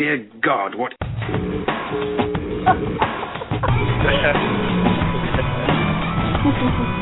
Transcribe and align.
Dear 0.00 0.26
God, 0.42 0.76
what? 0.76 0.94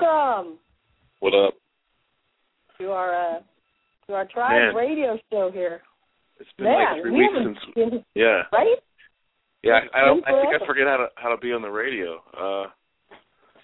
Welcome 0.00 0.58
What 1.20 1.34
up? 1.34 1.54
to 2.80 2.90
our 2.90 3.14
uh, 3.36 3.38
to 4.08 4.12
our 4.14 4.26
tribe 4.26 4.50
Man. 4.50 4.74
radio 4.74 5.16
show 5.30 5.50
here. 5.52 5.82
It's 6.40 6.48
been 6.58 6.64
Man, 6.66 6.94
like 6.94 7.02
three 7.02 7.10
we 7.12 7.18
weeks 7.18 7.34
since. 7.62 7.74
been- 7.76 8.04
Yeah, 8.16 8.42
right? 8.52 8.76
yeah. 9.62 9.80
I, 9.94 10.02
I 10.02 10.04
don't. 10.04 10.24
I 10.26 10.32
think 10.32 10.48
I 10.54 10.58
forever. 10.58 10.64
forget 10.66 10.86
how 10.88 10.96
to 10.96 11.06
how 11.14 11.28
to 11.28 11.36
be 11.40 11.52
on 11.52 11.62
the 11.62 11.68
radio. 11.70 12.16
Uh, 12.36 12.70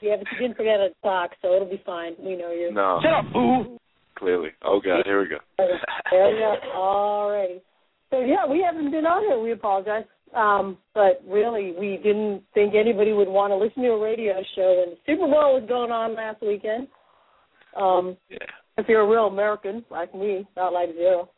Yeah, 0.01 0.17
but 0.19 0.27
you 0.33 0.39
didn't 0.47 0.57
forget 0.57 0.79
how 0.79 0.87
to 0.87 0.95
talk, 1.03 1.31
so 1.43 1.53
it'll 1.57 1.69
be 1.69 1.83
fine. 1.85 2.13
We 2.21 2.37
know 2.37 2.53
you. 2.53 2.71
no. 2.73 3.01
Shut 3.03 3.13
up, 3.13 3.33
boo! 3.33 3.79
Clearly. 4.17 4.51
Oh 4.63 4.81
God, 4.85 5.03
here 5.05 5.21
we 5.21 5.29
go. 5.29 5.39
There 5.59 5.67
we 6.33 6.39
go. 6.39 6.55
Alrighty. 6.77 7.61
So 8.11 8.21
yeah, 8.21 8.47
we 8.49 8.63
haven't 8.65 8.93
been 8.93 9.05
on 9.07 9.23
here. 9.25 9.41
We 9.41 9.51
apologize. 9.53 10.05
Um, 10.37 10.79
but 10.95 11.23
really, 11.27 11.75
we 11.79 11.97
didn't 12.03 12.43
think 12.55 12.75
anybody 12.75 13.13
would 13.13 13.29
want 13.29 13.51
to 13.51 13.57
listen 13.57 13.83
to 13.83 13.91
a 13.91 14.01
radio 14.01 14.35
show 14.55 14.77
when 14.85 14.91
the 14.91 14.97
Super 15.07 15.27
Bowl 15.27 15.59
was 15.59 15.65
going 15.69 15.91
on 15.91 16.15
last 16.15 16.41
weekend. 16.43 16.87
Um, 17.77 18.17
Yeah. 18.29 18.39
if 18.79 18.87
you're 18.89 19.01
a 19.03 19.09
real 19.09 19.27
American 19.27 19.85
like 19.91 20.15
me, 20.15 20.47
not 20.57 20.73
like 20.73 20.91
zero. 20.95 21.29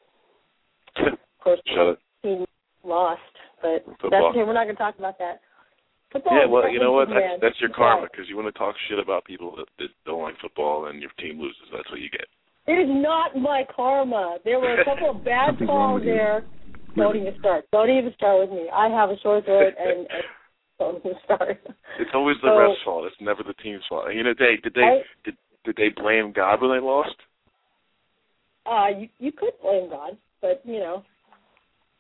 Of 1.03 1.45
course, 1.45 1.61
Shut 1.75 1.87
it. 1.89 1.99
team 2.23 2.45
lost, 2.85 3.21
but 3.61 3.83
that's 4.11 4.23
okay. 4.31 4.45
We're 4.45 4.53
not 4.53 4.65
going 4.65 4.77
to 4.77 4.83
talk 4.83 4.97
about 4.97 5.19
that. 5.19 5.41
Football 6.13 6.39
Yeah, 6.39 6.47
well, 6.47 6.71
you 6.71 6.79
know 6.79 6.93
what? 6.93 7.09
That's, 7.09 7.41
that's 7.43 7.61
your 7.61 7.71
That's 7.71 7.79
karma 7.79 8.03
right. 8.03 8.11
because 8.13 8.29
you 8.29 8.37
want 8.37 8.47
to 8.47 8.57
talk 8.57 8.77
shit 8.89 9.01
about 9.01 9.25
people 9.25 9.57
that, 9.57 9.67
that 9.81 9.89
don't 10.07 10.23
like 10.23 10.39
football 10.41 10.87
and 10.87 11.01
your 11.03 11.11
team 11.19 11.41
loses. 11.41 11.63
That's 11.75 11.91
what 11.91 11.99
you 11.99 12.11
get. 12.11 12.27
It 12.69 12.79
is 12.79 12.87
not 12.89 13.35
my 13.37 13.65
karma. 13.75 14.39
There 14.45 14.61
were 14.61 14.81
a 14.81 14.85
couple 14.85 15.11
of 15.11 15.25
bad 15.25 15.59
calls 15.67 16.01
with 16.01 16.05
you. 16.07 16.15
there. 16.15 16.45
Don't 16.97 17.17
even 17.17 17.35
start. 17.39 17.65
Don't 17.73 17.91
even 17.91 18.13
start 18.15 18.41
with 18.41 18.51
me. 18.51 18.69
I 18.73 18.89
have 18.89 19.11
a 19.11 19.17
sore 19.23 19.43
throat 19.43 19.75
and, 19.79 19.99
and 20.11 20.25
don't 20.79 20.99
even 20.99 21.13
start. 21.25 21.59
It's 21.99 22.11
always 22.15 22.37
the 22.43 22.49
So- 22.49 22.59
ref's 22.59 22.81
fault. 22.85 23.07
It's 23.07 23.17
never 23.21 23.43
the 23.43 23.55
team's 23.63 23.83
fault. 23.89 24.13
You 24.13 24.23
know, 24.23 24.35
they 24.39 24.57
did 24.63 24.75
they 24.75 24.83
I- 24.83 25.03
did 25.25 25.37
did 25.65 25.77
they 25.77 25.89
blame 25.91 26.33
God 26.33 26.61
when 26.61 26.71
they 26.73 26.81
lost? 26.85 27.17
Uh, 28.67 28.89
you 28.99 29.09
you 29.19 29.33
could 29.33 29.53
blame 29.63 29.91
God, 29.91 30.17
but 30.41 30.61
you 30.65 30.79
know, 30.81 31.03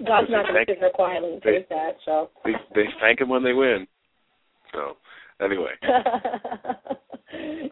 God's 0.07 0.31
not 0.31 0.47
going 0.47 0.67
to 0.67 0.73
sit 0.73 0.81
there 0.81 0.91
quietly 0.91 1.35
and 1.35 1.43
take 1.43 1.69
that. 1.69 1.97
So. 2.05 2.31
They 2.45 2.53
they 2.75 2.85
thank 3.01 3.21
him 3.21 3.29
when 3.29 3.43
they 3.45 3.53
win. 3.53 3.87
So 4.73 4.97
anyway, 5.41 5.73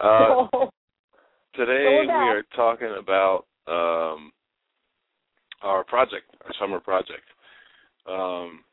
Uh, 0.01 0.47
so 0.51 0.69
today 1.53 2.01
So 2.01 2.07
we 2.07 2.09
are 2.09 2.43
talking 2.55 2.95
about 2.99 3.45
um, 3.67 4.31
our 5.61 5.83
project, 5.83 6.25
our 6.45 6.51
summer 6.59 6.79
project, 6.79 7.23
um, 8.07 8.63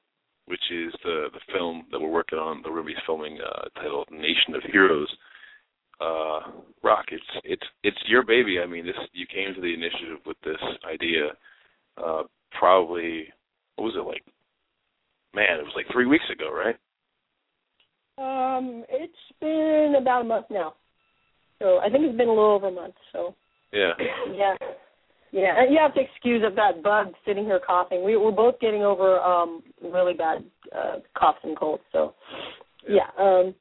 which 0.47 0.61
is 0.70 0.92
the 1.05 1.27
the 1.33 1.41
film 1.53 1.84
that 1.91 2.00
we're 2.00 2.08
working 2.11 2.39
on. 2.39 2.62
That 2.62 2.70
we're 2.70 2.83
going 2.83 2.94
to 2.94 2.94
be 2.94 3.06
filming 3.06 3.39
uh, 3.41 3.69
titled 3.81 4.08
"Nation 4.11 4.55
of 4.55 4.62
Heroes." 4.70 5.09
Uh, 6.00 6.41
Rock, 6.83 7.06
it's 7.11 7.25
it's 7.44 7.66
it's 7.83 7.98
your 8.06 8.25
baby. 8.25 8.59
I 8.62 8.66
mean, 8.66 8.86
this 8.86 8.97
you 9.12 9.27
came 9.27 9.55
to 9.55 9.61
the 9.61 9.75
initiative 9.75 10.19
with 10.27 10.37
this 10.44 10.60
idea. 10.91 11.31
Uh, 11.97 12.22
probably 12.59 13.27
what 13.77 13.84
was 13.84 13.94
it 13.97 14.06
like? 14.06 14.25
Man, 15.34 15.59
it 15.59 15.65
was 15.65 15.72
like 15.77 15.87
three 15.93 16.06
weeks 16.06 16.25
ago, 16.32 16.50
right? 16.53 16.77
Um, 18.19 18.84
it's 18.88 19.12
been 19.41 19.94
about 20.00 20.22
a 20.22 20.25
month 20.25 20.47
now. 20.50 20.75
So 21.60 21.78
I 21.78 21.91
think 21.91 22.04
it's 22.04 22.16
been 22.16 22.28
a 22.28 22.32
little 22.32 22.53
over 22.53 22.69
a 22.69 22.72
month. 22.72 22.94
So 23.12 23.34
Yeah. 23.72 23.93
yeah, 24.34 24.54
yeah. 25.33 25.55
And 25.59 25.72
you 25.72 25.78
have 25.81 25.94
to 25.94 26.00
excuse 26.00 26.43
I've 26.47 26.56
got 26.56 26.83
bug 26.83 27.15
sitting 27.27 27.44
here 27.44 27.61
coughing. 27.65 28.05
We 28.05 28.16
we're 28.16 28.31
both 28.31 28.61
getting 28.61 28.83
over 28.83 29.19
um 29.21 29.62
really 29.83 30.15
bad 30.15 30.44
uh 30.75 30.97
coughs 31.19 31.41
and 31.44 31.56
colds. 31.56 31.83
So 31.93 32.15
yeah. 32.89 33.09
Um, 33.19 33.55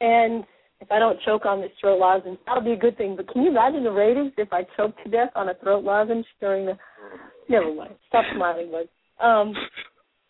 and 0.00 0.44
if 0.80 0.90
I 0.92 0.98
don't 0.98 1.20
choke 1.22 1.44
on 1.44 1.60
this 1.60 1.70
throat 1.80 1.98
lozenge, 1.98 2.38
that'll 2.46 2.62
be 2.62 2.72
a 2.72 2.76
good 2.76 2.96
thing. 2.96 3.16
But 3.16 3.28
can 3.32 3.42
you 3.42 3.50
imagine 3.50 3.84
the 3.84 3.90
ratings 3.90 4.32
if 4.38 4.52
I 4.52 4.62
choke 4.76 4.94
to 5.04 5.10
death 5.10 5.30
on 5.34 5.48
a 5.48 5.54
throat 5.54 5.84
lozenge 5.84 6.26
during 6.40 6.66
the? 6.66 6.78
Never 7.48 7.74
mind. 7.74 7.94
Stop 8.08 8.24
smiling, 8.34 8.70
bud. 8.70 8.88
Um, 9.24 9.54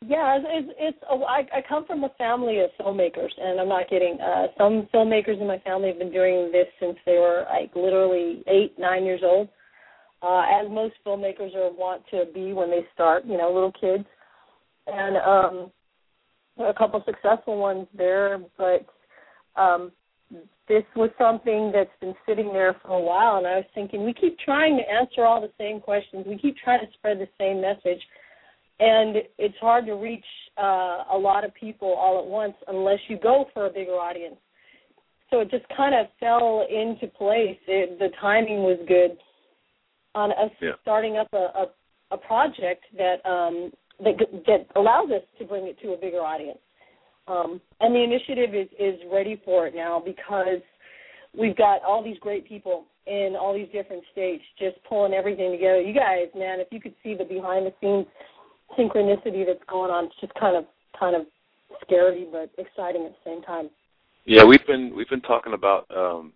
yeah, 0.07 0.39
it's 0.39 0.47
it's, 0.49 0.79
it's 0.79 0.99
a, 1.11 1.15
I, 1.15 1.59
I 1.59 1.63
come 1.69 1.85
from 1.85 2.05
a 2.05 2.09
family 2.11 2.61
of 2.61 2.71
filmmakers, 2.81 3.31
and 3.37 3.61
I'm 3.61 3.69
not 3.69 3.91
kidding. 3.91 4.19
Uh, 4.21 4.47
some 4.57 4.89
filmmakers 4.95 5.41
in 5.41 5.47
my 5.47 5.59
family 5.59 5.89
have 5.89 5.99
been 5.99 6.13
doing 6.13 6.51
this 6.53 6.67
since 6.81 6.97
they 7.05 7.19
were 7.19 7.45
like 7.51 7.75
literally 7.75 8.43
eight, 8.47 8.79
nine 8.79 9.05
years 9.05 9.21
old. 9.25 9.49
Uh, 10.21 10.43
as 10.61 10.69
most 10.69 10.95
filmmakers 11.07 11.55
are 11.55 11.71
want 11.71 12.03
to 12.11 12.25
be 12.35 12.53
when 12.53 12.71
they 12.71 12.85
start, 12.93 13.25
you 13.25 13.39
know, 13.39 13.53
little 13.53 13.73
kids, 13.73 14.05
and 14.89 15.17
um, 15.19 15.71
a 16.67 16.75
couple 16.75 17.01
successful 17.07 17.57
ones 17.57 17.87
there, 17.97 18.41
but 18.57 18.85
um, 19.61 19.93
this 20.69 20.83
was 20.97 21.11
something 21.19 21.71
that's 21.73 21.91
been 22.01 22.15
sitting 22.27 22.53
there 22.53 22.75
for 22.83 22.99
a 22.99 23.01
while, 23.01 23.37
and 23.37 23.47
I 23.47 23.57
was 23.57 23.65
thinking 23.75 24.05
we 24.05 24.13
keep 24.13 24.37
trying 24.41 24.77
to 24.77 24.83
answer 24.83 25.25
all 25.25 25.41
the 25.41 25.53
same 25.57 25.81
questions, 25.81 26.27
we 26.27 26.37
keep 26.37 26.57
trying 26.57 26.81
to 26.81 26.93
spread 26.95 27.19
the 27.21 27.29
same 27.39 27.61
message, 27.61 28.03
and 28.81 29.17
it's 29.39 29.59
hard 29.61 29.87
to 29.87 29.95
reach 29.95 30.25
uh, 30.57 31.05
a 31.13 31.19
lot 31.19 31.45
of 31.45 31.55
people 31.55 31.89
all 31.89 32.19
at 32.19 32.27
once 32.27 32.55
unless 32.67 32.99
you 33.09 33.19
go 33.19 33.47
for 33.55 33.67
a 33.67 33.71
bigger 33.71 33.93
audience. 33.93 34.37
So 35.31 35.41
it 35.41 35.51
just 35.51 35.65
kind 35.77 35.95
of 35.95 36.07
fell 36.19 36.67
into 36.69 37.07
place. 37.07 37.59
It, 37.67 37.99
the 37.99 38.09
timing 38.21 38.63
was 38.63 38.79
good 38.89 39.19
on 40.19 40.33
us 40.33 40.51
Yeah. 40.61 40.73
starting 40.83 41.17
up 41.17 41.29
a, 41.33 41.45
a 41.63 41.67
a 42.11 42.17
project 42.17 42.85
that 42.97 43.25
um 43.29 43.71
that 44.05 44.17
that 44.47 44.67
allows 44.77 45.11
us 45.11 45.23
to 45.39 45.45
bring 45.45 45.67
it 45.67 45.79
to 45.83 45.93
a 45.93 45.97
bigger 45.97 46.21
audience. 46.21 46.59
Um, 47.29 47.61
and 47.81 47.95
the 47.95 48.03
initiative 48.03 48.55
is 48.55 48.69
is 48.79 48.99
ready 49.13 49.41
for 49.45 49.67
it 49.67 49.75
now 49.75 50.03
because 50.05 50.63
we've 51.39 51.57
got 51.57 51.83
all 51.85 52.03
these 52.03 52.19
great 52.19 52.49
people 52.49 52.87
in 53.07 53.37
all 53.41 53.55
these 53.55 53.69
different 53.73 54.03
states 54.13 54.43
just 54.59 54.77
pulling 54.89 55.15
everything 55.15 55.51
together. 55.53 55.81
You 55.81 55.95
guys, 55.95 56.29
man, 56.35 56.61
if 56.61 56.69
you 56.71 56.81
could 56.81 56.95
see 57.03 57.15
the 57.15 57.25
behind 57.25 57.67
the 57.67 57.73
scenes 57.81 58.07
synchronicity 58.79 59.47
that's 59.47 59.65
going 59.69 59.91
on, 59.91 60.07
it's 60.07 60.21
just 60.21 60.35
kind 60.35 60.57
of 60.57 60.65
kind 60.99 61.15
of 61.15 61.23
scary 61.83 62.27
but 62.31 62.51
exciting 62.59 63.05
at 63.05 63.13
the 63.13 63.31
same 63.31 63.43
time. 63.43 63.69
Yeah, 64.25 64.45
we've 64.45 64.67
been 64.67 64.95
we've 64.97 65.09
been 65.09 65.23
talking 65.23 65.53
about 65.53 65.87
um 65.95 66.33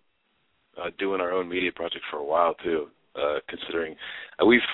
uh 0.79 0.89
doing 0.99 1.21
our 1.21 1.31
own 1.31 1.49
media 1.49 1.71
project 1.71 2.05
for 2.11 2.17
a 2.17 2.23
while 2.23 2.53
too. 2.63 2.87
Uh 3.15 3.39
considering 3.47 3.95
uh, 4.41 4.45
we've 4.45 4.65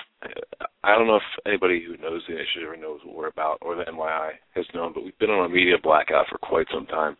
I 0.84 0.96
don't 0.96 1.06
know 1.06 1.16
if 1.16 1.46
anybody 1.46 1.84
who 1.84 1.96
knows 1.96 2.22
the 2.26 2.34
initiative 2.34 2.68
or 2.68 2.76
knows 2.76 3.00
what 3.04 3.16
we're 3.16 3.28
about 3.28 3.58
or 3.62 3.74
the 3.74 3.84
NYI 3.84 4.32
has 4.54 4.64
known, 4.74 4.92
but 4.92 5.04
we've 5.04 5.18
been 5.18 5.30
on 5.30 5.44
a 5.44 5.48
media 5.48 5.76
blackout 5.82 6.26
for 6.28 6.38
quite 6.38 6.66
some 6.72 6.86
time. 6.86 7.16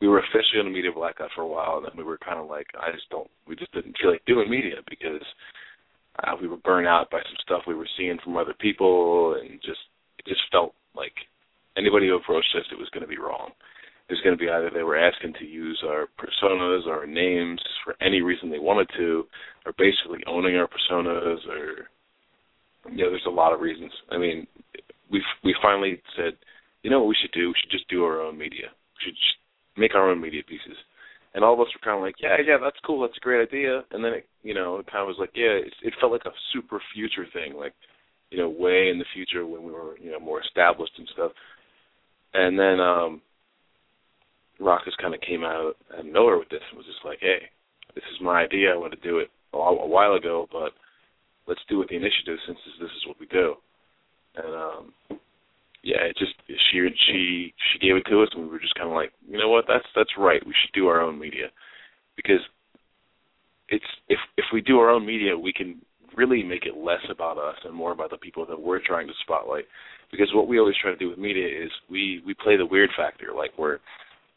We 0.00 0.08
were 0.08 0.20
officially 0.20 0.60
on 0.60 0.66
a 0.66 0.70
media 0.70 0.92
blackout 0.92 1.30
for 1.34 1.42
a 1.42 1.46
while 1.46 1.76
and 1.78 1.86
then 1.86 1.96
we 1.96 2.04
were 2.04 2.18
kind 2.18 2.38
of 2.38 2.48
like 2.48 2.66
I 2.78 2.92
just 2.92 3.08
don't 3.10 3.30
we 3.46 3.56
just 3.56 3.72
didn't 3.72 3.96
feel 4.00 4.12
like 4.12 4.24
doing 4.26 4.50
media 4.50 4.76
because 4.88 5.24
uh, 6.24 6.36
we 6.40 6.48
were 6.48 6.58
burnt 6.58 6.86
out 6.86 7.10
by 7.10 7.20
some 7.24 7.38
stuff 7.42 7.62
we 7.66 7.74
were 7.74 7.88
seeing 7.96 8.18
from 8.22 8.36
other 8.36 8.54
people 8.58 9.36
and 9.40 9.60
just 9.60 9.80
it 10.18 10.26
just 10.26 10.42
felt 10.52 10.74
like 10.94 11.14
anybody 11.76 12.08
who 12.08 12.16
approached 12.16 12.54
us 12.56 12.66
it 12.72 12.78
was 12.78 12.90
going 12.90 13.02
to 13.02 13.08
be 13.08 13.18
wrong 13.18 13.50
was 14.08 14.20
going 14.24 14.36
to 14.36 14.42
be 14.42 14.50
either 14.50 14.70
they 14.72 14.82
were 14.82 14.98
asking 14.98 15.34
to 15.38 15.44
use 15.44 15.82
our 15.86 16.06
personas 16.18 16.86
or 16.86 17.00
our 17.00 17.06
names 17.06 17.60
for 17.84 17.94
any 18.00 18.22
reason 18.22 18.50
they 18.50 18.58
wanted 18.58 18.88
to, 18.96 19.24
or 19.66 19.72
basically 19.76 20.24
owning 20.26 20.56
our 20.56 20.68
personas, 20.68 21.38
or 21.48 21.88
you 22.90 23.04
know, 23.04 23.10
there's 23.10 23.26
a 23.26 23.30
lot 23.30 23.52
of 23.52 23.60
reasons. 23.60 23.92
I 24.10 24.18
mean, 24.18 24.46
we 25.10 25.22
we 25.44 25.54
finally 25.60 26.00
said, 26.16 26.34
you 26.82 26.90
know 26.90 27.00
what 27.00 27.08
we 27.08 27.16
should 27.20 27.32
do? 27.32 27.48
We 27.48 27.54
should 27.60 27.70
just 27.70 27.88
do 27.88 28.04
our 28.04 28.20
own 28.22 28.38
media. 28.38 28.68
We 28.72 29.04
should 29.04 29.14
just 29.14 29.36
make 29.76 29.94
our 29.94 30.10
own 30.10 30.20
media 30.20 30.42
pieces. 30.46 30.76
And 31.34 31.44
all 31.44 31.54
of 31.54 31.60
us 31.60 31.68
were 31.74 31.84
kind 31.84 31.98
of 31.98 32.02
like, 32.02 32.16
yeah, 32.20 32.36
yeah, 32.44 32.56
that's 32.62 32.80
cool, 32.84 33.02
that's 33.02 33.16
a 33.16 33.20
great 33.20 33.46
idea. 33.46 33.84
And 33.90 34.02
then 34.02 34.12
it, 34.14 34.26
you 34.42 34.54
know, 34.54 34.78
it 34.78 34.90
kind 34.90 35.02
of 35.02 35.08
was 35.08 35.18
like, 35.20 35.30
yeah, 35.34 35.60
it, 35.60 35.72
it 35.82 35.94
felt 36.00 36.12
like 36.12 36.24
a 36.24 36.32
super 36.52 36.80
future 36.94 37.26
thing, 37.32 37.54
like, 37.54 37.74
you 38.30 38.38
know, 38.38 38.48
way 38.48 38.88
in 38.88 38.98
the 38.98 39.04
future 39.14 39.46
when 39.46 39.62
we 39.62 39.70
were, 39.70 39.98
you 39.98 40.10
know, 40.10 40.18
more 40.18 40.40
established 40.40 40.92
and 40.98 41.08
stuff. 41.12 41.32
And 42.34 42.58
then 42.58 42.80
um 42.80 43.20
Rock 44.60 44.82
kind 45.00 45.14
of 45.14 45.20
came 45.20 45.44
out 45.44 45.76
of 45.96 46.04
nowhere 46.04 46.38
with 46.38 46.48
this 46.48 46.62
and 46.70 46.76
was 46.76 46.86
just 46.86 47.04
like, 47.04 47.18
hey, 47.20 47.50
this 47.94 48.04
is 48.12 48.20
my 48.20 48.42
idea. 48.42 48.72
I 48.72 48.76
want 48.76 48.92
to 48.92 49.08
do 49.08 49.18
it 49.18 49.30
a, 49.52 49.56
a 49.56 49.86
while 49.86 50.14
ago, 50.14 50.48
but 50.52 50.72
let's 51.46 51.60
do 51.68 51.80
it 51.82 51.88
the 51.88 51.96
initiative 51.96 52.38
since 52.46 52.58
this, 52.64 52.88
this 52.88 52.96
is 52.96 53.06
what 53.06 53.20
we 53.20 53.26
do. 53.26 53.54
And 54.36 54.54
um, 54.54 55.18
yeah, 55.82 56.02
it 56.04 56.16
just 56.18 56.34
she 56.46 56.88
she 57.06 57.54
she 57.72 57.78
gave 57.78 57.96
it 57.96 58.04
to 58.10 58.22
us, 58.22 58.28
and 58.34 58.44
we 58.44 58.50
were 58.50 58.58
just 58.58 58.74
kind 58.74 58.88
of 58.88 58.94
like, 58.94 59.12
you 59.28 59.38
know 59.38 59.48
what, 59.48 59.64
that's 59.66 59.86
that's 59.94 60.10
right. 60.18 60.44
We 60.46 60.54
should 60.60 60.74
do 60.74 60.88
our 60.88 61.00
own 61.00 61.18
media 61.18 61.48
because 62.16 62.40
it's 63.68 63.84
if 64.08 64.18
if 64.36 64.44
we 64.52 64.60
do 64.60 64.78
our 64.78 64.90
own 64.90 65.06
media, 65.06 65.38
we 65.38 65.52
can 65.52 65.80
really 66.16 66.42
make 66.42 66.66
it 66.66 66.76
less 66.76 67.02
about 67.10 67.38
us 67.38 67.56
and 67.64 67.74
more 67.74 67.92
about 67.92 68.10
the 68.10 68.16
people 68.16 68.44
that 68.46 68.60
we're 68.60 68.84
trying 68.84 69.06
to 69.06 69.12
spotlight. 69.22 69.64
Because 70.10 70.28
what 70.34 70.48
we 70.48 70.58
always 70.58 70.74
try 70.80 70.90
to 70.90 70.96
do 70.96 71.08
with 71.10 71.18
media 71.18 71.46
is 71.46 71.70
we 71.90 72.22
we 72.26 72.34
play 72.34 72.56
the 72.56 72.66
weird 72.66 72.90
factor, 72.96 73.28
like 73.36 73.52
where 73.56 73.80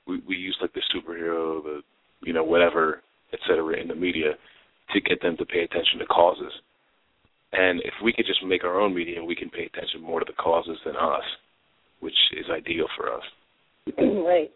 we 0.08 0.22
we 0.28 0.36
use 0.36 0.58
like 0.62 0.74
the 0.74 0.82
superhero, 0.94 1.64
the 1.64 1.82
you 2.22 2.34
know 2.34 2.44
whatever, 2.44 3.02
et 3.34 3.40
cetera, 3.48 3.80
in 3.80 3.88
the 3.88 3.96
media 3.96 4.34
to 4.94 5.02
get 5.02 5.22
them 5.22 5.38
to 5.38 5.46
pay 5.46 5.62
attention 5.62 6.00
to 6.00 6.06
causes. 6.06 6.52
And 7.54 7.82
if 7.82 7.94
we 8.04 8.14
could 8.14 8.26
just 8.26 8.44
make 8.46 8.64
our 8.64 8.80
own 8.80 8.96
media, 8.96 9.24
we 9.24 9.36
can 9.36 9.50
pay 9.50 9.66
attention 9.66 10.02
more 10.02 10.20
to 10.20 10.26
the 10.26 10.42
causes 10.42 10.78
than 10.86 10.96
us, 10.96 11.24
which 12.00 12.16
is 12.38 12.46
ideal 12.50 12.86
for 12.98 13.14
us. 13.14 13.24
right, 13.98 14.52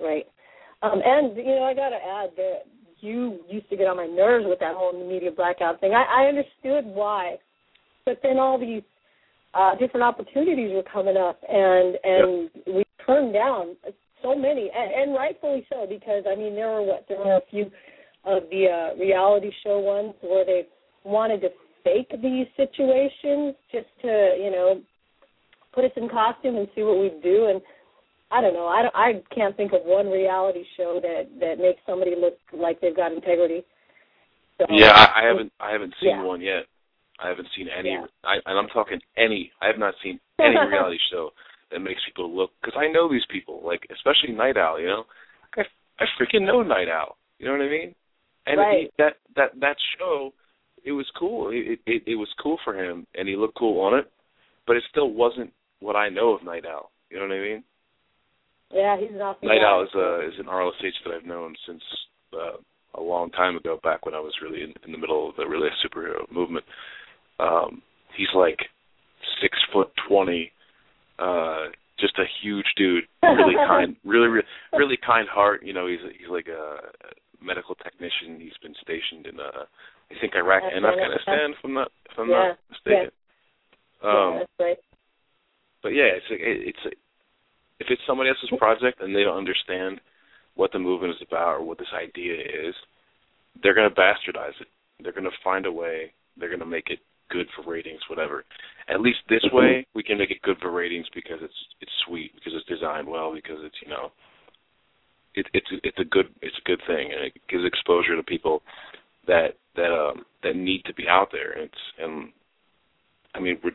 right. 0.00 0.24
Um, 0.82 1.00
and 1.04 1.36
you 1.36 1.44
know, 1.44 1.64
I 1.64 1.74
got 1.74 1.90
to 1.90 1.96
add 1.96 2.30
that 2.36 2.58
you 3.00 3.38
used 3.48 3.68
to 3.70 3.76
get 3.76 3.86
on 3.86 3.96
my 3.96 4.06
nerves 4.06 4.44
with 4.46 4.58
that 4.60 4.74
whole 4.74 5.08
media 5.08 5.30
blackout 5.30 5.80
thing. 5.80 5.92
I, 5.92 6.24
I 6.24 6.28
understood 6.28 6.84
why, 6.94 7.36
but 8.04 8.18
then 8.22 8.38
all 8.38 8.58
these 8.58 8.82
uh, 9.54 9.76
different 9.76 10.04
opportunities 10.04 10.72
were 10.72 10.84
coming 10.92 11.16
up, 11.16 11.38
and 11.48 11.96
and 12.04 12.50
yep. 12.54 12.76
we 12.76 12.84
turned 13.06 13.32
down 13.32 13.76
so 14.22 14.34
many, 14.34 14.70
and, 14.74 14.92
and 14.92 15.14
rightfully 15.14 15.66
so, 15.70 15.86
because 15.88 16.24
I 16.30 16.34
mean 16.34 16.54
there 16.54 16.68
were 16.68 16.82
what 16.82 17.04
there 17.08 17.18
were 17.18 17.36
a 17.36 17.50
few 17.50 17.70
of 18.24 18.42
the 18.50 18.66
uh, 18.66 18.98
reality 18.98 19.50
show 19.64 19.78
ones 19.78 20.14
where 20.20 20.44
they 20.44 20.66
wanted 21.04 21.40
to 21.42 21.48
fake 21.84 22.10
these 22.22 22.46
situations 22.56 23.54
just 23.72 23.86
to 24.02 24.36
you 24.38 24.50
know 24.50 24.80
put 25.72 25.84
us 25.84 25.92
in 25.96 26.08
costume 26.08 26.56
and 26.56 26.68
see 26.74 26.82
what 26.82 26.98
we 26.98 27.10
do 27.22 27.46
and 27.46 27.60
I 28.30 28.42
don't 28.42 28.52
know. 28.52 28.66
I 28.66 28.82
don't, 28.82 28.94
I 28.94 29.34
can't 29.34 29.56
think 29.56 29.72
of 29.72 29.80
one 29.84 30.08
reality 30.08 30.64
show 30.76 31.00
that 31.00 31.28
that 31.40 31.58
makes 31.58 31.80
somebody 31.86 32.14
look 32.18 32.36
like 32.52 32.80
they've 32.80 32.94
got 32.94 33.12
integrity. 33.12 33.64
So, 34.58 34.66
yeah, 34.70 34.92
I, 34.92 35.22
I 35.22 35.26
haven't 35.26 35.52
I 35.60 35.72
haven't 35.72 35.94
seen 36.00 36.10
yeah. 36.10 36.22
one 36.22 36.40
yet. 36.40 36.64
I 37.20 37.28
haven't 37.28 37.48
seen 37.56 37.68
any, 37.76 37.90
yeah. 37.90 38.04
I, 38.24 38.34
and 38.46 38.58
I'm 38.58 38.68
talking 38.68 39.00
any. 39.16 39.50
I 39.62 39.66
have 39.66 39.78
not 39.78 39.94
seen 40.02 40.20
any 40.38 40.56
reality 40.70 40.98
show 41.10 41.30
that 41.70 41.80
makes 41.80 42.00
people 42.06 42.34
look 42.34 42.50
because 42.60 42.78
I 42.78 42.90
know 42.90 43.10
these 43.10 43.26
people, 43.30 43.62
like 43.64 43.82
especially 43.92 44.34
Night 44.34 44.56
Owl. 44.56 44.80
You 44.80 44.86
know, 44.86 45.04
I 45.56 45.62
I 46.00 46.04
freaking 46.20 46.46
know 46.46 46.62
Night 46.62 46.88
Owl. 46.88 47.16
You 47.38 47.46
know 47.46 47.52
what 47.52 47.62
I 47.62 47.68
mean? 47.68 47.94
And 48.46 48.58
right. 48.58 48.80
he, 48.82 48.90
that 48.98 49.14
that 49.36 49.50
that 49.60 49.76
show, 49.98 50.32
it 50.84 50.92
was 50.92 51.06
cool. 51.18 51.50
It, 51.50 51.78
it 51.86 52.02
it 52.06 52.14
was 52.14 52.28
cool 52.42 52.58
for 52.64 52.74
him, 52.74 53.06
and 53.14 53.28
he 53.28 53.36
looked 53.36 53.58
cool 53.58 53.80
on 53.80 53.98
it, 53.98 54.10
but 54.66 54.76
it 54.76 54.82
still 54.90 55.10
wasn't 55.10 55.52
what 55.80 55.96
I 55.96 56.08
know 56.08 56.34
of 56.34 56.44
Night 56.44 56.64
Owl. 56.66 56.90
You 57.10 57.18
know 57.18 57.26
what 57.26 57.34
I 57.34 57.40
mean? 57.40 57.64
Yeah, 58.72 58.96
he's 58.98 59.14
an 59.14 59.20
awesome 59.20 59.48
Night 59.48 59.60
guy. 59.62 59.68
Owl 59.68 59.82
is 59.82 59.90
uh, 59.94 60.26
is 60.26 60.34
an 60.38 60.46
RLSH 60.46 61.04
that 61.04 61.14
I've 61.14 61.26
known 61.26 61.54
since 61.66 61.82
uh, 62.34 62.56
a 62.94 63.02
long 63.02 63.30
time 63.30 63.56
ago, 63.56 63.78
back 63.82 64.04
when 64.04 64.14
I 64.14 64.20
was 64.20 64.32
really 64.42 64.62
in, 64.62 64.72
in 64.84 64.92
the 64.92 64.98
middle 64.98 65.28
of 65.28 65.36
the 65.36 65.46
really 65.46 65.68
superhero 65.84 66.30
movement. 66.32 66.64
Um, 67.38 67.82
he's 68.16 68.28
like 68.34 68.58
six 69.40 69.56
foot 69.72 69.88
twenty, 70.08 70.52
uh, 71.18 71.70
just 71.98 72.18
a 72.18 72.24
huge 72.42 72.66
dude, 72.76 73.04
really 73.22 73.54
kind, 73.68 73.96
really, 74.04 74.28
really, 74.28 74.46
really 74.72 74.98
kind 75.04 75.28
heart. 75.28 75.62
You 75.64 75.72
know, 75.72 75.86
he's 75.86 76.00
he's 76.18 76.30
like 76.30 76.46
a 76.46 76.78
medical 77.42 77.74
technician. 77.74 78.40
He's 78.40 78.56
been 78.62 78.74
stationed 78.82 79.26
in 79.26 79.40
uh, 79.40 79.66
I 80.10 80.14
think 80.20 80.34
Iraq 80.34 80.62
and 80.64 80.86
Afghanistan, 80.86 81.52
if 81.52 81.64
I'm 81.64 81.74
not 81.74 81.90
if 82.10 82.18
I'm 82.18 82.30
yeah. 82.30 82.54
not 82.54 82.58
mistaken. 82.70 83.10
Yeah. 83.10 84.08
Um, 84.08 84.32
yeah, 84.32 84.38
that's 84.38 84.58
right. 84.60 84.78
But 85.82 85.88
yeah, 85.90 86.10
it's 86.16 86.30
a, 86.30 86.36
it's 86.38 86.84
a, 86.86 86.90
if 87.80 87.86
it's 87.90 88.02
somebody 88.06 88.30
else's 88.30 88.50
project 88.58 89.00
and 89.00 89.14
they 89.14 89.22
don't 89.22 89.38
understand 89.38 90.00
what 90.54 90.72
the 90.72 90.78
movement 90.78 91.14
is 91.14 91.26
about 91.26 91.60
or 91.60 91.62
what 91.62 91.78
this 91.78 91.92
idea 91.94 92.34
is, 92.34 92.74
they're 93.62 93.74
going 93.74 93.88
to 93.88 93.94
bastardize 93.94 94.58
it. 94.60 94.66
They're 95.02 95.12
going 95.12 95.24
to 95.24 95.44
find 95.44 95.66
a 95.66 95.72
way. 95.72 96.12
They're 96.36 96.48
going 96.48 96.60
to 96.60 96.66
make 96.66 96.90
it 96.90 96.98
good 97.30 97.46
for 97.54 97.68
ratings, 97.70 98.00
whatever. 98.08 98.44
At 98.88 99.00
least 99.00 99.18
this 99.28 99.44
way, 99.52 99.86
we 99.94 100.02
can 100.02 100.18
make 100.18 100.30
it 100.30 100.42
good 100.42 100.56
for 100.60 100.70
ratings 100.70 101.06
because 101.14 101.38
it's 101.42 101.60
it's 101.80 101.92
sweet, 102.06 102.32
because 102.34 102.52
it's 102.54 102.66
designed 102.68 103.06
well, 103.06 103.34
because 103.34 103.58
it's 103.62 103.76
you 103.82 103.88
know, 103.88 104.10
it, 105.34 105.46
it's 105.52 105.66
it's 105.82 105.98
a 105.98 106.04
good 106.04 106.26
it's 106.42 106.56
a 106.58 106.68
good 106.68 106.80
thing, 106.86 107.12
and 107.12 107.24
it 107.24 107.32
gives 107.48 107.64
exposure 107.64 108.16
to 108.16 108.22
people 108.22 108.62
that 109.26 109.56
that 109.76 109.92
um 109.92 110.24
that 110.42 110.56
need 110.56 110.82
to 110.86 110.94
be 110.94 111.04
out 111.08 111.28
there. 111.32 111.52
And 111.52 111.62
it's 111.64 111.82
and 111.98 112.32
I 113.34 113.40
mean 113.40 113.58
we're 113.62 113.72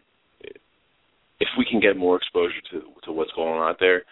if 1.39 1.49
we 1.57 1.65
can 1.69 1.79
get 1.79 1.97
more 1.97 2.17
exposure 2.17 2.61
to 2.71 2.81
to 3.03 3.11
what's 3.11 3.31
going 3.35 3.53
on 3.53 3.69
out 3.69 3.77
there, 3.79 4.03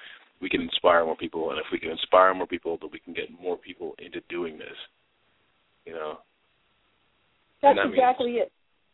we 0.42 0.50
can 0.50 0.62
inspire 0.62 1.06
more 1.06 1.16
people, 1.16 1.52
and 1.52 1.60
if 1.60 1.66
we 1.72 1.80
can 1.80 1.92
inspire 1.92 2.34
more 2.34 2.48
people, 2.48 2.78
then 2.80 2.90
we 2.92 3.00
can 3.00 3.14
get 3.14 3.30
more 3.42 3.58
people 3.58 3.96
into 4.04 4.22
doing 4.30 4.58
this. 4.58 4.78
You 5.86 5.94
know. 5.94 6.18
That's 7.62 7.78
that 7.78 7.94
exactly 7.94 8.34
means, 8.34 8.48
it. 8.48 8.52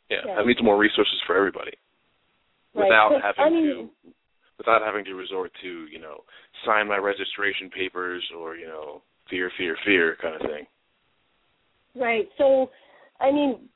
Yeah, 0.09 0.21
Yeah. 0.25 0.35
that 0.35 0.45
means 0.45 0.61
more 0.61 0.77
resources 0.77 1.19
for 1.25 1.35
everybody, 1.35 1.73
Right. 2.73 2.85
without 2.85 3.21
having 3.21 3.43
I 3.45 3.49
mean, 3.49 3.65
to, 3.65 4.13
without 4.57 4.81
having 4.81 5.03
to 5.05 5.15
resort 5.15 5.51
to 5.61 5.87
you 5.87 5.99
know 5.99 6.23
sign 6.65 6.87
my 6.87 6.97
registration 6.97 7.69
papers 7.69 8.23
or 8.35 8.55
you 8.55 8.67
know 8.67 9.01
fear, 9.29 9.51
fear, 9.57 9.77
fear 9.85 10.15
kind 10.21 10.35
of 10.35 10.41
thing. 10.41 10.67
Right. 11.95 12.29
So, 12.37 12.71
I 13.19 13.31
mean, 13.31 13.69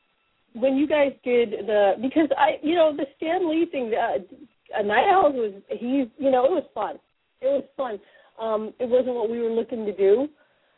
when 0.54 0.78
you 0.78 0.88
guys 0.88 1.12
did 1.24 1.52
the 1.68 1.94
because 2.02 2.30
I 2.38 2.60
you 2.62 2.76
know 2.76 2.96
the 2.96 3.06
Stan 3.18 3.50
Lee 3.50 3.66
thing, 3.66 3.94
uh, 3.94 4.80
uh, 4.80 4.82
Night 4.84 5.10
Owls 5.10 5.36
was 5.36 5.54
he's 5.70 6.08
you 6.18 6.32
know 6.32 6.46
it 6.46 6.52
was 6.52 6.66
fun. 6.74 6.98
It 7.42 7.48
was 7.48 7.64
fun. 7.76 8.00
Um, 8.40 8.74
it 8.80 8.88
wasn't 8.88 9.16
what 9.16 9.30
we 9.30 9.40
were 9.40 9.50
looking 9.50 9.86
to 9.86 9.94
do, 9.94 10.28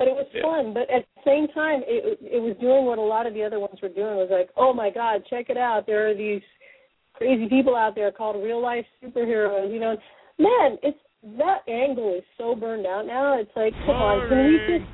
but 0.03 0.11
it 0.11 0.15
was 0.15 0.27
Yeah. 0.33 0.41
fun. 0.41 0.73
But 0.73 0.89
at 0.89 1.05
the 1.15 1.21
same 1.23 1.47
time, 1.49 1.83
it 1.87 2.19
it 2.21 2.41
was 2.41 2.55
doing 2.57 2.85
what 2.85 2.97
a 2.97 3.01
lot 3.01 3.25
of 3.25 3.33
the 3.33 3.43
other 3.43 3.59
ones 3.59 3.81
were 3.81 3.89
doing. 3.89 4.17
Was 4.17 4.29
like, 4.29 4.49
oh 4.57 4.73
my 4.73 4.89
God, 4.89 5.23
check 5.29 5.49
it 5.49 5.57
out! 5.57 5.85
There 5.85 6.09
are 6.09 6.13
these 6.13 6.41
crazy 7.13 7.47
people 7.47 7.75
out 7.75 7.95
there 7.95 8.11
called 8.11 8.43
real 8.43 8.61
life 8.61 8.85
superheroes. 9.01 9.71
You 9.71 9.79
know, 9.79 9.97
man, 10.37 10.77
it's 10.83 10.99
that 11.37 11.61
angle 11.69 12.15
is 12.15 12.23
so 12.37 12.55
burned 12.55 12.85
out 12.85 13.05
now. 13.05 13.39
It's 13.39 13.55
like, 13.55 13.73
come 13.85 13.95
on, 13.95 14.27
can 14.27 14.45
we 14.45 14.57
just 14.79 14.91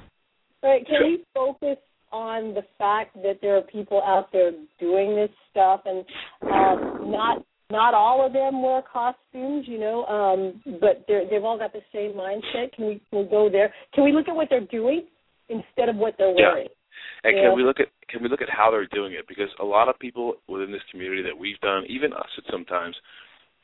right? 0.62 0.86
Can 0.86 1.04
we 1.04 1.26
focus 1.34 1.78
on 2.12 2.54
the 2.54 2.64
fact 2.78 3.16
that 3.24 3.40
there 3.42 3.58
are 3.58 3.62
people 3.62 4.02
out 4.04 4.32
there 4.32 4.52
doing 4.80 5.16
this 5.16 5.30
stuff 5.50 5.82
and 5.86 6.06
um 6.44 7.12
not 7.12 7.44
not 7.72 7.94
all 7.94 8.26
of 8.26 8.34
them 8.34 8.64
wear 8.64 8.82
costumes, 8.82 9.66
you 9.68 9.80
know, 9.80 10.06
um, 10.06 10.62
but 10.80 11.06
they're, 11.08 11.30
they've 11.30 11.44
all 11.44 11.58
got 11.58 11.72
the 11.72 11.82
same 11.94 12.14
mindset. 12.14 12.74
Can 12.74 12.88
we 12.88 13.02
can 13.10 13.20
we 13.20 13.26
go 13.30 13.50
there? 13.50 13.74
Can 13.94 14.04
we 14.04 14.12
look 14.12 14.28
at 14.28 14.36
what 14.36 14.48
they're 14.50 14.66
doing 14.66 15.06
instead 15.50 15.90
of 15.90 15.96
what 15.96 16.16
they're 16.18 16.34
wearing? 16.34 16.68
Yeah. 16.68 17.30
And 17.30 17.36
can 17.36 17.56
we 17.56 17.64
look 17.64 17.80
at 17.80 17.88
can 18.10 18.24
we 18.24 18.30
look 18.30 18.42
at 18.42 18.50
how 18.50 18.72
they're 18.72 18.88
doing 18.88 19.14
it? 19.14 19.28
Because 19.28 19.50
a 19.60 19.66
lot 19.66 19.88
of 19.88 20.00
people 20.00 20.36
within 20.48 20.72
this 20.72 20.82
community 20.90 21.22
that 21.22 21.38
we've 21.38 21.60
done, 21.60 21.84
even 21.88 22.12
us 22.14 22.28
at 22.38 22.44
sometimes, 22.52 22.96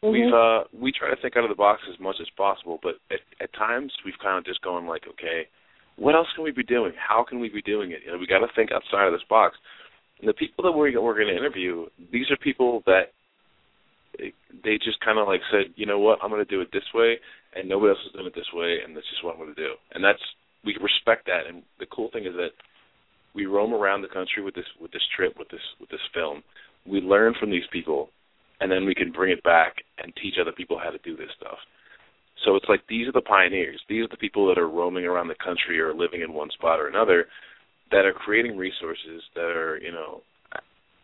we've 0.04 0.30
Mhm. 0.30 0.62
uh 0.62 0.68
we 0.72 0.92
try 0.92 1.10
to 1.10 1.16
think 1.16 1.36
out 1.36 1.44
of 1.44 1.50
the 1.50 1.56
box 1.56 1.82
as 1.92 2.00
much 2.00 2.18
as 2.22 2.30
possible, 2.38 2.80
but 2.84 2.96
at, 3.10 3.22
at 3.42 3.52
times 3.54 3.92
we've 4.06 4.20
kind 4.20 4.38
of 4.38 4.46
just 4.46 4.62
gone 4.62 4.86
like, 4.86 5.08
okay, 5.08 5.48
what 5.96 6.14
else 6.14 6.28
can 6.36 6.44
we 6.44 6.52
be 6.52 6.64
doing? 6.64 6.94
How 6.96 7.24
can 7.24 7.40
we 7.40 7.50
be 7.50 7.62
doing 7.62 7.92
it? 7.92 8.02
You 8.06 8.12
know, 8.12 8.18
we 8.20 8.28
got 8.28 8.40
to 8.40 8.54
think 8.56 8.72
outside 8.72 9.08
of 9.08 9.14
this 9.14 9.28
box. 9.30 9.58
And 10.20 10.30
the 10.30 10.34
people 10.34 10.64
that 10.64 10.72
we're 10.72 10.94
we're 11.02 11.16
going 11.16 11.28
to 11.28 11.36
interview, 11.36 11.88
these 12.12 12.30
are 12.30 12.38
people 12.38 12.84
that 12.86 13.15
they 14.64 14.76
just 14.84 15.00
kind 15.04 15.20
of 15.20 15.28
like 15.28 15.42
said, 15.52 15.74
you 15.76 15.86
know 15.86 16.00
what, 16.00 16.20
I'm 16.22 16.30
going 16.30 16.44
to 16.44 16.50
do 16.50 16.62
it 16.62 16.70
this 16.72 16.88
way, 16.94 17.18
and 17.56 17.70
nobody 17.70 17.92
else 17.92 18.00
is 18.06 18.14
doing 18.14 18.28
it 18.28 18.36
this 18.36 18.52
way, 18.54 18.80
and 18.84 18.96
that's 18.96 19.10
just 19.10 19.24
what 19.24 19.34
I'm 19.36 19.42
going 19.42 19.56
to 19.56 19.62
do. 19.62 19.74
And 19.94 20.04
that's 20.04 20.22
we 20.64 20.78
respect 20.82 21.28
that. 21.28 21.48
And 21.48 21.64
the 21.80 21.86
cool 21.86 22.10
thing 22.12 22.26
is 22.26 22.34
that 22.36 22.56
we 23.34 23.46
roam 23.46 23.74
around 23.74 24.02
the 24.02 24.08
country 24.08 24.42
with 24.44 24.56
this 24.56 24.66
with 24.80 24.92
this 24.92 25.06
trip 25.16 25.36
with 25.38 25.50
this 25.50 25.64
with 25.80 25.90
this 25.90 26.04
film. 26.14 26.44
We 26.86 27.02
learn 27.02 27.34
from 27.40 27.52
these 27.52 27.68
people, 27.72 28.10
and 28.60 28.72
then 28.72 28.86
we 28.86 28.96
can 28.96 29.12
bring 29.12 29.32
it 29.32 29.44
back 29.44 29.76
and 30.04 30.14
teach 30.22 30.36
other 30.40 30.52
people 30.52 30.80
how 30.82 30.90
to 30.90 31.00
do 31.00 31.16
this 31.16 31.30
stuff. 31.38 31.58
So 32.44 32.56
it's 32.56 32.70
like 32.70 32.82
these 32.90 33.08
are 33.08 33.14
the 33.14 33.22
pioneers. 33.22 33.82
These 33.90 34.06
are 34.06 34.12
the 34.12 34.18
people 34.18 34.48
that 34.48 34.58
are 34.58 34.70
roaming 34.70 35.06
around 35.06 35.28
the 35.28 35.44
country 35.44 35.80
or 35.80 35.94
living 35.94 36.22
in 36.22 36.34
one 36.34 36.50
spot 36.52 36.80
or 36.80 36.88
another 36.88 37.26
that 37.92 38.06
are 38.06 38.14
creating 38.14 38.58
resources 38.58 39.22
that 39.36 39.56
are, 39.56 39.78
you 39.78 39.92
know, 39.92 40.22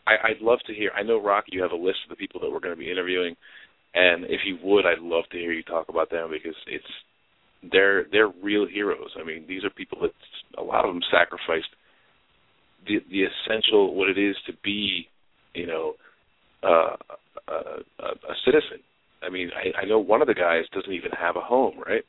I, 0.08 0.30
I'd 0.30 0.42
love 0.42 0.60
to 0.68 0.74
hear. 0.74 0.92
I 0.96 1.04
know, 1.04 1.22
Rock, 1.22 1.46
you 1.48 1.62
have 1.62 1.72
a 1.72 1.76
list 1.76 2.00
of 2.06 2.10
the 2.10 2.16
people 2.16 2.40
that 2.42 2.52
we're 2.52 2.60
going 2.60 2.76
to 2.76 2.80
be 2.80 2.92
interviewing, 2.92 3.36
and 3.94 4.26
if 4.26 4.42
you 4.46 4.58
would, 4.64 4.86
I'd 4.86 5.00
love 5.00 5.26
to 5.32 5.38
hear 5.38 5.52
you 5.52 5.64
talk 5.64 5.90
about 5.90 6.10
them 6.10 6.30
because 6.32 6.56
it's 6.68 6.86
they're 7.72 8.06
they're 8.12 8.32
real 8.44 8.66
heroes. 8.68 9.12
I 9.20 9.24
mean, 9.24 9.46
these 9.48 9.64
are 9.64 9.70
people 9.70 10.00
that 10.02 10.12
a 10.58 10.64
lot 10.64 10.86
of 10.86 10.94
them 10.94 11.02
sacrificed 11.12 11.70
the 12.88 12.98
the 13.10 13.24
essential 13.24 13.96
what 13.96 14.10
it 14.10 14.18
is 14.18 14.36
to 14.48 14.54
be, 14.64 15.08
you 15.54 15.68
know, 15.68 15.94
uh, 16.64 16.96
a, 17.48 17.54
a, 18.00 18.08
a 18.08 18.36
citizen. 18.46 18.80
I 19.24 19.30
mean, 19.30 19.52
I, 19.56 19.84
I 19.84 19.86
know 19.86 20.00
one 20.00 20.22
of 20.22 20.28
the 20.28 20.34
guys 20.34 20.64
doesn't 20.74 20.92
even 20.92 21.12
have 21.12 21.36
a 21.36 21.42
home, 21.42 21.76
right? 21.86 22.04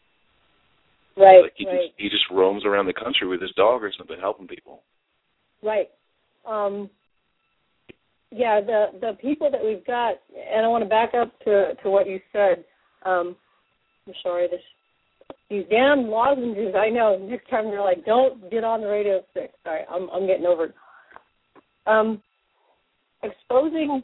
Right, 1.15 1.43
Like 1.43 1.53
he 1.57 1.67
right, 1.67 1.81
just 1.81 1.93
he 1.99 2.09
just 2.09 2.25
roams 2.31 2.65
around 2.65 2.87
the 2.87 2.95
country 2.95 3.29
with 3.29 3.43
his 3.43 3.53
dog 3.53 3.83
or 3.83 3.93
something, 3.99 4.17
helping 4.19 4.49
people. 4.49 4.81
right. 5.63 5.89
Um, 6.47 6.89
yeah, 8.33 8.61
the 8.61 8.87
the 9.01 9.13
people 9.21 9.51
that 9.51 9.63
we've 9.63 9.85
got, 9.87 10.15
and 10.35 10.65
I 10.65 10.69
want 10.69 10.83
to 10.85 10.89
back 10.89 11.15
up 11.15 11.39
to 11.41 11.75
to 11.83 11.91
what 11.91 12.09
you 12.09 12.21
said. 12.33 12.65
Um, 13.05 13.37
I'm 14.07 14.15
sorry, 14.23 14.49
this 14.49 14.61
these 15.51 15.65
damn 15.71 16.09
lozenges. 16.09 16.75
I 16.77 16.89
know. 16.89 17.19
Next 17.19 17.49
time 17.51 17.67
they're 17.67 17.81
like, 17.81 18.05
don't 18.05 18.51
get 18.51 18.65
on 18.65 18.81
the 18.81 18.89
radio 18.89 19.21
sick. 19.35 19.53
Sorry, 19.65 19.83
I'm 19.91 20.09
I'm 20.11 20.27
getting 20.27 20.47
over 20.47 20.67
it. 20.67 20.75
Um, 21.87 22.23
exposing 23.23 24.03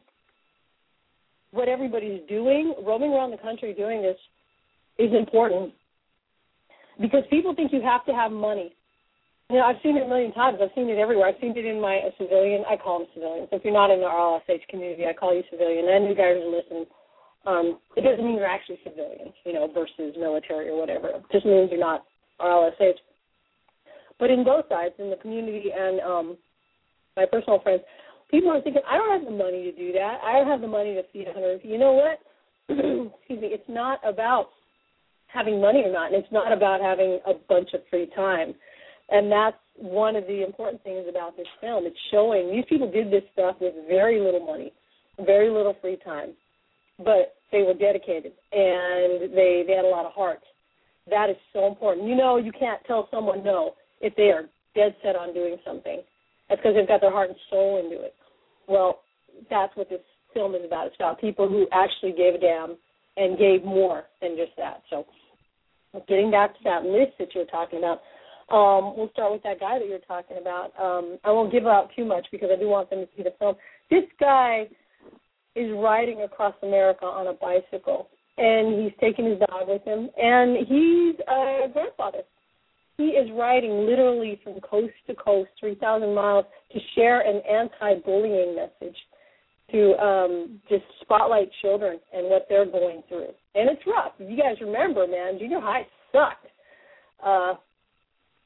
what 1.52 1.68
everybody's 1.68 2.20
doing, 2.28 2.75
roaming 2.85 3.12
around 3.12 3.30
the 3.30 3.38
country 3.38 3.73
doing 3.73 4.02
this, 4.02 4.18
is 4.99 5.12
important 5.14 5.73
because 7.00 7.23
people 7.30 7.54
think 7.54 7.73
you 7.73 7.80
have 7.80 8.04
to 8.06 8.12
have 8.12 8.30
money. 8.30 8.75
Know, 9.50 9.64
I've 9.64 9.80
seen 9.82 9.96
it 9.96 10.04
a 10.04 10.06
million 10.06 10.32
times. 10.32 10.58
I've 10.60 10.68
seen 10.74 10.90
it 10.90 10.98
everywhere. 10.98 11.28
I've 11.28 11.40
seen 11.40 11.56
it 11.56 11.64
in 11.64 11.80
my 11.80 12.00
civilian. 12.20 12.64
I 12.68 12.76
call 12.76 12.98
them 12.98 13.08
civilians. 13.14 13.48
If 13.50 13.64
you're 13.64 13.72
not 13.72 13.88
in 13.88 14.00
the 14.00 14.04
RLSH 14.04 14.68
community, 14.68 15.06
I 15.08 15.14
call 15.14 15.32
you 15.34 15.42
civilian. 15.48 15.88
And 15.88 16.04
you 16.04 16.14
guys 16.14 16.36
are 16.36 16.52
listening. 16.52 16.84
Um, 17.46 17.80
it 17.96 18.04
doesn't 18.04 18.22
mean 18.22 18.36
you're 18.36 18.44
actually 18.44 18.76
civilians, 18.84 19.32
you 19.46 19.54
know, 19.54 19.72
versus 19.72 20.12
military 20.20 20.68
or 20.68 20.76
whatever. 20.76 21.08
It 21.08 21.24
just 21.32 21.46
means 21.46 21.70
you're 21.72 21.80
not 21.80 22.04
RLSH. 22.38 23.00
But 24.20 24.28
in 24.28 24.44
both 24.44 24.68
sides, 24.68 24.92
in 24.98 25.08
the 25.08 25.16
community 25.16 25.72
and 25.72 25.98
um, 26.00 26.36
my 27.16 27.24
personal 27.24 27.60
friends, 27.62 27.80
people 28.30 28.50
are 28.52 28.60
thinking, 28.60 28.82
I 28.84 28.98
don't 28.98 29.16
have 29.16 29.24
the 29.24 29.32
money 29.32 29.64
to 29.64 29.72
do 29.72 29.92
that. 29.96 30.20
I 30.22 30.32
don't 30.36 30.48
have 30.48 30.60
the 30.60 30.68
money 30.68 30.92
to 30.92 31.08
feed 31.10 31.24
a 31.24 31.32
100 31.32 31.64
You 31.64 31.78
know 31.78 31.96
what? 31.96 32.20
Excuse 32.68 33.40
me. 33.40 33.48
It's 33.48 33.64
not 33.68 33.98
about 34.04 34.50
having 35.28 35.58
money 35.58 35.82
or 35.86 35.92
not, 35.92 36.12
and 36.12 36.22
it's 36.22 36.32
not 36.32 36.52
about 36.52 36.82
having 36.82 37.20
a 37.24 37.32
bunch 37.48 37.70
of 37.72 37.80
free 37.88 38.10
time. 38.14 38.54
And 39.10 39.30
that's 39.30 39.56
one 39.76 40.16
of 40.16 40.26
the 40.26 40.44
important 40.44 40.82
things 40.82 41.06
about 41.08 41.36
this 41.36 41.46
film. 41.60 41.86
It's 41.86 41.96
showing 42.10 42.50
these 42.50 42.64
people 42.68 42.90
did 42.90 43.10
this 43.10 43.22
stuff 43.32 43.56
with 43.60 43.74
very 43.88 44.20
little 44.20 44.44
money, 44.44 44.72
very 45.24 45.50
little 45.50 45.74
free 45.80 45.98
time, 46.04 46.32
but 46.98 47.34
they 47.52 47.62
were 47.62 47.74
dedicated 47.74 48.32
and 48.52 49.32
they 49.34 49.64
they 49.66 49.74
had 49.74 49.84
a 49.84 49.88
lot 49.88 50.04
of 50.04 50.12
heart. 50.12 50.40
That 51.08 51.30
is 51.30 51.36
so 51.52 51.66
important. 51.66 52.06
You 52.06 52.16
know, 52.16 52.36
you 52.36 52.52
can't 52.52 52.80
tell 52.86 53.08
someone 53.10 53.42
no 53.42 53.72
if 54.00 54.14
they 54.16 54.30
are 54.30 54.44
dead 54.74 54.94
set 55.02 55.16
on 55.16 55.32
doing 55.32 55.56
something. 55.64 56.02
That's 56.48 56.60
because 56.60 56.74
they've 56.76 56.88
got 56.88 57.00
their 57.00 57.12
heart 57.12 57.30
and 57.30 57.38
soul 57.50 57.80
into 57.82 58.02
it. 58.02 58.14
Well, 58.68 59.00
that's 59.48 59.74
what 59.76 59.88
this 59.88 60.00
film 60.34 60.54
is 60.54 60.62
about. 60.64 60.88
It's 60.88 60.96
about 60.96 61.20
people 61.20 61.48
who 61.48 61.66
actually 61.72 62.12
gave 62.12 62.34
a 62.34 62.38
damn 62.38 62.76
and 63.16 63.38
gave 63.38 63.64
more 63.64 64.04
than 64.20 64.36
just 64.36 64.52
that. 64.56 64.82
So, 64.90 65.06
getting 66.06 66.30
back 66.30 66.54
to 66.54 66.60
that 66.64 66.84
list 66.84 67.12
that 67.18 67.34
you 67.34 67.40
were 67.40 67.46
talking 67.46 67.78
about, 67.78 68.00
um, 68.50 68.96
we'll 68.96 69.10
start 69.12 69.32
with 69.32 69.42
that 69.42 69.60
guy 69.60 69.78
that 69.78 69.86
you're 69.86 69.98
talking 70.00 70.38
about. 70.40 70.72
Um, 70.80 71.18
I 71.24 71.30
won't 71.30 71.52
give 71.52 71.66
out 71.66 71.90
too 71.94 72.04
much 72.04 72.26
because 72.32 72.48
I 72.52 72.58
do 72.58 72.68
want 72.68 72.88
them 72.90 73.00
to 73.00 73.08
see 73.16 73.22
the 73.22 73.34
film. 73.38 73.56
This 73.90 74.04
guy 74.18 74.68
is 75.54 75.70
riding 75.76 76.22
across 76.22 76.54
America 76.62 77.04
on 77.04 77.26
a 77.26 77.34
bicycle, 77.34 78.08
and 78.38 78.82
he's 78.82 78.92
taking 79.00 79.26
his 79.26 79.38
dog 79.38 79.68
with 79.68 79.82
him, 79.84 80.08
and 80.16 80.56
he's 80.66 81.16
a 81.28 81.68
grandfather. 81.72 82.22
He 82.96 83.10
is 83.10 83.30
riding 83.36 83.86
literally 83.86 84.40
from 84.42 84.60
coast 84.60 84.94
to 85.06 85.14
coast, 85.14 85.50
3,000 85.60 86.14
miles, 86.14 86.46
to 86.72 86.78
share 86.94 87.20
an 87.20 87.42
anti-bullying 87.48 88.56
message 88.56 88.96
to 89.70 89.92
um, 90.02 90.60
just 90.68 90.84
spotlight 91.02 91.50
children 91.60 92.00
and 92.12 92.28
what 92.28 92.46
they're 92.48 92.64
going 92.64 93.02
through. 93.08 93.28
And 93.54 93.68
it's 93.68 93.82
rough. 93.86 94.12
You 94.18 94.36
guys 94.36 94.56
remember, 94.60 95.06
man, 95.06 95.38
junior 95.38 95.60
high 95.60 95.86
sucked. 96.12 96.46
Uh, 97.24 97.54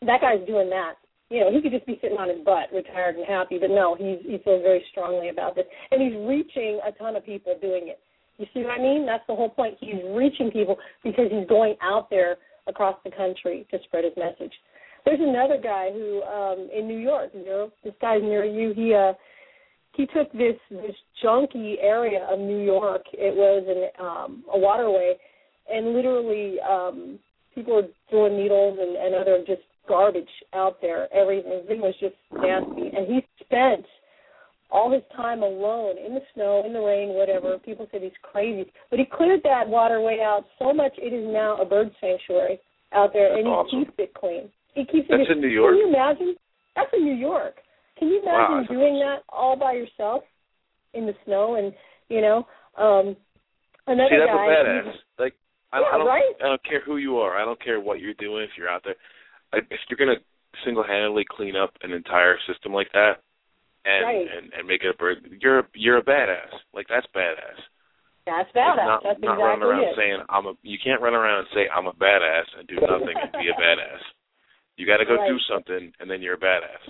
that 0.07 0.21
guy's 0.21 0.47
doing 0.47 0.71
that. 0.71 0.95
You 1.31 1.41
know, 1.41 1.51
he 1.51 1.63
could 1.63 1.73
just 1.73 1.87
be 1.87 1.99
sitting 2.03 2.19
on 2.19 2.29
his 2.29 2.45
butt, 2.45 2.69
retired 2.75 3.17
and 3.17 3.25
happy, 3.25 3.59
but 3.59 3.71
no, 3.71 3.97
he's 3.97 4.19
he 4.23 4.39
feels 4.45 4.63
very 4.63 4.85
strongly 4.91 5.31
about 5.31 5.55
this, 5.55 5.65
and 5.91 6.03
he's 6.03 6.13
reaching 6.29 6.81
a 6.87 6.93
ton 6.93 7.17
of 7.17 7.25
people 7.25 7.57
doing 7.61 7.89
it. 7.89 8.01
You 8.39 8.47
see 8.53 8.61
what 8.61 8.79
I 8.79 8.83
mean? 8.83 9.07
That's 9.07 9.25
the 9.29 9.35
whole 9.35 9.49
point. 9.49 9.77
He's 9.81 10.03
reaching 10.15 10.51
people 10.51 10.77
because 11.03 11.31
he's 11.31 11.47
going 11.49 11.77
out 11.81 12.11
there 12.11 12.37
across 12.67 12.97
the 13.05 13.11
country 13.11 13.67
to 13.71 13.79
spread 13.85 14.05
his 14.05 14.13
message. 14.17 14.53
There's 15.05 15.21
another 15.21 15.59
guy 15.63 15.91
who 15.91 16.23
um 16.23 16.69
in 16.75 16.87
New 16.87 16.99
York, 16.99 17.31
you 17.35 17.45
know, 17.45 17.71
this 17.83 17.95
guy's 18.01 18.23
near 18.23 18.45
you. 18.45 18.73
He 18.75 18.95
uh 18.95 19.15
he 19.95 20.07
took 20.07 20.33
this 20.33 20.57
this 20.71 20.97
junky 21.23 21.77
area 21.81 22.27
of 22.31 22.39
New 22.39 22.63
York. 22.63 23.03
It 23.13 23.35
was 23.35 23.65
an 23.69 24.05
um 24.05 24.45
a 24.53 24.59
waterway 24.59 25.15
and 25.71 25.93
literally 25.95 26.57
um 26.61 27.19
people 27.55 27.75
were 27.75 27.89
throwing 28.11 28.37
needles 28.37 28.79
and, 28.81 28.97
and 28.97 29.15
other 29.15 29.39
just 29.47 29.63
garbage 29.89 30.29
out 30.55 30.77
there. 30.81 31.13
Everything, 31.13 31.81
was 31.81 31.95
just 32.01 32.15
nasty. 32.33 32.91
And 32.97 33.07
he 33.07 33.21
spent 33.45 33.85
all 34.71 34.91
his 34.91 35.03
time 35.17 35.43
alone 35.43 35.97
in 35.99 36.15
the 36.15 36.23
snow, 36.35 36.63
in 36.65 36.73
the 36.73 36.81
rain, 36.81 37.11
whatever. 37.11 37.59
People 37.59 37.87
said 37.93 38.03
he's 38.03 38.13
crazy, 38.23 38.71
but 38.91 38.99
he 38.99 39.05
cleared 39.05 39.41
that 39.45 39.69
waterway 39.69 40.21
out 40.23 40.45
so 40.59 40.73
much 40.73 40.93
it 40.97 41.13
is 41.13 41.27
now 41.33 41.61
a 41.61 41.65
bird 41.65 41.91
sanctuary 42.01 42.59
out 42.95 43.13
there, 43.13 43.29
That's 43.31 43.39
and 43.39 43.47
he 43.47 43.53
awesome. 43.53 43.85
keeps 43.85 43.95
it 43.99 44.15
clean. 44.15 44.49
He 44.75 44.85
keeps 44.85 45.09
That's 45.11 45.25
it. 45.29 45.33
in 45.33 45.41
New 45.41 45.49
York? 45.49 45.73
Can 45.75 45.79
you 45.79 45.89
imagine? 45.89 46.35
That's 46.75 46.91
in 46.95 47.05
New 47.05 47.15
York. 47.15 47.57
Can 47.99 48.09
you 48.09 48.23
imagine 48.23 48.57
that's 48.59 48.69
doing 48.73 48.99
that 49.01 49.23
all 49.29 49.57
by 49.57 49.73
yourself 49.73 50.25
in 50.95 51.05
the 51.07 51.13
snow? 51.25 51.57
And 51.57 51.73
you 52.09 52.21
know, 52.23 52.47
um, 52.79 53.15
another 53.87 54.09
See, 54.11 54.17
that's 54.19 54.33
guy. 54.33 54.47
a 54.47 54.49
badass. 54.49 54.93
Like, 55.19 55.35
I, 55.73 55.81
Yeah, 55.81 55.87
I 55.93 55.99
don't, 55.99 56.07
right? 56.07 56.33
I 56.43 56.49
don't 56.49 56.65
care 56.65 56.81
who 56.85 56.97
you 56.97 57.19
are. 57.19 57.37
I 57.41 57.45
don't 57.45 57.63
care 57.63 57.81
what 57.81 58.01
you're 58.01 58.15
doing. 58.15 58.45
If 58.45 58.51
you're 58.57 58.69
out 58.69 58.83
there, 58.85 58.97
if 59.53 59.81
you're 59.89 59.99
gonna 59.99 60.19
single-handedly 60.65 61.25
clean 61.31 61.57
up 61.57 61.71
an 61.83 61.93
entire 61.93 62.37
system 62.47 62.73
like 62.73 62.91
that, 62.93 63.21
and 63.85 64.05
Right. 64.05 64.29
and 64.31 64.53
and 64.53 64.67
make 64.69 64.83
it 64.85 64.95
a 64.95 64.95
bird, 64.99 65.19
you're 65.41 65.67
you're 65.75 65.99
a 65.99 66.03
badass. 66.03 66.53
Like 66.73 66.87
that's 66.89 67.07
badass. 67.15 67.59
That's 68.25 68.49
Like, 68.55 68.55
badass. 68.55 68.87
not 68.87 69.03
That's 69.03 69.19
not 69.21 69.35
exactly 69.35 69.45
running 69.45 69.63
around 69.65 69.85
it. 69.85 69.97
saying 69.97 70.19
I'm 70.29 70.47
a. 70.47 70.55
You 70.63 70.79
can't 70.83 71.01
run 71.01 71.15
around 71.15 71.41
and 71.41 71.49
say 71.55 71.69
I'm 71.69 71.87
a 71.87 71.93
badass 71.93 72.47
and 72.59 72.69
do 72.69 72.77
nothing 72.77 73.17
and 73.19 73.33
be 73.33 73.49
a 73.49 73.55
badass. 73.55 74.03
You 74.77 74.87
got 74.87 74.99
to 74.99 75.05
go 75.05 75.17
Right. 75.17 75.29
do 75.29 75.39
something, 75.51 75.93
and 76.01 76.09
then 76.11 76.23
you're 76.23 76.35
a 76.35 76.39
badass. 76.39 76.81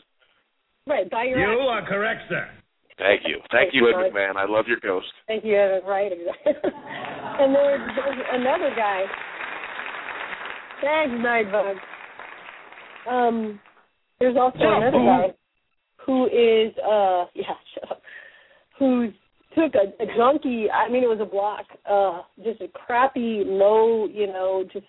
Right, 0.86 1.08
by 1.10 1.24
your 1.24 1.38
You 1.38 1.46
actions. 1.52 1.68
are 1.70 1.82
correct, 1.86 2.28
sir. 2.28 2.48
Thank 2.98 3.22
you, 3.26 3.40
thank 3.50 3.72
you, 3.74 3.88
Ed 3.88 3.94
McMahon. 4.12 4.36
I 4.36 4.44
love 4.44 4.68
your 4.68 4.78
ghost. 4.78 5.06
Thank 5.26 5.44
you, 5.44 5.56
Evan. 5.56 5.82
Right, 5.88 6.12
exactly. 6.12 6.52
and 7.40 7.54
there's, 7.54 7.80
there's 7.96 8.26
another 8.32 8.70
guy. 8.76 9.02
Thanks, 10.82 11.14
Nightbug. 11.24 11.76
Um, 13.08 13.60
there's 14.20 14.36
also 14.36 14.58
another 14.60 14.98
Boo. 14.98 15.06
guy 15.06 15.26
who 16.06 16.26
is, 16.26 16.72
uh, 16.78 17.26
yeah, 17.34 17.54
shut 17.74 17.90
up, 17.90 18.02
who 18.78 19.08
took 19.56 19.74
a, 19.74 20.02
a 20.02 20.06
junky. 20.18 20.66
I 20.72 20.88
mean, 20.90 21.02
it 21.02 21.08
was 21.08 21.18
a 21.20 21.24
block, 21.26 21.66
uh, 21.88 22.22
just 22.44 22.60
a 22.60 22.68
crappy, 22.68 23.42
low, 23.44 24.06
you 24.06 24.26
know, 24.26 24.64
just 24.72 24.86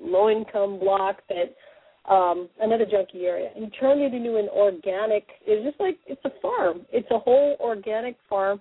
low 0.00 0.30
income 0.30 0.78
block 0.78 1.18
that 1.28 1.54
um 2.08 2.48
another 2.62 2.86
junky 2.86 3.24
area 3.24 3.50
and 3.54 3.70
turned 3.78 4.00
it 4.00 4.14
into 4.14 4.36
an 4.36 4.48
organic 4.48 5.26
it's 5.46 5.62
just 5.66 5.78
like 5.78 5.98
it's 6.06 6.20
a 6.24 6.30
farm 6.40 6.80
it's 6.90 7.06
a 7.10 7.18
whole 7.18 7.56
organic 7.60 8.16
farm 8.26 8.58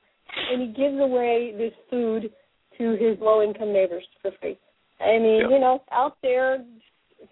and 0.52 0.62
he 0.62 0.68
gives 0.68 1.00
away 1.00 1.54
this 1.58 1.72
food 1.90 2.30
to 2.78 2.92
his 3.00 3.18
low 3.22 3.42
income 3.42 3.72
neighbors 3.72 4.04
for 4.22 4.32
free 4.42 4.60
i 5.00 5.18
mean 5.18 5.44
Yeah. 5.44 5.50
you 5.56 5.60
know 5.60 5.82
out 5.94 6.18
there 6.22 6.66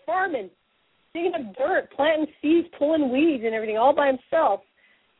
farming 0.05 0.49
digging 1.13 1.33
up 1.33 1.55
dirt 1.57 1.89
planting 1.95 2.27
seeds 2.41 2.67
pulling 2.77 3.11
weeds 3.11 3.43
and 3.45 3.53
everything 3.53 3.77
all 3.77 3.95
by 3.95 4.07
himself 4.07 4.61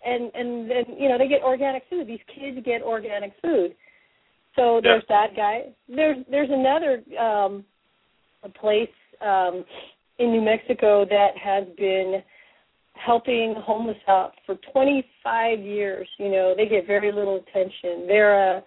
and 0.05 0.31
and 0.33 0.69
then 0.69 0.85
you 0.97 1.09
know 1.09 1.17
they 1.17 1.27
get 1.27 1.41
organic 1.41 1.83
food 1.89 2.07
these 2.07 2.19
kids 2.33 2.57
get 2.65 2.81
organic 2.81 3.33
food 3.41 3.75
so 4.55 4.79
there's 4.81 5.03
that 5.09 5.35
guy 5.35 5.61
there's 5.87 6.17
there's 6.29 6.49
another 6.51 7.03
um 7.19 7.63
a 8.43 8.49
place 8.49 8.89
um 9.21 9.63
in 10.19 10.31
New 10.31 10.41
Mexico 10.41 11.05
that 11.05 11.37
has 11.41 11.65
been 11.77 12.23
helping 12.93 13.55
homeless 13.59 13.97
out 14.07 14.33
for 14.45 14.55
25 14.73 15.59
years. 15.59 16.07
You 16.17 16.29
know, 16.29 16.53
they 16.55 16.67
get 16.67 16.87
very 16.87 17.11
little 17.11 17.37
attention. 17.37 18.07
They're 18.07 18.57
uh, 18.57 18.61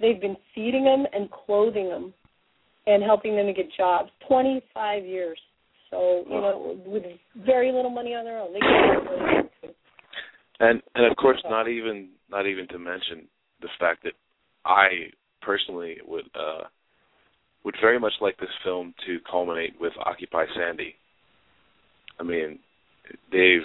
they've 0.00 0.20
been 0.20 0.36
feeding 0.54 0.84
them 0.84 1.06
and 1.12 1.30
clothing 1.30 1.88
them 1.88 2.12
and 2.86 3.02
helping 3.02 3.36
them 3.36 3.46
to 3.46 3.52
get 3.52 3.66
jobs. 3.76 4.10
25 4.28 5.04
years. 5.04 5.38
So 5.92 6.24
you 6.26 6.40
know, 6.40 6.80
with 6.86 7.02
very 7.44 7.70
little 7.70 7.90
money 7.90 8.14
on 8.14 8.24
their 8.24 8.38
own, 8.38 8.52
they 8.54 9.68
And 10.58 10.82
and 10.94 11.06
of 11.06 11.16
course, 11.16 11.40
not 11.48 11.68
even 11.68 12.08
not 12.30 12.46
even 12.46 12.66
to 12.68 12.78
mention 12.78 13.28
the 13.60 13.68
fact 13.78 14.02
that 14.04 14.14
I 14.64 15.12
personally 15.42 15.98
would 16.06 16.24
uh 16.34 16.64
would 17.64 17.76
very 17.80 18.00
much 18.00 18.14
like 18.22 18.38
this 18.38 18.48
film 18.64 18.94
to 19.06 19.18
culminate 19.30 19.74
with 19.78 19.92
Occupy 20.04 20.46
Sandy. 20.56 20.94
I 22.18 22.22
mean, 22.22 22.58
they've 23.30 23.60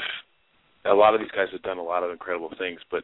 a 0.85 0.93
lot 0.93 1.13
of 1.13 1.21
these 1.21 1.31
guys 1.31 1.47
have 1.53 1.63
done 1.63 1.77
a 1.77 1.83
lot 1.83 2.03
of 2.03 2.11
incredible 2.11 2.51
things, 2.59 2.79
but 2.91 3.03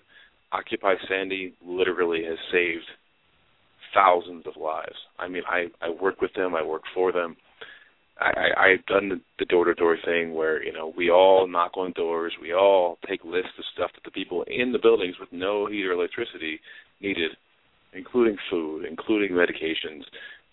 Occupy 0.51 0.95
Sandy 1.07 1.53
literally 1.65 2.25
has 2.25 2.37
saved 2.51 2.85
thousands 3.93 4.45
of 4.47 4.61
lives. 4.61 4.95
I 5.17 5.29
mean, 5.29 5.43
I 5.49 5.67
I 5.81 5.89
work 5.91 6.19
with 6.19 6.33
them, 6.33 6.55
I 6.55 6.61
work 6.61 6.83
for 6.93 7.13
them. 7.13 7.37
I, 8.23 8.29
I 8.29 8.65
I've 8.65 8.85
done 8.85 9.09
the, 9.09 9.21
the 9.39 9.45
door-to-door 9.45 9.97
thing 10.05 10.33
where 10.33 10.63
you 10.63 10.71
know 10.71 10.93
we 10.95 11.09
all 11.09 11.47
knock 11.47 11.77
on 11.77 11.91
doors, 11.93 12.33
we 12.41 12.53
all 12.53 12.97
take 13.07 13.23
lists 13.23 13.51
of 13.57 13.65
stuff 13.73 13.91
that 13.93 14.03
the 14.03 14.11
people 14.11 14.43
in 14.47 14.71
the 14.71 14.79
buildings 14.79 15.15
with 15.19 15.29
no 15.31 15.67
heat 15.67 15.85
or 15.85 15.91
electricity 15.91 16.59
needed, 17.01 17.31
including 17.93 18.37
food, 18.49 18.85
including 18.85 19.31
medications, 19.31 20.03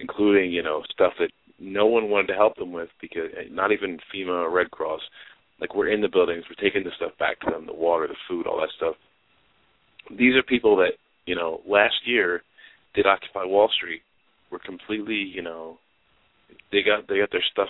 including 0.00 0.50
you 0.50 0.62
know 0.62 0.82
stuff 0.92 1.12
that 1.18 1.30
no 1.58 1.86
one 1.86 2.10
wanted 2.10 2.28
to 2.28 2.34
help 2.34 2.56
them 2.56 2.72
with 2.72 2.88
because 3.00 3.30
eh, 3.38 3.44
not 3.50 3.72
even 3.72 3.98
FEMA 4.12 4.46
or 4.46 4.50
Red 4.50 4.70
Cross. 4.70 5.00
Like 5.60 5.74
we're 5.74 5.92
in 5.92 6.00
the 6.00 6.08
buildings, 6.08 6.44
we're 6.48 6.62
taking 6.62 6.84
the 6.84 6.90
stuff 6.96 7.12
back 7.18 7.38
to 7.40 7.50
them, 7.50 7.66
the 7.66 7.74
water, 7.74 8.08
the 8.08 8.14
food, 8.28 8.46
all 8.46 8.60
that 8.60 8.70
stuff. 8.76 8.94
These 10.10 10.34
are 10.34 10.42
people 10.42 10.76
that 10.76 10.92
you 11.26 11.36
know 11.36 11.60
last 11.68 11.94
year 12.04 12.42
did 12.94 13.06
Occupy 13.06 13.44
Wall 13.44 13.70
Street 13.76 14.02
were 14.50 14.58
completely 14.58 15.14
you 15.14 15.42
know 15.42 15.78
they 16.72 16.82
got 16.82 17.08
they 17.08 17.18
got 17.18 17.30
their 17.30 17.44
stuff 17.50 17.68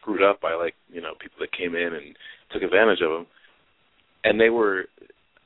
screwed 0.00 0.22
up 0.22 0.40
by 0.40 0.54
like 0.54 0.74
you 0.90 1.00
know 1.00 1.12
people 1.20 1.38
that 1.40 1.56
came 1.56 1.74
in 1.74 1.94
and 1.94 2.16
took 2.52 2.62
advantage 2.62 3.00
of 3.02 3.10
them, 3.10 3.26
and 4.24 4.40
they 4.40 4.50
were 4.50 4.86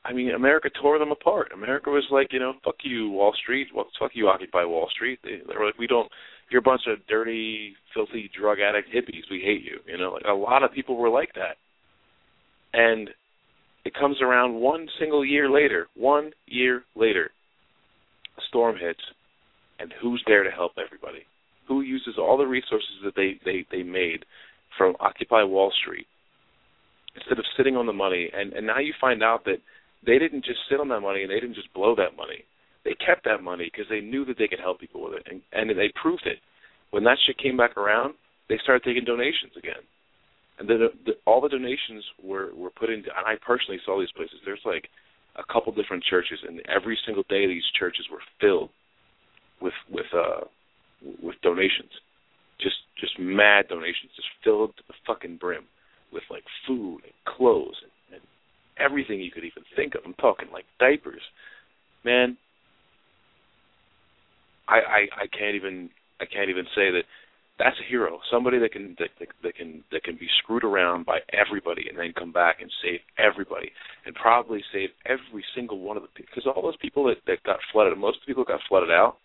I 0.07 0.13
mean, 0.13 0.31
America 0.31 0.69
tore 0.81 0.99
them 0.99 1.11
apart. 1.11 1.51
America 1.53 1.89
was 1.89 2.05
like, 2.09 2.31
you 2.31 2.39
know, 2.39 2.53
fuck 2.63 2.75
you, 2.83 3.09
Wall 3.09 3.33
Street. 3.41 3.67
Well, 3.75 3.87
fuck 3.99 4.11
you, 4.13 4.29
Occupy 4.29 4.63
Wall 4.63 4.87
Street. 4.89 5.19
They, 5.21 5.41
they 5.45 5.57
were 5.57 5.65
like, 5.65 5.77
we 5.77 5.87
don't. 5.87 6.09
You're 6.49 6.59
a 6.59 6.63
bunch 6.63 6.83
of 6.87 7.05
dirty, 7.07 7.73
filthy 7.93 8.31
drug 8.39 8.59
addict 8.61 8.87
hippies. 8.87 9.29
We 9.29 9.41
hate 9.43 9.63
you. 9.65 9.79
You 9.85 9.97
know, 9.97 10.11
like 10.13 10.23
a 10.23 10.33
lot 10.33 10.63
of 10.63 10.71
people 10.71 10.95
were 10.95 11.09
like 11.09 11.33
that. 11.35 11.57
And 12.73 13.09
it 13.83 13.93
comes 13.95 14.21
around 14.21 14.53
one 14.53 14.87
single 14.97 15.25
year 15.25 15.49
later. 15.49 15.87
One 15.97 16.31
year 16.45 16.83
later, 16.95 17.31
a 18.37 18.41
storm 18.47 18.77
hits, 18.79 19.01
and 19.79 19.93
who's 20.01 20.23
there 20.25 20.43
to 20.43 20.51
help 20.51 20.73
everybody? 20.77 21.25
Who 21.67 21.81
uses 21.81 22.15
all 22.17 22.37
the 22.37 22.45
resources 22.47 23.03
that 23.03 23.15
they 23.15 23.39
they 23.45 23.65
they 23.71 23.83
made 23.83 24.25
from 24.77 24.95
Occupy 24.99 25.43
Wall 25.43 25.71
Street 25.81 26.07
instead 27.15 27.39
of 27.39 27.45
sitting 27.55 27.75
on 27.75 27.85
the 27.85 27.93
money? 27.93 28.29
And 28.33 28.53
and 28.53 28.65
now 28.65 28.79
you 28.79 28.93
find 28.99 29.23
out 29.23 29.45
that 29.45 29.61
they 30.05 30.19
didn't 30.19 30.45
just 30.45 30.59
sit 30.69 30.79
on 30.79 30.89
that 30.89 31.01
money 31.01 31.23
and 31.23 31.31
they 31.31 31.39
didn't 31.39 31.55
just 31.55 31.73
blow 31.73 31.95
that 31.95 32.15
money. 32.15 32.43
They 32.85 32.95
kept 33.05 33.25
that 33.25 33.43
money 33.43 33.69
because 33.71 33.89
they 33.89 33.99
knew 33.99 34.23
that 34.25 34.37
they 34.37 34.47
could 34.47 34.61
help 34.61 34.79
people 34.79 35.03
with 35.03 35.19
it, 35.19 35.27
and, 35.29 35.41
and 35.51 35.69
they 35.77 35.91
proved 36.01 36.25
it. 36.25 36.39
When 36.91 37.03
that 37.03 37.17
shit 37.25 37.37
came 37.37 37.57
back 37.57 37.75
around, 37.75 38.13
they 38.47 38.57
started 38.63 38.83
taking 38.83 39.03
donations 39.03 39.51
again, 39.57 39.83
and 40.57 40.69
then 40.69 40.79
the, 41.05 41.13
all 41.25 41.41
the 41.41 41.49
donations 41.49 42.05
were 42.23 42.55
were 42.55 42.69
put 42.69 42.89
into. 42.89 43.09
And 43.11 43.27
I 43.27 43.35
personally 43.45 43.79
saw 43.83 43.99
these 43.99 44.15
places. 44.15 44.39
There's 44.45 44.63
like 44.63 44.87
a 45.35 45.43
couple 45.51 45.73
different 45.73 46.03
churches, 46.05 46.39
and 46.47 46.61
every 46.69 46.97
single 47.05 47.23
day 47.27 47.45
these 47.45 47.67
churches 47.77 48.05
were 48.09 48.23
filled 48.39 48.69
with 49.61 49.73
with 49.91 50.07
uh 50.15 50.47
with 51.21 51.35
donations, 51.41 51.91
just 52.59 52.75
just 52.99 53.19
mad 53.19 53.67
donations, 53.69 54.11
just 54.15 54.27
filled 54.43 54.75
to 54.77 54.83
the 54.87 54.93
fucking 55.05 55.37
brim 55.37 55.65
with 56.11 56.23
like 56.29 56.43
food 56.65 56.99
and 57.03 57.13
clothes 57.25 57.75
and 57.83 58.19
and 58.19 58.21
everything 58.79 59.21
you 59.21 59.31
could 59.31 59.45
even 59.45 59.63
think 59.75 59.95
of. 59.95 60.01
I'm 60.05 60.13
talking 60.15 60.47
like 60.51 60.65
diapers, 60.79 61.21
man. 62.03 62.37
I 64.67 64.75
I, 64.75 65.01
I 65.23 65.27
can't 65.27 65.55
even 65.55 65.89
I 66.19 66.25
can't 66.25 66.49
even 66.49 66.65
say 66.75 66.91
that 66.91 67.03
that's 67.59 67.77
a 67.79 67.89
hero. 67.89 68.19
Somebody 68.31 68.59
that 68.59 68.71
can 68.71 68.95
that, 68.99 69.09
that, 69.19 69.29
that 69.43 69.55
can 69.55 69.83
that 69.91 70.03
can 70.03 70.15
be 70.15 70.27
screwed 70.43 70.63
around 70.63 71.05
by 71.05 71.19
everybody 71.33 71.87
and 71.89 71.97
then 71.97 72.13
come 72.17 72.31
back 72.31 72.57
and 72.61 72.71
save 72.83 72.99
everybody 73.17 73.71
and 74.05 74.13
probably 74.15 74.63
save 74.71 74.89
every 75.05 75.43
single 75.55 75.79
one 75.79 75.97
of 75.97 76.03
the 76.03 76.09
because 76.15 76.45
all 76.45 76.61
those 76.61 76.77
people 76.77 77.05
that 77.05 77.17
that 77.25 77.41
got 77.43 77.57
flooded, 77.71 77.97
most 77.97 78.17
of 78.17 78.21
the 78.21 78.27
people 78.27 78.43
got 78.43 78.59
flooded 78.69 78.91
out, 78.91 79.17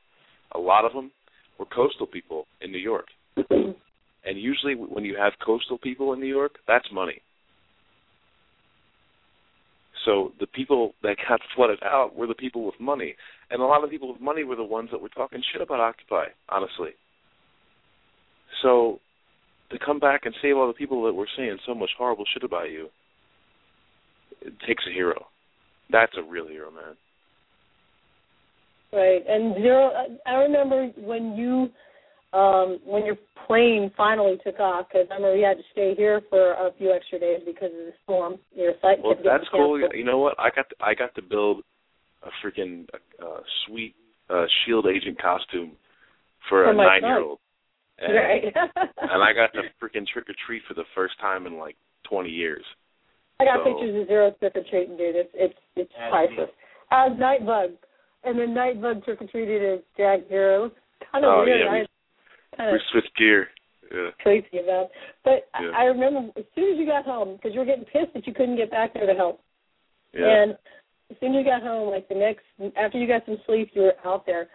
a 0.53 0.59
lot 0.59 0.85
of 0.85 0.93
them 0.93 1.11
were 1.59 1.67
coastal 1.67 2.07
people 2.07 2.47
in 2.61 2.73
New 2.73 2.79
York. 2.79 3.07
and 3.37 3.75
usually 4.35 4.75
when 4.75 5.05
you 5.05 5.17
have 5.17 5.33
coastal 5.45 5.79
people 5.79 6.13
in 6.13 6.21
New 6.21 6.27
York, 6.27 6.53
that's 6.67 6.87
money. 6.93 7.21
So 10.05 10.33
the 10.41 10.47
people 10.47 10.95
that 11.03 11.17
got 11.29 11.41
flooded 11.57 11.83
out 11.83 12.17
were 12.17 12.27
the 12.27 12.35
people 12.35 12.67
with 12.67 12.79
money, 12.81 13.15
and 13.51 13.63
a 13.63 13.65
lot 13.65 13.85
of 13.85 13.91
people 13.91 14.13
with 14.13 14.21
money 14.21 14.45
were 14.45 14.57
the 14.57 14.65
ones 14.65 14.89
that 14.93 15.01
were 15.01 15.09
talking 15.09 15.43
shit 15.53 15.63
about 15.63 15.81
Occupy. 15.81 16.27
Honestly. 16.49 16.91
So 18.63 19.01
to 19.71 19.79
come 19.79 19.99
back 19.99 20.23
and 20.25 20.35
save 20.43 20.57
all 20.57 20.67
the 20.67 20.73
people 20.75 21.05
that 21.05 21.15
were 21.15 21.29
saying 21.37 21.59
so 21.67 21.75
much 21.75 21.91
horrible 21.97 22.25
shit 22.33 22.45
about 22.45 22.71
you, 22.71 22.89
it 24.41 24.53
takes 24.67 24.85
a 24.89 24.93
hero. 24.93 25.27
That's 25.91 26.13
a 26.17 26.23
real 26.23 26.49
hero, 26.49 26.71
man. 26.71 26.97
Right, 28.93 29.23
and 29.27 29.55
zero. 29.57 29.91
I 30.27 30.33
remember 30.35 30.91
when 30.99 31.35
you 31.35 31.69
um, 32.39 32.79
when 32.85 33.07
your 33.07 33.17
plane 33.47 33.91
finally 33.97 34.39
took 34.45 34.61
off, 34.61 34.87
because 34.89 35.07
I 35.11 35.15
remember 35.15 35.37
you 35.37 35.47
had 35.47 35.57
to 35.57 35.63
stay 35.73 35.95
here 35.97 36.21
for 36.29 36.53
a 36.53 36.71
few 36.77 36.93
extra 36.93 37.19
days 37.19 37.41
because 37.45 37.71
of 37.71 37.87
the 37.87 37.93
storm. 38.05 38.37
Your 38.55 38.73
flight 38.81 38.99
well, 39.03 39.15
that's 39.25 39.45
cool. 39.51 39.81
You 39.95 40.05
know 40.05 40.19
what? 40.19 40.39
I 40.39 40.51
got 40.55 40.69
to, 40.69 40.77
I 40.81 40.95
got 40.95 41.15
to 41.15 41.23
build 41.23 41.63
a 42.23 42.29
freaking 42.45 42.87
uh, 43.23 43.41
sweet 43.67 43.95
uh, 44.29 44.45
Shield 44.65 44.87
agent 44.87 45.21
costume 45.21 45.73
for, 46.49 46.65
for 46.65 46.71
a 46.71 46.75
nine 46.75 47.03
year 47.03 47.21
old. 47.21 47.39
And, 47.99 48.17
right. 48.17 48.43
and 48.43 49.23
I 49.23 49.33
got 49.33 49.53
to 49.53 49.63
freaking 49.81 50.05
trick 50.13 50.29
or 50.29 50.35
treat 50.45 50.63
for 50.67 50.75
the 50.75 50.83
first 50.93 51.15
time 51.21 51.47
in 51.47 51.57
like 51.57 51.77
twenty 52.09 52.31
years. 52.31 52.65
I 53.39 53.45
got 53.45 53.59
so, 53.63 53.71
pictures 53.71 54.01
of 54.01 54.09
zero 54.09 54.33
trick 54.41 54.57
or 54.57 54.65
treating, 54.69 54.97
dude. 54.97 55.15
It's 55.15 55.31
it's 55.35 55.55
it's 55.77 55.93
priceless. 56.11 56.51
As 56.91 57.13
Nightbug, 57.13 57.77
and 58.25 58.39
then 58.39 58.55
Nightbug 58.55 59.05
trick 59.05 59.21
or 59.21 59.27
treated 59.27 59.63
as 59.63 59.81
Jack 59.97 60.21
Zero. 60.29 60.71
Kind 61.11 61.25
of 61.25 61.31
oh, 61.33 61.45
weird. 61.45 61.61
Yeah, 61.61 61.85
kind 62.57 62.69
of 62.69 62.75
we 62.75 62.81
switched 62.93 63.17
gear. 63.17 63.49
Yeah. 63.93 64.11
Crazy 64.23 64.59
about. 64.63 64.89
But 65.25 65.49
yeah. 65.61 65.71
I 65.77 65.85
remember 65.85 66.31
as 66.39 66.45
soon 66.55 66.73
as 66.73 66.79
you 66.79 66.87
got 66.87 67.05
home, 67.05 67.37
because 67.37 67.53
you 67.53 67.61
were 67.61 67.67
getting 67.67 67.85
pissed 67.85 68.15
that 68.15 68.27
you 68.27 68.33
couldn't 68.33 68.57
get 68.57 68.71
back 68.71 68.95
there 68.95 69.07
to 69.07 69.15
help. 69.15 69.41
Yeah. 70.15 70.43
And 70.43 70.53
as 71.11 71.17
soon 71.21 71.35
as 71.35 71.39
you 71.39 71.45
got 71.45 71.63
home, 71.63 71.91
like 71.91 72.09
the 72.09 72.15
next 72.15 72.45
after 72.77 72.99
you 72.99 73.07
got 73.07 73.23
some 73.27 73.39
sleep, 73.47 73.71
you 73.75 73.83
were 73.83 73.95
out 74.05 74.25
there. 74.25 74.49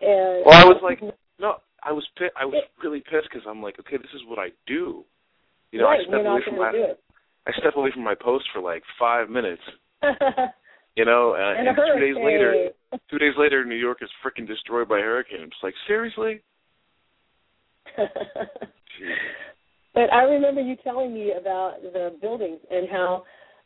And 0.00 0.44
well, 0.44 0.58
I 0.58 0.64
was 0.64 0.80
like, 0.82 1.00
no, 1.38 1.56
I 1.82 1.92
was 1.92 2.06
pissed. 2.18 2.32
I 2.36 2.44
was 2.44 2.62
really 2.82 3.00
pissed 3.00 3.28
because 3.30 3.46
I'm 3.48 3.62
like, 3.62 3.78
okay, 3.78 3.96
this 3.96 4.12
is 4.14 4.22
what 4.26 4.38
I 4.38 4.48
do. 4.66 5.04
You 5.70 5.80
know, 5.80 5.86
right, 5.86 6.00
I 6.00 6.08
step 6.08 6.26
away 6.26 6.40
from 6.44 6.58
my 6.58 6.94
I 7.46 7.52
step 7.58 7.76
away 7.76 7.90
from 7.92 8.04
my 8.04 8.14
post 8.14 8.44
for 8.52 8.60
like 8.60 8.82
five 8.98 9.28
minutes. 9.30 9.62
you 10.96 11.04
know, 11.04 11.34
uh, 11.34 11.58
and, 11.58 11.68
and 11.68 11.76
two 11.76 12.00
days 12.00 12.16
later, 12.16 12.70
two 13.10 13.18
days 13.18 13.34
later, 13.38 13.64
New 13.64 13.76
York 13.76 13.98
is 14.02 14.10
freaking 14.24 14.46
destroyed 14.46 14.88
by 14.88 14.98
hurricanes. 14.98 15.52
It's 15.52 15.62
like 15.62 15.74
seriously. 15.86 16.42
but 19.94 20.12
I 20.12 20.22
remember 20.22 20.60
you 20.60 20.76
telling 20.84 21.12
me 21.14 21.32
about 21.38 21.82
the 21.82 22.16
buildings 22.20 22.60
and 22.70 22.88
how 22.90 23.24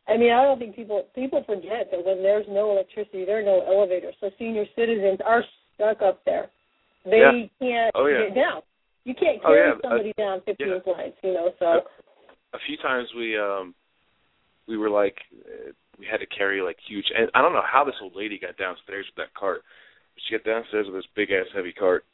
I 0.09 0.17
mean, 0.17 0.33
I 0.33 0.43
don't 0.45 0.59
think 0.59 0.77
people 0.77 1.05
people 1.15 1.43
forget 1.47 1.91
that 1.91 2.05
when 2.05 2.23
there's 2.23 2.47
no 2.49 2.71
electricity, 2.71 3.25
there 3.25 3.41
are 3.41 3.43
no 3.43 3.65
elevators. 3.67 4.15
So 4.21 4.31
senior 4.39 4.65
citizens 4.77 5.19
are 5.25 5.43
stuck 5.75 6.01
up 6.01 6.25
there. 6.25 6.49
They 7.05 7.19
yeah. 7.19 7.47
can't 7.61 7.93
oh, 7.95 8.07
yeah. 8.07 8.29
get 8.29 8.35
down. 8.35 8.63
You 9.05 9.15
can't 9.15 9.41
oh, 9.45 9.49
carry 9.49 9.71
yeah. 9.71 9.75
somebody 9.83 10.13
uh, 10.19 10.23
down 10.23 10.41
15 10.47 10.67
yeah. 10.67 10.79
flights, 10.85 11.17
you 11.23 11.33
know. 11.33 11.51
So 11.59 11.67
a 12.55 12.59
few 12.67 12.77
times 12.77 13.09
we 13.17 13.37
um 13.37 13.75
we 14.69 14.77
were 14.77 14.91
like 14.91 15.17
uh, 15.45 15.73
we 15.99 16.07
had 16.11 16.19
to 16.19 16.27
carry 16.27 16.63
like 16.63 16.77
huge 16.89 17.07
and 17.17 17.31
I 17.35 17.43
don't 17.43 17.53
know 17.53 17.67
how 17.67 17.85
this 17.85 17.99
old 18.03 18.17
lady 18.17 18.39
got 18.39 18.57
downstairs 18.57 19.07
with 19.09 19.17
that 19.17 19.35
cart. 19.35 19.63
She 20.17 20.37
got 20.37 20.45
downstairs 20.45 20.87
with 20.87 20.97
this 20.97 21.11
big 21.15 21.31
ass 21.31 21.47
heavy 21.55 21.73
cart 21.73 22.05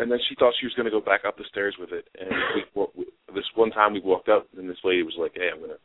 and 0.00 0.10
then 0.10 0.18
she 0.28 0.34
thought 0.34 0.54
she 0.58 0.66
was 0.66 0.74
going 0.74 0.86
to 0.86 0.90
go 0.90 1.00
back 1.00 1.28
up 1.28 1.36
the 1.36 1.44
stairs 1.50 1.76
with 1.78 1.92
it. 1.92 2.08
And 2.18 2.30
we, 2.56 2.86
we, 2.96 3.04
this 3.34 3.44
one 3.54 3.70
time 3.70 3.92
we 3.92 4.00
walked 4.00 4.30
up, 4.30 4.46
and 4.56 4.68
this 4.68 4.80
lady 4.82 5.02
was 5.02 5.14
like, 5.18 5.32
"Hey, 5.34 5.50
I'm 5.52 5.58
going 5.58 5.76
to 5.76 5.82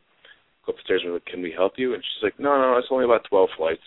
go 0.64 0.72
up 0.72 0.76
the 0.76 0.84
stairs. 0.84 1.02
And 1.04 1.12
like, 1.12 1.26
Can 1.26 1.42
we 1.42 1.52
help 1.52 1.74
you?" 1.76 1.92
And 1.92 2.02
she's 2.02 2.24
like, 2.24 2.40
"No, 2.40 2.56
no, 2.56 2.78
it's 2.78 2.88
only 2.90 3.04
about 3.04 3.26
twelve 3.28 3.50
flights." 3.56 3.84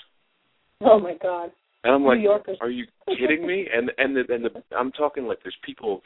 Oh 0.81 0.99
my 0.99 1.15
god! 1.21 1.51
And 1.83 1.93
I'm 1.93 2.03
like. 2.05 2.19
"Are 2.61 2.69
you 2.69 2.85
kidding 3.07 3.45
me?" 3.45 3.67
And 3.73 3.91
and 3.97 4.15
the, 4.15 4.33
and 4.33 4.45
the, 4.45 4.77
I'm 4.77 4.91
talking 4.91 5.25
like 5.25 5.39
there's 5.43 5.57
people, 5.65 6.03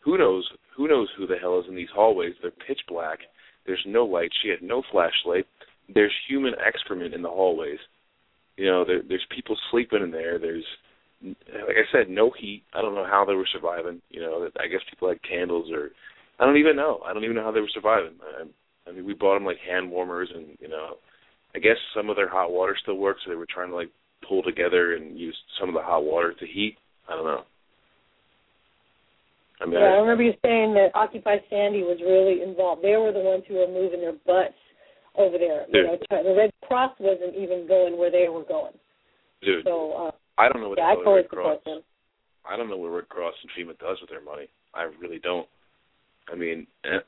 who 0.00 0.18
knows 0.18 0.46
who 0.76 0.86
knows 0.86 1.08
who 1.16 1.26
the 1.26 1.36
hell 1.40 1.58
is 1.58 1.66
in 1.68 1.74
these 1.74 1.92
hallways? 1.94 2.34
They're 2.42 2.52
pitch 2.66 2.80
black. 2.88 3.20
There's 3.64 3.82
no 3.86 4.04
light. 4.04 4.30
She 4.42 4.50
had 4.50 4.60
no 4.60 4.82
flashlight. 4.92 5.46
There's 5.94 6.12
human 6.28 6.54
excrement 6.64 7.14
in 7.14 7.22
the 7.22 7.28
hallways. 7.28 7.78
You 8.56 8.66
know, 8.66 8.84
there, 8.84 9.00
there's 9.06 9.26
people 9.34 9.56
sleeping 9.70 10.02
in 10.02 10.10
there. 10.10 10.38
There's 10.38 10.64
like 11.24 11.76
I 11.76 11.86
said, 11.92 12.08
no 12.08 12.32
heat. 12.38 12.64
I 12.74 12.82
don't 12.82 12.94
know 12.94 13.06
how 13.06 13.24
they 13.24 13.34
were 13.34 13.48
surviving. 13.52 14.00
You 14.10 14.20
know, 14.20 14.48
I 14.58 14.66
guess 14.66 14.80
people 14.90 15.08
had 15.08 15.22
candles, 15.22 15.70
or 15.72 15.90
I 16.40 16.44
don't 16.44 16.56
even 16.56 16.76
know. 16.76 17.00
I 17.06 17.12
don't 17.12 17.24
even 17.24 17.36
know 17.36 17.44
how 17.44 17.52
they 17.52 17.60
were 17.60 17.70
surviving. 17.72 18.14
I, 18.20 18.90
I 18.90 18.92
mean, 18.92 19.06
we 19.06 19.14
bought 19.14 19.34
them 19.34 19.44
like 19.44 19.58
hand 19.58 19.90
warmers, 19.90 20.30
and 20.34 20.58
you 20.60 20.68
know, 20.68 20.96
I 21.54 21.58
guess 21.58 21.76
some 21.94 22.10
of 22.10 22.16
their 22.16 22.28
hot 22.28 22.50
water 22.50 22.76
still 22.80 22.96
works. 22.96 23.20
So 23.24 23.30
they 23.30 23.36
were 23.36 23.46
trying 23.46 23.70
to 23.70 23.76
like 23.76 23.90
pull 24.28 24.42
together 24.42 24.94
and 24.94 25.18
use 25.18 25.36
some 25.60 25.68
of 25.68 25.74
the 25.74 25.82
hot 25.82 26.04
water 26.04 26.32
to 26.32 26.46
heat. 26.46 26.76
I 27.08 27.14
don't 27.14 27.24
know. 27.24 27.42
I 29.60 29.66
mean, 29.66 29.74
yeah, 29.74 29.86
I, 29.86 29.94
I 29.94 30.00
remember 30.02 30.24
you 30.24 30.34
saying 30.44 30.74
that 30.74 30.90
Occupy 30.94 31.36
Sandy 31.48 31.82
was 31.82 31.98
really 32.02 32.42
involved. 32.42 32.82
They 32.82 32.96
were 32.96 33.12
the 33.12 33.20
ones 33.20 33.44
who 33.46 33.54
were 33.54 33.68
moving 33.68 34.00
their 34.00 34.18
butts 34.26 34.58
over 35.16 35.38
there. 35.38 35.66
Dude. 35.66 35.74
You 35.74 35.82
know, 35.84 36.22
the 36.22 36.34
Red 36.36 36.50
Cross 36.66 36.96
wasn't 36.98 37.36
even 37.36 37.66
going 37.66 37.98
where 37.98 38.10
they 38.10 38.28
were 38.28 38.44
going. 38.44 38.72
Dude, 39.42 39.64
so 39.64 39.92
uh, 39.92 40.10
I 40.38 40.48
don't 40.48 40.62
know 40.62 40.70
what 40.70 40.78
yeah, 40.78 40.94
the 40.94 41.10
I 41.10 41.14
Red 41.14 41.28
Cross. 41.28 41.58
them. 41.64 41.80
I 42.48 42.56
don't 42.56 42.68
know 42.68 42.76
what 42.76 42.88
Red 42.88 43.08
Cross 43.08 43.34
and 43.42 43.50
FEMA 43.68 43.78
does 43.78 43.98
with 44.00 44.10
their 44.10 44.22
money. 44.22 44.48
I 44.74 44.88
really 45.00 45.18
don't. 45.18 45.46
I 46.32 46.36
mean, 46.36 46.66
eh, 46.84 46.98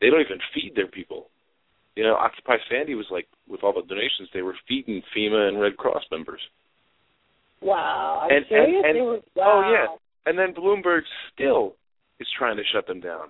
they 0.00 0.10
don't 0.10 0.20
even 0.20 0.38
feed 0.54 0.72
their 0.74 0.86
people. 0.86 1.26
You 1.94 2.04
know, 2.04 2.14
Occupy 2.14 2.56
Sandy 2.70 2.94
was 2.94 3.06
like, 3.10 3.26
with 3.48 3.62
all 3.62 3.74
the 3.74 3.82
donations, 3.86 4.28
they 4.32 4.42
were 4.42 4.56
feeding 4.66 5.02
FEMA 5.16 5.48
and 5.48 5.60
Red 5.60 5.76
Cross 5.76 6.04
members. 6.10 6.40
Wow, 7.60 8.20
are 8.22 8.32
and, 8.32 8.44
serious? 8.48 8.82
And, 8.84 8.96
and, 8.96 9.06
were, 9.06 9.18
Oh 9.36 9.70
yeah, 9.70 9.96
and 10.26 10.38
then 10.38 10.54
Bloomberg 10.54 11.02
still 11.32 11.74
is 12.18 12.26
trying 12.36 12.56
to 12.56 12.62
shut 12.72 12.86
them 12.86 13.00
down. 13.00 13.28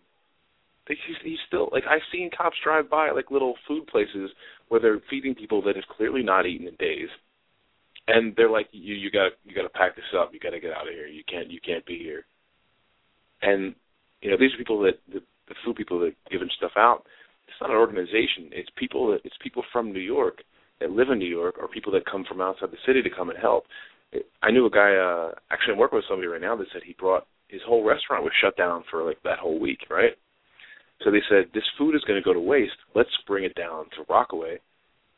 He's, 0.89 1.17
he's 1.23 1.39
still 1.47 1.69
like 1.73 1.85
I've 1.89 2.03
seen 2.11 2.31
cops 2.37 2.57
drive 2.63 2.91
by 2.91 3.11
like 3.11 3.31
little 3.31 3.55
food 3.69 3.87
places 3.87 4.31
where 4.69 4.81
they're 4.81 5.01
feeding 5.09 5.35
people 5.35 5.63
that 5.63 5.77
have 5.77 5.85
clearly 5.97 6.23
not 6.23 6.47
eaten 6.47 6.67
in 6.67 6.75
days, 6.77 7.09
and 8.09 8.35
they're 8.37 8.51
like, 8.51 8.69
"You 8.73 8.95
you 8.95 9.11
got 9.11 9.33
you 9.45 9.55
got 9.55 9.63
to 9.63 9.69
pack 9.69 9.95
this 9.95 10.05
up. 10.19 10.31
You 10.33 10.41
got 10.41 10.51
to 10.51 10.61
get 10.61 10.73
out 10.73 10.89
of 10.89 10.95
here. 10.95 11.07
You 11.07 11.23
can't 11.31 11.51
you 11.51 11.61
can't 11.65 11.87
be 11.87 11.99
here." 11.99 12.25
And 13.43 13.75
you 14.23 14.31
know 14.31 14.37
these 14.37 14.53
are 14.55 14.59
people 14.59 14.81
that 14.83 14.99
the, 15.13 15.21
the 15.49 15.55
food 15.65 15.77
people 15.77 16.01
that 16.01 16.15
giving 16.31 16.51
stuff 16.57 16.73
out. 16.77 17.05
It's 17.47 17.61
not 17.61 17.71
an 17.71 17.77
organization. 17.77 18.51
It's 18.51 18.71
people 18.77 19.13
that 19.13 19.21
it's 19.25 19.37
people 19.43 19.63
from 19.73 19.93
New 19.93 20.01
York 20.01 20.39
that 20.81 20.91
live 20.91 21.11
in 21.11 21.19
New 21.19 21.31
York 21.31 21.57
or 21.61 21.69
people 21.69 21.93
that 21.93 22.07
come 22.11 22.25
from 22.27 22.41
outside 22.41 22.71
the 22.73 22.85
city 22.87 23.03
to 23.03 23.11
come 23.11 23.31
and 23.31 23.39
help. 23.39 23.65
I 24.43 24.51
knew 24.51 24.67
a 24.67 24.71
guy. 24.71 24.95
uh 24.97 25.33
Actually, 25.51 25.75
I'm 25.75 25.79
working 25.79 25.97
with 25.97 26.07
somebody 26.09 26.29
right 26.29 26.41
now 26.41 26.57
that 26.57 26.67
said 26.73 26.83
he 26.85 26.97
brought 26.99 27.27
his 27.49 27.61
whole 27.67 27.85
restaurant 27.85 28.25
was 28.25 28.33
shut 28.43 28.57
down 28.57 28.83
for 28.91 29.05
like 29.05 29.23
that 29.23 29.39
whole 29.39 29.61
week, 29.61 29.81
right? 29.91 30.13
So 31.05 31.11
they 31.11 31.23
said 31.29 31.47
this 31.53 31.65
food 31.79 31.95
is 31.95 32.03
going 32.05 32.21
to 32.21 32.25
go 32.25 32.33
to 32.33 32.41
waste. 32.41 32.73
Let's 32.95 33.11
bring 33.27 33.45
it 33.45 33.55
down 33.55 33.87
to 33.97 34.05
Rockaway 34.09 34.59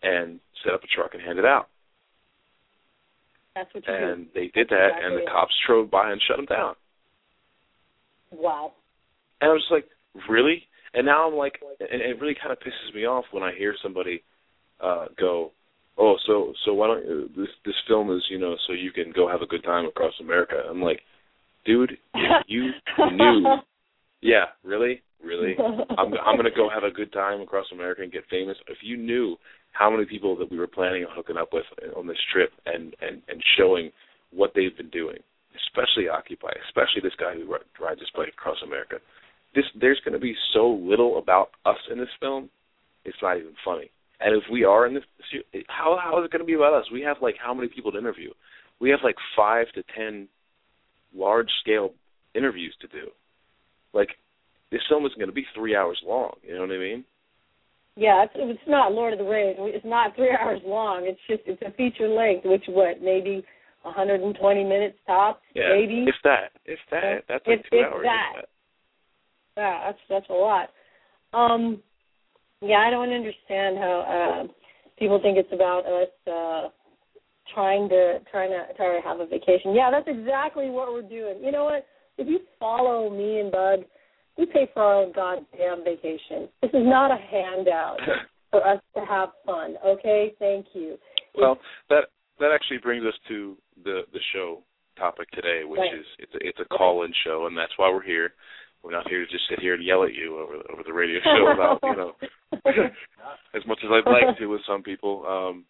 and 0.03 0.41
set 0.65 0.75
up 0.75 0.83
a 0.83 0.87
truck 0.87 1.15
and 1.15 1.23
hand 1.23 1.39
it 1.39 1.45
out. 1.45 1.69
That's 3.55 3.73
what 3.75 3.87
you 3.87 3.95
and 3.95 4.25
do. 4.25 4.31
they 4.35 4.47
did 4.49 4.69
That's 4.69 4.71
that, 4.71 4.87
exactly 4.87 5.07
and 5.07 5.17
the 5.17 5.23
it. 5.23 5.29
cops 5.29 5.55
drove 5.67 5.91
by 5.91 6.11
and 6.11 6.21
shut 6.27 6.37
them 6.37 6.47
down. 6.47 6.75
Wow. 8.33 8.73
And 9.41 9.51
I 9.51 9.53
was 9.53 9.63
just 9.63 9.73
like, 9.73 9.87
really? 10.29 10.65
And 10.95 11.07
now 11.07 11.29
I'm 11.29 11.35
like, 11.35 11.61
and 11.81 12.01
it 12.01 12.21
really 12.21 12.35
kind 12.41 12.53
of 12.53 12.59
pisses 12.59 12.95
me 12.95 13.05
off 13.05 13.25
when 13.33 13.43
I 13.43 13.53
hear 13.57 13.75
somebody 13.83 14.23
uh 14.81 15.07
go, 15.19 15.53
oh, 15.99 16.17
so 16.27 16.53
so 16.65 16.75
why 16.75 16.89
don't 16.89 17.07
you, 17.07 17.31
this 17.37 17.49
this 17.65 17.75
film 17.87 18.11
is 18.11 18.23
you 18.29 18.39
know 18.39 18.57
so 18.67 18.73
you 18.73 18.91
can 18.91 19.13
go 19.15 19.29
have 19.29 19.43
a 19.43 19.47
good 19.47 19.63
time 19.63 19.87
across 19.87 20.15
America? 20.21 20.57
I'm 20.69 20.83
like, 20.83 21.01
dude, 21.65 21.93
you 22.47 22.71
knew, 23.13 23.57
yeah, 24.21 24.47
really, 24.65 25.03
really, 25.25 25.57
I'm 25.99 26.13
I'm 26.15 26.37
gonna 26.37 26.55
go 26.55 26.69
have 26.73 26.85
a 26.85 26.91
good 26.91 27.13
time 27.13 27.41
across 27.41 27.67
America 27.73 28.03
and 28.03 28.13
get 28.13 28.25
famous. 28.31 28.57
If 28.69 28.79
you 28.83 28.97
knew 28.97 29.37
how 29.73 29.91
many 29.91 30.05
people 30.05 30.37
that 30.37 30.51
we 30.51 30.59
were 30.59 30.67
planning 30.67 31.05
on 31.05 31.11
hooking 31.15 31.37
up 31.37 31.53
with 31.53 31.65
on 31.97 32.07
this 32.07 32.21
trip 32.33 32.51
and 32.67 32.95
and 33.01 33.23
and 33.29 33.43
showing 33.59 33.91
what 34.33 34.53
they've 34.55 34.77
been 34.77 34.91
doing, 34.91 35.19
especially 35.67 36.09
Occupy, 36.09 36.51
especially 36.69 37.03
this 37.03 37.19
guy 37.19 37.35
who 37.35 37.53
ri- 37.53 37.67
rides 37.81 38.01
his 38.01 38.11
bike 38.17 38.29
across 38.29 38.59
America. 38.65 38.97
This 39.55 39.65
there's 39.81 40.01
going 40.05 40.15
to 40.15 40.21
be 40.21 40.35
so 40.53 40.69
little 40.69 41.19
about 41.19 41.51
us 41.65 41.79
in 41.91 41.99
this 41.99 42.09
film, 42.21 42.51
it's 43.05 43.17
not 43.23 43.37
even 43.37 43.55
funny. 43.65 43.91
And 44.21 44.35
if 44.35 44.45
we 44.51 44.65
are 44.65 44.87
in 44.87 44.95
this, 44.95 45.05
how 45.69 45.99
how 46.03 46.21
is 46.21 46.27
it 46.27 46.33
going 46.33 46.41
to 46.41 46.47
be 46.47 46.55
about 46.55 46.75
us? 46.75 46.87
We 46.93 47.03
have 47.03 47.19
like 47.21 47.37
how 47.43 47.55
many 47.55 47.69
people 47.69 47.93
to 47.93 47.99
interview? 47.99 48.31
We 48.81 48.91
have 48.91 49.01
like 49.05 49.17
five 49.37 49.67
to 49.75 49.83
ten 49.97 50.29
large 51.15 51.51
scale 51.61 51.91
interviews 52.35 52.75
to 52.81 52.89
do. 52.89 53.11
Like 53.93 54.09
this 54.75 54.83
film 54.89 55.07
isn't 55.07 55.19
going 55.19 55.31
to 55.31 55.35
be 55.35 55.47
three 55.55 55.77
hours 55.77 56.01
long. 56.05 56.33
You 56.43 56.55
know 56.55 56.63
what 56.63 56.73
I 56.73 56.79
mean? 56.79 57.05
Yeah, 57.95 58.25
it's, 58.25 58.33
it's 58.35 58.67
not 58.67 58.91
Lord 58.91 59.13
of 59.13 59.21
the 59.21 59.25
Rings. 59.25 59.57
It's 59.61 59.87
not 59.87 60.17
three 60.17 60.37
hours 60.41 60.61
long. 60.67 61.07
It's 61.07 61.21
just 61.31 61.43
it's 61.47 61.63
a 61.63 61.71
feature 61.77 62.09
length, 62.09 62.45
which 62.45 62.65
what 62.67 63.01
maybe 63.01 63.45
120 63.83 64.65
minutes 64.65 64.97
tops, 65.07 65.41
Yeah, 65.55 65.69
maybe. 65.77 66.07
if 66.09 66.17
that, 66.25 66.51
if 66.65 66.81
that, 66.91 67.23
that's 67.29 67.47
like 67.47 67.65
two 67.71 67.79
hours. 67.79 68.03
that. 68.03 68.33
If 68.35 68.43
that. 68.43 68.49
Yeah, 69.57 69.81
that's 69.87 69.99
that's 70.11 70.31
a 70.31 70.33
lot. 70.33 70.71
Um, 71.33 71.81
yeah, 72.61 72.79
I 72.79 72.91
don't 72.91 73.13
understand 73.13 73.79
how 73.79 74.47
uh, 74.49 74.53
people 74.99 75.21
think 75.23 75.39
it's 75.39 75.53
about 75.53 75.87
us 75.87 76.09
uh, 76.27 76.69
trying 77.55 77.89
to 77.91 78.19
trying 78.33 78.51
to 78.51 78.75
try 78.75 78.97
to 78.97 79.07
have 79.07 79.21
a 79.21 79.27
vacation. 79.27 79.73
Yeah, 79.73 79.91
that's 79.93 80.09
exactly 80.09 80.69
what 80.69 80.93
we're 80.93 81.03
doing. 81.03 81.45
You 81.45 81.53
know 81.53 81.65
what? 81.65 81.87
If 82.19 82.27
you 82.27 82.41
follow 82.59 83.11
me 83.11 83.39
and 83.39 83.53
Bud, 83.53 83.85
we 84.37 84.47
pay 84.47 84.69
for 84.75 84.83
our 84.83 84.95
own 85.03 85.13
goddamn 85.13 85.85
vacation. 85.85 86.49
This 86.63 86.71
is 86.71 86.85
not 86.85 87.11
a 87.11 87.17
handout 87.17 87.99
for 88.51 88.67
us 88.67 88.81
to 88.95 89.05
have 89.05 89.31
fun. 89.47 89.77
Okay, 89.85 90.33
thank 90.39 90.67
you. 90.75 90.97
Well, 91.37 91.59
that 91.91 92.05
that 92.41 92.51
actually 92.55 92.79
brings 92.79 93.05
us 93.05 93.15
to 93.29 93.57
the 93.85 94.03
the 94.13 94.21
show 94.33 94.63
topic 94.99 95.31
today, 95.33 95.63
which 95.65 95.81
Right. 95.81 95.99
is 95.99 96.07
it's 96.19 96.35
a, 96.35 96.39
it's 96.49 96.61
a 96.61 96.77
call-in 96.77 97.13
show, 97.25 97.47
and 97.47 97.57
that's 97.57 97.73
why 97.77 97.91
we're 97.91 98.03
here. 98.03 98.33
We're 98.83 98.93
not 98.93 99.09
here 99.09 99.25
to 99.25 99.31
just 99.31 99.45
sit 99.49 99.61
here 99.61 99.75
and 99.75 99.83
yell 99.83 100.05
at 100.05 100.15
you 100.15 100.39
over 100.39 100.55
over 100.73 100.83
the 100.85 100.93
radio 100.93 101.21
show 101.25 101.49
about 101.55 101.81
you 101.83 101.97
know 101.97 102.13
as 103.55 103.67
much 103.67 103.79
as 103.83 103.91
I'd 103.91 104.11
like 104.11 104.39
to 104.39 104.47
with 104.47 104.61
some 104.69 104.83
people. 104.83 105.25
Um, 105.27 105.65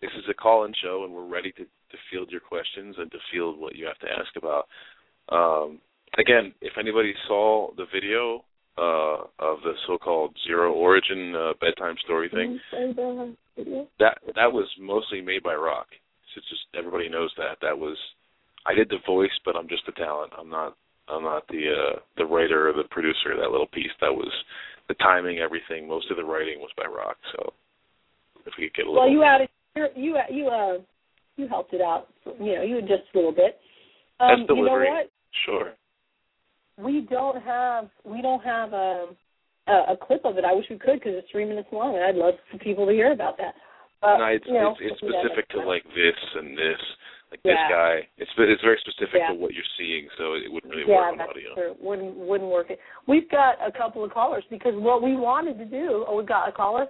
this 0.00 0.10
is 0.16 0.24
a 0.30 0.34
call-in 0.34 0.72
show, 0.82 1.04
and 1.04 1.12
we're 1.12 1.26
ready 1.28 1.52
to 1.52 1.64
to 1.64 1.96
field 2.10 2.30
your 2.30 2.40
questions 2.40 2.94
and 2.98 3.10
to 3.10 3.18
field 3.32 3.58
what 3.58 3.76
you 3.76 3.86
have 3.86 3.98
to 3.98 4.06
ask 4.08 4.34
about. 4.36 4.66
Um, 5.28 5.78
again, 6.20 6.52
if 6.60 6.74
anybody 6.78 7.14
saw 7.26 7.70
the 7.76 7.86
video 7.92 8.44
uh, 8.78 9.24
of 9.38 9.58
the 9.64 9.72
so-called 9.86 10.34
zero 10.46 10.72
origin 10.72 11.34
uh, 11.34 11.52
bedtime 11.60 11.96
story 12.04 12.28
thing, 12.28 12.60
that 13.98 14.18
that 14.34 14.52
was 14.52 14.68
mostly 14.80 15.20
made 15.20 15.42
by 15.42 15.54
Rock. 15.54 15.86
So 16.32 16.38
it's 16.38 16.48
just 16.48 16.62
everybody 16.76 17.08
knows 17.08 17.32
that. 17.36 17.58
That 17.62 17.76
was 17.76 17.96
I 18.66 18.74
did 18.74 18.88
the 18.88 19.02
voice, 19.06 19.34
but 19.44 19.56
I'm 19.56 19.68
just 19.68 19.88
a 19.88 19.92
talent. 19.92 20.32
I'm 20.38 20.48
not 20.48 20.76
I'm 21.08 21.24
not 21.24 21.46
the 21.48 21.64
uh 21.68 21.98
the 22.16 22.24
writer 22.24 22.70
or 22.70 22.72
the 22.72 22.88
producer 22.90 23.32
of 23.32 23.38
that 23.38 23.50
little 23.50 23.68
piece. 23.72 23.92
That 24.00 24.12
was 24.12 24.30
the 24.88 24.94
timing, 24.94 25.38
everything. 25.38 25.88
Most 25.88 26.10
of 26.10 26.16
the 26.16 26.24
writing 26.24 26.60
was 26.60 26.70
by 26.76 26.84
Rock. 26.84 27.16
So 27.32 27.52
if 28.46 28.52
we 28.58 28.68
could 28.68 28.74
get 28.74 28.86
a 28.86 28.90
little 28.90 29.02
Well, 29.02 29.12
you 29.12 29.24
added 29.24 29.48
you 29.96 30.16
you 30.30 30.46
uh 30.46 30.78
you 31.36 31.48
helped 31.48 31.74
it 31.74 31.80
out. 31.80 32.08
You 32.38 32.56
know, 32.56 32.62
you 32.62 32.80
just 32.82 33.08
a 33.14 33.18
little 33.18 33.32
bit. 33.32 33.58
Um, 34.20 34.44
That's 34.46 34.56
you 34.56 34.64
know 34.64 34.72
what? 34.72 35.10
sure. 35.46 35.72
We 36.82 37.06
don't 37.08 37.40
have 37.42 37.88
we 38.04 38.22
don't 38.22 38.42
have 38.42 38.72
a 38.72 39.06
a, 39.68 39.72
a 39.92 39.96
clip 39.96 40.24
of 40.24 40.36
it. 40.38 40.44
I 40.44 40.52
wish 40.54 40.66
we 40.70 40.78
could 40.78 41.00
because 41.00 41.12
it's 41.14 41.30
three 41.30 41.44
minutes 41.44 41.68
long, 41.72 41.94
and 41.94 42.04
I'd 42.04 42.14
love 42.14 42.34
for 42.50 42.58
people 42.58 42.86
to 42.86 42.92
hear 42.92 43.12
about 43.12 43.36
that. 43.38 43.54
Uh, 44.02 44.16
no, 44.16 44.24
it's 44.26 44.46
you 44.46 44.54
know, 44.54 44.72
it's, 44.72 44.80
it's 44.92 45.02
we'll 45.02 45.12
do 45.12 45.16
that 45.16 45.24
specific 45.24 45.48
to 45.50 45.60
like 45.60 45.84
this 45.92 46.16
and 46.36 46.56
this, 46.56 46.80
like 47.30 47.42
this 47.42 47.60
guy. 47.68 48.00
It's 48.16 48.30
it's 48.38 48.62
very 48.62 48.80
specific 48.80 49.20
Yeah. 49.20 49.32
to 49.32 49.34
what 49.34 49.52
you're 49.52 49.72
seeing, 49.76 50.08
so 50.16 50.34
it 50.34 50.50
wouldn't 50.50 50.72
really 50.72 50.88
yeah, 50.88 51.04
work 51.04 51.12
on 51.12 51.18
that's 51.18 51.30
audio. 51.30 51.54
true. 51.54 51.74
Wouldn't 51.80 52.16
wouldn't 52.16 52.50
work. 52.50 52.72
We've 53.06 53.28
got 53.30 53.56
a 53.60 53.70
couple 53.70 54.02
of 54.04 54.10
callers 54.10 54.44
because 54.48 54.72
what 54.74 55.02
we 55.02 55.16
wanted 55.16 55.58
to 55.58 55.66
do. 55.66 56.04
Oh, 56.08 56.16
we 56.16 56.24
got 56.24 56.48
a 56.48 56.52
caller. 56.52 56.86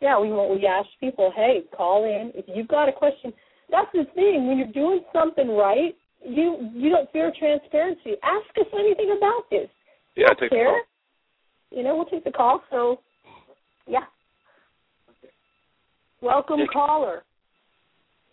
Yeah, 0.00 0.18
we 0.20 0.28
want 0.28 0.52
we 0.52 0.66
asked 0.66 0.96
people, 1.00 1.32
hey, 1.34 1.64
call 1.76 2.04
in 2.04 2.32
if 2.34 2.44
you've 2.48 2.68
got 2.68 2.88
a 2.88 2.92
question. 2.92 3.32
That's 3.70 3.90
the 3.92 4.04
thing 4.14 4.48
when 4.48 4.58
you're 4.58 4.72
doing 4.72 5.00
something 5.12 5.48
right. 5.48 5.96
You 6.22 6.70
you 6.74 6.90
don't 6.90 7.10
fear 7.12 7.32
transparency. 7.38 8.14
Ask 8.22 8.46
us 8.58 8.66
anything 8.78 9.14
about 9.16 9.48
this. 9.50 9.68
Yeah, 10.16 10.26
I 10.26 10.28
don't 10.28 10.40
take 10.40 10.50
the 10.50 10.56
care. 10.56 10.64
call. 10.66 10.82
You 11.70 11.84
know, 11.84 11.96
we'll 11.96 12.04
take 12.06 12.24
the 12.24 12.30
call. 12.32 12.62
So, 12.70 13.00
yeah. 13.86 14.04
Welcome, 16.20 16.60
Yeah. 16.60 16.66
caller. 16.72 17.22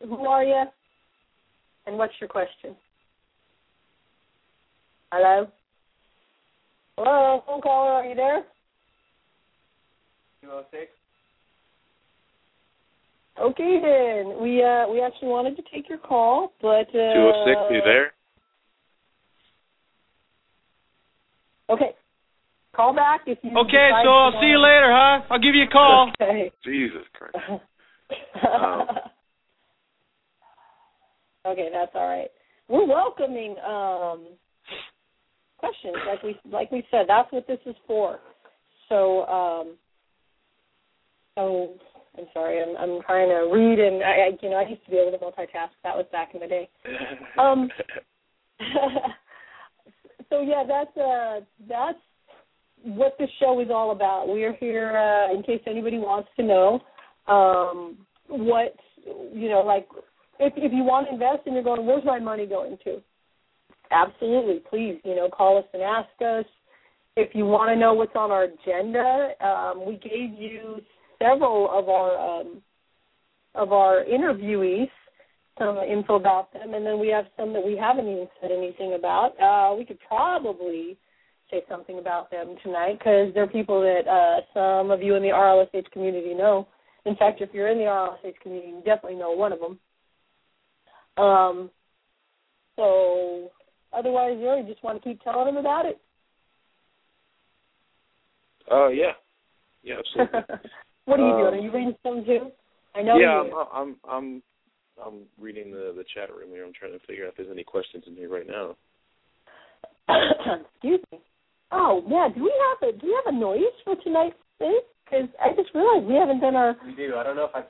Who 0.02 0.26
are 0.28 0.43
you? 0.43 0.63
And 1.86 1.97
what's 1.97 2.13
your 2.19 2.28
question? 2.28 2.76
Hello. 5.12 5.47
Hello, 6.97 7.43
phone 7.47 7.62
caller. 7.62 7.91
Are 7.91 8.06
you 8.06 8.15
there? 8.15 8.43
Two 10.41 10.50
oh 10.52 10.65
six. 10.71 10.91
Okay, 13.39 13.80
then. 13.82 14.41
We 14.41 14.63
uh 14.63 14.88
we 14.88 15.02
actually 15.02 15.30
wanted 15.30 15.56
to 15.58 15.63
take 15.71 15.89
your 15.89 16.00
call, 16.00 16.54
but 16.62 16.89
uh, 16.89 17.13
Two 17.13 17.32
oh 17.34 17.43
six, 17.45 17.60
you 17.69 17.82
there? 17.86 18.13
Okay. 21.69 21.91
Call 22.76 22.93
back 22.93 23.21
if 23.28 23.38
you. 23.43 23.58
Okay, 23.58 23.89
so 24.04 24.10
I'll 24.10 24.41
see 24.41 24.47
you 24.47 24.60
later, 24.60 24.89
huh? 24.89 25.21
I'll 25.30 25.39
give 25.39 25.56
you 25.56 25.63
a 25.63 25.67
call. 25.67 26.12
Okay. 26.21 26.52
Jesus 26.63 27.04
Christ. 27.13 27.36
Um, 28.41 28.88
okay, 31.45 31.67
that's 31.73 31.91
all 31.93 32.08
right. 32.08 32.30
We're 32.69 32.88
welcoming 32.88 33.58
um, 33.60 34.28
questions, 35.58 35.95
like 36.08 36.23
we 36.23 36.38
like 36.50 36.71
we 36.71 36.86
said. 36.89 37.06
That's 37.10 37.30
what 37.34 37.47
this 37.47 37.60
is 37.65 37.76
for. 37.86 38.19
So, 38.88 39.26
um, 39.26 39.76
so 41.36 41.73
I'm 42.17 42.25
sorry. 42.34 42.62
I'm 42.62 42.75
I'm 42.77 43.01
trying 43.03 43.30
to 43.30 43.49
read, 43.53 43.80
and 43.80 44.03
I, 44.03 44.12
I 44.12 44.38
you 44.41 44.49
know 44.49 44.58
I 44.58 44.67
used 44.67 44.84
to 44.86 44.91
be 44.91 44.97
able 44.97 45.12
to 45.17 45.23
multitask. 45.23 45.69
That 45.84 45.95
was 45.95 46.06
back 46.12 46.34
in 46.34 46.41
the 46.41 46.47
day. 46.47 46.69
Um, 47.39 47.69
so 50.30 50.41
yeah, 50.41 50.63
that's 50.67 50.97
uh 50.97 51.41
that's 51.69 51.99
what 52.84 53.15
this 53.19 53.30
show 53.39 53.60
is 53.60 53.67
all 53.71 53.91
about. 53.91 54.27
We 54.27 54.43
are 54.43 54.53
here 54.53 54.97
uh, 54.97 55.34
in 55.34 55.43
case 55.43 55.62
anybody 55.67 55.97
wants 55.97 56.30
to 56.38 56.43
know 56.43 56.80
um, 57.27 57.97
what 58.27 58.75
you 59.34 59.49
know, 59.49 59.62
like 59.62 59.88
if 60.39 60.53
if 60.56 60.71
you 60.73 60.84
want 60.84 61.08
to 61.08 61.13
invest 61.13 61.45
and 61.45 61.56
you're 61.56 61.63
going, 61.63 61.86
where's 61.86 62.06
my 62.06 62.19
money 62.19 62.45
going 62.45 62.77
to? 62.84 63.01
Absolutely, 63.91 64.62
please, 64.69 64.99
you 65.03 65.15
know, 65.15 65.30
call 65.30 65.58
us 65.58 65.65
and 65.73 65.82
ask 65.82 66.10
us. 66.21 66.45
If 67.15 67.34
you 67.34 67.45
want 67.45 67.69
to 67.69 67.75
know 67.75 67.93
what's 67.93 68.15
on 68.15 68.32
our 68.32 68.43
agenda, 68.43 69.30
um, 69.41 69.86
we 69.88 69.95
gave 69.95 70.39
you 70.39 70.82
several 71.19 71.69
of 71.71 71.89
our 71.89 72.41
um, 72.41 72.62
of 73.56 73.71
our 73.73 74.03
interviewees 74.03 74.89
some 75.58 75.77
info 75.77 76.15
about 76.15 76.53
them, 76.53 76.73
and 76.73 76.86
then 76.86 76.99
we 76.99 77.08
have 77.08 77.25
some 77.38 77.53
that 77.53 77.65
we 77.65 77.75
haven't 77.75 78.08
even 78.08 78.27
said 78.39 78.51
anything 78.51 78.93
about. 78.93 79.34
Uh, 79.41 79.75
we 79.75 79.86
could 79.86 79.97
probably 80.08 80.97
say 81.49 81.63
something 81.69 81.97
about 81.97 82.30
them 82.30 82.56
tonight 82.63 82.99
because 82.99 83.34
they're 83.34 83.47
people 83.47 83.82
that 83.82 84.08
uh, 84.08 84.41
some 84.53 84.91
of 84.91 85.01
you 85.01 85.15
in 85.15 85.23
the 85.23 85.30
RLSH 85.30 85.91
community 85.91 86.34
know. 86.34 86.67
In 87.06 87.15
fact, 87.15 87.41
if 87.41 87.49
you're 87.53 87.69
in 87.69 87.77
the 87.77 87.86
RLSH 87.86 88.39
community, 88.41 88.69
you 88.69 88.82
definitely 88.86 89.17
know 89.17 89.32
one 89.32 89.53
of 89.53 89.60
them. 89.60 89.80
Um, 91.17 91.71
so, 92.75 93.49
otherwise, 93.93 94.38
you 94.39 94.63
just 94.67 94.84
want 94.84 95.01
to 95.01 95.10
keep 95.10 95.23
telling 95.23 95.45
them 95.45 95.58
about 95.58 95.86
it. 95.86 95.99
Uh, 98.69 98.89
yeah, 98.89 99.13
yeah, 99.84 99.95
absolutely. 99.99 100.60
what 101.08 101.20
are 101.20 101.28
you 101.28 101.34
um, 101.34 101.39
doing? 101.39 101.54
Are 101.56 101.63
you 101.63 101.72
reading 101.72 101.96
some 102.04 102.26
too? 102.26 102.52
I 102.96 103.02
know. 103.02 103.17
Yeah, 103.17 103.43
you. 103.43 103.56
I'm, 103.56 103.67
I'm, 103.74 103.96
I'm, 104.12 104.43
I'm 105.00 105.20
reading 105.39 105.72
the 105.72 105.93
the 105.96 106.04
chat 106.13 106.30
room 106.36 106.50
here. 106.52 106.65
I'm 106.65 106.74
trying 106.78 106.91
to 106.91 107.06
figure 107.08 107.26
out 107.26 107.32
if 107.32 107.38
there's 107.38 107.50
any 107.52 107.63
questions 107.63 108.04
in 108.08 108.15
here 108.15 108.30
right 108.30 108.48
now. 108.48 108.76
Excuse 110.74 111.00
me. 111.12 111.20
Oh 111.72 112.04
yeah, 112.08 112.28
do 112.34 112.43
we 112.43 112.52
have 112.52 112.89
a 112.89 112.91
do 113.00 113.08
we 113.08 113.15
have 113.24 113.34
a 113.34 113.38
noise 113.38 113.76
for 113.84 113.96
tonight's 114.04 114.36
thing? 114.60 114.80
Because 115.06 115.30
I 115.39 115.56
just 115.56 115.74
realized 115.74 116.06
we 116.06 116.15
haven't 116.15 116.41
done 116.41 116.56
our. 116.56 116.76
We 116.86 116.96
do. 116.96 117.15
I 117.15 117.24
don't 117.24 117.36
know 117.36 117.46
if 117.46 117.56
I. 117.56 117.63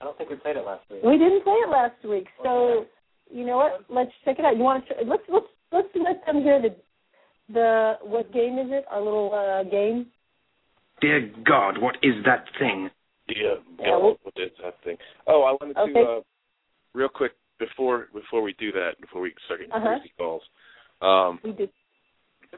I 0.00 0.04
don't 0.04 0.18
think 0.18 0.28
we 0.28 0.36
played 0.36 0.56
it 0.56 0.66
last 0.66 0.84
week. 0.90 1.00
We 1.02 1.16
didn't 1.16 1.44
play 1.44 1.56
it 1.64 1.70
last 1.70 1.96
week, 2.04 2.26
so 2.42 2.84
you 3.30 3.46
know 3.46 3.56
what? 3.56 3.84
Let's 3.88 4.10
check 4.24 4.38
it 4.38 4.44
out. 4.44 4.56
You 4.56 4.62
want 4.62 4.84
to? 4.88 4.94
Let's 5.06 5.22
let's 5.32 5.46
let's 5.72 5.88
let 5.94 6.24
them 6.26 6.42
hear 6.42 6.60
the 6.60 6.76
the 7.52 7.94
what 8.02 8.32
game 8.32 8.58
is 8.58 8.68
it? 8.70 8.84
Our 8.90 9.00
little 9.00 9.32
uh, 9.32 9.62
game. 9.70 10.06
Dear 11.00 11.30
God, 11.44 11.78
what 11.78 11.96
is 12.02 12.14
that 12.24 12.44
thing? 12.58 12.90
Yeah, 13.28 13.56
Yeah, 13.80 13.90
well- 13.96 14.18
what 14.22 14.34
is 14.36 14.52
that 14.62 14.80
thing? 14.82 14.98
Oh, 15.26 15.42
I 15.42 15.52
wanted 15.52 15.76
Okay. 15.76 15.92
to 15.94 16.08
uh, 16.08 16.20
real 16.92 17.08
quick 17.08 17.32
before 17.58 18.08
before 18.12 18.42
we 18.42 18.52
do 18.54 18.70
that, 18.72 19.00
before 19.00 19.20
we 19.22 19.34
start 19.46 19.60
getting 19.60 19.72
Uh-huh. 19.72 19.96
crazy 19.98 20.12
calls. 20.18 20.42
Um, 21.00 21.40
We 21.42 21.52
did. 21.52 21.70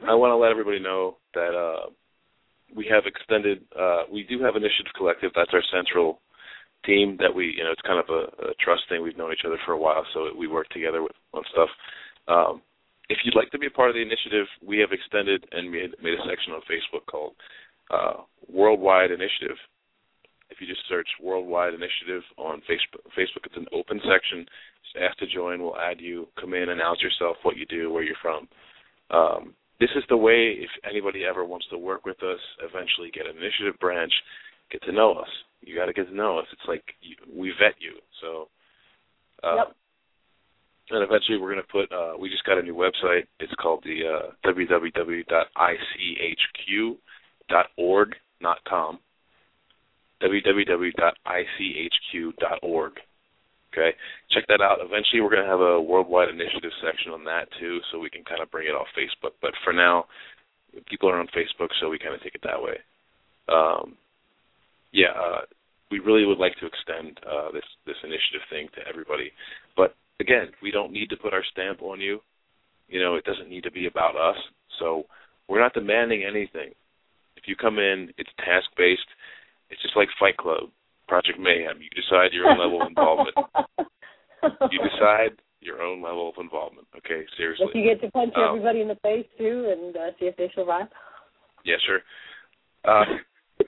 I 0.03 0.13
want 0.13 0.31
to 0.31 0.35
let 0.35 0.51
everybody 0.51 0.79
know 0.79 1.17
that 1.33 1.55
uh, 1.55 1.89
we 2.73 2.85
have 2.87 3.05
extended. 3.07 3.65
Uh, 3.75 4.03
we 4.11 4.23
do 4.23 4.39
have 4.43 4.55
Initiative 4.55 4.93
Collective. 4.93 5.31
That's 5.33 5.53
our 5.53 5.63
central 5.71 6.21
team. 6.85 7.17
That 7.17 7.33
we, 7.33 7.47
you 7.57 7.63
know, 7.63 7.71
it's 7.71 7.81
kind 7.81 7.99
of 7.99 8.09
a, 8.09 8.49
a 8.49 8.53
trust 8.59 8.83
thing. 8.89 9.01
We've 9.01 9.17
known 9.17 9.33
each 9.33 9.45
other 9.45 9.57
for 9.65 9.71
a 9.73 9.77
while, 9.77 10.05
so 10.13 10.33
we 10.37 10.47
work 10.47 10.69
together 10.69 11.01
with 11.01 11.15
on 11.33 11.43
stuff. 11.51 11.69
Um, 12.27 12.61
if 13.09 13.17
you'd 13.23 13.35
like 13.35 13.49
to 13.51 13.57
be 13.57 13.67
a 13.67 13.71
part 13.71 13.89
of 13.89 13.95
the 13.95 14.01
initiative, 14.01 14.47
we 14.61 14.77
have 14.79 14.91
extended 14.91 15.47
and 15.51 15.71
made 15.71 15.95
made 16.03 16.13
a 16.19 16.23
section 16.27 16.53
on 16.53 16.61
Facebook 16.69 17.05
called 17.07 17.33
uh, 17.91 18.13
Worldwide 18.51 19.11
Initiative. 19.11 19.57
If 20.49 20.61
you 20.61 20.67
just 20.67 20.81
search 20.87 21.07
Worldwide 21.21 21.73
Initiative 21.73 22.23
on 22.37 22.61
Facebook, 22.61 23.03
Facebook, 23.17 23.45
it's 23.45 23.57
an 23.57 23.67
open 23.73 23.99
section. 24.09 24.45
Just 24.83 25.03
ask 25.03 25.17
to 25.19 25.27
join. 25.27 25.61
We'll 25.61 25.77
add 25.77 25.99
you. 25.99 26.27
Come 26.39 26.53
in, 26.53 26.69
announce 26.69 27.01
yourself, 27.01 27.35
what 27.43 27.57
you 27.57 27.65
do, 27.65 27.91
where 27.91 28.03
you're 28.03 28.15
from. 28.21 28.47
Um, 29.11 29.53
this 29.79 29.89
is 29.95 30.03
the 30.09 30.17
way 30.17 30.55
if 30.57 30.69
anybody 30.89 31.23
ever 31.25 31.45
wants 31.45 31.67
to 31.69 31.77
work 31.77 32.05
with 32.05 32.21
us, 32.23 32.39
eventually 32.63 33.11
get 33.13 33.27
an 33.27 33.37
initiative 33.37 33.77
branch, 33.79 34.11
get 34.71 34.81
to 34.83 34.91
know 34.91 35.13
us. 35.13 35.29
You 35.61 35.75
got 35.75 35.85
to 35.85 35.93
get 35.93 36.07
to 36.07 36.15
know 36.15 36.39
us. 36.39 36.45
It's 36.53 36.67
like 36.67 36.83
you, 37.01 37.15
we 37.31 37.49
vet 37.59 37.75
you. 37.79 37.93
So, 38.21 38.47
uh, 39.43 39.55
Yep. 39.57 39.75
and 40.91 41.03
eventually 41.03 41.37
we're 41.37 41.53
going 41.53 41.63
to 41.65 41.71
put. 41.71 41.91
Uh, 41.91 42.13
we 42.17 42.29
just 42.29 42.43
got 42.45 42.57
a 42.57 42.61
new 42.63 42.73
website. 42.75 43.27
It's 43.39 43.53
called 43.61 43.83
the 43.83 44.07
uh, 44.07 44.31
www.ichq.org, 44.49 45.25
not 47.49 48.63
com. 48.67 48.99
www.ichq.org. 50.21 50.93
Okay, 53.73 53.91
check 54.31 54.47
that 54.47 54.61
out. 54.61 54.79
Eventually, 54.81 55.21
we're 55.21 55.29
going 55.29 55.43
to 55.43 55.49
have 55.49 55.59
a 55.59 55.81
worldwide 55.81 56.29
initiative 56.29 56.71
section 56.81 57.11
on 57.11 57.23
that 57.25 57.47
too, 57.59 57.79
so 57.91 57.99
we 57.99 58.09
can 58.09 58.23
kind 58.23 58.41
of 58.41 58.49
bring 58.49 58.67
it 58.67 58.71
off 58.71 58.87
Facebook. 58.97 59.33
But 59.41 59.51
for 59.63 59.73
now, 59.73 60.05
people 60.89 61.09
are 61.09 61.19
on 61.19 61.27
Facebook, 61.27 61.69
so 61.79 61.89
we 61.89 61.99
kind 61.99 62.15
of 62.15 62.23
take 62.23 62.35
it 62.35 62.41
that 62.43 62.61
way. 62.61 62.77
Um, 63.49 63.95
yeah, 64.91 65.11
uh, 65.11 65.41
we 65.91 65.99
really 65.99 66.25
would 66.25 66.39
like 66.39 66.55
to 66.59 66.65
extend 66.65 67.19
uh, 67.25 67.51
this 67.51 67.63
this 67.85 67.97
initiative 68.03 68.41
thing 68.49 68.67
to 68.75 68.87
everybody. 68.87 69.31
But 69.75 69.95
again, 70.19 70.47
we 70.61 70.71
don't 70.71 70.91
need 70.91 71.09
to 71.09 71.17
put 71.17 71.33
our 71.33 71.43
stamp 71.51 71.81
on 71.81 71.99
you. 71.99 72.19
You 72.87 73.01
know, 73.01 73.15
it 73.15 73.25
doesn't 73.25 73.49
need 73.49 73.63
to 73.63 73.71
be 73.71 73.87
about 73.87 74.15
us. 74.15 74.37
So 74.79 75.05
we're 75.47 75.61
not 75.61 75.73
demanding 75.73 76.23
anything. 76.23 76.71
You 77.47 77.55
come 77.55 77.79
in, 77.79 78.11
it's 78.17 78.29
task 78.37 78.67
based. 78.77 79.07
It's 79.69 79.81
just 79.81 79.95
like 79.95 80.07
Fight 80.19 80.37
Club, 80.37 80.69
Project 81.07 81.39
Mayhem. 81.39 81.79
You 81.81 81.89
decide 81.95 82.35
your 82.35 82.47
own 82.47 82.59
level 82.59 82.81
of 82.81 82.87
involvement. 82.87 83.35
You 84.71 84.79
decide 84.79 85.33
your 85.61 85.81
own 85.81 86.01
level 86.01 86.29
of 86.29 86.35
involvement. 86.39 86.87
Okay, 86.95 87.25
seriously. 87.35 87.65
If 87.69 87.75
you 87.75 87.83
get 87.83 87.99
to 88.05 88.11
punch 88.11 88.33
Um, 88.35 88.49
everybody 88.49 88.81
in 88.81 88.87
the 88.87 88.95
face 89.01 89.25
too, 89.37 89.73
and 89.73 89.97
uh, 89.97 90.11
see 90.19 90.27
if 90.27 90.37
they 90.37 90.49
survive. 90.53 90.87
Yeah, 91.65 91.75
sure. 91.85 92.01
Uh, 92.85 93.03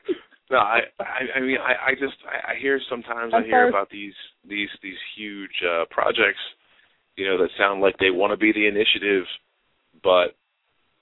no, 0.52 0.58
I, 0.58 0.82
I, 1.00 1.38
I 1.38 1.40
mean, 1.42 1.58
I, 1.58 1.90
I 1.90 1.92
just, 2.00 2.16
I, 2.24 2.54
I 2.54 2.56
hear 2.62 2.80
sometimes 2.88 3.34
I 3.34 3.44
hear 3.44 3.68
about 3.68 3.90
these, 3.90 4.14
these, 4.48 4.70
these 4.84 4.98
huge 5.18 5.58
uh, 5.68 5.86
projects, 5.90 6.40
you 7.18 7.26
know, 7.26 7.38
that 7.40 7.50
sound 7.58 7.82
like 7.82 7.98
they 7.98 8.12
want 8.12 8.32
to 8.32 8.38
be 8.38 8.54
the 8.54 8.68
initiative, 8.68 9.26
but 10.04 10.38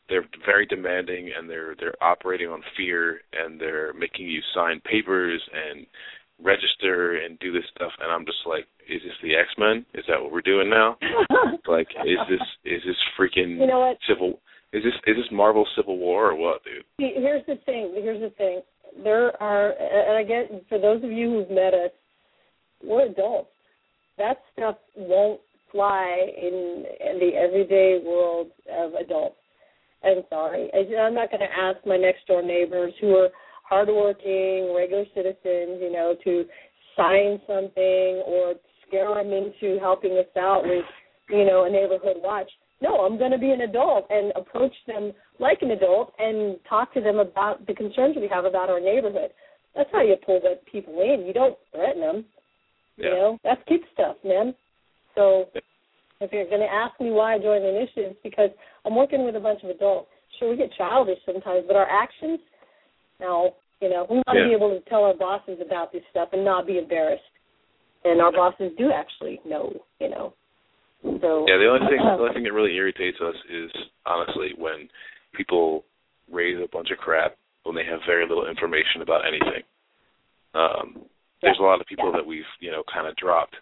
they're 0.09 0.25
very 0.45 0.65
demanding 0.65 1.31
and 1.37 1.49
they're 1.49 1.75
they're 1.79 2.01
operating 2.01 2.47
on 2.47 2.61
fear 2.75 3.21
and 3.33 3.59
they're 3.59 3.93
making 3.93 4.27
you 4.27 4.41
sign 4.53 4.81
papers 4.81 5.41
and 5.53 5.85
register 6.43 7.17
and 7.17 7.39
do 7.39 7.51
this 7.51 7.63
stuff 7.75 7.91
and 7.99 8.11
I'm 8.11 8.25
just 8.25 8.45
like, 8.45 8.65
is 8.89 9.01
this 9.03 9.13
the 9.23 9.35
X 9.35 9.49
Men? 9.57 9.85
Is 9.93 10.05
that 10.07 10.21
what 10.21 10.31
we're 10.31 10.41
doing 10.41 10.69
now? 10.69 10.97
Like, 11.67 11.87
is 12.05 12.17
this 12.29 12.41
is 12.63 12.81
this 12.85 12.95
freaking 13.19 13.59
You 13.59 13.67
know 13.67 13.79
what? 13.79 13.97
civil? 14.07 14.39
Is 14.71 14.83
this 14.83 14.93
is 15.05 15.17
this 15.17 15.31
Marvel 15.31 15.67
Civil 15.75 15.97
War 15.97 16.31
or 16.31 16.35
what, 16.35 16.63
dude? 16.63 16.85
Here's 16.97 17.45
the 17.45 17.57
thing. 17.65 17.91
Here's 17.95 18.21
the 18.21 18.29
thing. 18.37 18.61
There 19.03 19.31
are, 19.43 19.71
and 19.71 20.17
I 20.17 20.23
get 20.23 20.49
for 20.69 20.79
those 20.79 21.03
of 21.03 21.11
you 21.11 21.29
who've 21.29 21.49
met 21.49 21.73
us, 21.73 21.91
we're 22.83 23.07
adults. 23.07 23.49
That 24.17 24.37
stuff 24.53 24.75
won't 24.95 25.41
fly 25.71 26.27
in, 26.41 26.85
in 27.05 27.19
the 27.19 27.31
everyday 27.35 28.01
world 28.03 28.47
of 28.71 28.93
adults. 28.93 29.35
I'm 30.07 30.23
sorry. 30.29 30.69
I'm 30.73 31.13
not 31.13 31.29
going 31.29 31.41
to 31.41 31.59
ask 31.59 31.85
my 31.85 31.97
next 31.97 32.25
door 32.27 32.41
neighbors 32.41 32.93
who 33.01 33.15
are 33.15 33.29
hardworking, 33.67 34.73
regular 34.75 35.05
citizens, 35.13 35.79
you 35.81 35.91
know, 35.91 36.15
to 36.23 36.45
sign 36.95 37.39
something 37.45 38.23
or 38.25 38.55
scare 38.87 39.13
them 39.13 39.33
into 39.33 39.79
helping 39.79 40.13
us 40.13 40.25
out 40.37 40.63
with, 40.63 40.85
you 41.29 41.45
know, 41.45 41.65
a 41.65 41.69
neighborhood 41.69 42.17
watch. 42.23 42.49
No, 42.81 43.05
I'm 43.05 43.17
going 43.17 43.31
to 43.31 43.37
be 43.37 43.51
an 43.51 43.61
adult 43.61 44.07
and 44.09 44.31
approach 44.35 44.73
them 44.87 45.11
like 45.39 45.59
an 45.61 45.71
adult 45.71 46.13
and 46.19 46.57
talk 46.69 46.93
to 46.93 47.01
them 47.01 47.19
about 47.19 47.65
the 47.67 47.73
concerns 47.73 48.15
we 48.15 48.29
have 48.31 48.45
about 48.45 48.69
our 48.69 48.79
neighborhood. 48.79 49.31
That's 49.75 49.89
how 49.91 50.01
you 50.01 50.15
pull 50.25 50.39
the 50.39 50.59
people 50.71 50.93
in. 51.01 51.25
You 51.25 51.33
don't 51.33 51.57
threaten 51.71 52.01
them. 52.01 52.25
Yeah. 52.97 53.05
You 53.05 53.15
know, 53.15 53.37
that's 53.43 53.61
kid 53.67 53.81
stuff, 53.93 54.15
man. 54.23 54.55
So 55.15 55.45
if 56.21 56.31
you're 56.33 56.49
going 56.49 56.61
to 56.61 56.71
ask 56.71 56.99
me 56.99 57.11
why 57.11 57.35
I 57.35 57.39
joined 57.39 57.63
the 57.63 57.69
initiative, 57.69 58.11
it's 58.17 58.19
because 58.23 58.49
I'm 58.85 58.95
working 58.95 59.23
with 59.25 59.35
a 59.35 59.39
bunch 59.39 59.61
of 59.63 59.69
adults. 59.69 60.09
Sure, 60.39 60.49
we 60.49 60.57
get 60.57 60.71
childish 60.77 61.19
sometimes, 61.25 61.65
but 61.67 61.75
our 61.75 61.89
actions, 61.89 62.39
no, 63.19 63.55
you 63.81 63.89
know, 63.89 64.05
we 64.09 64.17
want 64.25 64.33
to 64.33 64.39
Yeah. 64.39 64.47
be 64.49 64.53
able 64.53 64.69
to 64.69 64.81
tell 64.89 65.03
our 65.03 65.13
bosses 65.13 65.59
about 65.61 65.91
this 65.91 66.03
stuff 66.09 66.29
and 66.33 66.43
not 66.43 66.65
be 66.65 66.77
embarrassed. 66.77 67.23
And 68.03 68.21
our 68.21 68.31
bosses 68.31 68.71
do 68.77 68.91
actually 68.91 69.41
know, 69.45 69.73
you 69.99 70.09
know. 70.09 70.33
So 71.21 71.45
Yeah, 71.47 71.57
the 71.57 71.67
only 71.69 71.87
thing 71.87 71.97
the 71.97 72.21
only 72.21 72.33
thing 72.33 72.43
that 72.43 72.53
really 72.53 72.75
irritates 72.75 73.19
us 73.21 73.35
is 73.49 73.71
honestly 74.05 74.53
when 74.57 74.89
people 75.33 75.83
raise 76.31 76.57
a 76.59 76.67
bunch 76.71 76.89
of 76.91 76.97
crap 76.97 77.35
when 77.63 77.75
they 77.75 77.83
have 77.85 77.99
very 78.05 78.27
little 78.27 78.47
information 78.47 79.01
about 79.01 79.25
anything. 79.25 79.63
Um 80.53 81.05
there's 81.41 81.59
a 81.59 81.63
lot 81.63 81.81
of 81.81 81.87
people 81.87 82.05
Yeah. 82.05 82.17
that 82.17 82.25
we've, 82.25 82.47
you 82.59 82.71
know, 82.71 82.83
kind 82.91 83.07
of 83.07 83.15
dropped 83.15 83.55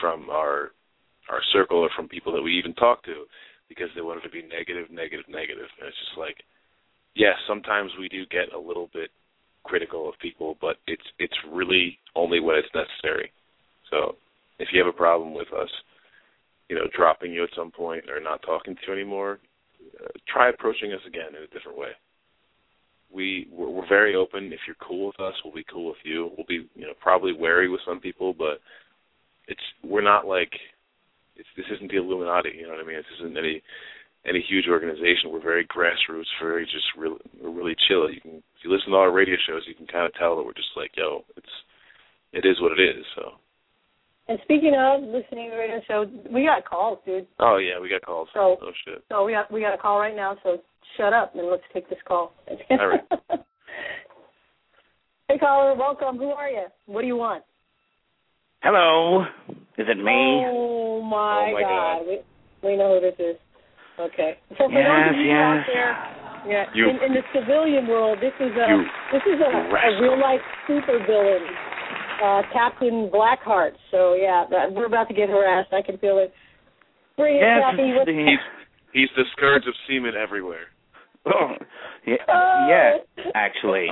from 0.00 0.30
our 0.30 0.72
our 1.30 1.40
circle 1.52 1.78
or 1.78 1.90
from 1.94 2.08
people 2.08 2.32
that 2.32 2.42
we 2.42 2.58
even 2.58 2.74
talk 2.74 3.04
to 3.04 3.24
because 3.68 3.88
they 3.94 4.02
wanted 4.02 4.22
to 4.22 4.30
be 4.30 4.42
negative, 4.42 4.90
negative, 4.90 5.26
negative. 5.28 5.70
And 5.78 5.88
it's 5.88 6.02
just 6.04 6.18
like 6.18 6.42
yes, 7.14 7.34
sometimes 7.48 7.90
we 7.98 8.08
do 8.08 8.24
get 8.26 8.52
a 8.54 8.58
little 8.58 8.88
bit 8.92 9.10
critical 9.64 10.08
of 10.08 10.14
people, 10.20 10.56
but 10.60 10.76
it's 10.86 11.02
it's 11.18 11.36
really 11.50 11.98
only 12.14 12.40
when 12.40 12.56
it's 12.56 12.74
necessary. 12.74 13.30
So 13.90 14.16
if 14.58 14.68
you 14.72 14.82
have 14.82 14.92
a 14.92 14.96
problem 14.96 15.34
with 15.34 15.48
us, 15.52 15.70
you 16.68 16.76
know, 16.76 16.86
dropping 16.96 17.32
you 17.32 17.44
at 17.44 17.50
some 17.56 17.70
point 17.70 18.04
or 18.08 18.20
not 18.20 18.42
talking 18.42 18.74
to 18.74 18.80
you 18.86 18.92
anymore, 18.92 19.38
uh, 20.02 20.08
try 20.32 20.50
approaching 20.50 20.92
us 20.92 21.00
again 21.06 21.34
in 21.36 21.42
a 21.42 21.54
different 21.54 21.78
way. 21.78 21.90
We 23.12 23.48
we're, 23.52 23.70
we're 23.70 23.88
very 23.88 24.14
open. 24.14 24.52
If 24.52 24.60
you're 24.66 24.76
cool 24.80 25.08
with 25.08 25.20
us, 25.20 25.34
we'll 25.44 25.54
be 25.54 25.66
cool 25.70 25.88
with 25.88 26.02
you. 26.04 26.30
We'll 26.36 26.46
be 26.46 26.68
you 26.74 26.86
know 26.86 26.94
probably 27.00 27.32
wary 27.32 27.68
with 27.68 27.80
some 27.86 28.00
people, 28.00 28.32
but 28.32 28.60
it's 29.48 29.60
we're 29.82 30.02
not 30.02 30.26
like 30.26 30.52
it's 31.40 31.48
this 31.56 31.66
isn't 31.76 31.90
the 31.90 31.96
Illuminati. 31.98 32.52
You 32.54 32.68
know 32.68 32.76
what 32.76 32.84
I 32.84 32.86
mean? 32.86 33.00
This 33.00 33.18
isn't 33.24 33.36
any 33.36 33.62
any 34.28 34.44
huge 34.44 34.68
organization. 34.68 35.32
We're 35.32 35.40
very 35.42 35.64
grassroots, 35.64 36.28
very 36.40 36.64
just 36.68 36.84
really 36.96 37.16
we're 37.40 37.50
really 37.50 37.76
chill. 37.88 38.10
You 38.12 38.20
can 38.20 38.44
if 38.54 38.60
you 38.64 38.70
listen 38.70 38.92
to 38.92 39.00
our 39.00 39.10
radio 39.10 39.36
shows, 39.48 39.64
you 39.66 39.74
can 39.74 39.86
kind 39.88 40.04
of 40.04 40.12
tell 40.14 40.36
that 40.36 40.44
we're 40.44 40.52
just 40.52 40.76
like 40.76 40.92
yo, 40.96 41.24
it's 41.36 41.54
it 42.32 42.44
is 42.44 42.60
what 42.60 42.72
it 42.76 42.82
is. 42.82 43.04
So 43.16 43.40
And 44.28 44.38
speaking 44.44 44.76
of 44.76 45.02
listening 45.02 45.48
to 45.48 45.56
the 45.56 45.60
radio 45.60 45.80
show, 45.88 46.04
we 46.30 46.44
got 46.44 46.68
calls, 46.68 46.98
dude. 47.06 47.26
Oh 47.40 47.56
yeah, 47.56 47.80
we 47.80 47.88
got 47.88 48.02
calls. 48.02 48.28
So- 48.34 48.58
oh 48.60 48.72
shit. 48.84 49.02
So 49.08 49.24
we 49.24 49.32
got 49.32 49.50
we 49.50 49.60
got 49.60 49.74
a 49.74 49.78
call 49.78 49.98
right 49.98 50.14
now. 50.14 50.36
So 50.42 50.58
shut 50.96 51.12
up 51.12 51.34
and 51.34 51.48
let's 51.48 51.64
take 51.72 51.88
this 51.88 51.98
call. 52.06 52.32
All 52.70 52.86
right. 52.86 53.00
hey 55.28 55.38
caller, 55.38 55.74
welcome. 55.74 56.18
Who 56.18 56.30
are 56.30 56.48
you? 56.50 56.66
What 56.86 57.00
do 57.00 57.06
you 57.06 57.16
want? 57.16 57.44
Hello. 58.62 59.24
Is 59.80 59.88
it 59.88 59.96
me? 59.96 60.44
Oh 60.44 61.00
my, 61.00 61.48
Oh, 61.48 61.52
my 61.56 61.62
God. 61.64 62.04
We 62.06 62.20
we 62.62 62.76
know 62.76 62.92
who 62.94 63.00
this 63.00 63.16
is. 63.18 63.36
Okay. 63.98 64.36
So 64.60 64.68
for 64.68 64.76
Yes, 64.76 64.92
those 64.92 65.16
of 65.16 65.24
you 65.24 65.32
out 65.32 65.64
there, 65.72 65.96
yeah, 66.48 66.64
You- 66.76 66.88
in, 66.90 66.96
in 67.00 67.12
the 67.16 67.24
civilian 67.32 67.86
world, 67.88 68.18
this 68.20 68.34
is 68.40 68.52
a 68.52 68.68
this 69.12 69.22
is 69.24 69.40
a, 69.40 69.50
a 69.72 69.90
real 70.00 70.18
life 70.20 70.40
super 70.68 70.98
villain, 71.08 71.44
uh, 72.22 72.42
Captain 72.52 73.08
Blackheart. 73.12 73.72
So 73.90 74.12
yeah, 74.14 74.44
that, 74.50 74.70
we're 74.72 74.84
about 74.86 75.08
to 75.08 75.14
get 75.14 75.28
harassed. 75.30 75.72
I 75.72 75.80
can 75.82 75.96
feel 75.98 76.18
it. 76.18 76.32
Bring 77.16 77.36
it, 77.36 77.40
Yes, 77.40 77.60
Cappy. 77.64 77.92
What's 77.96 78.10
He's 78.10 78.38
he's 78.92 79.08
the 79.16 79.24
scourge 79.32 79.66
of 79.66 79.74
seamen 79.88 80.14
everywhere. 80.16 80.68
Oh, 81.26 81.54
yeah, 82.06 82.16
Oh. 82.28 82.66
yeah, 82.68 82.98
actually. 83.34 83.88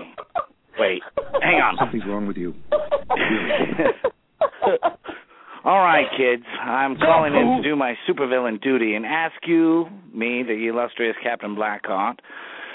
Wait, 0.78 1.02
hang 1.42 1.60
on. 1.60 1.76
Something's 1.78 2.06
wrong 2.06 2.26
with 2.26 2.36
you. 2.38 2.54
All 5.64 5.80
right, 5.80 6.06
kids. 6.16 6.44
I'm 6.60 6.96
calling 6.96 7.34
in 7.34 7.62
to 7.62 7.68
do 7.68 7.74
my 7.76 7.94
supervillain 8.08 8.60
duty 8.62 8.94
and 8.94 9.04
ask 9.04 9.34
you, 9.46 9.86
me, 10.14 10.42
the 10.46 10.68
illustrious 10.68 11.16
Captain 11.22 11.56
Blackheart, 11.56 12.18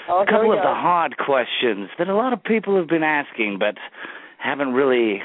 Oh, 0.06 0.20
a 0.22 0.26
couple 0.26 0.52
of 0.52 0.58
the 0.58 0.64
hard 0.64 1.16
questions 1.16 1.88
that 1.98 2.08
a 2.08 2.14
lot 2.14 2.34
of 2.34 2.44
people 2.44 2.76
have 2.76 2.88
been 2.88 3.02
asking 3.02 3.56
but 3.58 3.76
haven't 4.38 4.74
really 4.74 5.22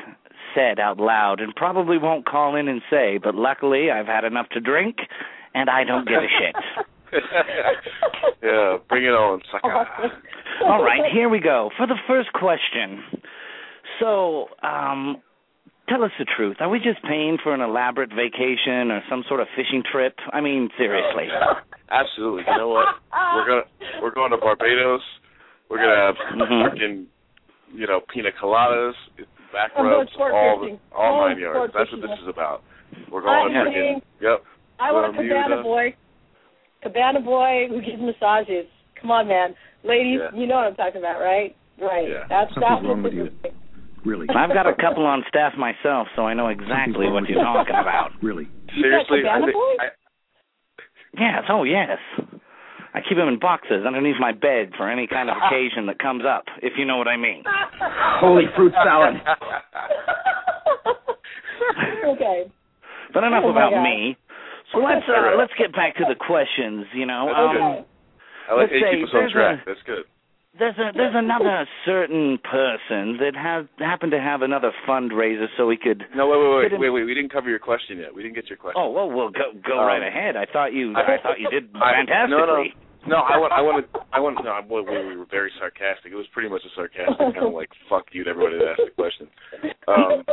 said 0.55 0.79
out 0.79 0.97
loud 0.99 1.41
and 1.41 1.53
probably 1.53 1.97
won't 1.97 2.25
call 2.25 2.55
in 2.55 2.69
and 2.69 2.81
say, 2.89 3.17
but 3.21 3.35
luckily 3.35 3.91
I've 3.91 4.05
had 4.05 4.23
enough 4.23 4.47
to 4.53 4.61
drink 4.61 4.95
and 5.53 5.69
I 5.69 5.83
don't 5.83 6.07
give 6.07 6.19
a 6.19 6.27
shit. 6.39 6.55
yeah, 8.41 8.77
bring 8.87 9.03
it 9.03 9.09
on, 9.09 9.41
sucker. 9.51 9.85
All 10.63 10.81
right, 10.81 11.11
here 11.11 11.27
we 11.27 11.39
go. 11.41 11.71
For 11.75 11.85
the 11.85 11.97
first 12.07 12.31
question. 12.31 13.03
So, 13.99 14.45
um, 14.63 15.17
tell 15.89 16.03
us 16.03 16.11
the 16.19 16.25
truth. 16.25 16.57
Are 16.59 16.69
we 16.69 16.79
just 16.79 17.01
paying 17.03 17.37
for 17.41 17.53
an 17.53 17.61
elaborate 17.61 18.09
vacation 18.13 18.91
or 18.91 19.01
some 19.09 19.23
sort 19.27 19.39
of 19.41 19.47
fishing 19.55 19.83
trip? 19.91 20.15
I 20.31 20.41
mean, 20.41 20.69
seriously. 20.77 21.27
Absolutely. 21.91 22.43
You 22.47 22.57
know 22.57 22.69
what? 22.69 22.87
We're 23.35 23.47
gonna 23.47 23.67
we're 24.01 24.13
going 24.13 24.31
to 24.31 24.37
Barbados. 24.37 25.01
We're 25.69 25.77
gonna 25.77 25.95
have 25.95 26.15
Mhm. 26.15 26.69
freaking 26.69 27.05
you 27.73 27.87
know 27.87 28.01
pina 28.13 28.29
coladas, 28.41 28.93
back 29.51 29.75
rubs, 29.77 30.11
sport 30.13 30.33
all 30.33 30.59
the, 30.59 30.65
fishing. 30.65 30.79
all 30.95 31.19
Going 31.21 31.31
nine 31.33 31.39
yards. 31.41 31.73
That's 31.73 31.91
what 31.91 32.01
this 32.01 32.19
is 32.21 32.27
about. 32.27 32.63
We're 33.11 33.21
going 33.21 33.53
to 33.53 33.59
I'm 33.59 33.67
freaking 33.67 33.73
saying- 33.73 34.01
yep. 34.21 34.43
I 34.79 34.91
want 34.91 35.13
a 35.13 35.17
cabana 35.17 35.43
Bermuda. 35.57 35.63
boy. 35.63 35.95
Cabana 36.81 37.19
boy 37.19 37.67
who 37.69 37.81
gives 37.81 38.01
massages. 38.01 38.65
Come 39.01 39.11
on, 39.11 39.27
man. 39.27 39.55
Ladies, 39.83 40.21
Yeah. 40.21 40.37
you 40.39 40.47
know 40.47 40.55
what 40.55 40.65
I'm 40.67 40.75
talking 40.75 41.01
about, 41.01 41.19
right? 41.21 41.55
Right. 41.79 42.09
Yeah. 42.09 42.25
That's 42.29 42.53
Something's 42.53 42.81
that's 42.81 42.83
wrong 42.85 43.58
what 44.03 44.17
with 44.19 44.27
this 44.27 44.35
you. 44.35 44.35
is. 44.35 44.35
Really. 44.35 44.35
I've 44.35 44.53
got 44.53 44.67
a 44.67 44.75
couple 44.75 45.05
on 45.05 45.23
staff 45.27 45.53
myself, 45.57 46.07
so 46.15 46.23
I 46.25 46.33
know 46.33 46.47
exactly 46.47 47.07
what 47.09 47.27
you're 47.29 47.43
talking 47.43 47.75
about. 47.75 48.11
Really. 48.21 48.47
You 48.75 48.83
got 48.91 49.07
Seriously, 49.07 49.29
I 49.29 49.39
think? 49.41 49.55
I, 49.79 49.85
Yes, 51.17 51.43
oh 51.49 51.63
yes. 51.63 51.97
I 52.93 53.01
keep 53.01 53.17
them 53.17 53.27
in 53.27 53.39
boxes 53.39 53.83
underneath 53.85 54.15
my 54.19 54.31
bed 54.31 54.71
for 54.77 54.89
any 54.89 55.05
kind 55.07 55.29
of 55.29 55.37
occasion 55.45 55.85
that 55.87 55.97
comes 55.99 56.23
up, 56.25 56.45
if 56.61 56.73
you 56.77 56.85
know 56.85 56.97
what 56.97 57.07
I 57.07 57.17
mean. 57.17 57.43
Holy 58.21 58.45
fruit 58.55 58.73
salad. 58.83 59.15
okay. 62.13 62.51
But 63.13 63.23
enough 63.23 63.43
Oh, 63.45 63.51
about 63.51 63.71
God. 63.71 63.83
me. 63.83 64.17
So 64.71 64.79
let's 64.79 65.05
uh, 65.09 65.35
let's 65.37 65.53
get 65.57 65.73
back 65.73 65.95
to 65.97 66.05
the 66.07 66.15
questions. 66.15 66.85
You 66.93 67.05
know, 67.07 67.29
um, 67.29 67.49
Okay. 67.49 67.85
I 68.49 68.53
like 68.53 68.69
Let's 68.69 68.81
say 68.81 68.97
keep 69.01 69.05
us 69.09 69.13
on 69.13 69.29
track. 69.31 69.59
a- 69.61 69.65
That's 69.65 69.81
good. 69.85 70.05
There's 70.59 70.77
a 70.77 70.91
there's 70.93 71.15
another 71.15 71.65
certain 71.85 72.37
person 72.43 73.17
that 73.17 73.33
has 73.35 73.65
happened 73.79 74.11
to 74.11 74.19
have 74.19 74.41
another 74.41 74.71
fundraiser, 74.87 75.47
so 75.57 75.65
we 75.65 75.77
could. 75.77 76.03
No, 76.15 76.27
wait, 76.27 76.37
wait, 76.37 76.71
wait, 76.73 76.79
wait, 76.79 76.89
wait. 76.89 77.03
We 77.05 77.13
didn't 77.15 77.31
cover 77.31 77.49
your 77.49 77.59
question 77.59 77.97
yet. 77.97 78.13
We 78.13 78.21
didn't 78.23 78.35
get 78.35 78.47
your 78.49 78.57
question. 78.57 78.79
Oh 78.81 78.91
well, 78.91 79.09
well 79.09 79.29
go 79.29 79.51
go 79.65 79.79
Um, 79.79 79.87
right 79.87 80.05
ahead. 80.05 80.35
I 80.35 80.45
thought 80.51 80.73
you 80.73 80.93
I- 80.95 81.15
I, 81.15 81.17
thought 81.23 81.39
you 81.39 81.49
did 81.49 81.71
fantastically. 81.73 82.37
no, 82.37 82.45
no. 82.45 82.63
No, 83.07 83.15
I 83.23 83.37
want, 83.39 83.53
I 83.55 83.61
want 83.61 83.79
to, 83.93 83.99
I 84.11 84.19
want. 84.19 84.43
No, 84.43 84.51
we, 84.67 84.81
we 84.83 85.15
were 85.15 85.25
very 85.31 85.49
sarcastic. 85.57 86.11
It 86.11 86.15
was 86.19 86.27
pretty 86.33 86.49
much 86.49 86.61
a 86.67 86.71
sarcastic 86.75 87.17
kind 87.17 87.47
of 87.47 87.53
like 87.53 87.69
"fuck 87.89 88.07
you" 88.11 88.25
to 88.25 88.29
everybody 88.29 88.59
that 88.59 88.75
asked 88.75 88.81
the 88.83 88.91
question. 88.91 89.29
Um, 89.87 90.23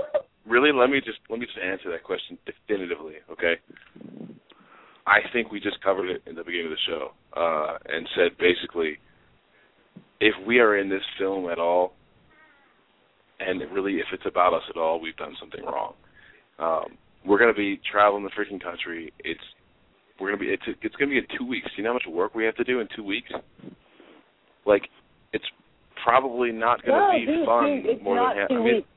really, 0.44 0.72
let 0.74 0.90
me 0.90 0.98
just 0.98 1.18
let 1.30 1.38
me 1.38 1.46
just 1.46 1.58
answer 1.62 1.92
that 1.92 2.02
question 2.02 2.36
definitively, 2.44 3.22
okay? 3.30 3.54
I 5.06 5.20
think 5.32 5.52
we 5.52 5.60
just 5.60 5.80
covered 5.80 6.10
it 6.10 6.22
in 6.26 6.34
the 6.34 6.42
beginning 6.42 6.66
of 6.66 6.74
the 6.74 6.84
show 6.90 7.14
uh, 7.38 7.78
and 7.86 8.08
said 8.18 8.34
basically, 8.38 8.98
if 10.20 10.34
we 10.46 10.58
are 10.58 10.76
in 10.78 10.88
this 10.88 11.02
film 11.18 11.50
at 11.50 11.58
all, 11.58 11.92
and 13.40 13.60
really 13.72 13.94
if 13.96 14.06
it's 14.12 14.26
about 14.26 14.54
us 14.54 14.62
at 14.70 14.76
all, 14.76 15.00
we've 15.00 15.16
done 15.16 15.34
something 15.38 15.64
wrong. 15.64 15.94
Um, 16.58 16.96
we're 17.26 17.38
going 17.38 17.52
to 17.52 17.56
be 17.58 17.80
traveling 17.90 18.24
the 18.24 18.30
freaking 18.30 18.62
country. 18.62 19.12
It's 19.20 19.40
we're 20.20 20.28
going 20.28 20.38
to 20.38 20.44
be 20.46 20.52
it's 20.52 20.78
it's 20.82 20.96
going 20.96 21.10
to 21.10 21.14
be 21.14 21.18
in 21.18 21.26
two 21.38 21.46
weeks. 21.46 21.68
You 21.76 21.84
know 21.84 21.90
how 21.90 21.94
much 21.94 22.06
work 22.08 22.34
we 22.34 22.44
have 22.44 22.56
to 22.56 22.64
do 22.64 22.80
in 22.80 22.88
two 22.96 23.04
weeks? 23.04 23.30
Like, 24.64 24.82
it's 25.32 25.44
probably 26.02 26.52
not 26.52 26.82
going 26.84 26.98
to 26.98 27.06
no, 27.06 27.12
be 27.12 27.26
dude, 27.26 27.46
fun 27.46 27.64
dude, 27.64 27.86
it's 27.86 28.02
more 28.02 28.16
not 28.16 28.34
than 28.34 28.42
half. 28.42 28.50
I 28.50 28.54
mean, 28.54 28.64
weeks. 28.64 28.88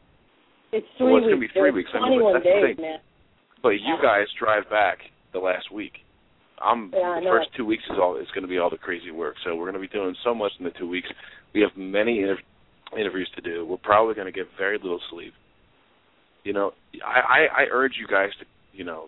It's 0.72 0.88
three 0.98 1.08
well, 1.08 1.18
it's 1.18 1.26
gonna 1.26 1.38
weeks. 1.38 1.54
be 1.54 1.60
three 1.60 1.72
There's 1.72 1.76
weeks. 1.76 1.90
I 1.94 2.10
mean, 2.10 2.22
but 2.22 2.32
21 2.32 2.34
that's 2.34 2.46
the 2.46 2.50
days, 2.50 2.76
thing. 2.78 2.86
man. 2.86 3.00
But 3.62 3.70
you 3.82 3.96
guys 4.02 4.26
drive 4.40 4.70
back 4.70 5.00
the 5.34 5.40
last 5.40 5.72
week. 5.74 5.94
I'm 6.62 6.92
Yeah, 6.94 7.20
the 7.20 7.30
first 7.30 7.50
two 7.56 7.66
weeks 7.66 7.84
is 7.90 7.98
all 8.02 8.18
is 8.18 8.28
going 8.34 8.44
to 8.44 8.48
be 8.50 8.58
all 8.58 8.70
the 8.70 8.78
crazy 8.78 9.12
work. 9.12 9.36
So 9.44 9.56
we're 9.56 9.70
going 9.72 9.82
to 9.82 9.88
be 9.88 9.88
doing 9.88 10.16
so 10.24 10.34
much 10.34 10.52
in 10.60 10.66
the 10.66 10.72
two 10.72 10.88
weeks. 10.88 11.08
We 11.54 11.62
have 11.62 11.72
many 11.76 12.20
inter- 12.20 12.38
interviews 12.98 13.30
to 13.36 13.42
do. 13.42 13.66
We're 13.66 13.78
probably 13.78 14.16
going 14.16 14.28
to 14.28 14.32
get 14.32 14.48
very 14.58 14.78
little 14.78 15.02
sleep. 15.10 15.34
You 16.44 16.54
know, 16.54 16.72
I, 17.06 17.20
I 17.20 17.62
I 17.62 17.66
urge 17.72 17.94
you 18.00 18.08
guys 18.08 18.30
to 18.40 18.46
you 18.74 18.84
know, 18.84 19.08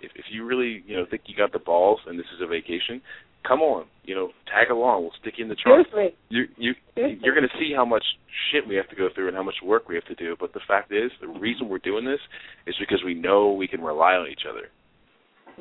if 0.00 0.10
if 0.14 0.24
you 0.30 0.44
really 0.44 0.82
you 0.86 0.96
know 0.96 1.04
think 1.10 1.22
you 1.26 1.36
got 1.36 1.52
the 1.52 1.58
balls 1.58 2.00
and 2.06 2.18
this 2.18 2.26
is 2.34 2.42
a 2.42 2.46
vacation, 2.46 3.02
come 3.46 3.60
on. 3.60 3.86
You 4.04 4.14
know, 4.14 4.28
tag 4.46 4.70
along. 4.70 5.02
We'll 5.02 5.12
stick 5.20 5.34
you 5.36 5.44
in 5.44 5.48
the 5.48 5.56
trunk. 5.56 5.86
Seriously. 5.92 6.16
You 6.28 6.44
you 6.56 6.72
Seriously. 6.94 7.20
you're 7.22 7.34
going 7.34 7.48
to 7.48 7.58
see 7.58 7.72
how 7.74 7.84
much 7.84 8.04
shit 8.50 8.66
we 8.66 8.76
have 8.76 8.88
to 8.88 8.96
go 8.96 9.08
through 9.14 9.28
and 9.28 9.36
how 9.36 9.42
much 9.42 9.56
work 9.64 9.88
we 9.88 9.94
have 9.94 10.06
to 10.06 10.14
do. 10.14 10.36
But 10.38 10.52
the 10.52 10.60
fact 10.66 10.92
is, 10.92 11.10
the 11.20 11.28
reason 11.28 11.68
we're 11.68 11.78
doing 11.78 12.04
this 12.04 12.20
is 12.66 12.74
because 12.80 13.02
we 13.04 13.14
know 13.14 13.52
we 13.52 13.68
can 13.68 13.82
rely 13.82 14.14
on 14.14 14.28
each 14.28 14.44
other. 14.48 14.68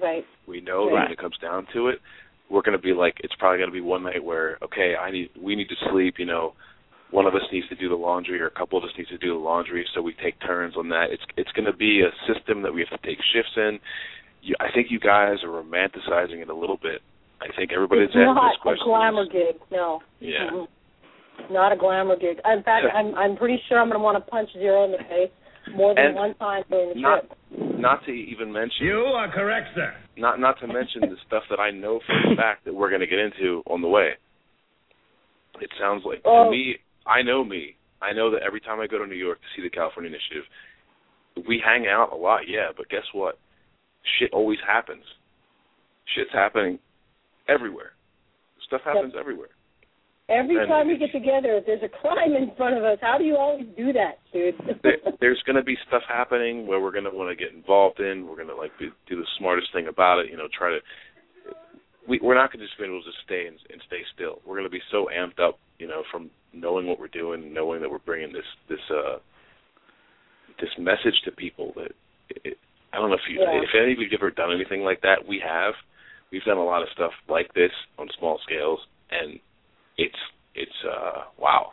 Right. 0.02 0.24
We 0.48 0.62
know 0.62 0.86
that 0.88 0.94
when 0.94 1.12
it 1.12 1.18
comes 1.18 1.38
down 1.42 1.68
to 1.74 1.88
it, 1.88 2.00
we're 2.50 2.62
going 2.64 2.78
to 2.78 2.82
be 2.82 2.94
like, 2.94 3.16
it's 3.24 3.34
probably 3.38 3.60
going 3.60 3.70
to 3.70 3.74
be 3.74 3.82
one 3.82 4.04
night 4.04 4.24
where, 4.24 4.58
okay, 4.64 4.96
I 5.00 5.12
need, 5.12 5.30
we 5.40 5.56
need 5.56 5.70
to 5.70 5.76
sleep. 5.92 6.16
You 6.18 6.26
know, 6.26 6.54
one 7.12 7.26
of 7.26 7.36
us 7.36 7.42
needs 7.52 7.68
to 7.70 7.76
do 7.76 7.90
the 7.90 7.96
laundry, 7.96 8.42
or 8.42 8.48
a 8.48 8.52
couple 8.52 8.78
of 8.78 8.84
us 8.84 8.90
needs 8.98 9.10
to 9.10 9.18
do 9.18 9.34
the 9.34 9.40
laundry, 9.40 9.86
so 9.94 10.02
we 10.02 10.14
take 10.24 10.40
turns 10.42 10.76
on 10.78 10.90
that. 10.90 11.08
It's 11.12 11.22
it's 11.38 11.52
going 11.54 11.66
to 11.66 11.74
be 11.78 12.02
a 12.02 12.12
system 12.32 12.62
that 12.64 12.74
we 12.74 12.82
have 12.88 13.00
to 13.02 13.08
take 13.08 13.18
shifts 13.34 13.54
in. 13.58 13.80
You, 14.42 14.56
I 14.60 14.68
think 14.74 14.88
you 14.90 15.00
guys 15.00 15.38
are 15.44 15.50
romanticizing 15.50 16.42
it 16.42 16.50
a 16.50 16.56
little 16.56 16.78
bit. 16.82 17.02
I 17.42 17.48
think 17.56 17.72
everybody's 17.74 18.06
it's 18.10 18.16
asking 18.16 18.34
not 18.36 18.52
this 18.52 18.62
question. 18.62 18.84
a 18.84 18.90
glamour 18.90 19.26
gig. 19.26 19.56
No. 19.72 20.02
Yeah. 20.20 20.50
Mm-mm. 20.52 20.68
Not 21.52 21.72
a 21.72 21.78
glamour 21.78 22.16
gig. 22.18 22.38
In 22.46 22.64
fact, 22.64 22.86
I'm 22.96 23.14
I'm 23.16 23.36
pretty 23.38 23.62
sure 23.68 23.80
I'm 23.80 23.88
going 23.90 24.00
to 24.00 24.04
want 24.04 24.24
to 24.24 24.30
punch 24.30 24.50
zero 24.54 24.86
in 24.86 24.92
the 24.92 24.98
face 25.10 25.32
more 25.76 25.94
than 25.96 26.06
And 26.06 26.16
one 26.16 26.36
time 26.36 26.64
during 26.70 26.94
the 26.96 27.00
not- 27.02 27.26
trip. 27.28 27.69
Not 27.80 28.06
to 28.06 28.12
even 28.12 28.52
mention 28.52 28.86
You 28.86 28.98
are 29.16 29.32
correct, 29.32 29.70
sir. 29.76 29.94
not 30.18 30.40
not 30.40 30.60
to 30.60 30.68
mention 30.68 31.02
the 31.02 31.16
stuff 31.28 31.44
that 31.50 31.60
I 31.60 31.72
know 31.72 32.00
for 32.06 32.34
a 32.34 32.36
fact 32.44 32.66
that 32.66 32.74
we're 32.74 32.90
going 32.90 33.02
to 33.02 33.08
get 33.08 33.20
into 33.20 33.64
on 33.68 33.82
the 33.82 33.88
way. 33.88 34.12
It 35.62 35.70
sounds 35.80 36.04
like 36.06 36.22
Oh. 36.26 36.46
to 36.46 36.52
me, 36.52 36.78
I 37.06 37.22
know 37.22 37.44
me. 37.44 37.76
I 38.02 38.14
know 38.14 38.32
that 38.32 38.42
every 38.44 38.62
time 38.62 38.80
I 38.80 38.88
go 38.88 38.98
to 39.00 39.06
New 39.08 39.16
York 39.16 39.40
to 39.40 39.48
see 39.56 39.62
the 39.62 39.70
California 39.70 40.10
Initiative, 40.10 40.44
we 41.48 41.62
hang 41.64 41.88
out 41.88 42.12
a 42.14 42.16
lot, 42.16 42.42
yeah, 42.48 42.70
but 42.76 42.88
guess 42.90 43.04
what? 43.14 43.38
Shit 44.18 44.32
always 44.34 44.60
happens. 44.66 45.04
Shit's 46.16 46.32
happening 46.34 46.80
everywhere. 47.48 47.92
Stuff 48.68 48.82
happens 48.86 49.14
everywhere. 49.20 49.50
Every 50.30 50.58
And 50.58 50.70
time 50.70 50.88
we 50.88 50.98
get 50.98 51.12
together, 51.12 51.58
if 51.58 51.66
there's 51.66 51.82
a 51.82 51.90
crime 51.90 52.34
in 52.38 52.52
front 52.56 52.78
of 52.78 52.84
us, 52.84 53.00
how 53.02 53.18
do 53.18 53.24
you 53.24 53.36
always 53.36 53.66
do 53.76 53.92
that, 53.94 54.20
dude? 54.32 54.54
there, 54.84 54.98
there's 55.20 55.42
going 55.46 55.56
to 55.56 55.64
be 55.64 55.76
stuff 55.88 56.04
happening 56.08 56.68
where 56.68 56.80
we're 56.80 56.92
going 56.92 57.10
to 57.10 57.12
want 57.12 57.36
to 57.36 57.36
get 57.36 57.54
involved 57.54 58.00
in. 58.00 58.28
We're 58.28 58.36
going 58.36 58.48
to 58.48 58.56
like 58.56 58.72
be, 58.78 58.90
do 59.10 59.18
the 59.18 59.28
smartest 59.40 59.74
thing 59.74 59.88
about 59.88 60.20
it. 60.20 60.30
You 60.30 60.38
know, 60.38 60.48
try 60.56 60.70
to. 60.70 60.80
We, 62.08 62.20
we're 62.22 62.36
not 62.36 62.54
going 62.54 62.62
to 62.62 62.66
just 62.66 62.78
be 62.78 62.86
able 62.86 63.02
to 63.02 63.16
stay 63.26 63.46
and, 63.48 63.58
and 63.74 63.82
stay 63.88 64.02
still. 64.14 64.40
We're 64.46 64.56
going 64.56 64.70
to 64.70 64.74
be 64.74 64.82
so 64.92 65.10
amped 65.10 65.42
up, 65.42 65.58
you 65.80 65.88
know, 65.88 66.04
from 66.12 66.30
knowing 66.54 66.86
what 66.88 67.00
we're 67.00 67.08
doing, 67.08 67.54
knowing 67.54 67.82
that 67.82 67.90
we're 67.90 68.00
bringing 68.00 68.32
this 68.32 68.46
this 68.70 68.82
uh 68.90 69.18
this 70.62 70.70
message 70.78 71.18
to 71.26 71.32
people 71.32 71.74
that 71.76 71.92
it, 72.46 72.58
I 72.94 72.98
don't 72.98 73.10
know 73.10 73.16
if 73.16 73.26
you 73.30 73.42
Yeah. 73.42 73.62
if 73.62 73.70
any 73.74 73.94
of 73.94 74.00
you've 74.00 74.14
ever 74.14 74.32
done 74.32 74.54
anything 74.54 74.82
like 74.82 75.02
that. 75.02 75.26
We 75.28 75.42
have. 75.46 75.74
We've 76.32 76.44
done 76.44 76.58
a 76.58 76.66
lot 76.66 76.84
of 76.84 76.90
stuff 76.94 77.12
like 77.28 77.52
this 77.56 77.72
on 77.98 78.08
small 78.20 78.40
scales, 78.46 78.80
and 79.10 79.40
it's 80.00 80.22
it's 80.56 80.80
uh 80.88 81.28
wow. 81.38 81.72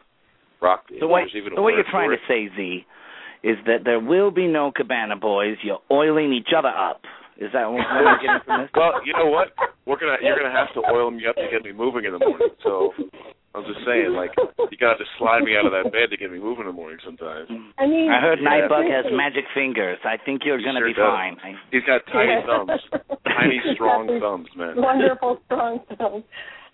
Rock. 0.60 0.84
The 0.88 1.06
what, 1.06 1.28
there's 1.30 1.36
even 1.36 1.52
a 1.52 1.56
so 1.56 1.68
you're 1.68 1.84
trying 1.90 2.10
to 2.10 2.16
say, 2.26 2.48
Z, 2.56 2.86
is 3.44 3.58
that 3.66 3.84
there 3.84 4.00
will 4.00 4.30
be 4.32 4.48
no 4.48 4.72
Cabana 4.74 5.14
Boys. 5.14 5.56
You're 5.62 5.84
oiling 5.92 6.32
each 6.32 6.48
other 6.56 6.72
up. 6.72 7.02
Is 7.36 7.52
that 7.52 7.68
what 7.68 7.84
we're 7.84 8.18
getting 8.24 8.40
from 8.48 8.62
this? 8.64 8.70
Well, 8.74 9.04
you 9.04 9.12
know 9.12 9.28
what? 9.28 9.52
We're 9.84 10.00
gonna 10.00 10.16
you're 10.24 10.36
gonna 10.36 10.50
have 10.56 10.72
to 10.74 10.80
oil 10.90 11.10
me 11.12 11.26
up 11.28 11.36
to 11.36 11.46
get 11.52 11.62
me 11.62 11.72
moving 11.76 12.04
in 12.08 12.12
the 12.16 12.18
morning. 12.18 12.48
So 12.64 12.96
I 13.54 13.60
was 13.60 13.68
just 13.68 13.84
saying, 13.84 14.16
like, 14.16 14.32
you 14.72 14.76
gotta 14.80 14.96
just 14.96 15.12
slide 15.20 15.44
me 15.44 15.52
out 15.60 15.68
of 15.68 15.72
that 15.76 15.92
bed 15.92 16.08
to 16.08 16.16
get 16.16 16.32
me 16.32 16.40
moving 16.40 16.64
in 16.64 16.72
the 16.72 16.76
morning 16.76 16.96
sometimes. 17.04 17.48
I 17.76 17.84
mean, 17.84 18.08
I 18.08 18.20
heard 18.24 18.40
Yeah. 18.40 18.48
Nightbug 18.64 18.88
has 18.88 19.04
magic 19.12 19.44
fingers. 19.52 20.00
I 20.08 20.16
think 20.16 20.40
you're 20.48 20.56
He 20.58 20.64
gonna 20.64 20.80
sure 20.80 20.88
be 20.88 20.96
does. 20.96 21.04
fine. 21.04 21.36
He's 21.70 21.84
got 21.84 22.00
tiny 22.08 22.32
Yeah. 22.32 22.48
thumbs, 22.48 22.80
tiny 23.28 23.60
strong 23.76 24.08
thumbs, 24.24 24.48
man. 24.56 24.80
wonderful, 24.80 25.36
strong 25.44 25.84
thumbs. 26.00 26.24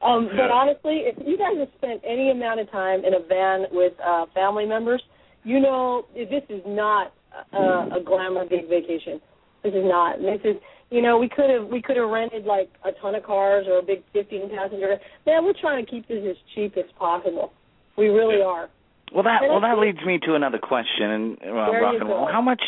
Um, 0.03 0.27
Yeah. 0.27 0.49
But 0.49 0.51
honestly, 0.51 1.05
if 1.07 1.17
you 1.27 1.39
guys 1.39 1.57
have 1.59 1.69
spent 1.79 2.03
any 2.05 2.31
amount 2.31 2.61
of 2.61 2.71
time 2.71 3.05
in 3.05 3.15
a 3.15 3.21
van 3.21 3.67
with 3.71 3.93
uh, 4.05 4.27
family 4.35 4.67
members, 4.67 5.03
you 5.45 5.61
know 5.61 6.05
this 6.15 6.43
is 6.49 6.63
not 6.67 7.13
uh, 7.53 7.97
a 7.97 8.01
glamour 8.05 8.45
big 8.45 8.69
vacation. 8.69 9.21
This 9.63 9.75
is 9.75 9.85
not. 9.85 10.19
This 10.19 10.41
is, 10.45 10.57
you 10.91 11.03
know, 11.03 11.19
we 11.19 11.29
could 11.29 11.51
have 11.51 11.69
we 11.69 11.81
could 11.81 11.97
have 11.97 12.09
rented 12.09 12.45
like 12.45 12.69
a 12.85 12.91
ton 13.01 13.15
of 13.15 13.23
cars 13.23 13.67
or 13.69 13.79
a 13.79 13.83
big 13.83 14.03
fifteen 14.13 14.51
passenger. 14.51 14.99
Man, 15.27 15.45
we're 15.45 15.55
trying 15.61 15.85
to 15.85 15.91
keep 15.91 16.09
this 16.09 16.23
as 16.29 16.37
cheap 16.55 16.77
as 16.77 16.91
possible. 16.99 17.53
We 17.97 18.09
really 18.09 18.39
Yeah. 18.39 18.45
are. 18.45 18.69
Well, 19.15 19.23
that 19.25 19.43
And 19.43 19.53
well 19.53 19.61
that 19.61 19.79
leads 19.79 20.03
me 20.05 20.19
to 20.27 20.35
another 20.35 20.59
question. 20.59 21.11
And 21.11 21.39
well, 21.55 21.71
There 21.71 21.83
rock 21.83 21.95
and 22.01 22.09
roll. 22.09 22.27
How 22.27 22.41
much? 22.43 22.63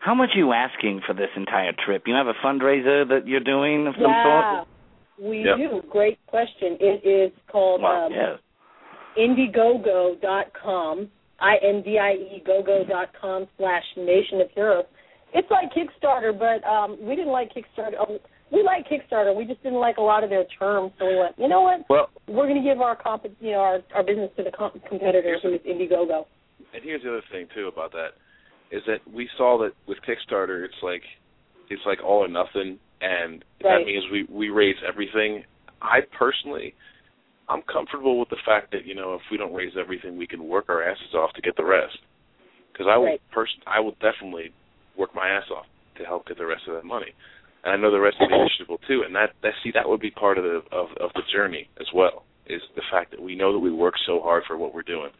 How 0.00 0.14
much 0.14 0.30
are 0.34 0.38
you 0.38 0.52
asking 0.52 1.00
for 1.06 1.12
this 1.12 1.30
entire 1.34 1.72
trip? 1.72 2.04
You 2.06 2.14
have 2.14 2.28
a 2.28 2.34
fundraiser 2.34 3.08
that 3.08 3.26
you're 3.26 3.40
doing 3.40 3.86
of 3.88 3.94
some 3.94 4.10
yeah, 4.10 4.22
sort? 4.60 4.68
We 5.20 5.44
Yep. 5.44 5.56
do. 5.56 5.82
Great 5.90 6.18
question. 6.26 6.76
It 6.80 7.04
is 7.06 7.32
called 7.50 7.82
Wow, 7.82 8.06
um, 8.06 8.12
yeah. 8.12 8.36
Indiegogo.com, 9.16 11.10
I-N-D-I-E, 11.40 12.42
gogo.com 12.46 13.48
slash 13.56 13.84
Nation 13.96 14.40
of 14.40 14.50
Heroes. 14.54 14.84
It's 15.34 15.50
like 15.50 15.70
Kickstarter, 15.72 16.36
but 16.36 16.66
um, 16.68 16.96
we 17.00 17.14
didn't 17.16 17.32
like 17.32 17.50
Kickstarter. 17.52 17.94
Oh, 17.98 18.18
we 18.50 18.62
like 18.62 18.86
Kickstarter. 18.88 19.34
We 19.36 19.44
just 19.44 19.62
didn't 19.62 19.78
like 19.80 19.98
a 19.98 20.02
lot 20.02 20.24
of 20.24 20.30
their 20.30 20.44
terms, 20.58 20.92
so 20.98 21.06
we 21.06 21.16
went, 21.16 21.38
you 21.38 21.48
know 21.48 21.60
what? 21.62 21.84
Well, 21.90 22.08
We're 22.26 22.46
going 22.48 22.62
to 22.62 22.66
give 22.68 22.80
our 22.80 22.96
comp- 22.96 23.26
you 23.40 23.52
know, 23.52 23.58
our, 23.58 23.80
our 23.94 24.02
business 24.02 24.30
to 24.36 24.42
the 24.44 24.50
comp- 24.50 24.82
competitors, 24.88 25.40
who 25.42 25.52
is 25.54 25.60
Indiegogo. 25.60 26.24
and 26.72 26.82
here's 26.82 27.02
the 27.02 27.10
other 27.10 27.22
thing 27.30 27.46
too 27.54 27.66
about 27.68 27.92
that 27.92 28.10
is 28.70 28.82
that 28.86 28.98
we 29.12 29.28
saw 29.36 29.58
that 29.58 29.72
with 29.86 29.98
Kickstarter, 30.06 30.64
it's 30.64 30.74
like 30.82 31.02
it's 31.70 31.80
like 31.86 31.98
all 32.04 32.24
or 32.24 32.28
nothing, 32.28 32.78
and 33.00 33.44
Right. 33.62 33.78
that 33.78 33.86
means 33.86 34.04
we 34.10 34.24
we 34.24 34.50
raise 34.50 34.76
everything. 34.86 35.44
I 35.82 36.00
personally, 36.18 36.74
I'm 37.48 37.62
comfortable 37.62 38.18
with 38.18 38.28
the 38.28 38.42
fact 38.44 38.72
that 38.72 38.84
you 38.84 38.94
know 38.94 39.14
if 39.14 39.22
we 39.30 39.36
don't 39.36 39.54
raise 39.54 39.76
everything, 39.76 40.16
we 40.16 40.26
can 40.26 40.46
work 40.48 40.66
our 40.68 40.82
asses 40.82 41.14
off 41.14 41.32
to 41.34 41.40
get 41.42 41.56
the 41.56 41.64
rest. 41.64 41.98
Because 42.72 42.86
I 42.88 42.96
will 42.96 43.06
Right. 43.06 43.30
person 43.30 43.60
I 43.66 43.80
will 43.80 43.96
definitely 44.00 44.52
work 44.96 45.14
my 45.14 45.28
ass 45.28 45.50
off 45.50 45.66
to 45.96 46.04
help 46.04 46.26
get 46.26 46.38
the 46.38 46.46
rest 46.46 46.66
of 46.68 46.74
that 46.74 46.84
money, 46.84 47.12
and 47.64 47.72
I 47.72 47.76
know 47.76 47.90
the 47.90 48.00
rest 48.00 48.20
of 48.20 48.28
the 48.28 48.34
initiative 48.34 48.68
will 48.68 48.78
too. 48.86 49.02
And 49.04 49.14
that 49.14 49.32
that 49.42 49.54
see 49.62 49.70
that 49.72 49.88
would 49.88 50.00
be 50.00 50.10
part 50.10 50.38
of 50.38 50.44
the 50.44 50.62
of 50.72 50.90
of 51.00 51.12
the 51.14 51.22
journey 51.32 51.68
as 51.80 51.86
well 51.94 52.24
is 52.46 52.62
the 52.76 52.82
fact 52.90 53.10
that 53.10 53.20
we 53.20 53.36
know 53.36 53.52
that 53.52 53.58
we 53.58 53.70
work 53.70 53.94
so 54.06 54.20
hard 54.20 54.42
for 54.46 54.56
what 54.56 54.74
we're 54.74 54.82
doing, 54.82 55.10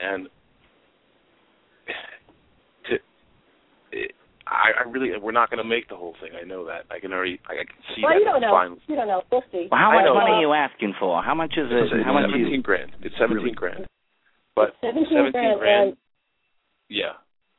and 0.00 0.28
to 2.88 2.98
it, 3.92 4.12
I, 4.52 4.84
I 4.84 4.90
really 4.90 5.10
we're 5.18 5.32
not 5.32 5.48
going 5.50 5.58
to 5.62 5.68
make 5.68 5.88
the 5.88 5.96
whole 5.96 6.14
thing. 6.20 6.30
I 6.36 6.44
know 6.44 6.64
that. 6.66 6.84
I 6.92 7.00
can 7.00 7.12
already 7.12 7.40
I 7.48 7.56
can 7.64 7.66
see 7.96 8.02
Well, 8.04 8.12
that. 8.12 8.18
you 8.20 8.24
don't 8.24 8.40
know. 8.40 8.52
final- 8.52 8.78
You 8.86 8.96
don't 8.96 9.08
know. 9.08 9.22
We'll 9.32 9.44
see. 9.50 9.68
Well, 9.70 9.80
how 9.80 9.90
I 9.90 9.94
much 10.00 10.04
know. 10.06 10.14
money 10.14 10.32
are 10.36 10.40
you 10.44 10.52
asking 10.52 10.94
for? 11.00 11.22
How 11.22 11.34
much 11.34 11.54
is 11.56 11.66
it? 11.70 11.74
It's, 11.74 11.92
it's 11.92 12.04
how 12.04 12.12
much 12.12 12.28
you? 12.30 12.44
seventeen 12.44 12.62
grand. 12.62 12.92
It's 13.00 13.14
seventeen 13.18 13.56
Really? 13.56 13.56
grand. 13.56 13.86
But 14.54 14.76
seventeen 14.80 15.32
grand, 15.32 15.58
grand. 15.58 15.88
and 15.88 15.96
Yeah. 16.88 17.16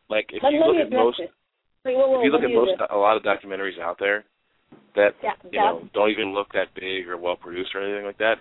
Like 0.10 0.30
if 0.32 0.44
let, 0.44 0.54
you 0.54 0.60
let 0.62 0.68
look 0.70 0.82
at 0.86 0.92
most. 0.94 1.20
Wait, 1.20 1.98
whoa, 1.98 2.08
whoa, 2.08 2.20
if 2.22 2.26
you 2.26 2.32
look 2.32 2.44
at 2.46 2.54
most 2.54 2.74
address- 2.78 2.90
a 2.94 2.98
lot 2.98 3.18
of 3.18 3.24
documentaries 3.24 3.80
out 3.82 3.98
there 4.00 4.24
that 4.96 5.18
yeah, 5.22 5.34
you 5.52 5.60
know 5.60 5.82
don't 5.94 6.10
even 6.12 6.34
look 6.34 6.54
that 6.54 6.70
big 6.76 7.08
or 7.10 7.18
well 7.18 7.36
produced 7.36 7.74
or 7.76 7.82
anything 7.82 8.06
like 8.06 8.18
that, 8.20 8.36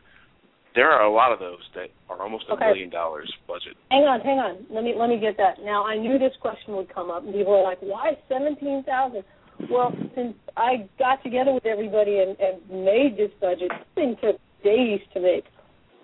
there 0.74 0.90
are 0.90 1.04
a 1.04 1.12
lot 1.12 1.32
of 1.32 1.38
those 1.38 1.60
that 1.74 1.90
are 2.08 2.22
almost 2.22 2.44
a 2.48 2.52
Okay. 2.54 2.66
million 2.66 2.90
dollars 2.90 3.30
budget. 3.46 3.76
Hang 3.90 4.04
on, 4.04 4.20
hang 4.20 4.38
on. 4.38 4.66
Let 4.70 4.84
me 4.84 4.94
let 4.96 5.08
me 5.08 5.18
get 5.18 5.36
that. 5.36 5.62
Now 5.62 5.84
I 5.86 5.96
knew 5.96 6.18
this 6.18 6.34
question 6.40 6.76
would 6.76 6.88
come 6.88 7.10
up, 7.10 7.24
and 7.24 7.32
people 7.32 7.54
are 7.54 7.62
like, 7.62 7.78
"Why 7.80 8.16
seventeen 8.28 8.82
thousand? 8.84 9.24
Well, 9.70 9.94
since 10.14 10.34
I 10.56 10.88
got 10.98 11.22
together 11.22 11.52
with 11.52 11.66
everybody 11.66 12.18
and, 12.20 12.36
and 12.40 12.84
made 12.84 13.16
this 13.16 13.30
budget, 13.40 13.70
this 13.70 13.86
thing 13.94 14.16
took 14.22 14.40
days 14.64 15.00
to 15.14 15.20
make. 15.20 15.44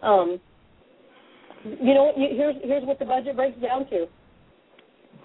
Um, 0.02 0.38
you 1.64 1.94
know, 1.94 2.12
here's 2.16 2.56
here's 2.62 2.84
what 2.84 2.98
the 2.98 3.04
budget 3.04 3.36
breaks 3.36 3.60
down 3.60 3.88
to. 3.90 4.06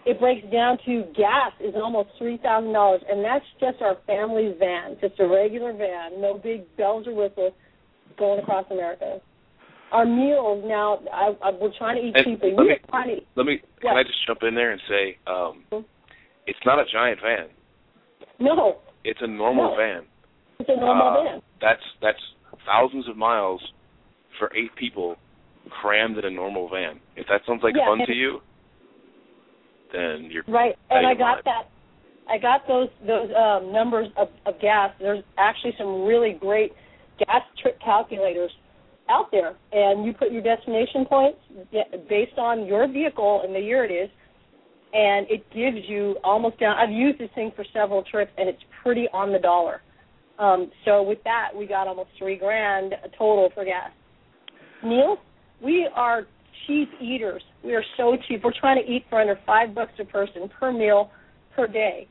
It 0.06 0.20
breaks 0.20 0.46
down 0.52 0.78
to 0.86 1.04
gas 1.16 1.52
is 1.62 1.76
almost 1.76 2.10
three 2.18 2.38
thousand 2.38 2.74
dollars, 2.74 3.02
and 3.10 3.24
that's 3.24 3.46
just 3.60 3.82
our 3.82 3.98
family's 4.08 4.56
van, 4.58 4.98
just 5.00 5.20
a 5.20 5.28
regular 5.28 5.74
van, 5.74 6.20
no 6.20 6.34
big 6.42 6.64
bells 6.76 7.08
or 7.08 7.14
whistles, 7.14 7.54
going 8.18 8.40
across 8.40 8.66
America. 8.72 9.22
Our 9.94 10.06
meals 10.06 10.64
now, 10.66 11.00
I, 11.14 11.34
I, 11.44 11.52
we're 11.52 11.72
trying 11.78 12.02
to 12.02 12.08
eat 12.08 12.16
And 12.16 12.26
cheaply. 12.26 12.54
let 12.58 12.66
me- 12.66 12.76
to. 12.76 13.26
Let 13.36 13.46
me 13.46 13.62
What? 13.62 13.92
can 13.92 13.98
I 13.98 14.04
just 14.04 14.26
jump 14.26 14.40
in 14.42 14.56
there 14.56 14.72
and 14.72 14.82
say 14.90 15.18
um 15.28 15.64
Mhm. 15.72 15.86
it's 16.48 16.60
not 16.66 16.80
a 16.80 16.86
giant 16.92 17.22
van. 17.22 17.48
No, 18.40 18.78
It's 19.06 19.22
a 19.22 19.28
normal 19.28 19.70
No. 19.72 19.76
van. 19.76 20.06
it's 20.60 20.70
a 20.70 20.76
normal 20.76 21.08
Uh, 21.08 21.24
van. 21.24 21.42
That's 21.62 21.84
that's 22.02 22.20
thousands 22.66 23.08
of 23.08 23.18
miles 23.18 23.62
for 24.40 24.52
eight 24.56 24.74
people 24.76 25.16
crammed 25.70 26.18
in 26.18 26.26
a 26.26 26.30
normal 26.32 26.68
van. 26.70 27.00
If 27.16 27.28
that 27.28 27.46
sounds 27.46 27.62
like 27.64 27.76
Yeah, 27.76 27.86
fun 27.86 28.00
to 28.08 28.14
you, 28.14 28.42
then 29.92 30.26
you're 30.32 30.44
Right, 30.48 30.76
and 30.90 31.06
I 31.06 31.14
got 31.14 31.36
mind. 31.36 31.44
that. 31.46 31.66
I 32.28 32.38
got 32.40 32.66
those 32.68 32.90
those 33.06 33.30
um, 33.36 33.72
numbers 33.72 34.08
of, 34.18 34.30
of 34.48 34.60
gas. 34.60 34.92
There's 35.00 35.24
actually 35.38 35.76
some 35.78 36.06
really 36.06 36.34
great 36.34 36.74
gas 37.20 37.44
trip 37.62 37.80
calculators 37.80 38.52
out 39.10 39.32
there, 39.32 39.56
and 39.72 40.06
you 40.06 40.14
put 40.14 40.32
your 40.32 40.42
destination 40.42 41.06
points 41.06 41.38
based 42.10 42.38
on 42.38 42.66
your 42.66 42.88
vehicle 42.88 43.42
and 43.44 43.54
the 43.54 43.60
year 43.60 43.84
it 43.84 43.92
is, 43.92 44.10
and 44.94 45.28
it 45.30 45.44
gives 45.54 45.88
you 45.90 46.16
almost 46.24 46.60
down. 46.60 46.78
I've 46.78 46.92
used 46.92 47.20
this 47.20 47.30
thing 47.36 47.52
for 47.56 47.66
several 47.74 48.04
trips, 48.04 48.32
and 48.38 48.48
it's 48.48 48.62
pretty 48.82 49.08
on 49.14 49.32
the 49.32 49.40
dollar. 49.40 49.82
Um, 50.40 50.72
so 50.86 51.04
with 51.04 51.20
that, 51.26 51.50
we 51.56 51.66
got 51.66 51.88
almost 51.88 52.10
three 52.18 52.38
grand 52.38 52.94
total 53.18 53.50
for 53.54 53.66
gas. 53.66 53.92
Meals, 54.84 55.20
we 55.64 55.88
are 55.96 56.24
cheap 56.68 56.90
eaters. 57.02 57.44
We 57.64 57.76
are 57.76 57.84
so 57.98 58.18
cheap. 58.28 58.44
We're 58.44 58.54
trying 58.60 58.84
to 58.84 58.92
eat 58.92 59.06
for 59.10 59.22
under 59.22 59.40
five 59.46 59.74
bucks 59.74 59.94
a 60.00 60.06
person 60.06 60.50
per 60.60 60.72
meal 60.72 61.12
per 61.56 61.68
day. 61.68 62.08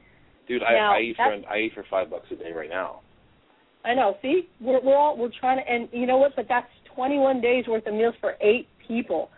Dude, 0.48 0.62
Now, 0.62 0.92
I, 0.92 0.96
I 0.96 1.00
eat 1.00 1.16
for 1.16 1.50
I 1.50 1.58
eat 1.58 1.72
for 1.74 1.84
five 1.90 2.10
bucks 2.10 2.26
a 2.30 2.36
day 2.36 2.52
right 2.52 2.70
now. 2.70 3.00
I 3.84 3.94
know. 3.94 4.16
See, 4.22 4.48
we're 4.60 4.80
we're 4.80 4.96
all 4.96 5.16
we're 5.16 5.30
trying 5.40 5.58
to, 5.58 5.70
and 5.70 5.88
you 5.92 6.06
know 6.06 6.18
what? 6.18 6.32
But 6.36 6.46
that's 6.48 6.66
21 6.94 7.40
days 7.40 7.64
worth 7.68 7.86
of 7.86 7.94
meals 7.94 8.14
for 8.20 8.34
eight 8.40 8.68
people. 8.86 9.30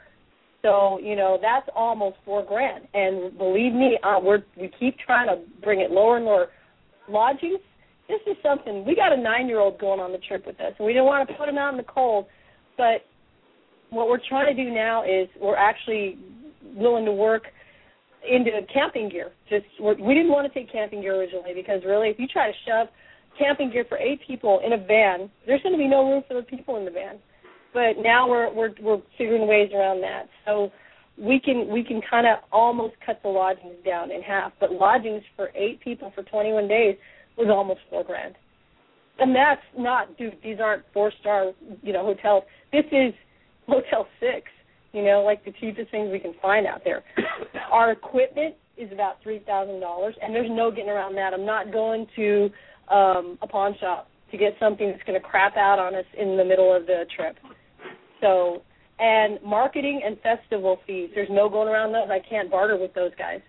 So 0.62 0.98
you 1.02 1.14
know 1.14 1.38
that's 1.40 1.68
almost 1.76 2.16
four 2.24 2.42
grand. 2.42 2.88
And 2.94 3.36
believe 3.36 3.72
me, 3.72 3.98
uh, 4.02 4.18
we're 4.22 4.42
we 4.57 4.70
keep 4.80 4.98
trying 4.98 5.28
to 5.28 5.42
bring 5.62 5.80
it 5.80 5.90
lower 5.90 6.16
and 6.16 6.24
lower. 6.24 6.48
Lodging, 7.07 7.59
this 8.09 8.20
is 8.26 8.36
something. 8.42 8.82
We 8.86 8.96
got 8.96 9.12
a 9.12 9.16
nine-year-old 9.16 9.78
going 9.78 10.00
on 10.00 10.11
the 10.11 10.18
trip 10.26 10.46
with 10.46 10.59
us, 10.61 10.72
and 10.78 10.86
we 10.86 10.94
didn't 10.94 11.05
want 11.05 11.28
to 11.28 11.34
put 11.34 11.50
him 11.50 11.59
out 11.59 11.72
in 11.72 11.76
the 11.76 11.84
cold. 11.84 12.26
But 12.78 13.05
what 13.90 14.09
we're 14.09 14.20
trying 14.26 14.57
to 14.57 14.64
do 14.64 14.70
now 14.70 15.05
is 15.05 15.28
we're 15.38 15.57
actually 15.57 16.18
willing 16.74 17.05
to 17.05 17.12
work 17.12 17.44
into 18.28 18.50
camping 18.72 19.09
gear. 19.09 19.32
Just 19.50 19.66
we're, 19.78 19.96
we 19.96 20.14
didn't 20.14 20.32
want 20.32 20.50
to 20.50 20.59
take 20.59 20.72
camping 20.72 21.02
gear 21.02 21.16
originally 21.16 21.52
because 21.55 21.82
really, 21.84 22.09
if 22.09 22.18
you 22.18 22.26
try 22.26 22.50
to 22.50 22.57
shove 22.66 22.88
camping 23.38 23.70
gear 23.70 23.84
for 23.88 23.98
eight 23.98 24.20
people 24.26 24.61
in 24.64 24.72
a 24.72 24.78
van, 24.78 25.30
there's 25.46 25.62
going 25.62 25.74
to 25.74 25.78
be 25.78 25.88
no 25.88 26.09
room 26.11 26.22
for 26.26 26.34
the 26.34 26.42
people 26.42 26.76
in 26.76 26.84
the 26.84 26.90
van. 26.90 27.18
But 27.74 28.00
now 28.00 28.28
we're 28.28 28.54
we're 28.54 28.72
we're 28.80 29.02
figuring 29.18 29.48
ways 29.48 29.70
around 29.74 30.00
that. 30.02 30.28
So 30.46 30.70
we 31.18 31.40
can 31.40 31.68
we 31.70 31.84
can 31.84 32.00
kind 32.08 32.26
of 32.26 32.38
almost 32.52 32.94
cut 33.04 33.20
the 33.22 33.28
lodgings 33.28 33.76
down 33.84 34.10
in 34.10 34.22
half. 34.22 34.52
But 34.60 34.72
lodgings 34.72 35.22
for 35.36 35.50
eight 35.54 35.80
people 35.80 36.12
for 36.14 36.22
21 36.22 36.68
days 36.68 36.96
was 37.36 37.48
almost 37.50 37.80
four 37.90 38.04
grand. 38.04 38.36
And 39.18 39.34
that's 39.34 39.62
not, 39.78 40.16
dude. 40.16 40.38
These 40.42 40.58
aren't 40.60 40.84
four 40.92 41.12
star, 41.20 41.52
you 41.82 41.92
know, 41.92 42.04
hotels. 42.04 42.44
This 42.72 42.84
is 42.90 43.12
Motel 43.68 44.06
Six. 44.20 44.46
You 44.92 45.04
know, 45.04 45.22
like 45.24 45.44
the 45.44 45.52
cheapest 45.60 45.90
things 45.90 46.10
we 46.12 46.20
can 46.20 46.34
find 46.40 46.66
out 46.66 46.82
there. 46.84 47.02
Our 47.72 47.90
equipment 47.90 48.54
is 48.76 48.90
about 48.92 49.16
three 49.22 49.40
thousand 49.40 49.80
dollars, 49.80 50.14
and 50.22 50.34
there's 50.34 50.50
no 50.50 50.70
getting 50.70 50.90
around 50.90 51.16
that. 51.16 51.32
I'm 51.32 51.46
not 51.46 51.72
going 51.72 52.06
to 52.16 52.50
um, 52.88 53.38
a 53.42 53.46
pawn 53.48 53.74
shop 53.80 54.08
to 54.30 54.36
get 54.36 54.54
something 54.58 54.90
that's 54.90 55.02
going 55.04 55.20
to 55.20 55.26
crap 55.26 55.56
out 55.56 55.78
on 55.78 55.94
us 55.94 56.04
in 56.18 56.36
the 56.36 56.44
middle 56.44 56.74
of 56.74 56.86
the 56.86 57.04
trip. 57.16 57.36
So, 58.24 58.62
and 58.98 59.38
marketing 59.44 60.00
and 60.06 60.16
festival 60.20 60.78
fees. 60.86 61.10
There's 61.14 61.28
no 61.30 61.48
going 61.48 61.68
around 61.68 61.92
those. 61.92 62.08
I 62.10 62.20
can't 62.28 62.50
barter 62.50 62.76
with 62.78 62.94
those 62.94 63.10
guys, 63.18 63.40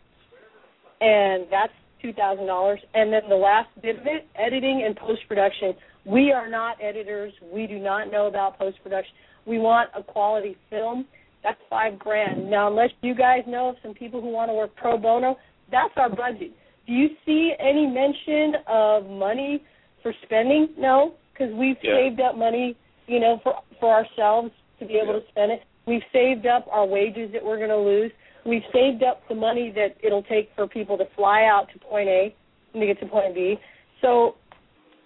and 1.01 1.45
that's 1.49 1.73
two 2.01 2.13
thousand 2.13 2.47
dollars. 2.47 2.79
And 2.93 3.11
then 3.13 3.21
the 3.29 3.35
last 3.35 3.69
bit 3.81 3.95
of 3.99 4.05
it, 4.05 4.27
editing 4.35 4.83
and 4.85 4.95
post 4.95 5.21
production. 5.27 5.73
We 6.05 6.31
are 6.31 6.49
not 6.49 6.77
editors. 6.83 7.33
We 7.53 7.65
do 7.65 7.79
not 7.79 8.11
know 8.11 8.27
about 8.27 8.59
post 8.59 8.77
production. 8.83 9.13
We 9.47 9.57
want 9.59 9.89
a 9.95 10.03
quality 10.03 10.55
film, 10.69 11.05
That's 11.43 11.59
five 11.69 11.99
grand. 11.99 12.49
Now, 12.49 12.67
unless 12.69 12.89
you 13.01 13.13
guys 13.13 13.41
know 13.47 13.69
of 13.69 13.75
some 13.83 13.93
people 13.93 14.19
who 14.19 14.29
want 14.29 14.49
to 14.49 14.53
work 14.55 14.75
pro 14.75 14.97
bono, 14.97 15.37
that's 15.71 15.93
our 15.95 16.09
budget. 16.09 16.51
Do 16.87 16.93
you 16.93 17.09
see 17.25 17.53
any 17.59 17.85
mention 17.85 18.61
of 18.67 19.05
money 19.09 19.63
for 20.01 20.11
spending? 20.25 20.69
No, 20.77 21.13
because 21.31 21.53
we've 21.53 21.77
Yeah. 21.83 21.95
saved 21.97 22.19
up 22.19 22.35
money, 22.35 22.75
you 23.07 23.19
know, 23.19 23.39
for 23.43 23.53
for 23.79 23.93
ourselves 23.93 24.51
to 24.79 24.85
be 24.85 24.95
able 24.95 25.13
Yeah. 25.13 25.19
to 25.19 25.27
spend 25.29 25.51
it. 25.51 25.63
We've 25.85 26.03
saved 26.11 26.45
up 26.45 26.67
our 26.71 26.85
wages 26.85 27.31
that 27.33 27.43
we're 27.43 27.57
going 27.57 27.69
to 27.69 27.77
lose. 27.77 28.11
We've 28.45 28.63
saved 28.73 29.03
up 29.03 29.27
the 29.27 29.35
money 29.35 29.71
that 29.71 29.95
it'll 30.03 30.23
take 30.23 30.51
for 30.55 30.67
people 30.67 30.97
to 30.97 31.05
fly 31.15 31.43
out 31.45 31.67
to 31.73 31.79
point 31.79 32.09
A 32.09 32.33
and 32.73 32.81
to 32.81 32.87
get 32.87 32.99
to 32.99 33.05
point 33.07 33.33
B. 33.35 33.59
So 34.01 34.35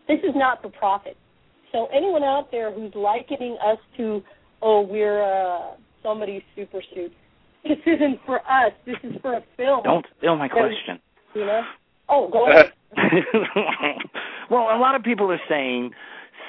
this 0.08 0.20
is 0.24 0.36
not 0.36 0.62
for 0.62 0.70
profit. 0.70 1.16
So 1.72 1.88
anyone 1.94 2.24
out 2.24 2.50
there 2.52 2.72
who's 2.72 2.94
likening 2.96 3.58
us 3.64 3.78
to, 3.98 4.24
oh, 4.62 4.82
we're 4.82 5.22
uh, 5.24 5.76
somebody's 6.02 6.42
super 6.56 6.82
suit, 6.94 7.12
this 7.64 7.78
isn't 7.86 8.20
for 8.26 8.40
us. 8.40 8.72
This 8.86 8.96
is 9.04 9.14
for 9.22 9.34
a 9.36 9.44
film. 9.56 9.84
Don't 9.84 10.06
steal 10.18 10.36
my 10.36 10.48
question. 10.48 11.00
You 11.36 11.46
know? 11.46 11.62
Oh, 12.10 12.28
go 12.30 12.48
ahead. 12.52 12.72
well, 14.50 14.64
a 14.76 14.80
lot 14.80 14.96
of 14.96 15.04
people 15.04 15.32
are 15.32 15.42
saying 15.48 15.92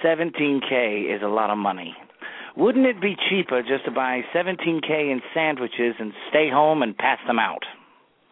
17k 0.04 1.14
is 1.14 1.22
a 1.22 1.28
lot 1.28 1.50
of 1.50 1.58
money. 1.58 1.94
Wouldn't 2.56 2.86
it 2.86 3.00
be 3.00 3.14
cheaper 3.28 3.62
just 3.62 3.84
to 3.84 3.90
buy 3.90 4.20
17k 4.34 4.90
in 4.90 5.20
sandwiches 5.34 5.94
and 5.98 6.12
stay 6.30 6.48
home 6.50 6.82
and 6.82 6.96
pass 6.96 7.18
them 7.26 7.38
out? 7.38 7.62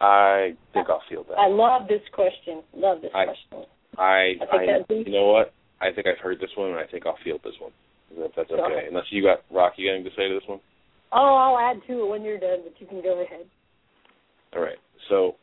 I 0.01 0.55
think 0.73 0.89
I'll 0.89 1.01
feel 1.09 1.25
that. 1.25 1.37
I 1.37 1.47
love 1.47 1.87
this 1.87 2.01
question. 2.13 2.63
Love 2.73 3.01
this 3.01 3.11
I- 3.13 3.25
question. 3.25 3.65
I, 3.97 4.35
I 4.41 4.57
think 4.57 4.89
I 4.89 4.93
you 4.93 5.11
know 5.11 5.27
what? 5.27 5.53
I 5.81 5.91
think 5.91 6.07
I've 6.07 6.19
heard 6.19 6.39
this 6.39 6.51
one, 6.55 6.69
and 6.69 6.79
I 6.79 6.85
think 6.85 7.05
I'll 7.05 7.17
field 7.23 7.41
this 7.43 7.55
one. 7.59 7.71
If 8.11 8.31
that's 8.35 8.49
okay. 8.49 8.61
Okay. 8.61 8.87
Unless 8.87 9.05
you 9.11 9.23
got 9.23 9.39
Rock, 9.51 9.73
you 9.77 9.87
got 9.87 9.95
anything 9.95 10.11
to 10.11 10.15
say 10.15 10.27
to 10.27 10.33
this 10.33 10.47
one? 10.47 10.59
Oh, 11.11 11.35
I'll 11.35 11.57
add 11.57 11.81
to 11.87 12.03
it 12.03 12.09
when 12.09 12.23
you're 12.23 12.39
done, 12.39 12.59
but 12.63 12.73
you 12.79 12.87
can 12.87 13.01
go 13.01 13.21
ahead. 13.21 13.45
All 14.55 14.61
right. 14.61 14.77
So 15.09 15.35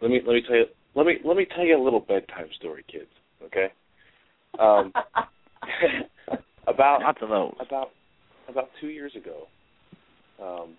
let 0.00 0.10
me 0.10 0.20
let 0.26 0.34
me 0.34 0.42
tell 0.46 0.56
you 0.56 0.64
let 0.94 1.06
me 1.06 1.14
let 1.24 1.36
me 1.36 1.46
tell 1.54 1.64
you 1.64 1.80
a 1.80 1.82
little 1.82 2.00
bedtime 2.00 2.48
story, 2.58 2.84
kids. 2.90 3.10
Okay. 3.44 3.68
Um, 4.58 4.92
about 6.66 7.16
those. 7.20 7.54
about 7.60 7.88
about 8.48 8.68
two 8.80 8.88
years 8.88 9.12
ago, 9.16 9.46
um, 10.42 10.74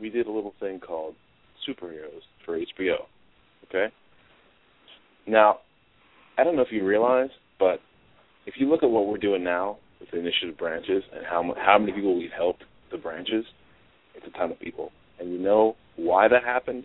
we 0.00 0.10
did 0.10 0.26
a 0.26 0.30
little 0.30 0.54
thing 0.60 0.80
called 0.80 1.14
superheroes 1.68 2.22
for 2.44 2.58
HBO. 2.58 2.96
Okay. 3.68 3.92
Now, 5.26 5.58
I 6.38 6.44
don't 6.44 6.56
know 6.56 6.62
if 6.62 6.70
you 6.70 6.84
realize, 6.84 7.30
but 7.58 7.80
if 8.46 8.54
you 8.58 8.68
look 8.68 8.82
at 8.82 8.90
what 8.90 9.06
we're 9.06 9.18
doing 9.18 9.42
now 9.42 9.78
with 10.00 10.10
the 10.10 10.18
initiative 10.18 10.56
branches 10.56 11.02
and 11.14 11.24
how 11.26 11.54
how 11.56 11.78
many 11.78 11.92
people 11.92 12.16
we've 12.16 12.30
helped 12.36 12.64
the 12.90 12.98
branches, 12.98 13.44
it's 14.14 14.26
a 14.26 14.38
ton 14.38 14.52
of 14.52 14.60
people. 14.60 14.92
And 15.18 15.32
you 15.32 15.38
know 15.38 15.76
why 15.96 16.28
that 16.28 16.44
happened? 16.44 16.84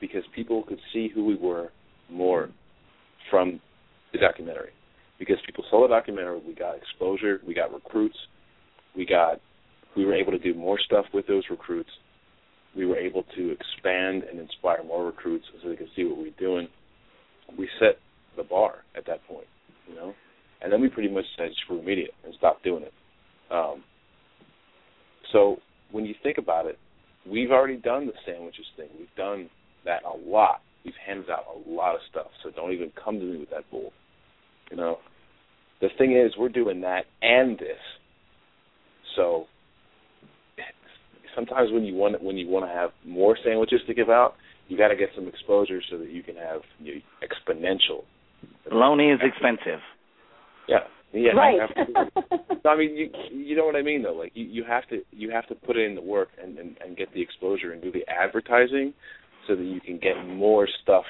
Because 0.00 0.22
people 0.34 0.62
could 0.64 0.80
see 0.92 1.08
who 1.12 1.24
we 1.24 1.36
were 1.36 1.70
more 2.10 2.50
from 3.30 3.60
the 4.12 4.18
documentary. 4.18 4.70
Because 5.18 5.36
people 5.46 5.64
saw 5.70 5.82
the 5.82 5.88
documentary, 5.88 6.40
we 6.46 6.54
got 6.54 6.76
exposure, 6.76 7.40
we 7.46 7.54
got 7.54 7.72
recruits, 7.72 8.16
we 8.94 9.06
got 9.06 9.40
we 9.96 10.04
were 10.04 10.14
able 10.14 10.32
to 10.32 10.38
do 10.38 10.52
more 10.52 10.78
stuff 10.78 11.06
with 11.14 11.26
those 11.26 11.44
recruits. 11.48 11.88
We 12.76 12.84
were 12.84 12.98
able 12.98 13.24
to 13.34 13.50
expand 13.50 14.24
and 14.24 14.38
inspire 14.38 14.84
more 14.84 15.06
recruits 15.06 15.46
so 15.62 15.70
they 15.70 15.76
could 15.76 15.88
see 15.96 16.04
what 16.04 16.18
we're 16.18 16.38
doing. 16.38 16.68
We 17.58 17.68
set 17.80 17.98
the 18.36 18.44
bar 18.44 18.84
at 18.94 19.06
that 19.06 19.26
point, 19.26 19.46
you 19.88 19.94
know, 19.94 20.12
and 20.60 20.70
then 20.70 20.82
we 20.82 20.88
pretty 20.88 21.08
much 21.08 21.24
said 21.38 21.48
screw 21.64 21.82
media 21.82 22.08
and 22.24 22.34
stopped 22.36 22.62
doing 22.62 22.82
it. 22.82 22.92
Um, 23.50 23.82
so 25.32 25.56
when 25.92 26.04
you 26.04 26.14
think 26.22 26.36
about 26.36 26.66
it, 26.66 26.78
we've 27.30 27.50
already 27.50 27.76
done 27.76 28.06
the 28.06 28.12
sandwiches 28.26 28.66
thing. 28.76 28.88
We've 28.98 29.14
done 29.16 29.48
that 29.86 30.02
a 30.04 30.28
lot. 30.28 30.60
We've 30.84 30.94
handed 31.06 31.30
out 31.30 31.44
a 31.54 31.70
lot 31.70 31.94
of 31.94 32.00
stuff. 32.10 32.26
So 32.42 32.50
don't 32.50 32.72
even 32.72 32.92
come 33.02 33.18
to 33.18 33.24
me 33.24 33.38
with 33.38 33.50
that 33.50 33.70
bull. 33.70 33.92
You 34.70 34.76
know, 34.76 34.98
the 35.80 35.88
thing 35.98 36.12
is, 36.12 36.32
we're 36.38 36.48
doing 36.48 36.80
that 36.82 37.04
and 37.22 37.58
this. 37.58 37.78
So 39.14 39.46
sometimes 41.36 41.70
when 41.70 41.84
you 41.84 41.94
want 41.94 42.20
when 42.22 42.36
you 42.36 42.48
want 42.48 42.64
to 42.64 42.72
have 42.72 42.90
more 43.04 43.36
sandwiches 43.44 43.80
to 43.86 43.94
give 43.94 44.08
out, 44.08 44.34
you 44.68 44.76
got 44.76 44.88
to 44.88 44.96
get 44.96 45.10
some 45.14 45.28
exposure 45.28 45.80
so 45.90 45.98
that 45.98 46.10
you 46.10 46.22
can 46.22 46.34
have 46.34 46.62
you 46.80 46.96
know, 46.96 47.00
exponential. 47.22 48.02
Baloney 48.70 49.14
is 49.14 49.20
expensive. 49.22 49.80
Yeah, 50.68 50.78
yeah. 51.12 51.32
right. 51.32 51.60
have 51.60 52.60
I 52.64 52.76
mean, 52.76 52.96
you 52.96 53.10
you 53.30 53.56
know 53.56 53.64
what 53.64 53.76
I 53.76 53.82
mean 53.82 54.02
though. 54.02 54.14
Like 54.14 54.32
you, 54.34 54.46
you 54.46 54.64
have 54.64 54.88
to 54.88 55.02
you 55.12 55.30
have 55.30 55.46
to 55.48 55.54
put 55.54 55.76
in 55.76 55.94
the 55.94 56.02
work 56.02 56.30
and, 56.42 56.58
and 56.58 56.76
and 56.84 56.96
get 56.96 57.12
the 57.14 57.22
exposure 57.22 57.72
and 57.72 57.82
do 57.82 57.92
the 57.92 58.04
advertising, 58.08 58.92
so 59.46 59.54
that 59.54 59.64
you 59.64 59.80
can 59.80 59.98
get 59.98 60.14
more 60.26 60.66
stuff 60.82 61.04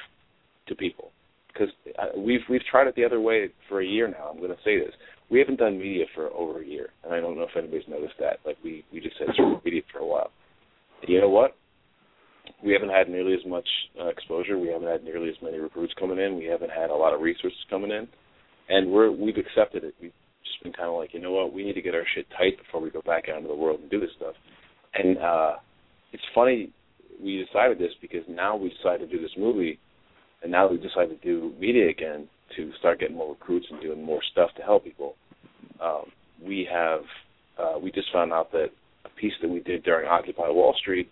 to 0.69 0.75
people. 0.75 1.13
Because 1.57 1.75
we've 2.17 2.41
we've 2.51 2.65
tried 2.71 2.87
it 2.87 2.95
the 2.97 3.05
other 3.05 3.21
way 3.21 3.49
for 3.69 3.81
a 3.81 3.87
year 3.87 4.09
now. 4.09 4.31
I'm 4.31 4.39
going 4.39 4.51
to 4.51 4.63
say 4.65 4.79
this: 4.79 4.93
we 5.31 5.39
haven't 5.39 5.59
done 5.59 5.79
media 5.79 6.05
for 6.15 6.29
over 6.31 6.63
a 6.63 6.67
year, 6.67 6.89
and 7.05 7.15
I 7.15 7.21
don't 7.21 7.37
know 7.37 7.45
if 7.45 7.57
anybody's 7.57 7.89
noticed 7.89 8.15
that. 8.21 8.39
Like 8.45 8.57
we 8.63 8.85
we 8.93 9.01
just 9.01 9.17
screw 9.17 9.61
media 9.65 9.83
for 9.93 9.99
a 9.99 10.07
while. 10.07 10.31
You 11.07 11.21
know 11.21 11.31
what? 11.31 11.57
We 12.65 12.73
haven't 12.73 12.91
had 12.91 13.09
nearly 13.09 13.35
as 13.35 13.45
much 13.47 13.69
uh, 14.01 14.09
exposure. 14.09 14.59
We 14.59 14.69
haven't 14.69 14.89
had 14.89 15.05
nearly 15.05 15.29
as 15.29 15.37
many 15.43 15.59
recruits 15.59 15.95
coming 15.99 16.19
in. 16.19 16.37
We 16.37 16.45
haven't 16.45 16.71
had 16.71 16.91
a 16.91 16.95
lot 16.95 17.15
of 17.15 17.21
resources 17.21 17.59
coming 17.71 17.91
in, 17.91 18.09
and 18.69 18.91
we're 18.91 19.11
we've 19.11 19.37
accepted 19.37 19.85
it. 19.85 19.95
We've 20.01 20.13
just 20.45 20.63
been 20.63 20.73
kind 20.73 20.89
of 20.89 20.95
like, 20.97 21.13
you 21.13 21.21
know 21.21 21.33
what? 21.33 21.53
We 21.53 21.65
need 21.65 21.75
to 21.75 21.83
get 21.83 21.95
our 21.95 22.07
shit 22.15 22.27
tight 22.37 22.59
before 22.59 22.81
we 22.81 22.91
go 22.91 23.03
back 23.03 23.25
out 23.29 23.39
into 23.39 23.49
the 23.49 23.55
world 23.55 23.81
and 23.81 23.91
do 23.91 24.01
this 24.01 24.11
stuff. 24.17 24.35
And 24.95 25.19
uh 25.19 25.55
it's 26.13 26.23
funny 26.35 26.73
we 27.23 27.45
decided 27.45 27.79
this 27.79 27.93
because 28.01 28.23
now 28.29 28.57
we 28.57 28.71
decided 28.71 29.11
to 29.11 29.17
do 29.17 29.23
this 29.23 29.35
movie, 29.39 29.79
and 30.47 30.53
now 30.53 30.69
we 30.69 30.77
decided 30.77 31.21
to 31.21 31.27
do 31.27 31.53
media 31.59 31.89
again 31.89 32.29
to 32.55 32.71
start 32.79 33.01
getting 33.01 33.17
more 33.17 33.31
recruits 33.31 33.67
and 33.69 33.83
doing 33.83 34.01
more 34.01 34.21
stuff 34.31 34.49
to 34.57 34.63
help 34.63 34.85
people. 34.85 35.17
Um, 35.83 36.05
we 36.41 36.69
have 36.73 37.01
uh, 37.59 37.81
we 37.83 37.91
just 37.91 38.13
found 38.13 38.33
out 38.33 38.53
that 38.53 38.69
a 39.05 39.09
piece 39.21 39.33
that 39.43 39.49
we 39.49 39.59
did 39.59 39.83
during 39.83 40.07
Occupy 40.07 40.49
Wall 40.51 40.73
Street 40.81 41.11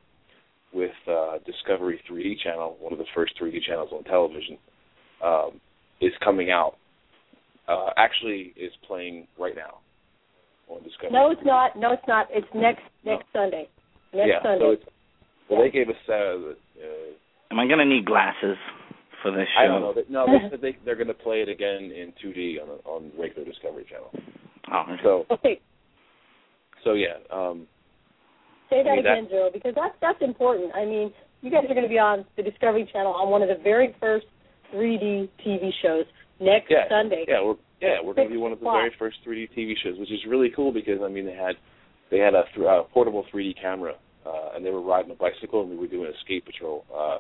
with 0.73 0.93
uh, 1.11 1.39
Discovery 1.45 2.01
3D 2.09 2.45
channel, 2.45 2.77
one 2.79 2.93
of 2.93 3.01
the 3.01 3.07
first 3.13 3.33
3D 3.43 3.57
channels 3.67 3.89
on 3.93 4.05
television, 4.05 4.57
um, 5.25 5.61
is 6.01 6.13
coming 6.23 6.53
out. 6.53 6.77
Uh, 7.67 7.91
actually, 7.97 8.55
is 8.57 8.71
playing 8.87 9.27
right 9.37 9.57
now 9.57 9.79
on 10.69 10.81
Discovery. 10.85 11.11
no, 11.11 11.33
it's 11.33 11.41
not. 11.45 11.77
No, 11.77 11.93
it's 11.93 12.07
not. 12.07 12.29
It's 12.31 12.47
next 12.55 12.83
next 13.05 13.25
Sunday. 13.33 13.69
Next 14.15 14.29
yeah, 14.29 14.43
Sunday. 14.45 14.65
so 14.65 14.71
it's 14.71 14.85
well, 15.51 15.61
they 15.61 15.71
gave 15.71 15.89
us 15.89 15.97
uh, 16.09 16.13
uh, 16.13 16.55
Am 17.51 17.59
I 17.59 17.67
going 17.67 17.79
to 17.81 17.85
need 17.85 18.05
glasses 18.05 18.57
for 19.25 19.33
this 19.33 19.49
show? 19.57 19.65
I 19.65 19.67
don't 19.67 19.81
know. 19.81 19.95
They, 19.97 20.05
no, 20.13 20.27
they 20.29 20.51
said 20.51 20.61
they, 20.61 20.77
they're 20.85 21.01
going 21.01 21.09
to 21.09 21.15
play 21.15 21.41
it 21.41 21.49
again 21.49 21.91
in 21.91 22.13
2D 22.23 22.61
on 22.61 22.69
on 22.85 23.11
regular 23.19 23.49
Discovery 23.49 23.87
Channel. 23.89 24.13
Oh, 24.71 24.85
So 25.03 25.35
okay, 25.35 25.61
so 26.85 26.93
yeah. 26.93 27.17
Um, 27.33 27.67
say 28.69 28.85
that 28.85 28.91
I 28.91 28.97
mean, 28.97 29.07
again, 29.07 29.29
Joe, 29.31 29.51
because 29.53 29.75
that's 29.75 29.97
that's 30.01 30.21
important. 30.21 30.75
I 30.77 30.85
mean, 30.85 31.11
you 31.41 31.51
guys 31.51 31.65
are 31.65 31.75
going 31.75 31.89
to 31.89 31.89
be 31.89 31.99
on 31.99 32.25
the 32.37 32.43
Discovery 32.43 32.89
Channel 32.93 33.13
on 33.13 33.31
one 33.31 33.43
of 33.43 33.49
the 33.49 33.63
very 33.65 33.97
first 33.99 34.27
3D 34.75 35.29
TV 35.45 35.71
shows 35.83 36.05
next 36.39 36.71
yeah, 36.71 36.85
Sunday. 36.89 37.25
yeah, 37.27 37.43
we're 37.43 37.57
yeah 37.81 37.97
we're 38.05 38.15
going 38.15 38.29
to 38.29 38.35
be 38.35 38.41
one 38.41 38.53
of 38.53 38.61
the 38.61 38.65
very 38.65 38.93
first 38.99 39.17
3D 39.27 39.49
TV 39.57 39.73
shows, 39.83 39.99
which 39.99 40.13
is 40.13 40.21
really 40.29 40.53
cool 40.55 40.73
because 40.73 41.01
I 41.03 41.09
mean 41.09 41.25
they 41.25 41.33
had 41.35 41.57
they 42.11 42.19
had 42.19 42.35
a 42.35 42.45
th- 42.55 42.67
uh, 42.67 42.83
portable 42.93 43.25
3D 43.33 43.61
camera 43.61 43.95
uh, 44.27 44.51
and 44.55 44.65
they 44.65 44.71
were 44.71 44.83
riding 44.83 45.11
a 45.11 45.15
bicycle 45.15 45.63
and 45.63 45.71
we 45.71 45.77
were 45.77 45.87
doing 45.87 46.13
escape 46.21 46.45
patrol 46.45 46.85
uh, 46.95 47.19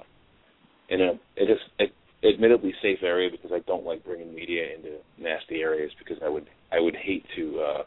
in 0.88 1.00
a 1.00 1.12
it 1.36 1.50
is 1.50 1.58
it, 1.78 1.92
admittedly 2.26 2.74
safe 2.82 2.98
area 3.02 3.30
because 3.30 3.50
I 3.52 3.60
don't 3.66 3.84
like 3.84 4.04
bringing 4.04 4.34
media 4.34 4.74
into 4.74 4.98
nasty 5.18 5.60
areas 5.60 5.92
because 5.98 6.16
I 6.24 6.28
would 6.28 6.46
I 6.72 6.80
would 6.80 6.96
hate 6.96 7.24
to 7.36 7.60
uh, 7.60 7.82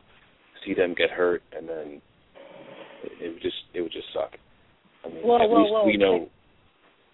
see 0.65 0.73
them 0.73 0.95
get 0.97 1.09
hurt 1.09 1.41
and 1.55 1.67
then 1.67 2.01
it, 3.03 3.11
it 3.21 3.33
would 3.33 3.41
just 3.41 3.55
it 3.73 3.81
would 3.81 3.91
just 3.91 4.07
suck. 4.13 4.31
I 5.05 5.09
mean, 5.09 5.23
Whoa, 5.23 5.43
at 5.43 5.49
whoa, 5.49 5.61
least 5.61 5.71
whoa. 5.71 5.85
we 5.85 5.97
know. 5.97 6.29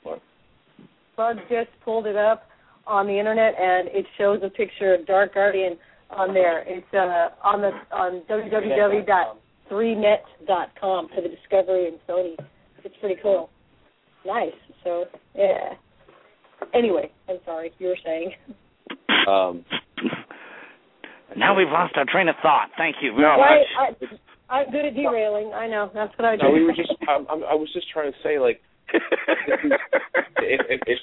What? 0.03 0.21
Bug 1.15 1.37
just 1.49 1.69
pulled 1.83 2.07
it 2.07 2.15
up 2.15 2.47
on 2.85 3.07
the 3.07 3.17
internet, 3.17 3.55
and 3.59 3.87
it 3.89 4.05
shows 4.17 4.41
a 4.43 4.49
picture 4.49 4.93
of 4.93 5.05
Dark 5.05 5.33
Guardian 5.35 5.77
on 6.09 6.33
there. 6.33 6.65
It's 6.67 6.93
uh, 6.93 7.29
on 7.43 7.61
the 7.61 7.71
on 7.95 8.23
www.3net.com 8.29 11.09
for 11.15 11.21
the 11.21 11.29
Discovery 11.29 11.87
and 11.87 11.97
Sony. 12.07 12.35
It's 12.83 12.95
pretty 12.99 13.15
cool. 13.21 13.49
Nice. 14.25 14.51
So 14.83 15.05
yeah. 15.35 15.73
Anyway, 16.73 17.11
I'm 17.29 17.37
sorry. 17.45 17.71
You 17.79 17.87
were 17.87 17.97
saying. 18.03 18.31
Um, 19.27 19.63
now 21.37 21.55
we've 21.55 21.67
lost 21.67 21.93
our 21.95 22.05
train 22.05 22.27
of 22.27 22.35
thought. 22.41 22.69
Thank 22.77 22.97
you 23.01 23.11
very 23.15 23.23
Right. 23.25 23.65
much. 23.79 24.19
I, 24.49 24.55
I'm 24.59 24.71
good 24.71 24.85
at 24.85 24.95
derailing. 24.95 25.53
I 25.53 25.67
know. 25.67 25.89
That's 25.93 26.11
what 26.17 26.25
I 26.25 26.35
do. 26.35 26.43
no, 26.43 26.51
we 26.51 26.63
were 26.63 26.73
just. 26.73 26.93
I, 27.07 27.13
I'm- 27.13 27.43
I 27.49 27.55
was 27.55 27.69
just 27.73 27.89
trying 27.91 28.11
to 28.11 28.17
say, 28.23 28.39
like, 28.39 28.61
if 28.93 29.01
if 30.37 30.61
if 30.67 30.99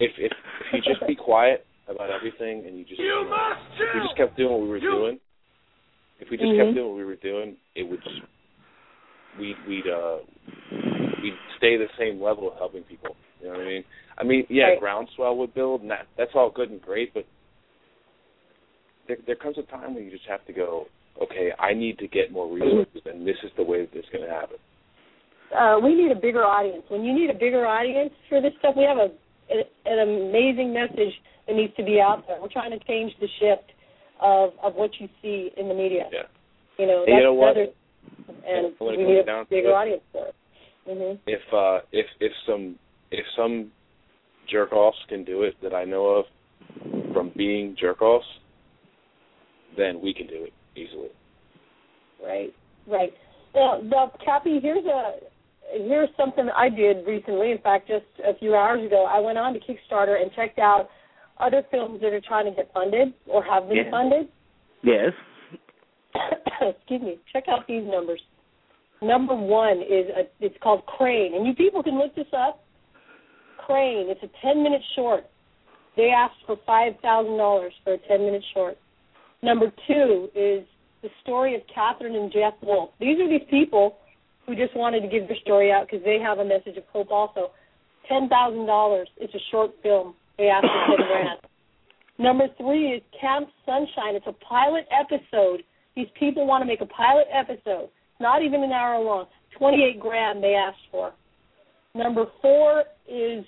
if, 0.00 0.10
if, 0.18 0.32
if 0.32 0.32
you 0.72 0.80
just 0.82 1.06
be 1.06 1.14
quiet 1.16 1.66
about 1.88 2.10
everything 2.10 2.64
and 2.66 2.78
you 2.78 2.84
just 2.84 2.98
you 3.00 3.08
know, 3.08 3.54
if 3.78 3.94
we 3.94 4.00
just 4.00 4.16
kept 4.16 4.36
doing 4.36 4.52
what 4.52 4.60
we 4.62 4.68
were 4.68 4.80
doing, 4.80 5.18
if 6.20 6.30
we 6.30 6.36
just 6.36 6.48
Mhm. 6.50 6.64
kept 6.64 6.74
doing 6.74 6.88
what 6.88 6.96
we 6.96 7.04
were 7.04 7.16
doing, 7.16 7.56
it 7.74 7.82
would 7.88 8.02
just 8.02 8.20
we 9.38 9.54
we'd 9.68 9.86
uh 9.88 10.18
we'd 11.24 11.40
stay 11.56 11.76
the 11.76 11.88
same 11.98 12.20
level 12.22 12.52
of 12.52 12.58
helping 12.58 12.82
people. 12.84 13.16
You 13.40 13.48
know 13.48 13.54
what 13.58 13.66
I 13.66 13.68
mean? 13.68 13.84
I 14.20 14.22
mean, 14.24 14.46
yeah, 14.48 14.64
Right. 14.76 14.80
groundswell 14.80 15.36
would 15.38 15.54
build, 15.54 15.80
and 15.82 15.90
that 15.90 16.06
that's 16.18 16.30
all 16.36 16.50
good 16.50 16.70
and 16.70 16.80
great, 16.80 17.12
but 17.14 17.24
there 19.08 19.18
there 19.26 19.36
comes 19.36 19.56
a 19.58 19.62
time 19.62 19.94
when 19.94 20.04
you 20.04 20.10
just 20.10 20.26
have 20.28 20.44
to 20.46 20.52
go, 20.52 20.86
okay, 21.22 21.50
I 21.58 21.74
need 21.74 21.98
to 21.98 22.08
get 22.08 22.32
more 22.32 22.48
resources, 22.52 23.02
and 23.06 23.26
this 23.26 23.36
is 23.44 23.50
the 23.56 23.62
way 23.64 23.80
that 23.82 23.92
this 23.92 24.04
is 24.04 24.10
going 24.12 24.24
to 24.24 24.30
happen. 24.30 24.56
uh, 25.56 25.78
we 25.82 25.94
need 25.94 26.10
a 26.10 26.20
bigger 26.20 26.44
audience. 26.44 26.84
When 26.88 27.04
you 27.04 27.12
need 27.14 27.30
a 27.30 27.34
bigger 27.38 27.66
audience 27.66 28.12
for 28.28 28.40
this 28.40 28.52
stuff, 28.60 28.74
we 28.76 28.84
have 28.84 28.98
a, 28.98 29.08
an 29.86 29.98
amazing 30.08 30.72
message 30.72 31.14
that 31.46 31.54
needs 31.56 31.74
to 31.76 31.84
be 31.84 32.00
out 32.00 32.24
there. 32.26 32.40
We're 32.40 32.48
trying 32.48 32.70
to 32.78 32.82
change 32.86 33.12
the 33.20 33.28
shift 33.40 33.68
of 34.20 34.50
of 34.62 34.74
what 34.74 34.90
you 35.00 35.08
see 35.22 35.50
in 35.56 35.68
the 35.68 35.74
media. 35.74 36.04
Yeah. 36.12 36.28
You 36.78 36.86
know, 36.86 37.04
And 37.06 37.12
that's 37.12 37.18
you 37.18 37.24
know 37.24 37.34
what? 37.34 37.56
another, 37.56 37.72
and 38.46 38.74
we 38.80 38.96
need 38.96 39.28
a 39.28 39.44
bigger 39.50 39.74
audience 39.74 40.02
for 40.12 40.26
it. 40.28 40.34
Hmm 40.86 41.14
If 41.26 41.40
uh 41.52 41.80
if 41.92 42.06
if 42.20 42.32
some 42.46 42.76
if 43.10 43.24
some 43.36 43.70
jerk 44.50 44.72
offs 44.72 44.98
can 45.08 45.24
do 45.24 45.42
it 45.42 45.54
that 45.62 45.74
I 45.74 45.84
know 45.84 46.06
of 46.06 46.24
from 47.12 47.32
being 47.36 47.76
jerk 47.80 48.02
offs, 48.02 48.26
then 49.76 50.00
we 50.00 50.12
can 50.12 50.26
do 50.26 50.44
it 50.44 50.52
easily. 50.76 51.08
Right, 52.22 52.54
right. 52.86 53.12
Now, 53.54 53.80
now, 53.82 54.12
Cappy, 54.24 54.58
here's 54.60 54.84
a 54.84 55.12
here's 55.72 56.08
something 56.16 56.48
I 56.56 56.68
did 56.68 57.06
recently. 57.06 57.52
In 57.52 57.58
fact, 57.58 57.88
just 57.88 58.04
a 58.26 58.36
few 58.38 58.54
hours 58.54 58.84
ago, 58.84 59.06
I 59.08 59.20
went 59.20 59.38
on 59.38 59.54
to 59.54 59.60
Kickstarter 59.60 60.20
and 60.20 60.30
checked 60.34 60.58
out 60.58 60.88
other 61.38 61.62
films 61.70 62.00
that 62.00 62.12
are 62.12 62.20
trying 62.20 62.44
to 62.46 62.50
get 62.52 62.72
funded 62.72 63.14
or 63.26 63.42
have 63.44 63.68
been 63.68 63.78
Yeah. 63.78 63.90
funded. 63.90 64.28
Yes. 64.82 65.12
Excuse 66.60 67.02
me. 67.02 67.18
Check 67.32 67.44
out 67.48 67.66
these 67.66 67.84
numbers. 67.86 68.20
Number 69.04 69.34
one 69.34 69.78
is 69.78 70.06
a, 70.16 70.22
it's 70.40 70.56
called 70.62 70.84
Crane, 70.86 71.34
and 71.34 71.46
you 71.46 71.54
people 71.54 71.82
can 71.82 71.98
look 71.98 72.14
this 72.14 72.32
up. 72.36 72.64
Crane. 73.66 74.08
It's 74.08 74.22
a 74.22 74.30
ten 74.44 74.62
minute 74.62 74.82
short. 74.96 75.24
They 75.96 76.10
asked 76.10 76.40
for 76.46 76.56
five 76.66 76.94
thousand 77.02 77.36
dollars 77.36 77.72
for 77.84 77.94
a 77.94 77.98
ten 78.08 78.20
minute 78.24 78.42
short. 78.54 78.76
Number 79.42 79.70
two 79.86 80.28
is 80.34 80.64
the 81.02 81.10
story 81.22 81.54
of 81.54 81.60
Catherine 81.72 82.16
and 82.16 82.32
Jeff 82.32 82.54
Wolf. 82.62 82.90
These 82.98 83.20
are 83.20 83.28
these 83.28 83.46
people 83.50 83.96
who 84.46 84.54
just 84.54 84.76
wanted 84.76 85.00
to 85.00 85.08
give 85.08 85.28
their 85.28 85.36
story 85.42 85.70
out 85.70 85.86
because 85.86 86.04
they 86.04 86.18
have 86.18 86.38
a 86.38 86.44
message 86.44 86.76
of 86.76 86.84
hope. 86.92 87.10
Also, 87.10 87.50
ten 88.08 88.28
thousand 88.28 88.66
dollars. 88.66 89.08
It's 89.18 89.34
a 89.34 89.44
short 89.50 89.72
film. 89.82 90.14
They 90.38 90.48
asked 90.48 90.66
for 90.66 90.96
ten 90.96 91.06
grand. 91.06 91.38
Number 92.18 92.46
three 92.58 92.92
is 92.92 93.02
Camp 93.20 93.48
Sunshine. 93.66 94.14
It's 94.14 94.26
a 94.26 94.36
pilot 94.44 94.86
episode. 94.92 95.62
These 95.96 96.08
people 96.18 96.46
want 96.46 96.62
to 96.62 96.66
make 96.66 96.80
a 96.80 96.86
pilot 96.86 97.26
episode, 97.32 97.88
not 98.20 98.42
even 98.42 98.62
an 98.62 98.72
hour 98.72 99.02
long. 99.02 99.26
Twenty-eight 99.58 100.00
grand 100.00 100.42
they 100.42 100.54
asked 100.54 100.86
for. 100.90 101.12
Number 101.94 102.26
four 102.42 102.84
is 103.08 103.44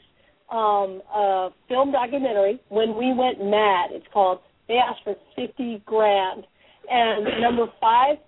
um, 0.50 1.02
a 1.14 1.48
film 1.68 1.90
documentary. 1.92 2.60
When 2.68 2.96
we 2.96 3.12
went 3.12 3.38
mad, 3.44 3.90
it's 3.90 4.06
called. 4.12 4.38
They 4.68 4.74
asked 4.74 5.02
for 5.04 5.16
fifty 5.34 5.82
grand. 5.84 6.44
And 6.88 7.40
number 7.40 7.66
five, 7.80 8.18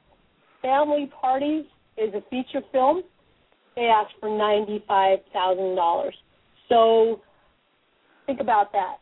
Family 0.62 1.10
Parties 1.20 1.64
is 1.96 2.12
a 2.14 2.22
feature 2.30 2.64
film. 2.72 3.02
They 3.76 3.84
asked 3.84 4.14
for 4.18 4.28
ninety-five 4.28 5.18
thousand 5.32 5.76
dollars. 5.76 6.14
So 6.68 7.20
think 8.26 8.40
about 8.40 8.72
that. 8.72 8.96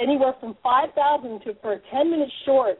Anywhere 0.00 0.34
from 0.38 0.56
five 0.62 0.90
thousand 0.94 1.40
to 1.40 1.54
for 1.60 1.72
a 1.72 1.80
ten-minute 1.90 2.30
short, 2.44 2.78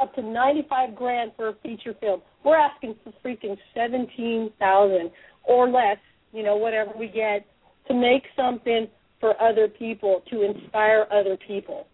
up 0.00 0.14
to 0.14 0.22
ninety-five 0.22 0.94
grand 0.94 1.32
for 1.36 1.48
a 1.48 1.54
feature 1.62 1.94
film. 2.00 2.22
We're 2.44 2.58
asking 2.58 2.96
for 3.04 3.12
freaking 3.24 3.56
seventeen 3.74 4.50
thousand 4.58 5.10
or 5.44 5.68
less. 5.68 5.98
You 6.32 6.42
know, 6.42 6.56
whatever 6.56 6.92
we 6.96 7.08
get 7.08 7.44
to 7.88 7.94
make 7.94 8.22
something 8.36 8.86
for 9.18 9.40
other 9.42 9.68
people 9.68 10.22
to 10.30 10.42
inspire 10.42 11.06
other 11.12 11.36
people. 11.46 11.86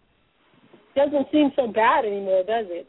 Doesn't 0.95 1.27
seem 1.31 1.51
so 1.55 1.67
bad 1.67 2.05
anymore, 2.05 2.43
does 2.43 2.65
it? 2.69 2.87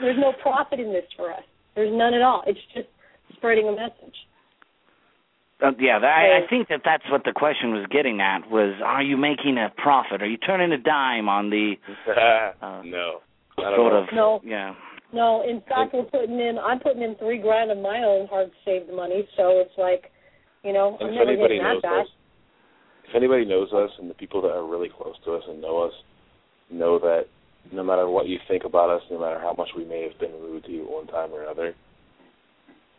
There's 0.00 0.18
no 0.18 0.32
profit 0.42 0.80
in 0.80 0.92
this 0.92 1.04
for 1.16 1.32
us. 1.32 1.42
There's 1.74 1.92
none 1.92 2.14
at 2.14 2.22
all. 2.22 2.42
It's 2.46 2.58
just 2.74 2.88
spreading 3.36 3.68
a 3.68 3.72
message. 3.72 4.14
Uh, 5.60 5.72
yeah, 5.78 5.98
I, 5.98 6.44
I 6.44 6.48
think 6.48 6.68
that 6.68 6.82
that's 6.84 7.02
what 7.10 7.24
the 7.24 7.32
question 7.32 7.72
was 7.72 7.84
getting 7.90 8.20
at. 8.20 8.48
Was 8.48 8.80
are 8.84 9.02
you 9.02 9.16
making 9.16 9.58
a 9.58 9.70
profit? 9.76 10.22
Are 10.22 10.28
you 10.28 10.36
turning 10.36 10.70
a 10.72 10.78
dime 10.78 11.28
on 11.28 11.50
the 11.50 11.74
Uh, 12.08 12.82
no. 12.84 13.20
I 13.64 13.70
don't 13.70 13.76
sort 13.78 13.92
know. 13.92 13.98
of? 14.02 14.08
No. 14.12 14.40
Yeah. 14.44 14.74
No, 15.12 15.42
in 15.48 15.60
fact, 15.68 15.94
we're 15.94 16.04
putting 16.04 16.38
in. 16.38 16.58
I'm 16.58 16.80
putting 16.80 17.02
in 17.02 17.14
three 17.16 17.38
grand 17.38 17.70
of 17.70 17.78
my 17.78 18.02
own 18.04 18.28
hard 18.28 18.50
saved 18.64 18.92
money, 18.92 19.26
so 19.36 19.60
it's 19.64 19.72
like, 19.78 20.10
you 20.62 20.72
know, 20.72 20.98
And 21.00 21.08
I'm 21.08 21.14
if 21.14 21.18
never 21.18 21.30
anybody 21.30 21.54
getting 21.56 21.62
that 21.64 21.72
knows 21.74 21.82
back. 21.82 22.00
us, 22.04 22.08
if 23.08 23.14
anybody 23.16 23.44
knows 23.46 23.72
us, 23.72 23.90
and 23.98 24.10
the 24.10 24.14
people 24.14 24.42
that 24.42 24.50
are 24.52 24.66
really 24.68 24.90
close 24.90 25.14
to 25.24 25.32
us 25.32 25.42
and 25.48 25.62
know 25.62 25.80
us, 25.82 25.92
know 26.70 26.98
that 26.98 27.24
no 27.72 27.82
matter 27.82 28.06
what 28.08 28.26
you 28.28 28.36
think 28.48 28.64
about 28.64 28.90
us, 28.90 29.00
no 29.10 29.18
matter 29.18 29.38
how 29.40 29.54
much 29.56 29.68
we 29.76 29.84
may 29.84 30.02
have 30.02 30.18
been 30.20 30.32
rude 30.32 30.64
to 30.64 30.70
you 30.72 30.82
one 30.84 31.06
time 31.06 31.32
or 31.32 31.42
another, 31.42 31.68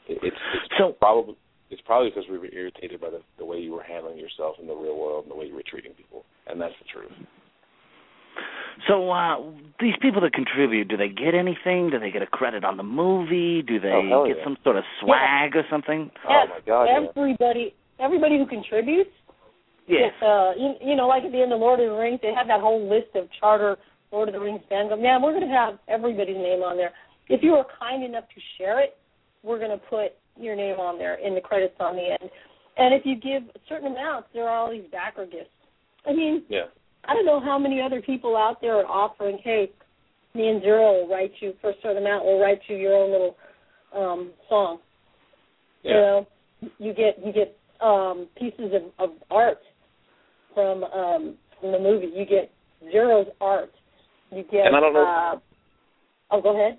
it, 0.07 0.17
it's 0.23 0.35
it's 0.55 0.73
So- 0.79 0.93
probably 0.99 1.35
it's 1.69 1.81
probably 1.85 2.09
because 2.09 2.25
we 2.31 2.39
were 2.39 2.49
irritated 2.51 2.99
by 3.01 3.11
the 3.11 3.21
the 3.37 3.45
way 3.45 3.57
you 3.59 3.71
were 3.73 3.83
handling 3.83 4.17
yourself 4.17 4.55
in 4.59 4.65
the 4.65 4.73
real 4.73 4.97
world 4.97 5.25
and 5.25 5.31
the 5.31 5.35
way 5.37 5.45
you 5.45 5.53
were 5.53 5.63
treating 5.69 5.93
people, 5.93 6.25
and 6.47 6.59
that's 6.59 6.73
the 6.81 6.85
truth. 6.91 7.11
So 8.87 9.11
uh 9.11 9.37
these 9.79 9.95
people 10.01 10.21
that 10.21 10.33
contribute, 10.33 10.87
do 10.87 10.97
they 10.97 11.09
get 11.09 11.33
anything? 11.35 11.89
Do 11.89 11.99
they 11.99 12.11
get 12.11 12.21
a 12.21 12.27
credit 12.27 12.63
on 12.63 12.77
the 12.77 12.83
movie? 12.83 13.61
Do 13.61 13.79
they 13.79 13.91
Oh, 14.13 14.25
get 14.27 14.37
yeah. 14.37 14.43
some 14.43 14.57
sort 14.63 14.77
of 14.77 14.83
swag 15.01 15.55
or 15.55 15.63
something? 15.69 16.11
Oh 16.27 16.29
Yes, 16.29 16.47
my 16.49 16.59
God! 16.65 16.83
yeah. 16.85 17.07
everybody, 17.15 17.73
everybody 17.99 18.37
who 18.37 18.45
contributes. 18.45 19.11
Yes. 19.87 20.11
If, 20.15 20.23
uh, 20.23 20.51
you, 20.55 20.75
you 20.91 20.95
know, 20.95 21.07
like 21.07 21.23
at 21.23 21.31
the 21.31 21.41
end 21.41 21.51
of 21.51 21.59
Lord 21.59 21.79
of 21.79 21.89
the 21.89 21.95
Rings, 21.95 22.19
they 22.21 22.31
have 22.33 22.47
that 22.47 22.61
whole 22.61 22.87
list 22.87 23.15
of 23.15 23.27
charter 23.39 23.75
Lord 24.11 24.29
of 24.29 24.33
the 24.33 24.39
Rings 24.39 24.61
fans. 24.69 24.91
Man, 24.97 25.21
we're 25.21 25.33
going 25.33 25.47
to 25.47 25.53
have 25.53 25.79
everybody's 25.87 26.37
name 26.37 26.61
on 26.61 26.77
there. 26.77 26.91
If 27.27 27.41
you 27.41 27.53
are 27.55 27.65
kind 27.79 28.03
enough 28.03 28.25
to 28.35 28.41
share 28.57 28.79
it, 28.81 28.97
we're 29.43 29.57
going 29.57 29.71
to 29.71 29.77
put 29.89 30.13
your 30.39 30.55
name 30.55 30.79
on 30.79 30.97
there 30.99 31.15
in 31.15 31.33
the 31.33 31.41
credits 31.41 31.73
on 31.79 31.95
the 31.95 32.03
end. 32.19 32.29
And 32.77 32.93
if 32.93 33.01
you 33.03 33.15
give 33.15 33.43
certain 33.67 33.91
amounts, 33.91 34.29
there 34.33 34.47
are 34.47 34.55
all 34.57 34.69
these 34.71 34.85
backer 34.91 35.25
gifts. 35.25 35.49
I 36.05 36.13
mean, 36.13 36.43
Yeah. 36.49 36.65
I 37.07 37.13
don't 37.13 37.25
know 37.25 37.39
how 37.39 37.57
many 37.57 37.81
other 37.81 38.01
people 38.01 38.35
out 38.37 38.61
there 38.61 38.75
are 38.75 38.85
offering, 38.85 39.39
hey, 39.43 39.71
me 40.35 40.47
and 40.49 40.61
Zero 40.61 40.93
will 40.93 41.09
write 41.09 41.31
you 41.39 41.53
for 41.61 41.71
a 41.71 41.73
certain 41.81 41.97
amount. 42.03 42.25
We'll 42.25 42.39
write 42.39 42.59
you 42.67 42.75
your 42.75 42.93
own 42.93 43.11
little 43.11 43.35
um, 43.95 44.31
song. 44.47 44.79
Yeah. 45.83 45.91
You 45.91 45.97
know, 45.97 46.27
you 46.77 46.93
get 46.93 47.17
you 47.25 47.31
get 47.33 47.57
um, 47.81 48.27
pieces 48.37 48.71
of, 48.73 49.09
of 49.09 49.15
art 49.31 49.59
from 50.53 50.83
um, 50.83 51.35
from 51.59 51.71
the 51.71 51.79
movie. 51.79 52.11
You 52.13 52.25
get 52.25 52.51
Zero's 52.91 53.27
art. 53.41 53.71
You 54.31 54.43
get. 54.43 54.65
And 54.67 54.75
I 54.75 54.79
don't 54.79 54.93
know- 54.93 55.39
Uh, 55.41 56.35
oh, 56.35 56.41
go 56.41 56.53
ahead. 56.53 56.77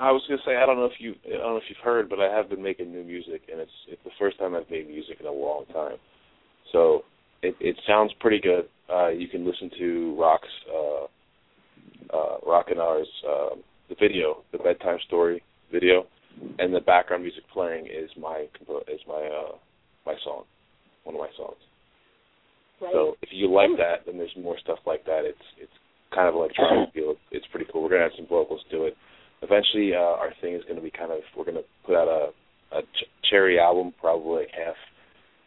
I 0.00 0.10
was 0.10 0.22
gonna 0.26 0.40
say 0.46 0.56
I 0.56 0.64
don't 0.66 0.76
know 0.76 0.86
if 0.86 0.98
you 0.98 1.14
I 1.26 1.36
don't 1.38 1.52
know 1.52 1.56
if 1.58 1.64
you've 1.68 1.84
heard, 1.84 2.08
but 2.08 2.18
I 2.18 2.34
have 2.34 2.48
been 2.50 2.62
making 2.62 2.92
new 2.92 3.04
music, 3.04 3.42
and 3.50 3.60
it's 3.60 3.70
it's 3.88 4.02
the 4.04 4.10
first 4.18 4.38
time 4.38 4.54
I've 4.54 4.70
made 4.70 4.88
music 4.88 5.18
in 5.20 5.26
a 5.26 5.32
long 5.32 5.64
time. 5.72 5.96
So 6.72 7.02
it 7.42 7.54
it 7.60 7.76
sounds 7.86 8.12
pretty 8.20 8.40
good. 8.40 8.68
Uh, 8.92 9.08
you 9.08 9.28
can 9.28 9.46
listen 9.46 9.70
to 9.78 10.16
Rock's 10.18 10.48
uh, 10.72 11.04
uh, 12.14 12.36
Rock 12.46 12.66
and 12.70 12.80
Ours 12.80 13.08
uh, 13.28 13.56
the 13.88 13.96
video, 14.00 14.42
the 14.52 14.58
bedtime 14.58 14.98
story 15.06 15.42
video, 15.70 16.04
and 16.58 16.74
the 16.74 16.80
background 16.80 17.22
music 17.22 17.44
playing 17.52 17.86
is 17.86 18.10
my 18.18 18.46
is 18.88 19.00
my 19.06 19.14
uh, 19.14 19.56
my 20.04 20.14
song, 20.24 20.44
one 21.04 21.14
of 21.14 21.20
my 21.20 21.30
songs. 21.36 21.56
Right. 22.80 22.92
So 22.92 23.14
if 23.22 23.30
you 23.32 23.52
like 23.52 23.70
that, 23.78 24.06
then 24.06 24.18
there's 24.18 24.34
more 24.38 24.58
stuff 24.58 24.78
like 24.86 25.04
that. 25.04 25.22
It's 25.24 25.46
it's 25.60 25.72
kind 26.14 26.28
of 26.28 26.34
electronic 26.34 26.92
feel. 26.94 27.14
It's 27.30 27.46
pretty 27.50 27.66
cool. 27.72 27.82
We're 27.82 27.90
gonna 27.90 28.06
add 28.06 28.16
some 28.16 28.26
vocals 28.26 28.62
to 28.70 28.84
it. 28.84 28.96
Eventually, 29.42 29.92
uh, 29.94 30.16
our 30.20 30.32
thing 30.40 30.54
is 30.54 30.62
gonna 30.68 30.80
be 30.82 30.90
kind 30.90 31.12
of 31.12 31.20
we're 31.36 31.44
gonna 31.44 31.66
put 31.86 31.96
out 31.96 32.08
a 32.08 32.76
a 32.76 32.82
ch- 32.82 33.10
cherry 33.30 33.58
album, 33.58 33.92
probably 34.00 34.42
like 34.42 34.50
half 34.52 34.76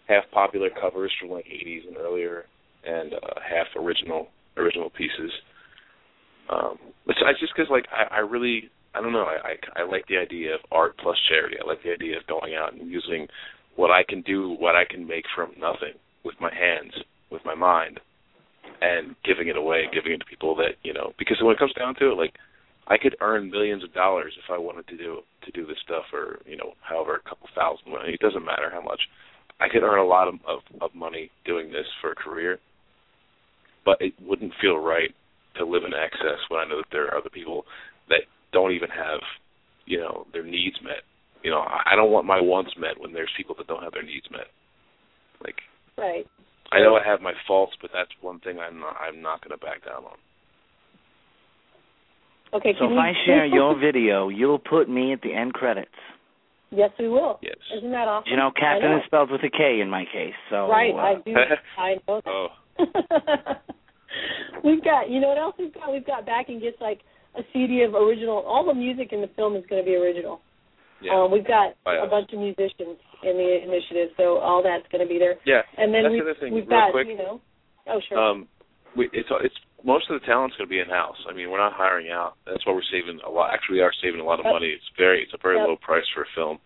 half 0.08 0.24
popular 0.32 0.70
covers 0.70 1.12
from 1.20 1.32
like 1.32 1.46
80s 1.46 1.88
and 1.88 1.98
earlier, 1.98 2.46
and 2.86 3.14
uh, 3.14 3.40
half 3.42 3.68
original 3.76 4.28
original 4.58 4.90
pieces. 4.90 5.32
Um, 6.50 6.78
it's, 7.08 7.20
it's 7.22 7.40
just 7.40 7.54
because 7.56 7.70
like 7.70 7.86
I, 7.92 8.18
I 8.18 8.20
really 8.20 8.70
I 8.94 9.02
don't 9.02 9.14
know 9.14 9.26
I, 9.26 9.54
I 9.78 9.82
I 9.82 9.86
like 9.86 10.08
the 10.08 10.18
idea 10.18 10.56
of 10.56 10.62
art 10.72 10.98
plus 10.98 11.18
charity. 11.30 11.58
I 11.62 11.68
like 11.68 11.84
the 11.84 11.92
idea 11.92 12.18
of 12.18 12.28
going 12.28 12.56
out 12.56 12.74
and 12.74 12.90
using 12.90 13.28
what 13.76 13.92
I 13.92 14.04
can 14.08 14.22
do, 14.22 14.56
what 14.60 14.76
I 14.76 14.86
can 14.86 15.08
make 15.08 15.26
from 15.36 15.52
nothing 15.60 15.94
with 16.24 16.36
my 16.40 16.54
hands, 16.54 16.94
with 17.32 17.42
my 17.46 17.56
mind, 17.56 18.00
and 18.82 19.16
giving 19.24 19.48
it 19.48 19.58
away, 19.58 19.84
giving 19.94 20.14
it 20.14 20.20
to 20.20 20.26
people 20.26 20.56
that 20.56 20.76
you 20.84 20.94
know. 20.94 21.14
Because 21.18 21.38
when 21.42 21.54
it 21.54 21.60
comes 21.60 21.74
down 21.74 21.96
to 21.96 22.12
it, 22.12 22.18
like 22.18 22.36
I 22.88 22.98
could 22.98 23.16
earn 23.22 23.50
millions 23.50 23.84
of 23.84 23.94
dollars 23.94 24.34
if 24.38 24.52
I 24.52 24.58
wanted 24.58 24.88
to 24.88 24.98
do 24.98 25.22
to 25.44 25.52
do 25.52 25.66
this 25.66 25.78
stuff, 25.84 26.06
or 26.14 26.40
you 26.46 26.58
know, 26.58 26.74
however, 26.82 27.16
a 27.16 27.30
couple 27.30 27.48
thousand. 27.56 27.86
It 28.08 28.20
doesn't 28.20 28.46
matter 28.46 28.70
how 28.72 28.82
much. 28.82 29.02
I 29.60 29.70
could 29.70 29.84
earn 29.84 30.00
a 30.00 30.06
lot 30.06 30.28
of 30.28 30.36
of, 30.48 30.60
of 30.82 30.94
money 30.94 31.32
doing 31.46 31.72
this 31.72 31.88
for 32.02 32.12
a 32.12 32.16
career, 32.16 32.60
but 33.86 33.98
it 34.02 34.14
wouldn't 34.22 34.54
feel 34.60 34.78
right 34.78 35.14
to 35.58 35.66
live 35.66 35.84
in 35.86 35.94
excess 35.94 36.40
when 36.50 36.60
I 36.60 36.66
know 36.68 36.78
that 36.78 36.92
there 36.92 37.06
are 37.08 37.18
other 37.18 37.30
people 37.30 37.64
that 38.10 38.22
don't 38.52 38.72
even 38.74 38.90
have, 38.90 39.22
you 39.86 40.00
know, 40.00 40.26
their 40.34 40.44
needs 40.44 40.76
met. 40.84 41.04
you 41.44 41.52
know, 41.52 41.60
I 41.60 41.94
I 41.94 41.96
don't 41.96 42.12
want 42.12 42.26
my 42.26 42.42
wants 42.42 42.72
met 42.78 43.00
when 43.00 43.14
there's 43.14 43.30
people 43.38 43.56
that 43.58 43.68
don't 43.68 43.84
have 43.84 43.94
their 43.94 44.04
needs 44.04 44.26
met. 44.32 44.48
Like 45.44 45.56
Right. 45.98 46.26
I 46.72 46.80
know 46.80 46.96
I 46.98 47.04
have 47.08 47.22
my 47.22 47.34
faults, 47.48 47.74
but 47.82 47.92
that's 47.94 48.10
one 48.22 48.40
thing 48.40 48.60
I'm 48.60 48.80
not 48.80 48.96
I'm 49.00 49.22
not 49.22 49.42
going 49.42 49.58
to 49.58 49.64
back 49.64 49.86
down 49.86 50.04
on. 50.04 50.18
Okay. 52.54 52.74
So 52.74 52.88
can 52.88 52.92
if 52.92 52.92
we- 52.92 52.98
I 52.98 53.14
share 53.26 53.46
your 53.60 53.78
video, 53.80 54.30
you'll 54.30 54.60
put 54.60 54.90
me 54.90 55.14
at 55.14 55.22
the 55.22 55.34
end 55.34 55.54
credits. 55.54 55.92
Yes, 56.72 56.90
we 57.00 57.08
will. 57.08 57.40
Yes. 57.42 57.56
Isn't 57.78 57.92
that 57.92 58.08
awesome? 58.08 58.30
You 58.30 58.38
know, 58.38 58.52
Captain 58.52 58.90
know. 58.92 58.98
is 58.98 59.04
spelled 59.06 59.30
with 59.32 59.42
a 59.44 59.50
K 59.50 59.80
in 59.82 59.90
my 59.90 60.04
case. 60.12 60.34
So 60.50 60.68
Right, 60.68 60.92
uh, 60.94 60.98
I 60.98 61.14
do. 61.24 61.34
I 61.78 61.96
know 62.08 62.22
that. 62.26 62.32
Oh, 62.32 62.48
we've 64.64 64.84
got, 64.84 65.10
you 65.10 65.20
know 65.20 65.30
what 65.30 65.38
else 65.38 65.56
we've 65.60 65.74
got? 65.74 65.92
We've 65.92 66.06
got 66.06 66.26
back 66.26 66.50
and 66.50 66.62
gets 66.62 66.78
like 66.82 67.02
a 67.38 67.42
CD 67.54 67.84
of 67.84 67.94
original. 67.94 68.38
All 68.48 68.66
the 68.66 68.74
music 68.74 69.10
in 69.12 69.22
the 69.22 69.30
film 69.36 69.56
is 69.56 69.64
going 69.70 69.82
to 69.84 69.86
be 69.86 69.96
original. 69.96 70.42
yeah. 71.02 71.14
Um, 71.14 71.32
we've 71.32 71.46
got 71.48 71.76
By 71.84 71.96
a 71.96 72.04
us. 72.04 72.10
bunch 72.10 72.32
of 72.34 72.40
musicians 72.40 72.98
in 73.24 73.36
the 73.38 73.60
initiative, 73.64 74.10
so 74.18 74.38
all 74.40 74.64
that's 74.64 74.88
going 74.92 75.06
to 75.06 75.10
be 75.12 75.20
there. 75.20 75.36
yeah. 75.46 75.62
And 75.78 75.94
then 75.94 76.04
That's 76.04 76.14
we, 76.14 76.20
the 76.20 76.26
other 76.32 76.40
thing, 76.40 76.54
we've 76.54 76.68
real 76.68 76.80
got, 76.80 76.92
quick. 76.92 77.08
you 77.08 77.18
know, 77.18 77.42
oh 77.88 78.00
sure. 78.08 78.18
Um, 78.20 78.48
we, 78.96 79.10
it's 79.12 79.28
it's 79.44 79.56
most 79.84 80.10
of 80.10 80.20
the 80.20 80.26
talent's 80.26 80.56
going 80.58 80.68
to 80.68 80.72
be 80.72 80.80
in 80.80 80.88
house. 80.88 81.18
I 81.30 81.34
mean, 81.34 81.52
we're 81.52 81.60
not 81.62 81.74
hiring 81.76 82.10
out. 82.12 82.36
That's 82.48 82.66
why 82.66 82.74
we're 82.74 82.88
saving 82.92 83.20
a 83.28 83.30
lot. 83.30 83.52
Actually, 83.54 83.78
we 83.78 83.82
are 83.82 83.92
saving 84.02 84.22
a 84.22 84.24
lot 84.24 84.40
of 84.40 84.46
money. 84.46 84.68
It's 84.72 84.88
very 84.98 85.22
it's 85.22 85.34
a 85.34 85.42
very 85.42 85.58
Yep. 85.58 85.68
low 85.68 85.76
price 85.76 86.06
for 86.16 86.22
a 86.24 86.32
film. 86.34 86.58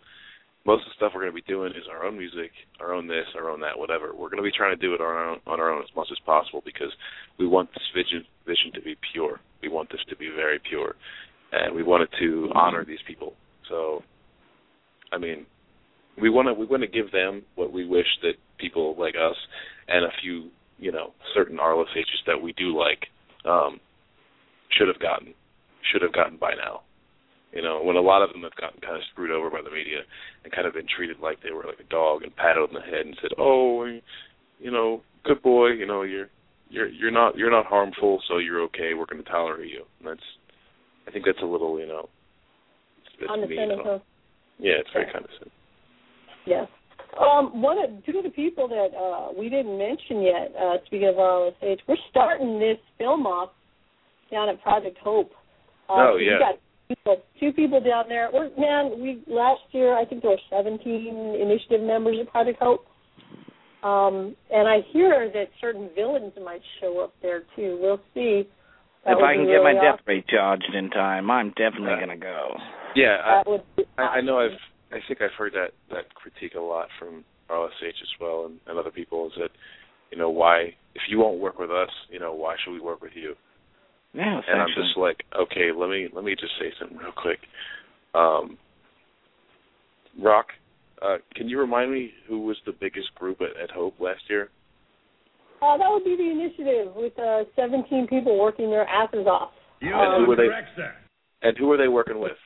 Most 0.65 0.81
of 0.81 0.91
the 0.91 0.97
stuff 0.97 1.13
we're 1.15 1.21
going 1.21 1.31
to 1.31 1.41
be 1.41 1.47
doing 1.47 1.71
is 1.71 1.87
our 1.89 2.05
own 2.05 2.17
music, 2.17 2.51
our 2.79 2.93
own 2.93 3.07
this, 3.07 3.25
our 3.35 3.49
own 3.49 3.61
that, 3.61 3.79
whatever. 3.79 4.11
We're 4.13 4.29
going 4.29 4.43
to 4.43 4.47
be 4.47 4.55
trying 4.55 4.77
to 4.77 4.81
do 4.81 4.93
it 4.93 5.01
on 5.01 5.07
our 5.07 5.29
own, 5.29 5.39
on 5.47 5.59
our 5.59 5.71
own 5.71 5.81
as 5.81 5.95
much 5.95 6.09
as 6.11 6.19
possible 6.25 6.61
because 6.65 6.91
we 7.39 7.47
want 7.47 7.69
this 7.73 7.83
vision 7.95 8.25
vision 8.45 8.71
to 8.75 8.81
be 8.81 8.95
pure. 9.13 9.39
We 9.61 9.69
want 9.69 9.89
this 9.89 10.01
to 10.09 10.15
be 10.15 10.29
very 10.35 10.59
pure, 10.59 10.95
and 11.51 11.75
we 11.75 11.83
wanted 11.83 12.09
to 12.19 12.49
honor 12.53 12.83
these 12.85 12.99
people. 13.07 13.33
So, 13.69 14.03
I 15.11 15.17
mean, 15.17 15.45
we 16.21 16.29
want 16.29 16.47
to 16.47 16.53
we 16.53 16.65
want 16.65 16.83
to 16.83 16.87
give 16.87 17.11
them 17.11 17.43
what 17.55 17.71
we 17.71 17.85
wish 17.85 18.07
that 18.23 18.33
people 18.57 18.95
like 18.99 19.15
us 19.15 19.35
and 19.87 20.05
a 20.05 20.11
few 20.21 20.49
you 20.77 20.91
know 20.91 21.13
certain 21.33 21.57
RLSHs 21.57 22.25
that 22.27 22.41
we 22.41 22.53
do 22.53 22.77
like 22.77 23.07
um, 23.45 23.79
should 24.77 24.87
have 24.87 24.99
gotten 24.99 25.33
should 25.91 26.01
have 26.01 26.13
gotten 26.13 26.37
by 26.37 26.51
now. 26.55 26.81
You 27.51 27.63
know, 27.63 27.81
when 27.83 27.95
a 27.95 28.01
lot 28.01 28.21
of 28.21 28.31
them 28.31 28.43
have 28.43 28.55
gotten 28.55 28.79
kind 28.81 28.95
of 28.95 29.01
screwed 29.11 29.31
over 29.31 29.49
by 29.49 29.61
the 29.63 29.71
media 29.71 30.05
and 30.43 30.53
kind 30.53 30.67
of 30.67 30.73
been 30.73 30.85
treated 30.85 31.17
like 31.19 31.41
they 31.41 31.51
were 31.51 31.63
like 31.65 31.79
a 31.79 31.89
dog 31.89 32.21
and 32.21 32.35
patted 32.35 32.61
on 32.61 32.73
the 32.73 32.81
head 32.81 33.05
and 33.07 33.17
said, 33.21 33.31
"Oh, 33.39 33.85
you 34.59 34.71
know, 34.71 35.01
good 35.23 35.41
boy, 35.41 35.69
you 35.69 35.87
know, 35.87 36.03
you're 36.03 36.27
you're 36.69 36.87
you're 36.87 37.11
not 37.11 37.37
you're 37.37 37.49
not 37.49 37.65
harmful, 37.65 38.21
so 38.27 38.37
you're 38.37 38.61
okay. 38.69 38.93
We're 38.93 39.07
going 39.07 39.23
to 39.23 39.29
tolerate 39.29 39.69
you." 39.71 39.83
And 39.99 40.09
that's 40.09 40.27
I 41.07 41.11
think 41.11 41.25
that's 41.25 41.41
a 41.41 41.45
little, 41.45 41.79
you 41.79 41.87
know, 41.87 42.07
it's, 43.01 43.15
it's 43.21 43.31
on 43.31 43.41
the 43.41 43.47
mean. 43.47 43.57
Senate, 43.57 43.79
I 43.81 43.97
Yeah, 44.59 44.73
it's 44.77 44.89
very 44.93 45.05
Yeah. 45.07 45.11
condescending. 45.11 45.51
Yeah. 46.45 46.65
Um, 47.19 47.61
one 47.63 47.79
of 47.79 47.89
two 48.05 48.19
of 48.19 48.23
the 48.23 48.29
people 48.29 48.67
that 48.67 48.93
uh, 48.95 49.33
we 49.35 49.49
didn't 49.49 49.75
mention 49.77 50.21
yet, 50.21 50.53
uh, 50.55 50.77
speaking 50.85 51.07
of 51.07 51.15
RLSH, 51.15 51.79
we're 51.87 51.97
starting 52.11 52.59
this 52.59 52.77
film 52.99 53.25
off 53.25 53.49
down 54.29 54.49
at 54.49 54.61
Project 54.61 54.99
Hope. 54.99 55.31
Uh, 55.89 56.13
Oh, 56.13 56.17
yeah. 56.17 56.37
got 56.37 56.59
people, 56.89 57.17
two 57.39 57.53
people 57.53 57.79
down 57.79 58.05
there. 58.09 58.29
We're, 58.33 58.49
man, 58.57 58.99
we 58.99 59.23
last 59.27 59.61
year 59.71 59.97
I 59.97 60.03
think 60.05 60.21
there 60.23 60.31
were 60.31 60.37
17 60.49 61.37
initiative 61.39 61.85
members 61.85 62.17
of 62.19 62.27
Project 62.27 62.59
Hope. 62.61 62.85
Um, 63.81 64.35
and 64.51 64.67
I 64.67 64.79
hear 64.91 65.31
that 65.33 65.45
certain 65.61 65.89
villains 65.95 66.33
might 66.43 66.61
show 66.81 66.99
up 67.01 67.13
there 67.21 67.43
too. 67.55 67.79
We'll 67.81 68.01
see. 68.13 68.43
That 69.05 69.13
if 69.13 69.23
I 69.23 69.35
can 69.35 69.45
be 69.45 69.51
get 69.53 69.63
my 69.63 69.69
really 69.69 69.75
death 69.75 69.93
awesome. 70.01 70.05
rate 70.07 70.27
charged 70.27 70.73
in 70.75 70.89
time, 70.89 71.31
I'm 71.31 71.49
definitely 71.51 71.95
Yeah. 71.95 72.05
going 72.05 72.19
to 72.19 72.25
go. 72.25 72.57
Yeah, 72.95 73.17
I, 73.23 73.31
That 73.37 73.49
would 73.49 73.63
be 73.77 73.83
I, 73.97 74.01
I 74.01 74.21
know. 74.21 74.39
I've 74.39 74.59
I 74.91 74.97
think 75.07 75.21
I've 75.21 75.37
heard 75.37 75.53
that 75.53 75.71
that 75.91 76.13
critique 76.15 76.55
a 76.55 76.59
lot 76.59 76.87
from 76.99 77.23
RLSH 77.49 78.01
as 78.01 78.13
well 78.19 78.45
and, 78.47 78.59
and 78.67 78.77
other 78.77 78.91
people 78.91 79.27
is 79.27 79.33
that 79.37 79.51
you 80.11 80.17
know 80.17 80.29
why 80.29 80.73
if 80.95 81.03
you 81.07 81.19
won't 81.19 81.39
work 81.39 81.59
with 81.59 81.69
us 81.71 81.89
you 82.09 82.19
know 82.19 82.33
why 82.33 82.55
should 82.63 82.73
we 82.73 82.79
work 82.81 83.01
with 83.01 83.11
you 83.15 83.35
Yeah, 84.13 84.41
and 84.47 84.61
I'm 84.61 84.67
just 84.69 84.97
like 84.97 85.23
okay 85.39 85.71
let 85.75 85.89
me 85.89 86.07
let 86.13 86.23
me 86.23 86.35
just 86.39 86.53
say 86.59 86.71
something 86.79 86.97
real 86.97 87.11
quick. 87.15 87.39
Um 88.15 88.57
Rock 90.21 90.47
uh 91.01 91.17
can 91.35 91.47
you 91.47 91.59
remind 91.59 91.91
me 91.91 92.11
who 92.27 92.41
was 92.41 92.57
the 92.65 92.73
biggest 92.79 93.13
group 93.15 93.39
at, 93.41 93.61
at 93.61 93.71
Hope 93.71 93.95
last 93.99 94.21
year? 94.29 94.49
Uh, 95.61 95.77
that 95.77 95.89
would 95.89 96.05
be 96.05 96.15
the 96.15 96.23
initiative 96.31 96.95
with 96.95 97.11
uh, 97.19 97.43
17 97.57 98.07
people 98.07 98.39
working 98.39 98.69
their 98.69 98.87
asses 98.87 99.27
off. 99.27 99.51
You 99.81 99.93
Um, 99.93 99.99
are 99.99 100.19
who 100.21 100.25
were 100.27 100.35
they- 100.37 100.47
correct, 100.47 100.69
and 101.41 101.57
who 101.57 101.69
are 101.73 101.77
they 101.77 101.89
working 101.89 102.19
with? 102.19 102.37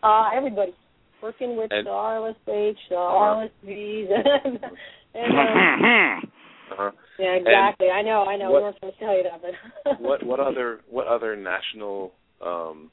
Uh, 0.00 0.30
everybody. 0.32 0.72
Working 1.20 1.56
with 1.56 1.72
And- 1.72 1.86
the 1.86 1.90
RLSH, 1.90 2.76
the 2.88 2.94
RLSVs, 2.94 4.08
and, 4.44 4.60
and 5.14 5.32
um, 6.24 6.30
uh-huh. 6.70 6.90
Yeah, 7.18 7.34
exactly. 7.34 7.88
I 7.90 8.02
know, 8.02 8.24
I 8.24 8.36
know. 8.36 8.50
what- 8.50 8.58
we 8.58 8.62
weren't 8.64 8.76
supposed 8.76 8.98
to 8.98 9.04
tell 9.04 9.16
you 9.16 9.22
that, 9.24 9.40
but 9.42 10.00
what 10.00 10.22
what 10.24 10.40
other 10.40 10.80
what 10.90 11.06
other 11.06 11.36
national 11.36 12.12
um 12.44 12.90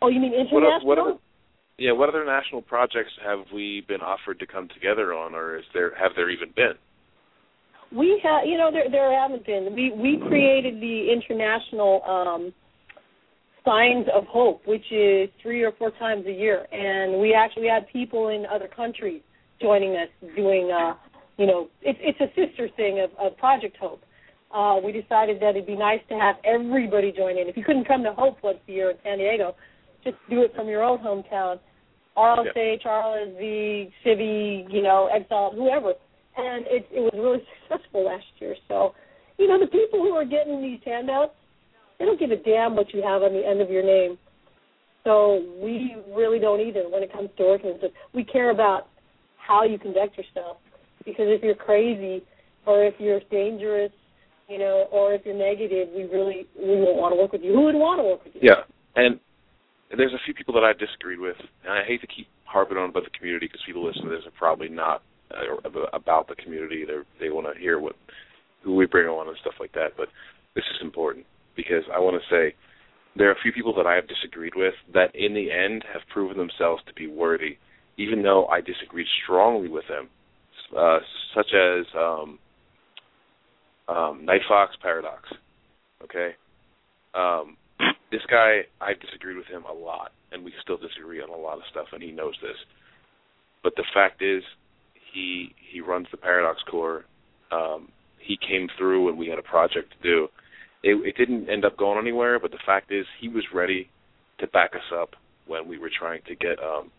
Oh, 0.00 0.08
you 0.08 0.20
mean 0.20 0.32
what, 0.32 0.62
international? 0.62 0.86
what 0.86 0.98
other 0.98 1.14
yeah 1.78 1.92
what 1.92 2.08
other 2.08 2.24
national 2.24 2.62
projects 2.62 3.12
have 3.24 3.40
we 3.54 3.82
been 3.88 4.00
offered 4.00 4.38
to 4.40 4.46
come 4.46 4.68
together 4.74 5.12
on 5.14 5.34
or 5.34 5.56
is 5.58 5.64
there 5.74 5.94
have 5.96 6.12
there 6.16 6.30
even 6.30 6.50
been 6.54 6.74
We 7.90 8.20
have, 8.22 8.44
you 8.46 8.58
know, 8.58 8.70
there 8.70 8.90
there 8.90 9.10
haven't 9.18 9.46
been. 9.46 9.74
We 9.74 9.92
we 9.92 10.18
created 10.28 10.74
the 10.80 11.10
international 11.10 12.02
um, 12.04 12.52
signs 13.64 14.06
of 14.14 14.24
hope, 14.26 14.66
which 14.66 14.84
is 14.92 15.30
three 15.42 15.62
or 15.62 15.72
four 15.78 15.90
times 15.92 16.26
a 16.26 16.32
year, 16.32 16.66
and 16.70 17.18
we 17.20 17.32
actually 17.34 17.68
had 17.68 17.86
people 17.92 18.28
in 18.28 18.44
other 18.46 18.68
countries 18.68 19.22
joining 19.60 19.92
us 19.96 20.08
doing, 20.36 20.70
uh, 20.70 20.94
you 21.38 21.46
know, 21.46 21.68
it's 21.82 21.98
it's 22.02 22.20
a 22.20 22.28
sister 22.34 22.68
thing 22.76 23.00
of, 23.00 23.10
of 23.18 23.36
Project 23.38 23.76
Hope. 23.78 24.02
Uh, 24.52 24.80
we 24.84 24.92
decided 24.92 25.40
that 25.40 25.50
it'd 25.50 25.66
be 25.66 25.76
nice 25.76 26.00
to 26.08 26.14
have 26.14 26.36
everybody 26.44 27.12
join 27.12 27.38
in. 27.38 27.48
If 27.48 27.56
you 27.56 27.64
couldn't 27.64 27.86
come 27.86 28.02
to 28.02 28.12
Hope 28.12 28.38
once 28.42 28.58
a 28.68 28.72
year 28.72 28.90
in 28.90 28.96
San 29.02 29.18
Diego, 29.18 29.54
just 30.04 30.16
do 30.28 30.42
it 30.42 30.54
from 30.54 30.68
your 30.68 30.82
own 30.82 30.98
hometown. 30.98 31.58
RLSH, 32.16 32.84
RLSV, 32.84 33.92
Civi, 34.04 34.72
you 34.72 34.82
know, 34.82 35.08
Exile, 35.14 35.52
whoever 35.54 35.94
and 36.38 36.64
it 36.68 36.86
it 36.90 37.00
was 37.00 37.12
really 37.14 37.42
successful 37.68 38.06
last 38.06 38.24
year. 38.38 38.54
So, 38.68 38.94
you 39.38 39.48
know, 39.48 39.58
the 39.58 39.66
people 39.66 40.00
who 40.00 40.12
are 40.12 40.24
getting 40.24 40.62
these 40.62 40.80
handouts, 40.84 41.34
they 41.98 42.04
don't 42.04 42.18
give 42.18 42.30
a 42.30 42.36
damn 42.36 42.76
what 42.76 42.94
you 42.94 43.02
have 43.02 43.22
on 43.22 43.32
the 43.32 43.46
end 43.46 43.60
of 43.60 43.70
your 43.70 43.84
name. 43.84 44.16
So 45.04 45.44
we 45.60 45.96
really 46.14 46.38
don't 46.38 46.60
either 46.60 46.84
when 46.88 47.02
it 47.02 47.12
comes 47.12 47.30
to 47.38 47.44
working. 47.44 47.78
We 48.14 48.24
care 48.24 48.50
about 48.50 48.88
how 49.36 49.64
you 49.64 49.78
conduct 49.78 50.16
yourself. 50.18 50.58
Because 51.08 51.26
if 51.28 51.42
you're 51.42 51.54
crazy 51.54 52.22
or 52.66 52.84
if 52.84 52.94
you're 52.98 53.20
dangerous, 53.30 53.92
you 54.48 54.58
know, 54.58 54.86
or 54.92 55.14
if 55.14 55.22
you're 55.24 55.36
negative, 55.36 55.88
we 55.94 56.04
really 56.04 56.46
we 56.58 56.76
won't 56.76 56.96
want 56.96 57.12
to 57.14 57.20
work 57.20 57.32
with 57.32 57.42
you. 57.42 57.52
Who 57.52 57.64
would 57.64 57.74
want 57.74 57.98
to 58.00 58.04
work 58.04 58.24
with 58.24 58.34
you? 58.34 58.40
Yeah, 58.44 58.64
and 58.96 59.20
there's 59.96 60.12
a 60.12 60.24
few 60.24 60.34
people 60.34 60.54
that 60.54 60.64
I've 60.64 60.78
disagreed 60.78 61.18
with, 61.18 61.36
and 61.64 61.72
I 61.72 61.84
hate 61.84 62.00
to 62.00 62.06
keep 62.06 62.28
harping 62.44 62.76
on 62.76 62.90
about 62.90 63.04
the 63.04 63.16
community 63.16 63.46
because 63.46 63.60
people 63.66 63.84
listening 63.84 64.08
to 64.08 64.16
this 64.16 64.26
are 64.26 64.38
probably 64.38 64.68
not 64.68 65.02
uh, 65.32 65.60
about 65.92 66.28
the 66.28 66.36
community. 66.36 66.84
They 66.84 67.26
they 67.26 67.30
want 67.30 67.46
to 67.52 67.58
hear 67.60 67.80
what 67.80 67.96
who 68.62 68.74
we 68.74 68.86
bring 68.86 69.06
on 69.06 69.28
and 69.28 69.36
stuff 69.40 69.54
like 69.60 69.72
that. 69.72 69.96
But 69.96 70.08
this 70.54 70.64
is 70.76 70.80
important 70.82 71.26
because 71.56 71.84
I 71.94 71.98
want 71.98 72.20
to 72.20 72.34
say 72.34 72.54
there 73.16 73.28
are 73.28 73.32
a 73.32 73.42
few 73.42 73.52
people 73.52 73.74
that 73.76 73.86
I 73.86 73.94
have 73.94 74.08
disagreed 74.08 74.54
with 74.56 74.74
that 74.94 75.14
in 75.14 75.34
the 75.34 75.50
end 75.50 75.84
have 75.92 76.02
proven 76.12 76.36
themselves 76.36 76.82
to 76.86 76.94
be 76.94 77.06
worthy, 77.06 77.56
even 77.96 78.22
though 78.22 78.46
I 78.46 78.60
disagreed 78.60 79.06
strongly 79.24 79.68
with 79.68 79.84
them, 79.88 80.08
uh, 80.76 80.98
such 81.34 81.52
as 81.54 81.86
um, 81.96 82.38
um, 83.88 84.24
Night 84.24 84.42
Fox 84.48 84.74
Paradox. 84.82 85.22
Okay. 86.04 86.30
Um, 87.14 87.56
this 88.12 88.22
guy, 88.30 88.60
I've 88.80 89.00
disagreed 89.00 89.36
with 89.36 89.46
him 89.46 89.64
a 89.64 89.72
lot, 89.72 90.12
and 90.32 90.44
we 90.44 90.52
still 90.62 90.76
disagree 90.76 91.20
on 91.22 91.30
a 91.30 91.36
lot 91.36 91.58
of 91.58 91.64
stuff, 91.70 91.86
and 91.92 92.02
he 92.02 92.12
knows 92.12 92.34
this. 92.42 92.56
But 93.62 93.74
the 93.76 93.84
fact 93.94 94.22
is, 94.22 94.42
he 95.12 95.54
he 95.72 95.80
runs 95.80 96.06
the 96.10 96.16
Paradox 96.16 96.60
Corps. 96.70 97.04
Um, 97.50 97.88
he 98.18 98.36
came 98.36 98.68
through, 98.76 99.06
when 99.06 99.16
we 99.16 99.28
had 99.28 99.38
a 99.38 99.42
project 99.42 99.92
to 99.92 100.02
do. 100.02 100.28
It, 100.82 100.94
it 101.06 101.16
didn't 101.16 101.48
end 101.48 101.64
up 101.64 101.76
going 101.76 101.98
anywhere, 101.98 102.38
but 102.38 102.50
the 102.50 102.58
fact 102.64 102.92
is, 102.92 103.06
he 103.20 103.28
was 103.28 103.44
ready 103.54 103.88
to 104.38 104.46
back 104.48 104.74
us 104.74 104.92
up 104.94 105.10
when 105.46 105.66
we 105.66 105.78
were 105.78 105.90
trying 105.98 106.20
to 106.28 106.36
get 106.36 106.58
um, 106.62 106.90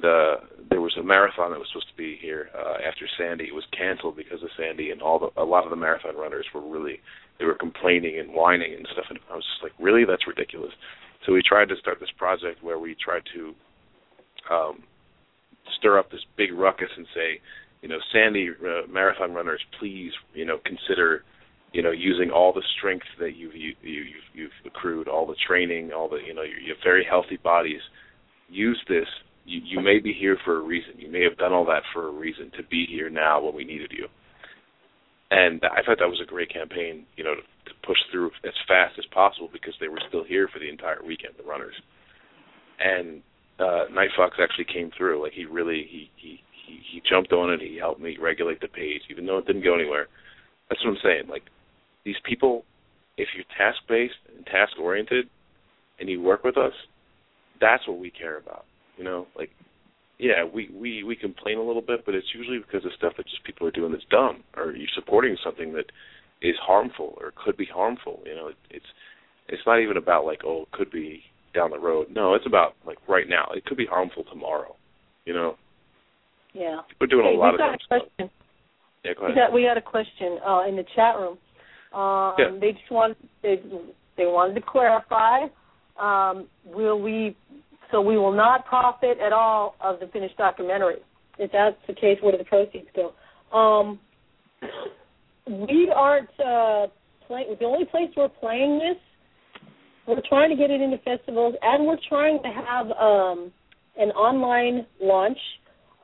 the. 0.00 0.34
There 0.70 0.80
was 0.80 0.96
a 0.98 1.02
marathon 1.02 1.50
that 1.50 1.58
was 1.58 1.68
supposed 1.68 1.90
to 1.90 1.96
be 1.96 2.16
here 2.20 2.48
uh, 2.56 2.78
after 2.86 3.06
Sandy. 3.18 3.44
It 3.44 3.54
was 3.54 3.64
canceled 3.76 4.16
because 4.16 4.42
of 4.42 4.48
Sandy, 4.56 4.90
and 4.90 5.02
all 5.02 5.18
the 5.18 5.40
a 5.40 5.44
lot 5.44 5.64
of 5.64 5.70
the 5.70 5.76
marathon 5.76 6.16
runners 6.16 6.46
were 6.54 6.62
really 6.62 7.00
they 7.38 7.44
were 7.44 7.54
complaining 7.54 8.18
and 8.18 8.32
whining 8.32 8.74
and 8.74 8.86
stuff 8.92 9.06
and 9.10 9.18
I 9.30 9.34
was 9.34 9.44
just 9.44 9.62
like, 9.62 9.72
Really? 9.78 10.04
That's 10.04 10.26
ridiculous. 10.26 10.72
So 11.26 11.32
we 11.32 11.42
tried 11.42 11.68
to 11.68 11.76
start 11.76 11.98
this 12.00 12.10
project 12.16 12.62
where 12.62 12.78
we 12.78 12.96
tried 13.02 13.22
to 13.34 13.54
um 14.50 14.82
stir 15.78 15.98
up 15.98 16.10
this 16.10 16.24
big 16.36 16.52
ruckus 16.52 16.90
and 16.96 17.06
say, 17.14 17.40
you 17.82 17.88
know, 17.88 17.98
Sandy 18.12 18.50
uh, 18.50 18.86
marathon 18.90 19.32
runners, 19.32 19.60
please, 19.78 20.12
you 20.34 20.44
know, 20.44 20.58
consider, 20.64 21.24
you 21.72 21.82
know, 21.82 21.90
using 21.90 22.30
all 22.30 22.52
the 22.52 22.62
strength 22.78 23.06
that 23.18 23.36
you've 23.36 23.54
you, 23.54 23.74
you, 23.82 24.02
you've, 24.02 24.24
you've 24.34 24.50
accrued, 24.66 25.08
all 25.08 25.26
the 25.26 25.36
training, 25.46 25.92
all 25.92 26.08
the, 26.08 26.18
you 26.26 26.34
know, 26.34 26.42
you 26.42 26.68
have 26.68 26.82
very 26.84 27.04
healthy 27.08 27.36
bodies. 27.36 27.80
Use 28.48 28.80
this 28.88 29.06
you 29.44 29.60
you 29.64 29.80
may 29.80 29.98
be 29.98 30.12
here 30.12 30.36
for 30.44 30.58
a 30.58 30.62
reason. 30.62 30.94
You 30.98 31.10
may 31.10 31.22
have 31.22 31.38
done 31.38 31.52
all 31.52 31.64
that 31.66 31.82
for 31.92 32.08
a 32.08 32.12
reason 32.12 32.50
to 32.56 32.62
be 32.64 32.86
here 32.88 33.10
now 33.10 33.40
when 33.42 33.54
we 33.54 33.64
needed 33.64 33.92
you. 33.96 34.06
And 35.30 35.62
I 35.64 35.82
thought 35.82 35.98
that 35.98 36.08
was 36.08 36.20
a 36.22 36.28
great 36.28 36.52
campaign, 36.52 37.06
you 37.16 37.24
know, 37.24 37.34
to, 37.34 37.40
to 37.40 37.86
push 37.86 37.96
through 38.10 38.30
as 38.44 38.52
fast 38.68 38.94
as 38.98 39.06
possible 39.14 39.48
because 39.50 39.72
they 39.80 39.88
were 39.88 40.00
still 40.08 40.24
here 40.24 40.46
for 40.52 40.58
the 40.58 40.68
entire 40.68 41.02
weekend, 41.02 41.34
the 41.38 41.48
runners. 41.48 41.74
And 42.78 43.22
uh 43.58 43.84
Night 43.92 44.10
Fox 44.16 44.36
actually 44.42 44.66
came 44.72 44.90
through. 44.96 45.22
Like 45.22 45.32
he 45.32 45.44
really 45.44 45.86
he 45.88 46.10
he 46.16 46.40
he, 46.66 46.78
he 46.92 47.02
jumped 47.08 47.32
on 47.32 47.52
it. 47.52 47.60
He 47.60 47.78
helped 47.78 48.00
me 48.00 48.16
regulate 48.20 48.60
the 48.60 48.68
page, 48.68 49.02
even 49.10 49.26
though 49.26 49.38
it 49.38 49.46
didn't 49.46 49.64
go 49.64 49.74
anywhere. 49.74 50.08
That's 50.68 50.82
what 50.84 50.92
I'm 50.92 50.98
saying. 51.02 51.28
Like 51.28 51.42
these 52.04 52.16
people, 52.24 52.64
if 53.16 53.28
you're 53.34 53.44
task 53.56 53.78
based 53.88 54.20
and 54.36 54.44
task 54.46 54.72
oriented, 54.80 55.26
and 55.98 56.08
you 56.08 56.20
work 56.20 56.44
with 56.44 56.56
us, 56.56 56.72
that's 57.60 57.86
what 57.86 57.98
we 57.98 58.10
care 58.10 58.38
about. 58.38 58.64
You 58.96 59.04
know, 59.04 59.26
like 59.36 59.50
yeah, 60.18 60.44
we 60.44 60.70
we 60.74 61.02
we 61.02 61.16
complain 61.16 61.58
a 61.58 61.62
little 61.62 61.82
bit, 61.82 62.04
but 62.04 62.14
it's 62.14 62.26
usually 62.34 62.58
because 62.58 62.84
of 62.84 62.92
stuff 62.96 63.14
that 63.16 63.26
just 63.26 63.44
people 63.44 63.66
are 63.66 63.70
doing 63.72 63.92
that's 63.92 64.04
dumb, 64.10 64.42
or 64.56 64.72
you're 64.72 64.88
supporting 64.94 65.36
something 65.42 65.72
that 65.74 65.86
is 66.42 66.56
harmful 66.60 67.14
or 67.20 67.32
could 67.44 67.56
be 67.56 67.66
harmful. 67.72 68.20
You 68.26 68.34
know, 68.34 68.48
it, 68.48 68.56
it's 68.70 68.86
it's 69.48 69.62
not 69.66 69.80
even 69.80 69.96
about 69.96 70.24
like 70.24 70.40
oh 70.44 70.62
it 70.62 70.72
could 70.72 70.90
be 70.90 71.22
down 71.54 71.70
the 71.70 71.78
road. 71.78 72.08
No, 72.10 72.34
it's 72.34 72.46
about 72.46 72.74
like 72.86 72.98
right 73.08 73.28
now. 73.28 73.48
It 73.54 73.64
could 73.64 73.76
be 73.76 73.86
harmful 73.86 74.24
tomorrow. 74.24 74.76
You 75.24 75.34
know. 75.34 75.56
Yeah. 76.54 76.80
We're 77.00 77.06
doing 77.06 77.24
hey, 77.26 77.34
a 77.34 77.38
lot 77.38 77.54
of 77.54 77.58
got 77.58 77.66
dumb 77.66 77.74
a 77.74 77.84
stuff. 77.84 78.02
question. 78.16 78.30
Yeah, 79.04 79.12
go 79.14 79.20
We 79.26 79.32
ahead. 79.32 79.36
got 79.36 79.52
we 79.52 79.62
got 79.62 79.78
a 79.78 79.80
question 79.82 80.38
uh, 80.46 80.68
in 80.68 80.76
the 80.76 80.84
chat 80.94 81.16
room. 81.16 81.38
Um, 81.98 82.34
Yeah. 82.38 82.58
They 82.60 82.72
just 82.72 82.90
want 82.90 83.16
they 83.42 83.56
they 84.16 84.26
wanted 84.26 84.54
to 84.54 84.60
clarify. 84.66 85.46
Um, 85.98 86.48
will 86.66 87.00
we? 87.00 87.36
So 87.92 88.00
we 88.00 88.16
will 88.18 88.32
not 88.32 88.64
profit 88.66 89.18
at 89.24 89.32
all 89.32 89.76
of 89.80 90.00
the 90.00 90.06
finished 90.06 90.36
documentary. 90.38 90.96
If 91.38 91.52
that's 91.52 91.76
the 91.86 91.94
case, 91.94 92.18
where 92.22 92.32
do 92.32 92.38
the 92.38 92.44
proceeds 92.44 92.88
go? 92.96 93.12
Um, 93.56 94.00
we 95.46 95.92
aren't 95.94 96.30
uh, 96.40 96.86
playing. 97.26 97.56
The 97.60 97.66
only 97.66 97.84
place 97.84 98.08
we're 98.16 98.28
playing 98.28 98.78
this, 98.78 98.96
we're 100.06 100.22
trying 100.28 100.50
to 100.50 100.56
get 100.56 100.70
it 100.70 100.80
into 100.80 100.98
festivals, 100.98 101.54
and 101.62 101.86
we're 101.86 101.98
trying 102.08 102.42
to 102.42 102.48
have 102.48 102.86
um, 102.92 103.52
an 103.98 104.08
online 104.10 104.86
launch 105.00 105.38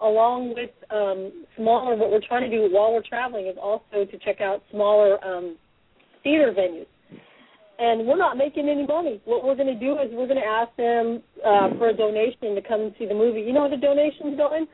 along 0.02 0.54
with 0.54 0.70
um, 0.90 1.32
smaller. 1.56 1.96
What 1.96 2.10
we're 2.10 2.26
trying 2.26 2.48
to 2.50 2.54
do 2.54 2.72
while 2.72 2.92
we're 2.92 3.02
traveling 3.02 3.46
is 3.46 3.56
also 3.60 4.04
to 4.04 4.18
check 4.18 4.40
out 4.40 4.62
smaller 4.70 5.22
um, 5.24 5.56
theater 6.22 6.54
venues. 6.56 6.86
And 7.80 8.06
we're 8.06 8.18
not 8.18 8.36
making 8.36 8.68
any 8.68 8.86
money. 8.86 9.20
What 9.24 9.44
we're 9.44 9.54
going 9.54 9.72
to 9.72 9.78
do 9.78 9.92
is 10.00 10.08
we're 10.12 10.26
going 10.26 10.40
to 10.40 10.46
ask 10.46 10.74
them 10.76 11.22
uh, 11.44 11.70
for 11.78 11.88
a 11.88 11.96
donation 11.96 12.54
to 12.54 12.62
come 12.66 12.80
and 12.80 12.94
see 12.98 13.06
the 13.06 13.14
movie. 13.14 13.40
You 13.40 13.52
know 13.52 13.62
where 13.62 13.70
the 13.70 13.76
donation's 13.76 14.36
going? 14.36 14.66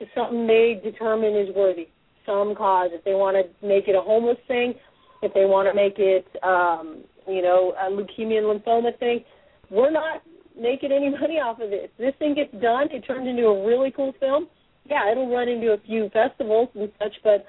It's 0.00 0.10
something 0.14 0.46
they 0.46 0.80
determine 0.82 1.36
is 1.36 1.54
worthy. 1.54 1.88
Some 2.24 2.54
cause. 2.54 2.90
If 2.92 3.04
they 3.04 3.14
want 3.14 3.36
to 3.36 3.66
make 3.66 3.88
it 3.88 3.94
a 3.94 4.00
homeless 4.00 4.38
thing, 4.46 4.74
if 5.22 5.32
they 5.32 5.44
want 5.44 5.68
to 5.68 5.74
make 5.74 5.98
it, 5.98 6.26
um, 6.42 7.04
you 7.26 7.42
know, 7.42 7.72
a 7.80 7.90
leukemia 7.90 8.38
and 8.38 8.62
lymphoma 8.62 8.96
thing, 8.98 9.24
we're 9.70 9.90
not 9.90 10.22
making 10.58 10.92
any 10.92 11.10
money 11.20 11.34
off 11.34 11.60
of 11.60 11.70
this. 11.70 11.88
This 11.98 12.14
thing 12.18 12.34
gets 12.34 12.52
done, 12.62 12.88
it 12.90 13.06
turns 13.06 13.28
into 13.28 13.46
a 13.46 13.66
really 13.66 13.90
cool 13.90 14.12
film. 14.20 14.48
Yeah, 14.88 15.10
it'll 15.10 15.32
run 15.32 15.48
into 15.48 15.72
a 15.72 15.78
few 15.78 16.08
festivals 16.10 16.68
and 16.74 16.90
such, 16.98 17.14
but 17.24 17.46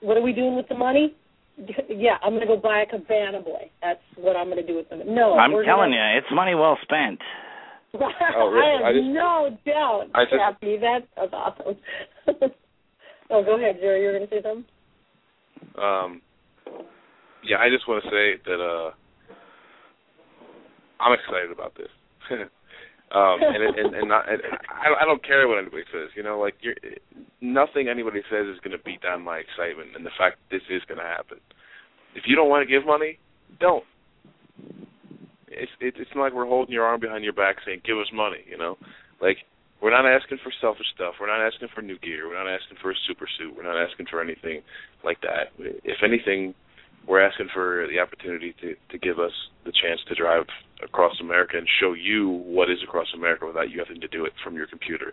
what 0.00 0.16
are 0.16 0.22
we 0.22 0.32
doing 0.32 0.56
with 0.56 0.68
the 0.68 0.76
money? 0.76 1.14
Yeah, 1.88 2.16
I'm 2.22 2.30
going 2.30 2.40
to 2.40 2.48
go 2.48 2.56
buy 2.56 2.82
a 2.82 2.86
cabana 2.86 3.40
boy. 3.40 3.70
That's 3.80 4.00
what 4.16 4.34
I'm 4.34 4.46
going 4.50 4.58
to 4.58 4.66
do 4.66 4.74
with 4.74 4.88
them. 4.88 5.02
No, 5.06 5.34
I'm 5.34 5.52
telling 5.52 5.94
gonna, 5.94 6.12
you, 6.12 6.18
it's 6.18 6.26
money 6.34 6.56
well 6.56 6.76
spent. 6.82 7.20
Oh, 8.36 8.48
really? 8.48 8.82
I 8.82 8.86
have 8.86 8.86
I 8.86 8.92
just- 8.92 9.06
no 9.06 9.58
doubt, 9.66 10.06
I 10.14 10.24
just- 10.24 10.34
Chappie. 10.34 10.78
That, 10.78 11.00
that's 11.16 11.32
awesome. 11.32 11.76
oh, 13.30 13.44
go 13.44 13.56
ahead, 13.56 13.76
Jerry. 13.80 14.02
You 14.02 14.06
were 14.08 14.18
going 14.18 14.28
to 14.28 14.34
say 14.34 14.42
something? 14.42 14.64
Um, 15.78 16.22
yeah, 17.44 17.58
I 17.58 17.68
just 17.70 17.86
want 17.88 18.02
to 18.04 18.10
say 18.10 18.40
that 18.46 18.60
uh, 18.60 18.90
I'm 21.00 21.12
excited 21.12 21.52
about 21.52 21.74
this. 21.76 21.92
um, 22.30 23.36
and 23.42 23.62
it, 23.62 23.78
and, 23.78 23.94
and, 23.94 24.08
not, 24.08 24.28
and 24.30 24.40
I, 24.68 25.02
I 25.02 25.04
don't 25.04 25.24
care 25.24 25.46
what 25.46 25.58
anybody 25.58 25.84
says. 25.92 26.10
You 26.16 26.22
know, 26.22 26.38
like 26.38 26.54
you're, 26.60 26.74
nothing 27.40 27.88
anybody 27.88 28.22
says 28.30 28.46
is 28.46 28.60
going 28.64 28.76
to 28.76 28.82
beat 28.82 29.02
down 29.02 29.22
my 29.22 29.38
excitement 29.38 29.90
and 29.94 30.04
the 30.04 30.14
fact 30.16 30.38
that 30.38 30.56
this 30.56 30.62
is 30.70 30.82
going 30.88 30.98
to 30.98 31.06
happen. 31.06 31.38
If 32.14 32.24
you 32.26 32.36
don't 32.36 32.48
want 32.48 32.66
to 32.66 32.72
give 32.72 32.86
money, 32.86 33.18
don't. 33.60 33.84
It's 35.54 35.72
it's 35.80 36.10
not 36.14 36.22
like 36.22 36.34
we're 36.34 36.46
holding 36.46 36.72
your 36.72 36.84
arm 36.84 37.00
behind 37.00 37.24
your 37.24 37.32
back 37.32 37.56
saying 37.64 37.82
give 37.84 37.98
us 37.98 38.10
money. 38.12 38.44
You 38.48 38.58
know, 38.58 38.76
like 39.20 39.38
we're 39.80 39.94
not 39.94 40.06
asking 40.06 40.38
for 40.42 40.52
selfish 40.60 40.86
stuff. 40.94 41.14
We're 41.20 41.30
not 41.30 41.44
asking 41.44 41.68
for 41.74 41.82
new 41.82 41.98
gear. 41.98 42.28
We're 42.28 42.42
not 42.42 42.52
asking 42.52 42.78
for 42.80 42.90
a 42.90 42.98
super 43.06 43.26
suit. 43.38 43.54
We're 43.56 43.68
not 43.68 43.76
asking 43.76 44.06
for 44.10 44.22
anything 44.22 44.62
like 45.04 45.20
that. 45.22 45.52
If 45.58 45.98
anything, 46.02 46.54
we're 47.06 47.20
asking 47.20 47.48
for 47.52 47.86
the 47.90 47.98
opportunity 48.00 48.54
to 48.60 48.74
to 48.90 48.98
give 48.98 49.18
us 49.18 49.32
the 49.64 49.72
chance 49.72 50.00
to 50.08 50.14
drive 50.14 50.44
across 50.82 51.20
America 51.20 51.56
and 51.56 51.66
show 51.80 51.92
you 51.92 52.28
what 52.28 52.70
is 52.70 52.78
across 52.82 53.08
America 53.14 53.46
without 53.46 53.70
you 53.70 53.78
having 53.78 54.00
to 54.00 54.08
do 54.08 54.24
it 54.24 54.32
from 54.42 54.54
your 54.56 54.66
computer. 54.66 55.12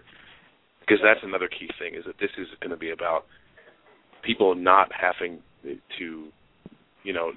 Because 0.80 1.00
that's 1.04 1.24
another 1.24 1.48
key 1.48 1.70
thing 1.80 1.96
is 1.96 2.06
that 2.06 2.20
this 2.20 2.32
is 2.38 2.48
going 2.60 2.72
to 2.72 2.78
be 2.78 2.92
about 2.92 3.26
people 4.24 4.56
not 4.56 4.90
having 4.92 5.40
to, 5.64 6.28
you 7.04 7.14
know, 7.14 7.32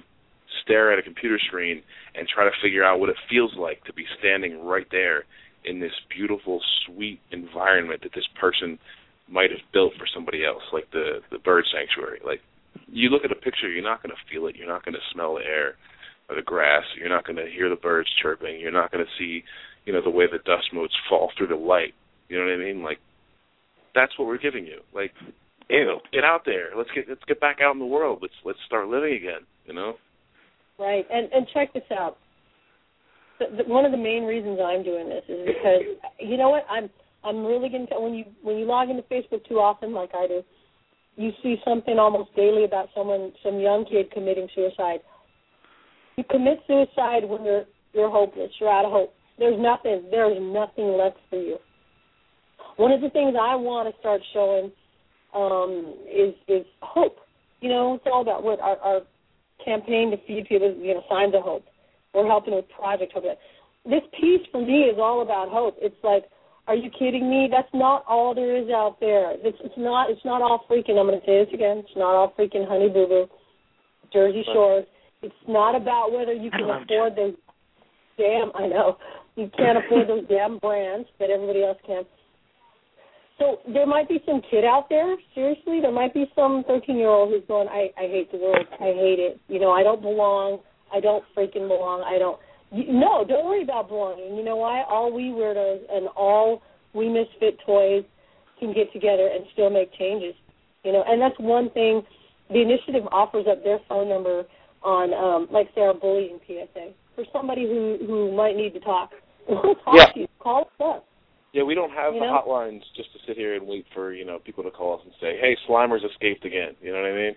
stare 0.63 0.91
at 0.91 0.99
a 0.99 1.03
computer 1.03 1.39
screen 1.47 1.81
and 2.15 2.27
try 2.27 2.45
to 2.45 2.51
figure 2.61 2.83
out 2.83 2.99
what 2.99 3.09
it 3.09 3.15
feels 3.29 3.53
like 3.57 3.83
to 3.85 3.93
be 3.93 4.05
standing 4.19 4.63
right 4.63 4.87
there 4.91 5.23
in 5.63 5.79
this 5.79 5.93
beautiful, 6.15 6.61
sweet 6.85 7.19
environment 7.31 8.01
that 8.03 8.13
this 8.13 8.27
person 8.39 8.77
might 9.27 9.49
have 9.49 9.61
built 9.73 9.93
for 9.97 10.05
somebody 10.13 10.45
else, 10.45 10.61
like 10.71 10.89
the 10.91 11.21
the 11.31 11.39
bird 11.39 11.65
sanctuary. 11.73 12.19
Like 12.23 12.41
you 12.87 13.09
look 13.09 13.25
at 13.25 13.31
a 13.31 13.35
picture, 13.35 13.69
you're 13.69 13.83
not 13.83 14.03
going 14.03 14.13
to 14.13 14.33
feel 14.33 14.47
it. 14.47 14.55
You're 14.55 14.67
not 14.67 14.85
going 14.85 14.93
to 14.93 15.11
smell 15.13 15.35
the 15.35 15.45
air 15.45 15.75
or 16.29 16.35
the 16.35 16.41
grass. 16.41 16.83
You're 16.97 17.09
not 17.09 17.25
going 17.25 17.37
to 17.37 17.49
hear 17.49 17.69
the 17.69 17.75
birds 17.75 18.09
chirping. 18.21 18.59
You're 18.59 18.71
not 18.71 18.91
going 18.91 19.03
to 19.03 19.11
see, 19.17 19.43
you 19.85 19.93
know, 19.93 20.01
the 20.03 20.09
way 20.09 20.25
the 20.25 20.37
dust 20.39 20.69
motes 20.73 20.93
fall 21.09 21.31
through 21.37 21.47
the 21.47 21.55
light. 21.55 21.93
You 22.29 22.37
know 22.37 22.45
what 22.45 22.53
I 22.53 22.57
mean? 22.57 22.83
Like 22.83 22.99
that's 23.93 24.17
what 24.19 24.27
we're 24.27 24.37
giving 24.37 24.65
you. 24.65 24.81
Like 24.93 25.11
Ew. 25.69 25.97
get 26.11 26.23
out 26.23 26.41
there. 26.45 26.69
Let's 26.77 26.91
get 26.93 27.05
let's 27.09 27.23
get 27.27 27.39
back 27.39 27.57
out 27.61 27.73
in 27.73 27.79
the 27.79 27.85
world. 27.85 28.19
Let's 28.21 28.33
let's 28.43 28.59
start 28.67 28.87
living 28.87 29.15
again. 29.15 29.41
You 29.65 29.73
know. 29.73 29.95
Right, 30.77 31.05
and 31.11 31.31
and 31.31 31.47
check 31.53 31.73
this 31.73 31.83
out. 31.97 32.17
The, 33.39 33.63
the, 33.63 33.69
one 33.69 33.85
of 33.85 33.91
the 33.91 33.97
main 33.97 34.23
reasons 34.23 34.59
I'm 34.63 34.83
doing 34.83 35.09
this 35.09 35.23
is 35.27 35.47
because 35.47 35.81
you 36.19 36.37
know 36.37 36.49
what 36.49 36.65
I'm 36.69 36.89
I'm 37.23 37.45
really 37.45 37.69
going 37.69 37.87
to 37.87 37.99
when 37.99 38.13
you 38.13 38.25
when 38.43 38.57
you 38.57 38.65
log 38.65 38.89
into 38.89 39.03
Facebook 39.03 39.47
too 39.47 39.55
often 39.55 39.93
like 39.93 40.11
I 40.13 40.27
do, 40.27 40.43
you 41.15 41.31
see 41.41 41.55
something 41.65 41.97
almost 41.97 42.35
daily 42.35 42.65
about 42.65 42.89
someone 42.95 43.31
some 43.43 43.59
young 43.59 43.85
kid 43.85 44.11
committing 44.11 44.47
suicide. 44.53 44.99
You 46.17 46.23
commit 46.29 46.59
suicide 46.67 47.23
when 47.27 47.43
you're 47.43 47.63
you're 47.93 48.09
hopeless. 48.09 48.51
You're 48.59 48.71
out 48.71 48.85
of 48.85 48.91
hope. 48.91 49.13
There's 49.39 49.59
nothing. 49.59 50.07
There's 50.11 50.37
nothing 50.39 50.97
left 50.97 51.17
for 51.29 51.41
you. 51.41 51.57
One 52.77 52.91
of 52.91 53.01
the 53.01 53.09
things 53.09 53.35
I 53.39 53.55
want 53.55 53.93
to 53.93 53.99
start 53.99 54.21
showing 54.33 54.71
um, 55.33 55.95
is 56.05 56.33
is 56.47 56.65
hope. 56.81 57.17
You 57.61 57.69
know, 57.69 57.95
it's 57.95 58.05
all 58.05 58.21
about 58.21 58.43
what 58.43 58.59
our, 58.59 58.77
our 58.77 59.01
campaign 59.65 60.11
to 60.11 60.17
feed 60.27 60.47
people, 60.47 60.73
you 60.77 60.93
know, 60.93 61.03
signs 61.09 61.35
of 61.35 61.41
hope. 61.41 61.65
We're 62.13 62.27
helping 62.27 62.55
with 62.55 62.65
Project 62.69 63.11
Hope. 63.13 63.23
This 63.85 64.01
piece 64.19 64.41
for 64.51 64.61
me 64.61 64.83
is 64.83 64.97
all 64.97 65.21
about 65.21 65.49
hope. 65.49 65.75
It's 65.81 65.95
like, 66.03 66.25
are 66.67 66.75
you 66.75 66.89
kidding 66.97 67.29
me? 67.29 67.47
That's 67.51 67.69
not 67.73 68.03
all 68.07 68.33
there 68.33 68.55
is 68.55 68.69
out 68.69 68.97
there. 68.99 69.33
It's, 69.33 69.57
it's 69.63 69.77
not. 69.77 70.09
It's 70.09 70.23
not 70.25 70.41
all 70.41 70.65
freaking. 70.69 70.97
I'm 70.97 71.05
going 71.05 71.19
to 71.19 71.25
say 71.25 71.43
this 71.43 71.53
again. 71.53 71.79
It's 71.79 71.95
not 71.95 72.15
all 72.15 72.33
freaking 72.37 72.67
honey 72.67 72.89
boo 72.89 73.05
boo, 73.07 73.27
Jersey 74.11 74.43
Shores. 74.51 74.85
It's 75.21 75.35
not 75.47 75.75
about 75.75 76.11
whether 76.11 76.33
you 76.33 76.49
can 76.49 76.69
afford 76.69 77.15
those 77.15 77.35
damn. 78.17 78.51
I 78.55 78.67
know 78.67 78.97
you 79.35 79.49
can't 79.57 79.77
afford 79.77 80.07
those 80.07 80.27
damn 80.27 80.57
brands 80.57 81.07
that 81.19 81.29
everybody 81.29 81.63
else 81.63 81.77
can. 81.85 82.03
So 83.37 83.59
there 83.73 83.85
might 83.85 84.07
be 84.07 84.21
some 84.25 84.41
kid 84.49 84.63
out 84.63 84.87
there. 84.89 85.15
Seriously, 85.33 85.81
there 85.81 85.91
might 85.91 86.13
be 86.13 86.25
some 86.35 86.63
13 86.67 86.97
year 86.97 87.09
old 87.09 87.29
who's 87.31 87.43
going, 87.47 87.67
I, 87.67 87.89
I 87.97 88.07
hate 88.07 88.31
the 88.31 88.37
world. 88.37 88.65
I 88.79 88.93
hate 88.93 89.19
it. 89.19 89.39
You 89.49 89.59
know, 89.59 89.71
I 89.71 89.83
don't 89.83 90.01
belong. 90.01 90.59
I 90.93 90.99
don't 91.01 91.23
freaking 91.35 91.67
belong. 91.67 92.03
I 92.05 92.17
don't. 92.17 92.39
You, 92.71 92.91
no, 92.93 93.25
don't 93.27 93.45
worry 93.45 93.63
about 93.63 93.89
belonging. 93.89 94.35
You 94.37 94.43
know 94.43 94.55
why? 94.55 94.83
All 94.87 95.11
we 95.13 95.23
weirdos 95.23 95.81
and 95.91 96.07
all 96.15 96.61
we 96.93 97.09
misfit 97.09 97.59
toys 97.65 98.03
can 98.59 98.73
get 98.73 98.91
together 98.93 99.29
and 99.33 99.45
still 99.53 99.69
make 99.69 99.93
changes. 99.97 100.33
You 100.83 100.93
know, 100.93 101.03
and 101.05 101.21
that's 101.21 101.37
one 101.39 101.69
thing. 101.71 102.03
The 102.49 102.61
initiative 102.61 103.03
offers 103.11 103.47
up 103.49 103.63
their 103.63 103.79
phone 103.89 104.07
number 104.07 104.43
on, 104.83 105.13
um, 105.13 105.47
like, 105.51 105.67
say, 105.75 105.81
our 105.81 105.93
bullying 105.95 106.39
PSA 106.47 106.91
for 107.15 107.25
somebody 107.33 107.63
who 107.63 107.97
who 108.05 108.31
might 108.35 108.55
need 108.55 108.73
to 108.73 108.79
talk. 108.79 109.11
We'll 109.47 109.75
talk 109.75 109.95
Yeah. 109.95 110.05
to 110.13 110.19
you. 110.21 110.27
Call 110.39 110.61
us 110.61 110.67
up. 110.83 111.05
Yeah, 111.55 111.63
we 111.63 111.73
don't 111.73 111.91
have 111.91 112.13
You 112.13 112.19
the 112.19 112.25
know? 112.25 112.43
hotlines 112.43 112.81
just 112.97 113.13
to 113.13 113.19
sit 113.25 113.37
here 113.37 113.55
and 113.55 113.65
wait 113.65 113.85
for 113.93 114.11
you 114.11 114.25
know 114.25 114.39
people 114.39 114.61
to 114.65 114.71
call 114.71 114.99
us 114.99 115.01
and 115.05 115.13
say, 115.21 115.39
"Hey, 115.39 115.55
Slimer's 115.65 116.03
escaped 116.03 116.43
again." 116.43 116.75
You 116.81 116.91
know 116.91 116.99
what 116.99 117.07
I 117.09 117.15
mean? 117.15 117.35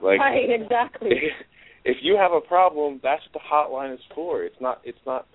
Like, 0.00 0.18
right, 0.18 0.48
exactly. 0.48 1.12
if 1.84 1.98
you 2.00 2.16
have 2.16 2.32
a 2.32 2.40
problem, 2.40 3.00
that's 3.02 3.20
what 3.28 3.36
the 3.36 3.44
hotline 3.44 3.92
is 3.92 4.00
for. 4.14 4.44
It's 4.44 4.56
not. 4.62 4.80
It's 4.82 5.04
not. 5.04 5.26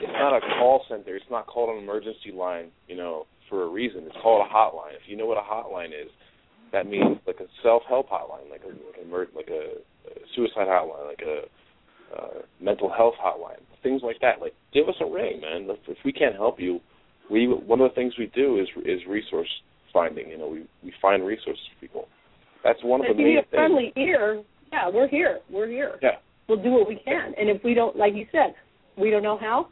it's 0.00 0.12
not 0.12 0.36
a 0.36 0.40
call 0.40 0.84
center. 0.88 1.16
It's 1.16 1.26
not 1.32 1.48
called 1.48 1.76
an 1.76 1.82
emergency 1.82 2.30
line, 2.32 2.70
you 2.86 2.94
know, 2.94 3.26
for 3.50 3.64
a 3.64 3.68
reason. 3.68 4.04
It's 4.06 4.16
called 4.22 4.46
a 4.46 4.54
hotline. 4.54 4.94
If 4.94 5.08
you 5.08 5.16
know 5.16 5.26
what 5.26 5.36
a 5.36 5.42
hotline 5.42 5.88
is, 5.88 6.12
that 6.70 6.86
means 6.86 7.18
like 7.26 7.40
a 7.40 7.50
self-help 7.64 8.08
hotline, 8.08 8.48
like 8.52 8.62
a 8.62 8.68
like 8.68 9.02
a, 9.02 9.36
like 9.36 9.48
a, 9.50 9.82
a 10.06 10.14
suicide 10.36 10.68
hotline, 10.68 11.08
like 11.08 11.26
a 11.26 11.40
uh, 12.16 12.42
mental 12.60 12.88
health 12.88 13.14
hotline, 13.20 13.58
things 13.82 14.02
like 14.04 14.20
that. 14.20 14.40
Like, 14.40 14.54
give 14.72 14.88
us 14.88 14.94
a 15.00 15.10
ring, 15.10 15.40
man. 15.40 15.66
If, 15.68 15.80
if 15.88 15.98
we 16.04 16.12
can't 16.12 16.36
help 16.36 16.60
you, 16.60 16.78
we 17.30 17.46
one 17.46 17.80
of 17.80 17.90
the 17.90 17.94
things 17.94 18.14
we 18.18 18.30
do 18.34 18.60
is 18.60 18.68
is 18.84 19.00
resource 19.08 19.48
finding. 19.92 20.28
You 20.28 20.38
know, 20.38 20.48
we 20.48 20.66
we 20.82 20.92
find 21.00 21.24
resources 21.24 21.62
for 21.74 21.80
people. 21.80 22.08
That's 22.64 22.82
one 22.82 23.00
of 23.00 23.06
if 23.10 23.16
the 23.16 23.22
you 23.22 23.26
main 23.26 23.34
need 23.36 23.40
a 23.40 23.42
things. 23.42 23.50
friendly 23.52 23.92
ear, 23.96 24.42
yeah, 24.72 24.88
we're 24.92 25.08
here. 25.08 25.40
We're 25.50 25.68
here. 25.68 25.98
Yeah. 26.02 26.18
We'll 26.48 26.62
do 26.62 26.70
what 26.70 26.88
we 26.88 26.96
can. 27.04 27.34
And 27.38 27.48
if 27.48 27.62
we 27.62 27.74
don't, 27.74 27.96
like 27.96 28.14
you 28.14 28.26
said, 28.32 28.54
we 28.96 29.10
don't 29.10 29.22
know 29.22 29.38
how, 29.38 29.68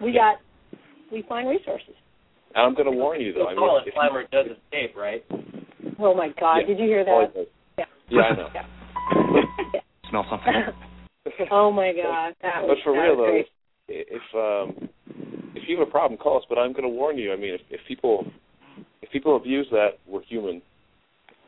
we 0.00 0.12
got, 0.12 0.36
we 1.12 1.24
find 1.28 1.48
resources. 1.48 1.94
And 2.54 2.66
I'm 2.66 2.74
going 2.74 2.86
to 2.86 2.92
warn 2.92 3.20
you 3.20 3.32
though. 3.32 3.48
I 3.48 3.54
mean, 3.54 3.62
it 3.62 3.88
if 3.88 3.94
Slimer 3.94 4.30
does 4.30 4.46
escape, 4.46 4.96
right? 4.96 5.24
Oh 5.98 6.14
my 6.14 6.28
God! 6.38 6.58
Yeah. 6.58 6.66
Did 6.66 6.78
you 6.78 6.86
hear 6.86 7.00
you, 7.00 7.04
that? 7.04 7.46
yeah. 7.78 7.84
Yeah. 8.08 8.20
I 8.22 8.36
know. 8.36 8.48
Yeah. 8.54 9.80
Smell 10.10 10.26
something? 10.30 10.52
oh 11.52 11.70
my 11.70 11.92
God! 11.92 12.34
That 12.42 12.62
but 12.62 12.68
was, 12.68 12.78
for 12.82 12.92
that 12.94 12.98
real 12.98 13.16
was 13.16 13.44
though, 13.86 13.94
great. 13.94 14.06
if 14.08 14.22
um, 14.34 14.88
if 15.14 15.29
you 15.70 15.78
have 15.78 15.86
a 15.86 15.90
problem, 15.90 16.18
call 16.18 16.38
us. 16.38 16.44
But 16.48 16.58
I'm 16.58 16.72
going 16.72 16.82
to 16.82 16.88
warn 16.88 17.16
you. 17.16 17.32
I 17.32 17.36
mean, 17.36 17.54
if, 17.54 17.60
if 17.70 17.80
people 17.86 18.26
if 19.02 19.10
people 19.10 19.36
abuse 19.36 19.66
that, 19.70 19.98
we're 20.06 20.22
human. 20.22 20.60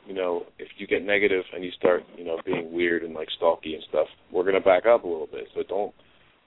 You 0.07 0.15
know, 0.15 0.43
if 0.59 0.69
you 0.79 0.87
get 0.87 1.05
negative 1.05 1.45
and 1.55 1.63
you 1.65 1.71
start, 1.79 2.03
you 2.17 2.25
know, 2.25 2.39
being 2.45 2.73
weird 2.73 3.03
and 3.03 3.15
like 3.15 3.29
stalky 3.37 3.75
and 3.75 3.85
stuff, 3.89 4.09
we're 4.33 4.43
going 4.43 4.55
to 4.55 4.61
back 4.61 4.85
up 4.87 5.05
a 5.05 5.09
little 5.09 5.29
bit. 5.31 5.45
So 5.55 5.63
don't 5.69 5.95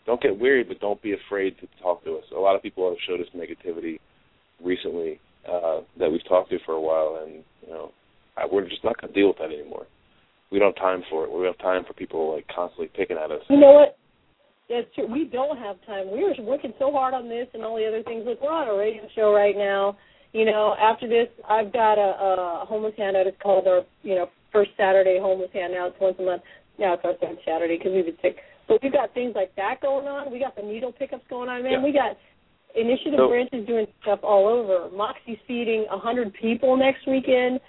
don't 0.06 0.22
get 0.22 0.38
weird, 0.38 0.68
but 0.68 0.80
don't 0.80 1.02
be 1.02 1.14
afraid 1.14 1.56
to 1.60 1.68
talk 1.82 2.04
to 2.04 2.16
us. 2.18 2.24
A 2.36 2.40
lot 2.40 2.56
of 2.56 2.62
people 2.62 2.90
have 2.90 2.98
showed 3.08 3.22
us 3.22 3.28
negativity 3.36 4.00
recently 4.64 5.20
uh, 5.50 5.82
that 6.00 6.12
we've 6.12 6.28
talked 6.28 6.50
to 6.52 6.58
for 6.66 6.74
a 6.74 6.82
while, 6.82 7.24
and 7.24 7.44
you 7.62 7.70
know, 7.70 7.92
I, 8.38 8.46
we're 8.52 8.68
just 8.68 8.84
not 8.84 9.00
going 9.00 9.14
to 9.14 9.20
deal 9.20 9.30
with 9.30 9.38
that 9.38 9.54
anymore. 9.58 9.88
We 10.52 10.60
don't 10.60 10.78
have 10.78 10.84
time 10.84 11.04
for 11.10 11.24
it. 11.26 11.32
We 11.32 11.44
don't 11.44 11.58
have 11.58 11.58
time 11.58 11.84
for 11.88 11.94
people 11.94 12.36
like 12.36 12.46
constantly 12.54 12.90
picking 12.96 13.18
at 13.18 13.32
us. 13.32 13.42
You 13.50 13.60
know 13.60 13.72
what? 13.72 13.98
That's 14.70 14.88
true. 14.96 15.06
We 15.12 15.26
don't 15.26 15.58
have 15.58 15.76
time. 15.86 16.12
We 16.12 16.24
were 16.24 16.34
working 16.42 16.74
so 16.80 16.92
hard 16.92 17.14
on 17.14 17.30
this 17.30 17.48
and 17.54 17.64
all 17.64 17.76
the 17.78 17.86
other 17.88 18.02
things. 18.04 18.24
Look, 18.26 18.42
we're 18.42 18.52
on 18.52 18.68
a 18.68 18.76
radio 18.78 19.04
show 19.16 19.32
right 19.34 19.56
now. 19.56 19.98
You 20.34 20.46
know, 20.46 20.76
after 20.82 21.08
this, 21.08 21.28
I've 21.48 21.72
got 21.72 21.98
a, 21.98 22.62
a 22.62 22.66
homeless 22.68 22.94
handout. 22.98 23.28
It's 23.28 23.38
called 23.42 23.68
our, 23.68 23.82
you 24.04 24.16
know, 24.16 24.28
first 24.52 24.72
Saturday 24.76 25.20
homeless 25.22 25.50
handout. 25.54 25.92
It's 25.94 26.02
once 26.02 26.18
a 26.20 26.24
month. 26.24 26.42
Now 26.80 26.94
it's 26.96 27.04
our 27.06 27.14
third 27.14 27.38
Saturday 27.46 27.78
because 27.78 27.94
we've 27.94 28.06
been 28.06 28.18
sick. 28.22 28.38
But 28.68 28.82
we've 28.82 28.92
got 28.92 29.14
things 29.14 29.34
like 29.36 29.56
that 29.56 29.82
going 29.82 30.08
on. 30.08 30.32
We 30.32 30.40
got 30.40 30.56
the 30.56 30.64
needle 30.64 30.92
pickups 30.92 31.24
going 31.30 31.48
on, 31.48 31.62
man. 31.64 31.74
Yeah. 31.74 31.84
We 31.84 31.94
got 31.94 32.18
Initiative 32.76 33.16
So- 33.18 33.30
branches 33.30 33.66
doing 33.66 33.88
stuff 34.02 34.20
all 34.24 34.48
over. 34.48 34.90
Moxie's 34.94 35.38
feeding 35.48 35.86
a 35.90 35.98
hundred 35.98 36.34
people 36.34 36.76
next 36.76 37.08
weekend. 37.08 37.62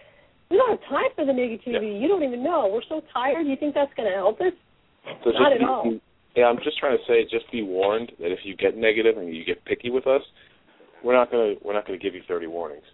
We 0.50 0.56
don't 0.56 0.70
have 0.70 0.88
time 0.88 1.10
for 1.14 1.24
the 1.24 1.32
negativity. 1.32 2.00
You 2.00 2.08
don't 2.08 2.22
even 2.24 2.42
know. 2.42 2.68
We're 2.72 2.82
so 2.88 3.02
tired. 3.12 3.46
You 3.46 3.54
think 3.56 3.74
that's 3.74 3.92
going 3.94 4.08
to 4.10 4.14
help 4.16 4.40
us? 4.40 4.52
So 5.22 5.30
Not 5.30 5.52
just 5.52 5.62
at 5.62 5.68
all. 5.68 5.94
Yeah, 6.36 6.44
I'm 6.46 6.58
just 6.62 6.78
trying 6.78 6.96
to 6.98 7.04
say, 7.08 7.24
just 7.30 7.50
be 7.50 7.62
warned 7.62 8.12
that 8.20 8.30
if 8.30 8.40
you 8.44 8.54
get 8.54 8.76
negative 8.76 9.16
and 9.16 9.34
you 9.34 9.44
get 9.44 9.64
picky 9.64 9.90
with 9.90 10.06
us, 10.06 10.20
we're 11.02 11.16
not 11.16 11.30
gonna 11.30 11.54
we're 11.64 11.72
not 11.72 11.86
gonna 11.86 11.98
give 11.98 12.14
you 12.14 12.20
30 12.28 12.46
warnings. 12.46 12.84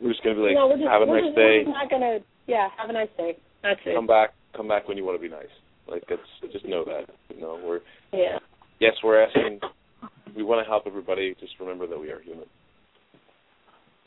We're 0.00 0.10
just 0.10 0.22
gonna 0.22 0.36
be 0.36 0.42
like, 0.42 0.54
no, 0.54 0.70
just, 0.76 0.84
have 0.84 1.02
a 1.02 1.06
nice 1.06 1.24
just, 1.24 1.36
day, 1.36 1.64
We're 1.64 1.72
not 1.72 1.88
to. 1.88 2.18
Yeah, 2.46 2.68
have 2.76 2.90
a 2.90 2.92
nice 2.92 3.08
day. 3.16 3.38
That's 3.62 3.80
it. 3.86 3.94
come 3.94 4.06
back, 4.06 4.34
come 4.56 4.68
back 4.68 4.88
when 4.88 4.96
you 4.98 5.04
want 5.04 5.16
to 5.16 5.22
be 5.22 5.32
nice. 5.32 5.52
Like 5.88 6.02
that's 6.08 6.52
just 6.52 6.66
know 6.66 6.84
that. 6.84 7.08
You 7.34 7.40
know, 7.40 7.58
we're 7.64 7.80
Yeah. 8.12 8.38
yes, 8.80 8.92
we're 9.02 9.22
asking, 9.22 9.60
we 10.36 10.42
want 10.42 10.64
to 10.64 10.68
help 10.68 10.84
everybody. 10.86 11.34
Just 11.40 11.54
remember 11.60 11.86
that 11.86 11.98
we 11.98 12.10
are 12.10 12.20
human. 12.20 12.46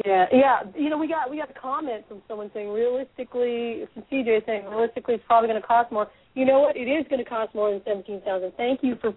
Yeah, 0.06 0.26
yeah. 0.32 0.60
You 0.76 0.89
know, 0.89 0.97
we 0.97 1.08
got 1.08 1.30
we 1.32 1.38
got 1.38 1.49
a 1.49 1.60
comment 1.60 2.06
from 2.08 2.22
someone 2.28 2.51
saying 2.53 2.70
realistically, 2.70 3.86
from 3.93 4.03
CJ 4.12 4.45
saying 4.45 4.66
realistically, 4.70 5.16
it's 5.16 5.24
probably 5.28 5.49
going 5.49 5.62
to 5.62 5.68
cost 5.68 5.91
more. 5.91 6.08
You 6.36 6.45
know 6.45 6.60
what? 6.60 6.76
It 6.78 6.86
is 6.86 7.06
going 7.10 7.24
to 7.24 7.30
cost 7.30 7.56
more 7.56 7.72
than 7.72 7.82
seventeen 7.86 8.22
thousand. 8.22 8.53
Thank 8.58 8.82
you 8.84 8.95
for 9.01 9.14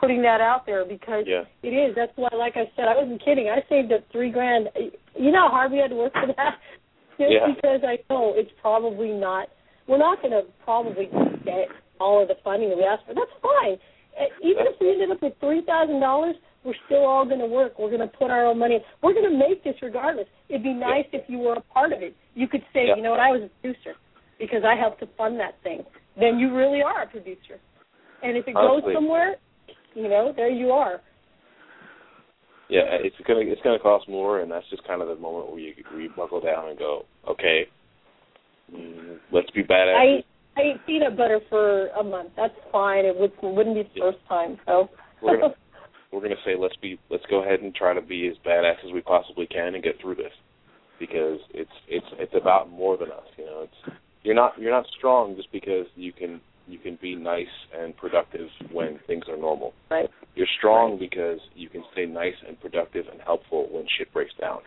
putting 0.00 0.22
that 0.22 0.40
out 0.40 0.66
there 0.66 0.84
because 0.84 1.24
Yeah. 1.26 1.44
it 1.62 1.68
is. 1.70 1.94
That's 1.94 2.12
why, 2.16 2.28
like 2.36 2.56
I 2.56 2.70
said, 2.76 2.86
I 2.88 2.96
wasn't 2.96 3.22
kidding. 3.24 3.48
I 3.48 3.62
saved 3.68 3.92
up 3.92 4.00
three 4.10 4.30
grand. 4.30 4.68
You 5.14 5.30
know 5.30 5.46
how 5.48 5.50
hard 5.50 5.72
we 5.72 5.78
had 5.78 5.90
to 5.90 5.96
work 5.96 6.12
for 6.12 6.26
that. 6.36 6.58
Just 7.18 7.30
Yeah. 7.30 7.46
because 7.54 7.80
I 7.86 7.98
know 8.10 8.32
it's 8.34 8.50
probably 8.60 9.10
not. 9.12 9.48
We're 9.86 9.98
not 9.98 10.22
going 10.22 10.32
to 10.32 10.42
probably 10.64 11.06
get 11.44 11.68
all 12.00 12.22
of 12.22 12.28
the 12.28 12.36
funding 12.42 12.70
that 12.70 12.78
we 12.78 12.84
asked 12.84 13.04
for. 13.06 13.14
That's 13.14 13.30
fine. 13.42 13.76
Uh, 14.18 14.26
Even 14.42 14.66
if 14.66 14.74
we 14.80 14.90
ended 14.90 15.10
up 15.10 15.20
with 15.22 15.34
three 15.40 15.62
thousand 15.62 16.00
dollars, 16.00 16.36
we're 16.64 16.74
still 16.86 17.04
all 17.04 17.24
going 17.24 17.40
to 17.40 17.46
work. 17.46 17.78
We're 17.78 17.88
going 17.90 18.00
to 18.08 18.16
put 18.16 18.30
our 18.30 18.46
own 18.46 18.58
money. 18.58 18.76
in. 18.76 18.80
We're 19.02 19.14
going 19.14 19.30
to 19.30 19.36
make 19.36 19.64
this 19.64 19.74
regardless. 19.82 20.26
It'd 20.48 20.62
be 20.62 20.72
nice 20.72 21.06
if 21.12 21.28
you 21.28 21.38
were 21.38 21.54
a 21.54 21.60
part 21.60 21.92
of 21.92 22.02
it. 22.02 22.14
You 22.34 22.46
could 22.48 22.62
say, 22.72 22.86
Yeah. 22.88 22.96
you 22.96 23.02
know 23.02 23.10
what, 23.10 23.20
I 23.20 23.30
was 23.30 23.42
a 23.42 23.48
producer 23.60 23.94
because 24.38 24.62
I 24.64 24.76
helped 24.76 25.00
to 25.00 25.08
fund 25.18 25.38
that 25.40 25.54
thing. 25.62 25.84
Then 26.18 26.38
you 26.38 26.54
really 26.54 26.82
are 26.82 27.02
a 27.02 27.06
producer. 27.06 27.58
And 28.22 28.36
if 28.36 28.46
it 28.46 28.54
Honestly. 28.54 28.92
goes 28.92 28.94
somewhere, 28.94 29.36
you 29.94 30.08
know, 30.08 30.32
there 30.34 30.50
you 30.50 30.70
are. 30.70 31.00
Yeah, 32.68 32.84
it's 32.88 33.16
gonna 33.26 33.40
it's 33.40 33.60
gonna 33.60 33.78
cost 33.78 34.08
more, 34.08 34.40
and 34.40 34.50
that's 34.50 34.64
just 34.70 34.82
kind 34.86 35.02
of 35.02 35.08
the 35.08 35.16
moment 35.16 35.50
where 35.50 35.58
you 35.60 35.74
where 35.90 36.00
you 36.00 36.08
buckle 36.16 36.40
down 36.40 36.70
and 36.70 36.78
go, 36.78 37.04
okay, 37.28 37.66
mm, 38.74 39.18
let's 39.30 39.50
be 39.50 39.62
bad. 39.62 39.88
I 39.88 39.92
badass. 39.92 40.18
ate, 40.18 40.26
I 40.56 40.60
ate 40.62 40.86
peanut 40.86 41.16
butter 41.16 41.40
for 41.50 41.88
a 41.88 42.02
month. 42.02 42.30
That's 42.34 42.54
fine. 42.70 43.04
It 43.04 43.14
would, 43.18 43.32
wouldn't 43.42 43.74
be 43.76 43.82
the 43.82 43.88
Yeah. 43.94 44.04
first 44.04 44.18
time. 44.26 44.58
So 44.66 44.88
We're 45.20 45.40
gonna 45.40 45.54
we're 46.12 46.20
gonna 46.20 46.34
say 46.44 46.54
let's 46.58 46.76
be 46.76 46.98
let's 47.10 47.24
go 47.30 47.42
ahead 47.42 47.60
and 47.60 47.74
try 47.74 47.94
to 47.94 48.02
be 48.02 48.28
as 48.28 48.36
badass 48.46 48.84
as 48.86 48.92
we 48.92 49.00
possibly 49.00 49.46
can 49.46 49.74
and 49.74 49.82
get 49.82 50.00
through 50.00 50.14
this 50.14 50.32
because 50.98 51.38
it's 51.54 51.70
it's 51.88 52.06
it's 52.18 52.34
about 52.40 52.70
more 52.70 52.96
than 52.96 53.10
us 53.10 53.26
you 53.36 53.44
know 53.44 53.62
it's 53.62 53.96
you're 54.22 54.34
not 54.34 54.52
you're 54.58 54.70
not 54.70 54.86
strong 54.96 55.34
just 55.36 55.50
because 55.52 55.86
you 55.96 56.12
can 56.12 56.40
you 56.68 56.78
can 56.78 56.98
be 57.02 57.16
nice 57.16 57.46
and 57.76 57.96
productive 57.96 58.48
when 58.70 59.00
things 59.06 59.24
are 59.28 59.36
normal 59.36 59.72
right. 59.90 60.08
you're 60.34 60.46
strong 60.58 60.98
because 60.98 61.40
you 61.56 61.68
can 61.68 61.82
stay 61.92 62.06
nice 62.06 62.34
and 62.46 62.60
productive 62.60 63.06
and 63.10 63.20
helpful 63.22 63.68
when 63.72 63.84
shit 63.98 64.12
breaks 64.12 64.32
down 64.40 64.60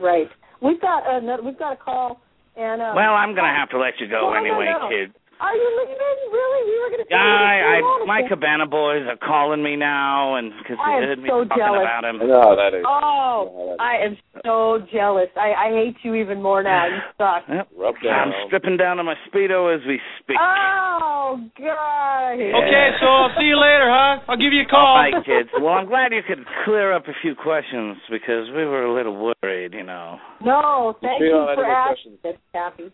Right. 0.00 0.28
We've 0.60 0.80
got 0.80 1.02
another. 1.06 1.42
We've 1.42 1.58
got 1.58 1.74
a 1.74 1.76
call, 1.76 2.20
and 2.56 2.80
uh, 2.82 2.92
Well, 2.94 3.14
I'm 3.14 3.34
gonna 3.34 3.54
have 3.54 3.70
to 3.70 3.78
let 3.78 3.94
you 4.00 4.08
go 4.08 4.30
No, 4.30 4.34
no, 4.34 4.40
anyway, 4.40 4.72
no. 4.78 4.88
kid. 4.88 5.12
Are 5.42 5.56
you 5.58 5.68
leaving? 5.74 5.98
Really? 6.30 6.60
We 6.70 6.74
were 6.78 6.90
going 6.94 7.02
to. 7.02 7.10
Yeah, 7.10 7.18
I, 7.18 7.82
I, 7.82 8.06
my 8.06 8.22
Cabana 8.30 8.64
boys 8.66 9.02
are 9.10 9.18
calling 9.18 9.58
me 9.62 9.74
now, 9.74 10.36
and 10.36 10.52
because 10.56 10.78
they 10.78 11.02
heard 11.02 11.18
me 11.18 11.26
so 11.28 11.42
talking 11.42 11.58
jealous. 11.58 11.82
about 11.82 12.04
him. 12.06 12.22
I 12.22 12.24
know 12.30 12.40
how 12.46 12.54
that 12.54 12.78
is 12.78 12.84
Oh, 12.86 13.74
I 13.80 14.06
am 14.06 14.14
so 14.46 14.78
jealous. 14.94 15.28
I, 15.34 15.50
I 15.50 15.68
hate 15.74 15.96
you 16.06 16.14
even 16.14 16.40
more 16.40 16.62
now. 16.62 16.86
You 16.86 17.02
suck. 17.18 17.42
Yep. 17.50 17.68
down 18.06 18.30
I'm 18.30 18.32
stripping 18.46 18.76
down 18.78 18.96
to 18.98 19.04
my 19.04 19.18
speedo 19.26 19.74
as 19.74 19.82
we 19.84 19.98
speak. 20.22 20.38
Oh 20.38 21.42
God. 21.58 22.38
Yeah. 22.38 22.62
Okay, 22.62 22.86
so 23.02 23.06
I'll 23.10 23.34
see 23.34 23.50
you 23.50 23.58
later, 23.58 23.90
huh? 23.90 24.22
I'll 24.30 24.38
give 24.38 24.54
you 24.54 24.62
a 24.62 24.70
call. 24.70 24.94
right, 24.94 25.12
kids. 25.26 25.50
Well, 25.58 25.74
I'm 25.74 25.88
glad 25.88 26.12
you 26.12 26.22
could 26.22 26.46
clear 26.64 26.92
up 26.94 27.08
a 27.08 27.16
few 27.20 27.34
questions 27.34 27.96
because 28.10 28.46
we 28.54 28.64
were 28.64 28.84
a 28.86 28.94
little 28.94 29.16
worried, 29.42 29.74
you 29.74 29.82
know. 29.82 30.18
No, 30.44 30.94
thank 31.02 31.18
Feel 31.20 31.50
you 31.50 31.54
for 31.58 31.66
asking. 31.66 32.14
questions? 32.14 32.18
That's 32.22 32.38
happy. 32.54 32.92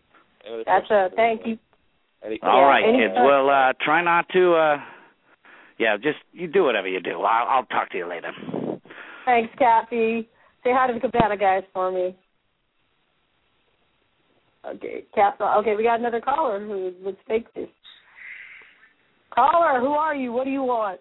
That's 0.64 0.90
a 0.90 1.10
thank 1.14 1.42
you. 1.44 1.58
Any 2.24 2.38
All 2.42 2.60
Yeah, 2.60 2.66
right, 2.66 2.84
anytime. 2.84 3.08
kids. 3.14 3.14
Well, 3.24 3.50
uh 3.50 3.72
try 3.84 4.02
not 4.02 4.28
to. 4.30 4.54
uh 4.54 4.76
Yeah, 5.78 5.96
just 5.96 6.18
you 6.32 6.48
do 6.48 6.64
whatever 6.64 6.88
you 6.88 7.00
do. 7.00 7.20
I'll, 7.22 7.48
I'll 7.48 7.64
talk 7.66 7.90
to 7.90 7.98
you 7.98 8.06
later. 8.08 8.32
Thanks, 9.24 9.52
Kathy. 9.58 10.28
Say 10.64 10.70
hi 10.72 10.86
to 10.88 10.94
the 10.94 11.00
Cabana 11.00 11.36
guys 11.36 11.62
for 11.72 11.90
me. 11.92 12.16
Okay, 14.66 15.04
Cap. 15.14 15.40
Okay, 15.40 15.76
we 15.76 15.84
got 15.84 16.00
another 16.00 16.20
caller 16.20 16.58
who 16.64 16.92
would 17.02 17.16
take 17.28 17.52
this. 17.54 17.68
Caller, 19.34 19.78
who 19.80 19.92
are 19.92 20.14
you? 20.16 20.32
What 20.32 20.44
do 20.44 20.50
you 20.50 20.62
want? 20.62 21.00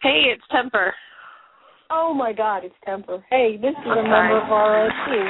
Hey, 0.00 0.32
it's 0.32 0.42
Temper. 0.50 0.94
Oh 1.90 2.14
my 2.14 2.32
God, 2.32 2.64
it's 2.64 2.74
Temper. 2.84 3.22
Hey, 3.30 3.56
this 3.60 3.72
is 3.72 3.90
a 3.92 4.02
member 4.02 4.38
of 4.40 4.50
our 4.50 4.88
team. 5.06 5.26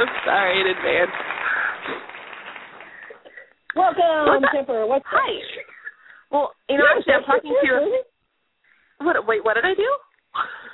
I'm 0.00 0.08
sorry 0.26 0.60
in 0.60 0.66
advance. 0.66 1.10
Welcome, 3.74 4.40
What's? 4.40 4.54
Temper. 4.54 4.86
What's 4.86 5.04
up? 5.06 5.18
Hi. 5.18 5.32
Well, 6.30 6.54
you 6.70 6.78
know, 6.78 6.86
You 6.86 6.98
actually, 6.98 7.14
I'm 7.14 7.26
talking 7.26 7.50
to 7.50 7.66
you. 7.66 8.02
What? 9.02 9.26
Wait, 9.26 9.44
what 9.44 9.54
did 9.54 9.66
I 9.66 9.74
do? 9.74 9.90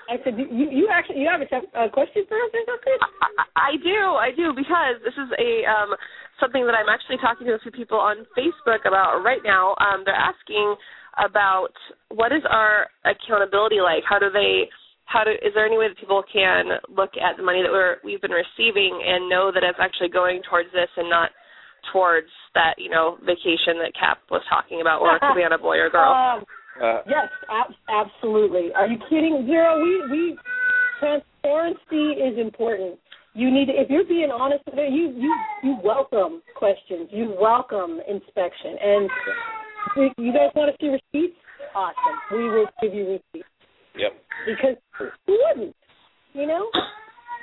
I 0.09 0.17
said, 0.25 0.37
you 0.37 0.49
you 0.49 0.89
actually 0.89 1.21
you 1.21 1.29
have 1.29 1.41
a 1.41 1.49
a 1.77 1.89
question 1.93 2.25
for 2.29 2.37
us 2.37 2.51
or 2.53 2.65
something? 2.67 2.99
I, 3.37 3.45
I 3.57 3.73
do, 3.79 3.99
I 4.17 4.31
do, 4.33 4.53
because 4.57 4.99
this 5.05 5.15
is 5.15 5.29
a 5.39 5.65
um 5.69 5.93
something 6.41 6.65
that 6.65 6.75
I'm 6.75 6.89
actually 6.89 7.21
talking 7.21 7.47
to 7.47 7.55
a 7.55 7.63
few 7.63 7.71
people 7.71 8.01
on 8.01 8.27
Facebook 8.37 8.89
about 8.89 9.21
right 9.23 9.45
now. 9.45 9.77
Um, 9.79 10.03
they're 10.05 10.17
asking 10.17 10.75
about 11.21 11.77
what 12.09 12.33
is 12.33 12.43
our 12.49 12.89
accountability 13.05 13.81
like? 13.85 14.03
How 14.09 14.19
do 14.19 14.33
they? 14.33 14.69
How 15.05 15.25
do? 15.25 15.31
Is 15.31 15.53
there 15.55 15.67
any 15.67 15.77
way 15.77 15.89
that 15.89 15.99
people 16.01 16.25
can 16.27 16.81
look 16.89 17.15
at 17.21 17.37
the 17.37 17.45
money 17.45 17.63
that 17.63 17.71
we're 17.71 18.01
we've 18.03 18.21
been 18.21 18.35
receiving 18.35 18.97
and 19.05 19.29
know 19.29 19.53
that 19.53 19.63
it's 19.63 19.79
actually 19.81 20.09
going 20.09 20.41
towards 20.49 20.73
this 20.73 20.91
and 20.97 21.09
not 21.09 21.31
towards 21.93 22.29
that 22.55 22.75
you 22.79 22.91
know 22.91 23.19
vacation 23.25 23.79
that 23.83 23.93
Cap 23.99 24.19
was 24.31 24.43
talking 24.49 24.81
about 24.81 25.01
or 25.01 25.17
a 25.17 25.59
boy 25.59 25.77
or 25.79 25.91
girl? 25.95 26.13
Um, 26.13 26.45
Uh, 26.81 27.03
Yes, 27.07 27.29
ab- 27.51 27.75
absolutely. 27.89 28.73
Are 28.75 28.87
you 28.87 28.99
kidding? 29.09 29.45
Zero, 29.47 29.83
we 29.83 30.03
we 30.11 30.39
transparency 30.99 32.21
is 32.21 32.39
important. 32.39 32.99
You 33.35 33.51
need 33.51 33.67
to, 33.67 33.73
if 33.73 33.89
you're 33.89 34.05
being 34.05 34.31
honest 34.31 34.65
with 34.67 34.79
it, 34.79 34.93
you 34.93 35.13
you 35.17 35.33
you 35.63 35.77
welcome 35.85 36.43
questions. 36.57 37.09
You 37.13 37.35
welcome 37.41 38.01
inspection. 38.09 38.77
And 38.83 39.11
you 39.97 40.33
guys 40.33 40.51
want 40.55 40.71
to 40.71 40.77
see 40.81 40.89
receipts? 40.89 41.37
Awesome. 41.75 42.19
We 42.33 42.49
will 42.51 42.67
give 42.83 42.95
you 42.95 43.19
receipts 43.19 43.49
yep. 43.97 44.13
because 44.47 44.77
who 45.27 45.39
wouldn't? 45.49 45.77
You 46.33 46.47
know? 46.47 46.69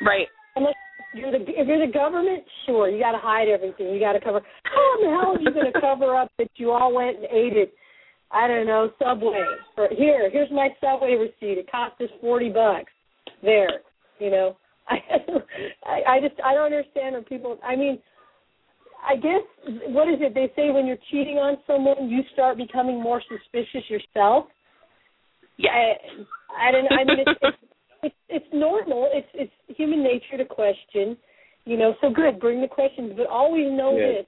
Right. 0.05 0.27
Unless 0.55 0.75
you're 1.17 1.31
the 1.31 1.43
if 1.47 1.67
you're 1.67 1.85
the 1.85 1.91
government, 1.91 2.43
sure, 2.65 2.89
you 2.89 2.99
got 2.99 3.13
to 3.13 3.17
hide 3.17 3.47
everything. 3.47 3.93
You 3.93 3.99
got 3.99 4.13
to 4.13 4.19
cover. 4.19 4.41
How 4.63 4.97
in 4.97 5.05
the 5.05 5.17
hell 5.17 5.35
are 5.35 5.41
you 5.41 5.51
going 5.51 5.71
to 5.73 5.81
cover 5.81 6.15
up 6.15 6.31
that 6.37 6.49
you 6.55 6.71
all 6.71 6.93
went 6.93 7.17
and 7.17 7.25
ate 7.25 7.57
it? 7.57 7.73
I 8.31 8.47
don't 8.47 8.67
know, 8.67 8.91
Subway. 8.99 9.43
Or 9.77 9.87
here, 9.95 10.29
here's 10.31 10.51
my 10.51 10.69
Subway 10.81 11.15
receipt. 11.15 11.57
It 11.57 11.71
cost 11.71 11.99
us 12.01 12.09
forty 12.21 12.49
bucks. 12.49 12.91
There, 13.41 13.81
you 14.19 14.31
know. 14.31 14.57
I, 14.89 14.97
I 15.85 16.15
I 16.15 16.19
just 16.21 16.39
I 16.43 16.53
don't 16.53 16.65
understand 16.65 17.15
when 17.15 17.23
people. 17.23 17.57
I 17.63 17.75
mean, 17.75 17.99
I 19.07 19.15
guess 19.15 19.43
what 19.87 20.07
is 20.07 20.19
it 20.19 20.33
they 20.33 20.51
say 20.55 20.71
when 20.71 20.85
you're 20.85 20.97
cheating 21.11 21.37
on 21.37 21.57
someone, 21.67 22.09
you 22.09 22.21
start 22.33 22.57
becoming 22.57 23.01
more 23.01 23.21
suspicious 23.27 23.89
yourself. 23.89 24.45
Yeah. 25.57 25.71
I, 25.71 26.69
I 26.69 26.71
don't. 26.71 26.85
I 26.91 27.03
mean, 27.03 27.19
it's, 27.25 27.39
it's 27.41 27.57
it's 28.29 28.45
normal. 28.53 29.09
It's 29.13 29.27
it's 29.33 29.77
human 29.77 30.03
nature 30.03 30.37
to 30.37 30.45
question. 30.45 31.17
You 31.65 31.77
know, 31.77 31.95
so 32.01 32.09
good. 32.09 32.39
Bring 32.39 32.61
the 32.61 32.67
questions, 32.67 33.13
but 33.17 33.27
always 33.27 33.71
know 33.71 33.97
Yeah. 33.97 34.07
this. 34.07 34.25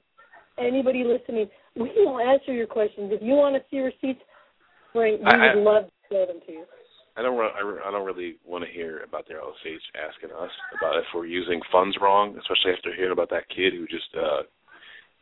Anybody 0.58 1.04
listening, 1.06 1.50
we 1.76 1.90
will 1.96 2.20
answer 2.20 2.52
your 2.52 2.68
questions. 2.68 3.12
If 3.14 3.22
you 3.22 3.34
want 3.36 3.56
to 3.56 3.64
see 3.72 3.80
receipts, 3.80 4.22
bring. 4.94 5.20
We 5.20 5.26
I- 5.26 5.56
would 5.56 5.64
love 5.64 5.86
to 5.86 5.92
show 6.10 6.26
them 6.26 6.42
to 6.46 6.52
you. 6.52 6.66
I 7.16 7.22
don't. 7.22 7.40
I 7.40 7.88
I 7.88 7.92
don't 7.92 8.06
really 8.06 8.38
want 8.46 8.64
to 8.64 8.70
hear 8.72 9.02
about 9.04 9.28
the 9.28 9.34
RLSH 9.36 9.82
asking 9.96 10.32
us 10.32 10.52
about 10.78 10.96
if 10.98 11.06
we're 11.14 11.26
using 11.26 11.62
funds 11.72 11.98
wrong, 12.00 12.38
especially 12.38 12.72
after 12.74 12.94
hearing 12.94 13.12
about 13.12 13.30
that 13.32 13.50
kid 13.50 13.74
who 13.74 13.88
just 13.88 14.16
uh 14.16 14.44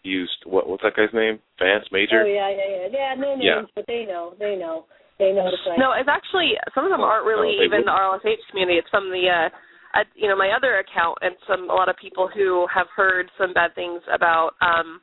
used 0.03 0.43
what? 0.45 0.67
What's 0.69 0.83
that 0.83 0.95
guy's 0.95 1.13
name? 1.13 1.39
Vance 1.59 1.85
Major. 1.91 2.21
Oh 2.21 2.25
yeah, 2.25 2.49
yeah, 2.49 2.69
yeah. 2.69 2.87
Yeah, 2.91 3.15
no 3.17 3.35
names, 3.35 3.43
Yeah. 3.43 3.61
but 3.75 3.85
they 3.87 4.05
know. 4.05 4.33
They 4.39 4.55
know. 4.55 4.85
They 5.19 5.33
know 5.33 5.49
the 5.49 5.57
play. 5.65 5.75
No, 5.81 5.93
it's 5.97 6.09
actually 6.09 6.53
some 6.73 6.85
of 6.85 6.91
them 6.93 7.01
aren't 7.01 7.25
really 7.25 7.57
Oh, 7.57 7.59
they 7.59 7.65
even 7.65 7.81
the 7.85 7.91
wouldn't. 7.91 8.23
RLSH 8.23 8.43
community. 8.53 8.77
It's 8.77 8.89
from 8.89 9.09
the 9.09 9.25
uh, 9.25 9.49
uh 9.97 10.05
you 10.13 10.29
know 10.29 10.37
my 10.37 10.53
other 10.55 10.77
account 10.77 11.17
and 11.21 11.33
some 11.49 11.69
a 11.69 11.73
lot 11.73 11.89
of 11.89 11.95
people 11.97 12.29
who 12.29 12.67
have 12.73 12.87
heard 12.95 13.31
some 13.37 13.53
bad 13.53 13.73
things 13.73 14.01
about 14.13 14.53
um 14.61 15.01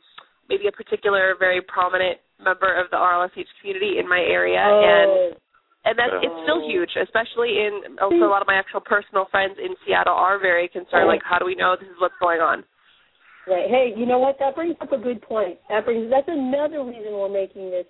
maybe 0.49 0.69
a 0.69 0.73
particular 0.73 1.35
very 1.39 1.61
prominent 1.63 2.19
member 2.39 2.75
of 2.79 2.91
the 2.91 2.97
RLSH 2.97 3.49
community 3.61 3.99
in 3.99 4.07
my 4.09 4.21
area 4.21 4.61
and 4.61 5.11
oh, 5.11 5.33
and 5.85 5.99
that's 5.99 6.17
it's 6.23 6.39
still 6.49 6.63
Oh. 6.65 6.69
huge, 6.71 6.91
especially 6.97 7.61
in 7.67 7.99
also 8.01 8.25
a 8.25 8.31
lot 8.33 8.41
of 8.41 8.49
my 8.49 8.55
actual 8.57 8.81
personal 8.81 9.27
friends 9.31 9.59
in 9.59 9.75
Seattle 9.85 10.15
are 10.17 10.39
very 10.39 10.69
concerned. 10.69 11.09
Like, 11.09 11.21
how 11.23 11.39
do 11.39 11.45
we 11.45 11.55
know 11.55 11.77
this 11.79 11.89
is 11.89 11.97
what's 12.01 12.17
going 12.21 12.41
on? 12.41 12.65
Right. 13.47 13.69
Hey, 13.69 13.93
you 13.95 14.07
know 14.07 14.19
what? 14.19 14.39
That 14.41 14.55
brings 14.55 14.77
up 14.81 14.93
a 14.93 14.97
good 14.97 15.21
point. 15.21 15.59
That 15.69 15.85
brings 15.85 16.09
that's 16.09 16.29
another 16.29 16.81
reason 16.85 17.13
we're 17.13 17.29
making 17.29 17.69
this. 17.71 17.85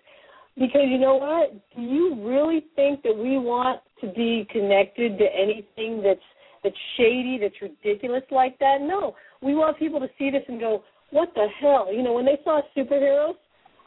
Because 0.56 0.86
you 0.86 0.98
know 0.98 1.16
what? 1.16 1.52
Do 1.74 1.82
you 1.82 2.14
really 2.24 2.64
think 2.76 3.02
that 3.02 3.16
we 3.16 3.38
want 3.38 3.80
to 4.00 4.08
be 4.12 4.46
connected 4.50 5.18
to 5.18 5.24
anything 5.24 6.02
that's 6.02 6.20
that's 6.62 6.76
shady, 6.96 7.38
that's 7.40 7.54
ridiculous 7.60 8.22
like 8.30 8.58
that? 8.58 8.78
No. 8.80 9.14
We 9.42 9.54
want 9.54 9.78
people 9.78 10.00
to 10.00 10.08
see 10.18 10.30
this 10.30 10.42
and 10.48 10.60
go, 10.60 10.84
What 11.10 11.32
the 11.34 11.46
hell? 11.60 11.92
You 11.92 12.02
know, 12.02 12.12
when 12.12 12.24
they 12.24 12.38
saw 12.44 12.60
superheroes, 12.76 13.34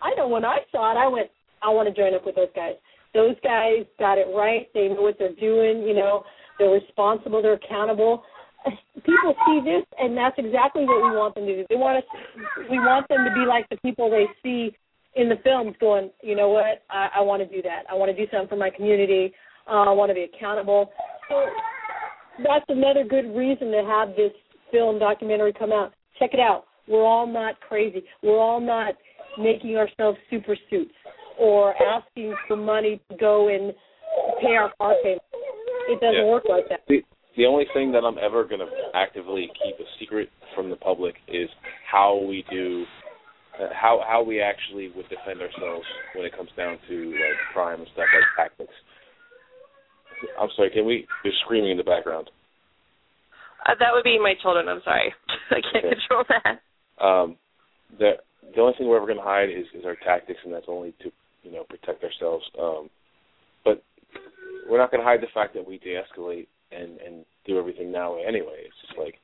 I 0.01 0.13
know 0.15 0.28
when 0.28 0.45
I 0.45 0.59
saw 0.72 0.91
it 0.91 0.97
I 0.97 1.07
went, 1.07 1.30
I 1.63 1.70
want 1.70 1.88
to 1.88 1.95
join 1.99 2.13
up 2.13 2.26
with 2.26 2.36
those 2.36 2.51
guys. 2.55 2.74
Those 3.13 3.36
guys 3.43 3.86
got 3.97 4.18
it 4.18 4.28
right. 4.36 4.68
They 4.74 4.89
know 4.89 5.01
what 5.01 5.15
they're 5.18 5.34
doing, 5.36 5.88
you 5.88 5.95
know, 5.95 6.24
they're 6.59 6.70
responsible, 6.70 7.41
they're 7.41 7.53
accountable 7.53 8.24
people 9.05 9.36
see 9.45 9.61
this 9.63 9.86
and 9.99 10.18
that's 10.18 10.36
exactly 10.38 10.84
what 10.86 11.03
we 11.03 11.15
want 11.15 11.36
them 11.36 11.45
to 11.45 11.55
do. 11.55 11.65
They 11.70 11.76
want 11.76 12.03
us 12.03 12.09
we 12.70 12.78
want 12.80 13.07
them 13.07 13.24
to 13.26 13.34
be 13.34 13.45
like 13.45 13.68
the 13.70 13.78
people 13.78 14.09
they 14.09 14.26
see 14.43 14.76
in 15.18 15.30
the 15.30 15.36
films 15.43 15.76
going, 15.80 16.11
you 16.22 16.36
know 16.36 16.49
what, 16.49 16.84
I, 16.89 17.09
I 17.18 17.22
want 17.22 17.41
to 17.41 17.55
do 17.55 17.61
that. 17.63 17.84
I 17.89 17.95
want 17.95 18.15
to 18.15 18.26
do 18.26 18.30
something 18.32 18.47
for 18.47 18.55
my 18.55 18.70
community. 18.70 19.34
Uh, 19.68 19.89
I 19.89 19.91
want 19.91 20.09
to 20.09 20.13
be 20.13 20.24
accountable. 20.24 20.91
So 21.30 21.45
that's 22.45 22.65
another 22.70 23.03
good 23.03 23.36
reason 23.36 23.72
to 23.72 23.84
have 23.86 24.09
this 24.15 24.32
film 24.72 24.99
documentary 24.99 25.53
come 25.53 25.72
out. 25.72 25.93
Check 26.20 26.32
it 26.34 26.39
out. 26.39 26.65
We're 26.88 27.03
all 27.03 27.28
not 27.28 27.59
crazy. 27.61 28.03
We're 28.24 28.39
all 28.39 28.61
not 28.61 28.95
making 29.38 29.76
ourselves 29.76 30.18
super 30.30 30.55
suits 30.70 30.93
or 31.39 31.76
asking 31.82 32.36
for 32.47 32.55
money 32.55 33.01
to 33.09 33.18
go 33.18 33.49
and 33.49 33.74
pay 34.41 34.55
our 34.55 34.72
car 34.78 34.95
payment. 35.03 35.22
It 35.89 35.99
doesn't 35.99 36.15
Yeah. 36.15 36.26
work 36.26 36.43
like 36.49 36.70
that. 36.70 36.82
The, 36.88 37.03
the 37.36 37.45
only 37.45 37.65
thing 37.74 37.91
that 37.91 38.03
I'm 38.03 38.18
ever 38.18 38.43
going 38.43 38.61
to 38.61 38.70
actively 38.95 39.49
keep 39.63 39.80
a 39.80 39.89
secret 39.99 40.30
from 40.55 40.70
the 40.70 40.76
public 40.76 41.15
is 41.28 41.49
how 41.89 42.15
we 42.18 42.43
do, 42.49 42.86
uh, 43.60 43.70
how 43.74 44.01
how 44.08 44.24
we 44.24 44.41
actually 44.41 44.89
would 44.95 45.10
defend 45.10 45.41
ourselves 45.41 45.86
when 46.16 46.26
it 46.26 46.36
comes 46.36 46.49
down 46.55 46.78
to 46.88 47.12
like 47.12 47.38
crime 47.53 47.80
and 47.80 47.89
stuff 47.93 48.05
like 48.14 48.49
tactics. 48.49 48.74
I'm 50.39 50.49
sorry. 50.55 50.72
Can 50.72 50.86
we? 50.86 51.08
You're 51.24 51.34
screaming 51.45 51.72
in 51.72 51.78
the 51.78 51.84
background. 51.84 52.30
Uh, 53.66 53.74
that 53.80 53.89
would 53.93 54.03
be 54.03 54.20
my 54.20 54.34
children. 54.41 54.68
I'm 54.70 54.82
sorry, 54.84 55.14
I 55.51 55.62
can't 55.62 55.86
Okay. 55.86 55.95
control 55.95 56.24
that. 56.30 56.62
Um, 57.03 57.38
the 57.99 58.18
the 58.55 58.62
only 58.62 58.74
thing 58.78 58.88
we're 58.88 58.97
ever 58.97 59.05
going 59.05 59.18
to 59.18 59.24
hide 59.24 59.49
is, 59.49 59.66
is 59.74 59.86
our 59.86 59.97
tactics, 60.05 60.39
and 60.43 60.53
that's 60.53 60.68
only 60.68 60.93
to 61.03 61.12
you 61.43 61.51
know 61.51 61.64
protect 61.64 62.03
ourselves. 62.03 62.45
Um, 62.60 62.89
but 63.66 63.84
we're 64.70 64.78
not 64.78 64.91
going 64.91 65.01
to 65.01 65.08
hide 65.08 65.22
the 65.22 65.34
fact 65.34 65.53
that 65.55 65.68
we 65.68 65.80
de-escalate 65.80 66.47
and 66.72 66.99
and 66.99 67.26
do 67.45 67.58
everything 67.58 67.91
way 67.91 68.24
anyway. 68.28 68.66
It's 68.66 68.88
just 68.88 68.97
like 68.99 69.16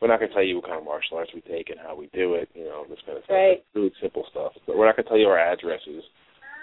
we're 0.00 0.08
not 0.08 0.18
going 0.20 0.28
to 0.30 0.34
tell 0.34 0.44
you 0.44 0.56
what 0.56 0.66
kind 0.66 0.78
of 0.78 0.84
martial 0.84 1.16
arts 1.18 1.30
we 1.34 1.40
take 1.42 1.70
and 1.70 1.78
how 1.80 1.96
we 1.96 2.08
do 2.14 2.34
it. 2.34 2.48
You 2.54 2.64
know 2.64 2.84
this 2.88 2.98
kind 3.06 3.18
of 3.18 3.24
stuff. 3.24 3.34
Right. 3.34 3.64
Really 3.74 3.92
simple 4.00 4.24
stuff. 4.30 4.52
But 4.66 4.76
we're 4.76 4.86
not 4.86 4.96
going 4.96 5.04
to 5.04 5.08
tell 5.08 5.18
you 5.18 5.26
our 5.26 5.38
addresses. 5.38 6.04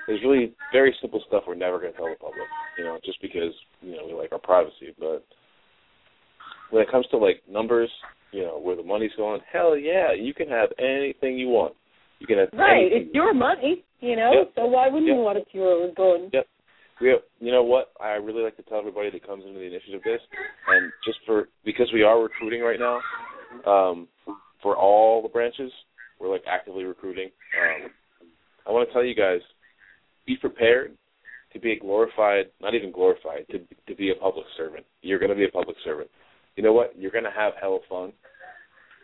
There's 0.08 0.22
really 0.24 0.54
very 0.72 0.96
simple 1.02 1.22
stuff 1.28 1.44
we're 1.48 1.56
never 1.56 1.80
going 1.80 1.92
to 1.92 1.98
tell 1.98 2.10
the 2.10 2.16
public. 2.16 2.48
You 2.78 2.86
know, 2.86 3.00
just 3.04 3.22
because 3.22 3.54
you 3.82 3.96
know 3.98 4.08
we 4.08 4.14
like 4.14 4.32
our 4.32 4.40
privacy. 4.40 4.96
But 5.00 5.26
when 6.72 6.82
it 6.82 6.92
comes 6.92 7.08
to 7.12 7.18
like 7.18 7.42
numbers, 7.50 7.90
you 8.32 8.44
know, 8.44 8.60
where 8.60 8.76
the 8.76 8.84
money's 8.84 9.12
going, 9.18 9.42
hell 9.52 9.78
yeah, 9.78 10.14
you 10.14 10.34
can 10.34 10.48
have 10.50 10.70
anything 10.80 11.38
you 11.38 11.48
want. 11.50 11.74
You 12.20 12.28
can 12.28 12.38
have 12.40 12.50
Right. 12.54 12.88
anything. 12.88 13.08
It's 13.08 13.16
your 13.16 13.34
money, 13.34 13.84
you 14.00 14.16
know, 14.16 14.32
Yep. 14.32 14.52
so 14.56 14.66
why 14.68 14.88
wouldn't 14.88 15.08
Yep. 15.08 15.16
you 15.16 15.22
want 15.22 15.38
it 15.38 15.48
to 15.52 15.60
was 15.60 15.94
going? 15.96 16.30
Yep. 16.34 16.48
We 17.02 17.10
have, 17.10 17.20
you 17.40 17.52
know 17.52 17.64
what? 17.64 17.92
I 18.00 18.12
really 18.14 18.42
like 18.42 18.56
to 18.58 18.64
tell 18.64 18.80
everybody 18.80 19.10
that 19.12 19.28
comes 19.28 19.44
into 19.46 19.60
the 19.60 19.66
initiative 19.66 20.02
this, 20.06 20.22
and 20.68 20.92
just 21.06 21.20
for 21.26 21.50
because 21.66 21.90
we 21.94 22.04
are 22.04 22.22
recruiting 22.22 22.62
right 22.62 22.80
now, 22.80 23.00
um, 23.70 24.08
for 24.64 24.78
all 24.78 25.22
the 25.22 25.28
branches, 25.28 25.72
we're 26.20 26.32
like 26.32 26.44
actively 26.50 26.86
recruiting. 26.86 27.30
Um, 27.60 27.92
I 28.66 28.72
want 28.72 28.88
to 28.88 28.94
tell 28.94 29.04
you 29.04 29.14
guys, 29.14 29.42
be 30.26 30.38
prepared 30.38 30.94
to 31.52 31.60
be 31.60 31.74
a 31.74 31.80
glorified, 31.80 32.46
not 32.62 32.76
even 32.76 32.94
glorified, 32.94 33.46
to 33.52 33.60
to 33.60 33.96
be 33.96 34.12
a 34.12 34.16
public 34.16 34.46
servant. 34.56 34.86
You're 35.02 35.20
going 35.20 35.32
to 35.32 35.36
be 35.36 35.46
a 35.46 35.52
public 35.52 35.76
servant. 35.84 36.10
You 36.56 36.64
know 36.64 36.74
what? 36.74 36.94
You're 36.98 37.12
going 37.12 37.26
to 37.26 37.32
have 37.32 37.54
hell 37.60 37.76
of 37.76 37.82
fun 37.90 38.14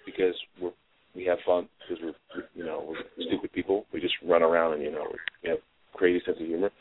because 0.06 0.36
we're 0.62 0.72
we 1.14 1.26
have 1.26 1.40
fun 1.46 1.68
because 1.82 2.02
we're 2.02 2.44
you 2.56 2.64
know 2.64 2.86
we're 2.88 3.26
stupid 3.28 3.52
people. 3.52 3.86
We 3.94 4.00
just 4.00 4.14
run 4.26 4.44
around 4.44 4.76
and 4.76 4.82
you 4.82 4.92
know 4.92 5.08
we 5.44 5.50
have 5.50 5.60
crazy 5.94 6.24
sense 6.26 6.38
of 6.40 6.48
humor 6.48 6.72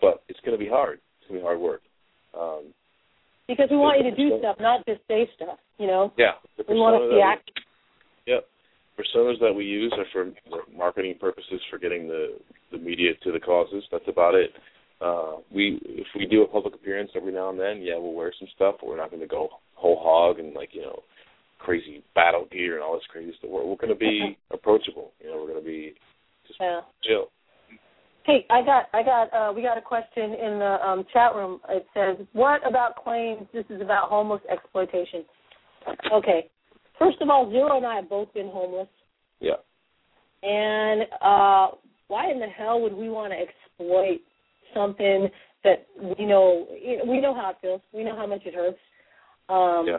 but 0.00 0.22
it's 0.28 0.40
going 0.40 0.56
to 0.58 0.62
be 0.62 0.68
hard. 0.70 0.98
It's 1.20 1.28
going 1.28 1.40
to 1.40 1.42
be 1.42 1.46
hard 1.46 1.60
work. 1.60 1.82
Um, 2.38 2.64
Because 3.48 3.68
we 3.70 3.76
want 3.76 4.02
you 4.02 4.10
to 4.10 4.16
do 4.16 4.38
stuff, 4.38 4.56
not 4.60 4.84
just 4.86 5.00
say 5.08 5.28
stuff, 5.36 5.58
you 5.78 5.86
know. 5.86 6.12
yeah, 6.16 6.32
We 6.68 6.76
want 6.76 7.00
to 7.02 7.16
see 7.16 7.20
action. 7.22 7.54
yep, 8.26 8.46
personas 8.98 9.38
that 9.40 9.52
we 9.52 9.64
use 9.64 9.92
are 9.96 10.06
for 10.12 10.30
marketing 10.76 11.16
purposes, 11.20 11.60
for 11.70 11.78
getting 11.78 12.08
the 12.08 12.38
the 12.72 12.78
media 12.78 13.12
to 13.22 13.30
the 13.32 13.38
causes. 13.40 13.84
That's 13.92 14.08
about 14.08 14.34
it. 14.34 14.50
Uh, 15.00 15.36
we 15.52 15.78
if 15.84 16.06
we 16.18 16.26
do 16.26 16.42
a 16.42 16.46
public 16.48 16.74
appearance 16.74 17.10
every 17.14 17.32
now 17.32 17.50
and 17.50 17.58
then, 17.60 17.82
yeah, 17.82 17.96
we'll 17.98 18.14
wear 18.14 18.32
some 18.38 18.48
stuff, 18.54 18.76
but 18.80 18.88
we're 18.88 18.96
not 18.96 19.10
going 19.10 19.20
to 19.22 19.28
go 19.28 19.48
whole 19.74 19.98
hog 20.02 20.38
and 20.38 20.54
like 20.54 20.70
you 20.72 20.82
know 20.82 21.02
crazy 21.58 22.02
battle 22.14 22.46
gear 22.50 22.74
and 22.74 22.82
all 22.82 22.94
this 22.94 23.06
crazy 23.10 23.32
stuff. 23.38 23.50
We're, 23.50 23.64
we're 23.66 23.76
going 23.76 23.92
to 23.92 23.98
be 23.98 24.36
approachable. 24.52 25.12
You 25.22 25.30
know, 25.30 25.36
we're 25.40 25.48
going 25.52 25.62
to 25.62 25.66
be 25.66 25.94
just 26.46 26.58
Yeah. 26.60 26.80
chill. 27.02 27.28
Hey, 28.24 28.46
I 28.48 28.62
got, 28.62 28.86
I 28.94 29.02
got, 29.02 29.32
uh, 29.34 29.52
we 29.52 29.60
got 29.62 29.76
a 29.76 29.82
question 29.82 30.32
in 30.32 30.58
the 30.58 30.78
um, 30.86 31.04
chat 31.12 31.34
room. 31.34 31.60
It 31.68 31.86
says, 31.92 32.16
"What 32.32 32.66
about 32.66 32.96
claims 32.96 33.46
this 33.52 33.66
is 33.68 33.82
about 33.82 34.08
homeless 34.08 34.40
exploitation?" 34.50 35.24
Okay, 36.10 36.48
first 36.98 37.20
of 37.20 37.28
all, 37.28 37.50
Zero 37.50 37.76
and 37.76 37.84
I 37.86 37.96
have 37.96 38.08
both 38.08 38.32
been 38.32 38.48
homeless, 38.48 38.88
Yeah. 39.40 39.56
and 40.42 41.02
uh, 41.20 41.72
why 42.08 42.30
in 42.30 42.40
the 42.40 42.46
hell 42.46 42.80
would 42.80 42.94
we 42.94 43.10
want 43.10 43.32
to 43.32 43.38
exploit 43.38 44.20
something 44.72 45.30
that 45.62 45.86
we 46.00 46.24
know? 46.24 46.66
We 47.06 47.20
know 47.20 47.34
how 47.34 47.50
it 47.50 47.56
feels. 47.60 47.82
We 47.92 48.04
know 48.04 48.16
how 48.16 48.26
much 48.26 48.46
it 48.46 48.54
hurts. 48.54 48.78
Um, 49.50 49.86
Yeah. 49.86 49.98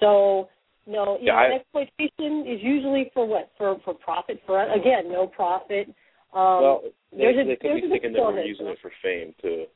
So, 0.00 0.48
no, 0.86 1.18
Yeah, 1.20 1.34
know, 1.34 1.38
I- 1.38 1.52
exploitation 1.52 2.44
is 2.48 2.60
usually 2.60 3.10
for 3.14 3.24
what? 3.24 3.52
For 3.56 3.78
for 3.84 3.94
profit. 3.94 4.42
For 4.46 4.60
again, 4.60 5.12
no 5.12 5.28
profit 5.28 5.94
Um, 6.34 6.62
well, 6.62 6.80
they, 7.12 7.18
there's 7.18 7.36
a- 7.38 7.48
they 7.48 7.56
could 7.56 7.74
be 7.82 7.88
thinking 7.88 8.12
that 8.12 8.22
we're 8.22 8.42
using 8.42 8.66
it 8.66 8.78
for 8.82 8.90
fame 9.02 9.34
too, 9.40 9.66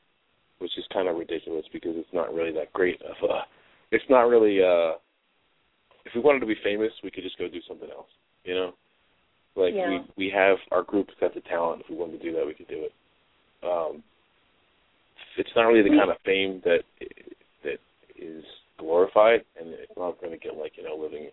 which 0.59 0.77
is 0.77 0.83
kind 0.91 1.07
of 1.07 1.15
ridiculous 1.15 1.65
because 1.71 1.95
it's 1.95 2.13
not 2.13 2.33
really 2.33 2.51
that 2.53 2.73
great 2.73 3.01
of 3.01 3.15
a. 3.29 3.43
It's 3.91 4.03
not 4.09 4.27
really. 4.27 4.61
uh 4.61 4.99
If 6.05 6.13
we 6.15 6.21
wanted 6.21 6.41
to 6.41 6.45
be 6.45 6.55
famous, 6.63 6.91
we 7.03 7.11
could 7.11 7.23
just 7.23 7.37
go 7.37 7.47
do 7.47 7.61
something 7.67 7.89
else. 7.89 8.09
You 8.43 8.55
know, 8.55 8.73
like 9.55 9.73
Yeah. 9.73 9.89
we 9.89 10.25
we 10.25 10.29
have 10.35 10.57
our 10.71 10.83
group's 10.83 11.13
got 11.19 11.33
the 11.33 11.41
talent. 11.41 11.81
If 11.81 11.89
we 11.89 11.95
wanted 11.95 12.19
to 12.21 12.23
do 12.23 12.35
that, 12.35 12.45
we 12.45 12.53
could 12.53 12.67
do 12.67 12.83
it. 12.87 12.93
Um 13.63 14.03
It's 15.37 15.55
not 15.55 15.63
really 15.67 15.83
the 15.89 15.95
kind 15.97 16.11
of 16.11 16.17
fame 16.25 16.61
that 16.65 16.83
that 17.63 17.79
is 18.17 18.43
glorified, 18.77 19.41
and 19.59 19.69
it's 19.73 19.95
not 19.97 20.19
going 20.19 20.31
to 20.33 20.37
get 20.39 20.57
like 20.57 20.73
you 20.77 20.83
know 20.83 20.95
living. 20.95 21.29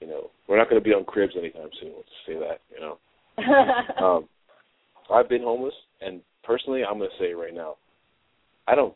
You 0.00 0.06
know, 0.08 0.30
we're 0.46 0.58
not 0.58 0.68
going 0.70 0.80
to 0.80 0.84
be 0.88 0.94
on 0.94 1.04
cribs 1.04 1.34
anytime 1.36 1.70
soon. 1.80 1.92
Let's 1.96 2.08
say 2.26 2.34
that. 2.34 2.60
You 2.72 2.80
know 2.80 2.98
um, 4.04 4.28
I've 5.10 5.28
been 5.28 5.42
homeless, 5.42 5.74
and 6.00 6.20
personally, 6.44 6.82
I'm 6.84 6.98
going 6.98 7.10
to 7.10 7.24
say 7.24 7.32
right 7.32 7.54
now, 7.54 7.76
I 8.66 8.74
don't, 8.74 8.94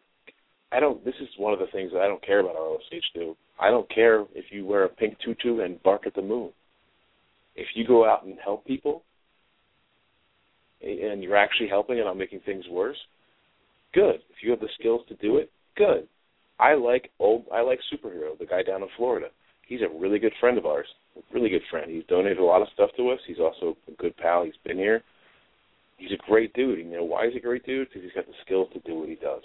I 0.71 0.81
don't. 0.81 1.05
This 1.05 1.15
is 1.21 1.29
one 1.37 1.53
of 1.53 1.59
the 1.59 1.67
things 1.73 1.93
that 1.93 2.01
I 2.01 2.09
don't 2.09 2.25
care 2.25 2.41
about 2.41 2.57
RLSH 2.57 3.01
do. 3.15 3.37
I 3.61 3.71
don't 3.71 3.89
care 3.95 4.23
if 4.35 4.47
you 4.51 4.67
wear 4.67 4.85
a 4.85 4.89
pink 4.89 5.17
tutu 5.25 5.61
and 5.61 5.83
bark 5.83 6.07
at 6.07 6.15
the 6.15 6.23
moon. 6.23 6.51
If 7.55 7.67
you 7.75 7.87
go 7.87 8.09
out 8.09 8.25
and 8.25 8.39
help 8.43 8.67
people, 8.67 9.03
and 10.83 11.23
you're 11.23 11.37
actually 11.37 11.69
helping 11.69 11.99
and 11.99 12.07
not 12.07 12.17
making 12.17 12.41
things 12.41 12.65
worse, 12.71 12.97
good. 13.95 14.17
If 14.31 14.43
you 14.43 14.51
have 14.51 14.61
the 14.61 14.69
skills 14.79 15.03
to 15.09 15.15
do 15.17 15.37
it, 15.39 15.51
good. 15.77 16.09
I 16.59 16.75
like 16.75 17.11
old. 17.19 17.45
I 17.53 17.61
like 17.61 17.81
superhero, 17.93 18.39
the 18.39 18.47
guy 18.47 18.63
down 18.63 18.83
in 18.83 18.89
Florida. 18.97 19.29
He's 19.67 19.81
a 19.81 19.99
really 19.99 20.19
good 20.19 20.33
friend 20.41 20.59
of 20.59 20.67
ours, 20.67 20.87
a 21.17 21.21
really 21.35 21.49
good 21.49 21.63
friend. 21.71 21.91
He's 21.91 22.05
donated 22.09 22.39
a 22.39 22.45
lot 22.45 22.63
of 22.63 22.69
stuff 22.75 22.91
to 22.97 23.11
us. 23.11 23.21
He's 23.27 23.39
also 23.39 23.77
a 23.89 23.93
good 23.93 24.17
pal. 24.17 24.45
He's 24.45 24.55
been 24.65 24.77
here. 24.77 25.03
He's 26.03 26.19
a 26.19 26.23
great 26.29 26.53
dude. 26.55 26.79
You 26.81 26.85
know 26.85 27.05
why 27.05 27.29
he's 27.29 27.37
a 27.37 27.41
great 27.41 27.65
dude? 27.65 27.89
Because 27.89 28.03
he's 28.03 28.13
got 28.13 28.27
the 28.27 28.33
skills 28.45 28.69
to 28.73 28.81
do 28.81 28.99
what 28.99 29.09
he 29.09 29.15
does. 29.15 29.43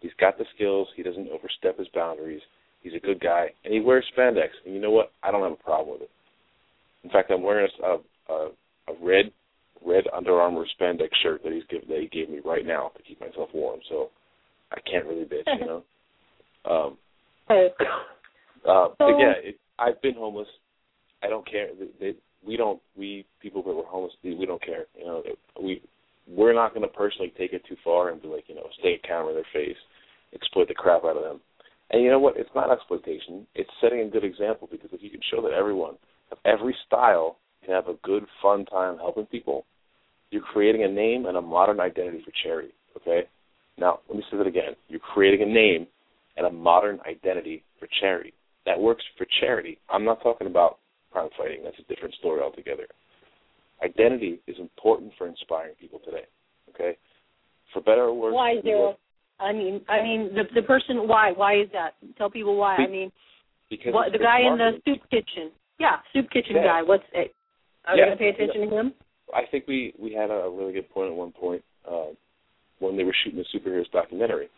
He's 0.00 0.12
got 0.20 0.38
the 0.38 0.44
skills. 0.54 0.86
He 0.96 1.02
doesn't 1.02 1.28
overstep 1.28 1.78
his 1.78 1.88
boundaries. 1.94 2.42
He's 2.82 2.94
a 2.94 3.04
good 3.04 3.18
guy, 3.20 3.48
and 3.64 3.74
he 3.74 3.80
wears 3.80 4.04
spandex. 4.16 4.48
And 4.64 4.74
you 4.74 4.80
know 4.80 4.92
what? 4.92 5.10
I 5.24 5.32
don't 5.32 5.42
have 5.42 5.58
a 5.58 5.62
problem 5.62 5.94
with 5.94 6.02
it. 6.02 6.10
In 7.02 7.10
fact, 7.10 7.30
I'm 7.32 7.42
wearing 7.42 7.68
a, 7.82 7.96
a, 8.32 8.48
a 8.88 8.94
red 9.02 9.32
red 9.84 10.04
Under 10.16 10.40
Armour 10.40 10.66
spandex 10.80 11.08
shirt 11.22 11.42
that 11.42 11.52
he's 11.52 11.62
give, 11.68 11.86
that 11.88 11.98
he 12.00 12.06
gave 12.08 12.30
me 12.30 12.40
right 12.44 12.64
now 12.66 12.90
to 12.96 13.02
keep 13.02 13.20
myself 13.20 13.48
warm. 13.54 13.80
So 13.88 14.10
I 14.72 14.78
can't 14.88 15.06
really 15.06 15.24
bitch, 15.24 15.48
you 15.60 15.66
know. 15.66 15.82
Um, 16.68 16.98
uh, 17.48 17.68
but 18.64 18.96
So- 18.98 19.18
yeah, 19.20 19.34
it, 19.40 19.56
I've 19.78 20.02
been 20.02 20.14
homeless. 20.14 20.48
I 21.22 21.28
don't 21.28 21.48
care. 21.48 21.68
They, 21.78 21.86
they, 22.12 22.18
we 22.46 22.56
don't. 22.56 22.80
We 22.96 23.26
people 23.40 23.62
that 23.62 23.72
were 23.72 23.84
homeless, 23.86 24.12
we 24.22 24.46
don't 24.46 24.64
care. 24.64 24.84
You 24.98 25.04
know, 25.04 25.22
we 25.60 25.82
we're 26.28 26.54
not 26.54 26.74
going 26.74 26.86
to 26.86 26.94
personally 26.94 27.32
take 27.38 27.52
it 27.52 27.62
too 27.68 27.76
far 27.84 28.10
and 28.10 28.20
be 28.20 28.28
like, 28.28 28.44
you 28.48 28.54
know, 28.54 28.66
stay 28.80 28.98
a 29.02 29.06
camera 29.06 29.28
in 29.28 29.34
their 29.34 29.44
face, 29.52 29.76
exploit 30.34 30.68
the 30.68 30.74
crap 30.74 31.04
out 31.04 31.16
of 31.16 31.22
them. 31.22 31.40
And 31.90 32.02
you 32.02 32.10
know 32.10 32.18
what? 32.18 32.36
It's 32.36 32.50
not 32.54 32.72
exploitation. 32.72 33.46
It's 33.54 33.70
setting 33.80 34.00
a 34.00 34.10
good 34.10 34.24
example 34.24 34.68
because 34.70 34.90
if 34.92 35.02
you 35.02 35.10
can 35.10 35.20
show 35.30 35.40
that 35.42 35.52
everyone 35.52 35.94
of 36.32 36.38
every 36.44 36.74
style 36.86 37.36
can 37.64 37.74
have 37.74 37.86
a 37.86 37.94
good, 38.02 38.24
fun 38.42 38.64
time 38.66 38.96
helping 38.96 39.26
people, 39.26 39.64
you're 40.30 40.42
creating 40.42 40.82
a 40.82 40.88
name 40.88 41.26
and 41.26 41.36
a 41.36 41.40
modern 41.40 41.78
identity 41.80 42.22
for 42.24 42.32
charity. 42.42 42.72
Okay. 42.96 43.22
Now, 43.78 44.00
let 44.08 44.16
me 44.16 44.24
say 44.30 44.36
that 44.36 44.46
again. 44.46 44.74
You're 44.88 45.00
creating 45.00 45.42
a 45.42 45.52
name 45.52 45.86
and 46.36 46.46
a 46.46 46.50
modern 46.50 46.98
identity 47.06 47.62
for 47.78 47.88
charity. 48.00 48.32
That 48.64 48.80
works 48.80 49.04
for 49.16 49.26
charity. 49.40 49.78
I'm 49.88 50.04
not 50.04 50.22
talking 50.22 50.48
about 50.48 50.78
crime 51.16 51.30
fighting. 51.38 51.60
That's 51.64 51.78
a 51.78 51.94
different 51.94 52.14
story 52.16 52.42
altogether. 52.42 52.86
Identity 53.82 54.40
is 54.46 54.56
important 54.58 55.12
for 55.16 55.26
inspiring 55.26 55.74
people 55.80 55.98
today. 56.04 56.24
Okay? 56.74 56.96
For 57.72 57.80
better 57.80 58.02
or 58.02 58.14
worse. 58.14 58.34
why 58.34 58.60
zero? 58.62 58.96
I 59.40 59.52
mean, 59.52 59.80
I 59.88 60.02
mean 60.02 60.30
the 60.34 60.44
the 60.54 60.62
person. 60.62 61.08
Why? 61.08 61.32
Why 61.32 61.60
is 61.60 61.68
that? 61.72 61.94
Tell 62.18 62.30
people 62.30 62.56
why. 62.56 62.76
I 62.76 62.86
mean, 62.86 63.10
Because 63.70 63.92
what 63.92 64.12
the 64.12 64.18
guy 64.18 64.40
in 64.40 64.56
the 64.58 64.70
marketing. 64.76 64.82
soup 64.84 65.10
kitchen? 65.10 65.50
Yeah, 65.78 65.96
soup 66.12 66.30
kitchen 66.30 66.56
Yeah. 66.56 66.64
guy. 66.64 66.82
What's 66.82 67.04
it? 67.12 67.34
Are 67.86 67.96
Yeah. 67.96 68.04
we 68.04 68.08
gonna 68.10 68.16
pay 68.16 68.28
attention 68.30 68.70
to 68.70 68.76
him? 68.76 68.94
I 69.34 69.44
think 69.50 69.66
we 69.66 69.92
we 69.98 70.12
had 70.12 70.30
a 70.30 70.48
really 70.48 70.72
good 70.72 70.88
point 70.90 71.10
at 71.10 71.16
one 71.16 71.32
point 71.32 71.62
uh, 71.90 72.10
when 72.78 72.96
they 72.96 73.04
were 73.04 73.16
shooting 73.24 73.38
the 73.38 73.48
superheroes 73.58 73.90
documentary. 73.90 74.48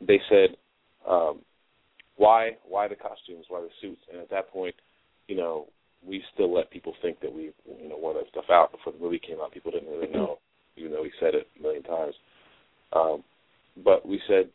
They 0.00 0.20
said, 0.28 0.56
um, 1.06 1.40
"Why 2.16 2.56
why 2.64 2.88
the 2.88 2.96
costumes? 2.96 3.46
Why 3.48 3.60
the 3.60 3.70
suits?" 3.80 4.02
And 4.10 4.20
at 4.20 4.28
that 4.30 4.50
point, 4.50 4.74
you 5.28 5.36
know, 5.36 5.68
we 6.06 6.22
still 6.34 6.52
let 6.52 6.70
people 6.70 6.94
think 7.02 7.20
that 7.20 7.32
we 7.32 7.52
you 7.80 7.88
know 7.88 7.98
wore 7.98 8.14
that 8.14 8.28
stuff 8.30 8.44
out 8.50 8.72
before 8.72 8.92
the 8.92 8.98
movie 8.98 9.20
came 9.20 9.38
out. 9.40 9.52
People 9.52 9.72
didn't 9.72 9.90
really 9.90 10.12
know, 10.12 10.38
even 10.76 10.92
though 10.92 11.02
we 11.02 11.12
said 11.20 11.34
it 11.34 11.48
a 11.58 11.62
million 11.62 11.82
times. 11.82 12.14
Um, 12.92 13.24
but 13.82 14.06
we 14.06 14.20
said, 14.28 14.50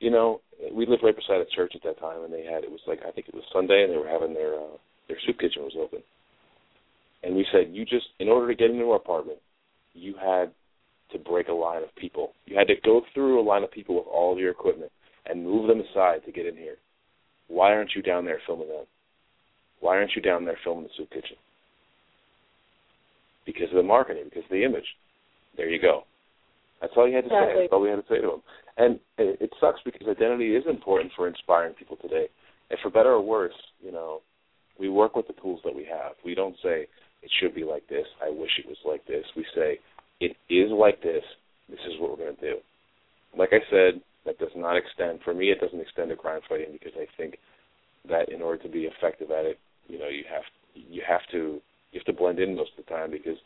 you 0.00 0.10
know, 0.10 0.40
we 0.72 0.86
lived 0.86 1.02
right 1.02 1.16
beside 1.16 1.40
a 1.40 1.56
church 1.56 1.72
at 1.74 1.82
that 1.84 2.00
time, 2.00 2.24
and 2.24 2.32
they 2.32 2.44
had 2.44 2.64
it 2.64 2.70
was 2.70 2.80
like 2.86 3.00
I 3.06 3.10
think 3.10 3.28
it 3.28 3.34
was 3.34 3.44
Sunday, 3.52 3.84
and 3.84 3.92
they 3.92 3.98
were 3.98 4.08
having 4.08 4.34
their 4.34 4.54
uh, 4.54 4.76
their 5.08 5.18
soup 5.26 5.38
kitchen 5.38 5.62
was 5.62 5.76
open. 5.78 6.00
And 7.22 7.34
we 7.34 7.46
said 7.52 7.70
you 7.72 7.84
just 7.84 8.06
in 8.20 8.28
order 8.28 8.48
to 8.48 8.54
get 8.54 8.70
into 8.70 8.90
our 8.90 8.96
apartment 8.96 9.38
you 9.94 10.14
had 10.14 10.52
to 11.12 11.18
break 11.18 11.48
a 11.48 11.52
line 11.52 11.82
of 11.82 11.94
people. 11.96 12.32
You 12.46 12.56
had 12.56 12.68
to 12.68 12.74
go 12.84 13.02
through 13.14 13.40
a 13.40 13.42
line 13.42 13.64
of 13.64 13.70
people 13.70 13.96
with 13.96 14.06
all 14.06 14.32
of 14.32 14.38
your 14.38 14.50
equipment 14.50 14.92
and 15.26 15.44
move 15.44 15.66
them 15.66 15.80
aside 15.80 16.24
to 16.24 16.32
get 16.32 16.46
in 16.46 16.56
here. 16.56 16.76
Why 17.48 17.72
aren't 17.72 17.94
you 17.96 18.02
down 18.02 18.24
there 18.24 18.40
filming 18.46 18.68
them 18.68 18.84
why 19.80 19.96
aren't 19.96 20.14
you 20.14 20.22
down 20.22 20.44
there 20.44 20.58
filming 20.64 20.84
the 20.84 20.90
soup 20.96 21.10
kitchen 21.10 21.36
because 23.46 23.68
of 23.70 23.76
the 23.76 23.82
marketing 23.82 24.24
because 24.24 24.44
of 24.44 24.50
the 24.50 24.64
image 24.64 24.86
there 25.56 25.68
you 25.68 25.80
go 25.80 26.02
that's 26.80 26.92
all 26.96 27.08
you 27.08 27.16
had 27.16 27.24
to 27.24 27.30
say 27.30 27.36
Exactly. 27.36 27.62
that's 27.64 27.72
all 27.72 27.80
we 27.80 27.90
had 27.90 27.96
to 27.96 28.08
say 28.08 28.20
to 28.20 28.28
them 28.28 28.42
and 28.76 29.00
it, 29.18 29.38
it 29.40 29.50
sucks 29.60 29.80
because 29.84 30.06
identity 30.08 30.54
is 30.54 30.64
important 30.68 31.12
for 31.16 31.28
inspiring 31.28 31.74
people 31.74 31.96
today 31.96 32.26
and 32.70 32.78
for 32.82 32.90
better 32.90 33.12
or 33.12 33.22
worse 33.22 33.56
you 33.82 33.92
know 33.92 34.20
we 34.78 34.88
work 34.88 35.16
with 35.16 35.26
the 35.26 35.34
tools 35.34 35.60
that 35.64 35.74
we 35.74 35.84
have 35.84 36.12
we 36.24 36.34
don't 36.34 36.56
say 36.62 36.86
it 37.22 37.30
should 37.40 37.54
be 37.54 37.64
like 37.64 37.86
this. 37.88 38.06
I 38.22 38.30
wish 38.30 38.50
it 38.58 38.66
was 38.66 38.78
like 38.84 39.06
this. 39.06 39.24
We 39.36 39.44
say 39.54 39.78
it 40.20 40.36
is 40.48 40.70
like 40.70 41.02
this. 41.02 41.22
This 41.68 41.80
is 41.86 42.00
what 42.00 42.10
we're 42.10 42.24
going 42.24 42.36
to 42.36 42.40
do. 42.40 42.56
Like 43.36 43.50
I 43.52 43.60
said, 43.70 44.00
that 44.24 44.38
does 44.38 44.54
not 44.56 44.76
extend 44.76 45.20
for 45.24 45.34
me. 45.34 45.50
It 45.50 45.60
doesn't 45.60 45.80
extend 45.80 46.10
to 46.10 46.16
crime 46.16 46.40
fighting 46.48 46.72
because 46.72 46.92
I 46.96 47.06
think 47.16 47.36
that 48.08 48.30
in 48.30 48.40
order 48.40 48.62
to 48.62 48.68
be 48.68 48.88
effective 48.88 49.30
at 49.30 49.44
it, 49.44 49.58
you 49.88 49.98
know, 49.98 50.08
you 50.08 50.24
have 50.30 50.44
you 50.74 51.02
have 51.06 51.22
to 51.32 51.60
you 51.92 52.00
have 52.00 52.04
to 52.06 52.12
blend 52.12 52.38
in 52.38 52.54
most 52.54 52.70
of 52.78 52.84
the 52.84 52.90
time 52.90 53.10
because 53.10 53.38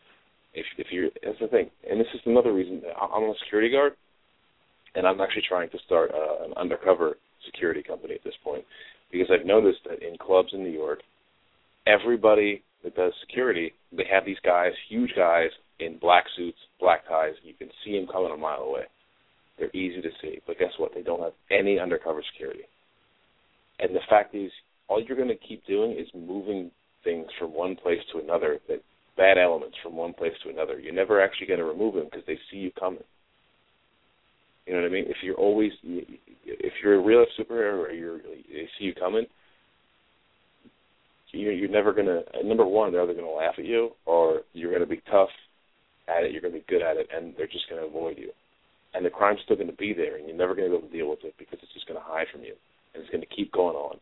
if 0.54 0.66
if 0.78 0.88
you're 0.90 1.08
that's 1.22 1.38
the 1.40 1.48
thing, 1.48 1.70
and 1.88 1.98
this 1.98 2.08
is 2.14 2.20
another 2.26 2.52
reason 2.52 2.82
I'm 3.00 3.22
a 3.22 3.34
security 3.44 3.70
guard, 3.70 3.94
and 4.94 5.06
I'm 5.06 5.20
actually 5.20 5.44
trying 5.48 5.70
to 5.70 5.78
start 5.86 6.10
uh, 6.12 6.44
an 6.44 6.52
undercover 6.56 7.16
security 7.46 7.82
company 7.82 8.14
at 8.14 8.24
this 8.24 8.34
point 8.44 8.64
because 9.10 9.28
I've 9.30 9.46
noticed 9.46 9.80
that 9.88 10.02
in 10.06 10.16
clubs 10.18 10.50
in 10.52 10.62
New 10.62 10.70
York, 10.70 11.00
everybody 11.86 12.62
that 12.82 12.96
does 12.96 13.12
security, 13.26 13.72
they 13.92 14.04
have 14.10 14.24
these 14.24 14.40
guys, 14.44 14.72
huge 14.88 15.12
guys 15.16 15.50
in 15.80 15.98
black 15.98 16.24
suits, 16.36 16.58
black 16.80 17.06
ties. 17.08 17.34
You 17.42 17.54
can 17.54 17.68
see 17.84 17.98
them 17.98 18.08
coming 18.10 18.32
a 18.32 18.36
mile 18.36 18.62
away. 18.62 18.84
They're 19.58 19.74
easy 19.76 20.00
to 20.00 20.10
see, 20.20 20.40
but 20.46 20.58
guess 20.58 20.72
what? 20.78 20.92
They 20.94 21.02
don't 21.02 21.22
have 21.22 21.34
any 21.50 21.78
undercover 21.78 22.22
security. 22.32 22.64
And 23.78 23.94
the 23.94 24.00
fact 24.08 24.34
is, 24.34 24.50
all 24.92 25.02
you're 25.02 25.16
going 25.16 25.28
to 25.28 25.46
keep 25.48 25.64
doing 25.66 25.92
is 25.92 26.06
moving 26.14 26.70
things 27.02 27.26
from 27.38 27.54
one 27.54 27.76
place 27.76 28.00
to 28.12 28.18
another, 28.20 28.58
that 28.68 28.82
bad 29.16 29.38
elements 29.38 29.76
from 29.82 29.96
one 29.96 30.12
place 30.12 30.32
to 30.44 30.50
another. 30.50 30.78
You're 30.78 30.92
never 30.92 31.22
actually 31.22 31.46
going 31.46 31.60
to 31.60 31.64
remove 31.64 31.94
them 31.94 32.04
because 32.04 32.26
they 32.26 32.38
see 32.50 32.58
you 32.58 32.70
coming. 32.78 33.00
You 34.66 34.74
know 34.74 34.82
what 34.82 34.88
I 34.88 34.92
mean? 34.92 35.06
If 35.08 35.16
you're 35.22 35.36
always, 35.36 35.72
if 35.82 36.72
you're 36.82 37.00
a 37.00 37.02
real 37.02 37.24
superhero 37.38 37.78
or 37.78 37.90
you're, 37.90 38.18
they 38.18 38.68
see 38.78 38.84
you 38.84 38.94
coming, 38.94 39.24
you're, 41.32 41.52
you're 41.52 41.70
never 41.70 41.94
going 41.94 42.06
to, 42.06 42.22
number 42.44 42.66
one, 42.66 42.92
they're 42.92 43.02
either 43.02 43.14
going 43.14 43.24
to 43.24 43.32
laugh 43.32 43.54
at 43.58 43.64
you 43.64 43.90
or 44.04 44.42
you're 44.52 44.70
going 44.70 44.82
to 44.82 44.86
be 44.86 45.02
tough 45.10 45.30
at 46.06 46.24
it, 46.24 46.32
you're 46.32 46.42
going 46.42 46.52
to 46.52 46.60
be 46.60 46.66
good 46.68 46.82
at 46.82 46.98
it, 46.98 47.08
and 47.14 47.32
they're 47.38 47.46
just 47.46 47.68
going 47.70 47.80
to 47.80 47.88
avoid 47.88 48.18
you. 48.18 48.30
And 48.94 49.06
the 49.06 49.10
crime's 49.10 49.40
still 49.44 49.56
going 49.56 49.70
to 49.70 49.76
be 49.76 49.94
there, 49.94 50.16
and 50.16 50.28
you're 50.28 50.36
never 50.36 50.54
going 50.54 50.70
to 50.70 50.70
be 50.70 50.76
able 50.76 50.88
to 50.88 50.94
deal 50.94 51.08
with 51.08 51.24
it 51.24 51.34
because 51.38 51.58
it's 51.62 51.72
just 51.72 51.88
going 51.88 51.98
to 51.98 52.04
hide 52.04 52.26
from 52.30 52.42
you, 52.42 52.52
and 52.92 53.02
it's 53.02 53.10
going 53.10 53.24
to 53.24 53.34
keep 53.34 53.50
going 53.52 53.74
on. 53.74 53.96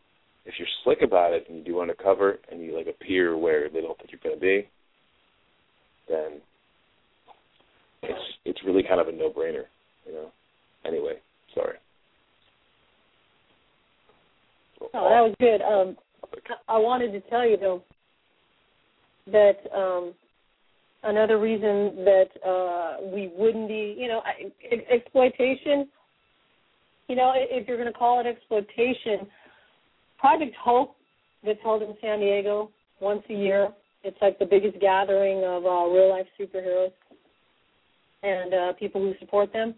If 0.50 0.58
you're 0.58 0.68
slick 0.82 0.98
about 1.02 1.32
it 1.32 1.46
and 1.48 1.58
you 1.58 1.64
do 1.64 1.80
undercover 1.80 2.40
and 2.50 2.60
you 2.60 2.76
like 2.76 2.88
appear 2.88 3.36
where 3.36 3.68
they 3.68 3.80
don't 3.80 3.96
think 3.98 4.10
you're 4.10 4.20
going 4.20 4.34
to 4.34 4.40
be, 4.40 4.68
then 6.08 6.40
it's 8.02 8.20
it's 8.44 8.58
really 8.66 8.82
kind 8.82 9.00
of 9.00 9.06
a 9.06 9.12
no-brainer, 9.12 9.66
you 10.04 10.12
know. 10.12 10.32
Anyway, 10.84 11.14
sorry. 11.54 11.76
Oh, 14.92 15.08
that 15.08 15.20
was 15.20 15.34
good. 15.38 15.62
Um, 15.62 15.96
I 16.68 16.78
wanted 16.78 17.12
to 17.12 17.20
tell 17.30 17.48
you 17.48 17.56
though 17.56 17.82
that 19.30 19.58
um, 19.72 20.12
another 21.04 21.38
reason 21.38 22.04
that 22.04 22.28
uh, 22.44 22.96
we 23.14 23.30
wouldn't 23.36 23.68
be, 23.68 23.94
you 23.96 24.08
know, 24.08 24.20
I- 24.24 24.50
ex- 24.72 24.82
exploitation. 24.90 25.88
You 27.06 27.14
know, 27.14 27.34
if 27.36 27.68
you're 27.68 27.76
going 27.76 27.92
to 27.92 27.96
call 27.96 28.18
it 28.18 28.26
exploitation, 28.26 29.28
Project 30.20 30.54
Hope 30.62 30.96
gets 31.44 31.60
held 31.62 31.82
in 31.82 31.94
San 32.00 32.20
Diego 32.20 32.70
once 33.00 33.22
a 33.30 33.34
year. 33.34 33.70
It's 34.04 34.16
like 34.20 34.38
the 34.38 34.46
biggest 34.46 34.78
gathering 34.80 35.38
of 35.44 35.64
uh, 35.64 35.86
real 35.88 36.10
life 36.10 36.26
superheroes. 36.38 36.92
and 38.22 38.54
uh, 38.54 38.72
people 38.74 39.00
who 39.00 39.14
support 39.18 39.52
them. 39.52 39.74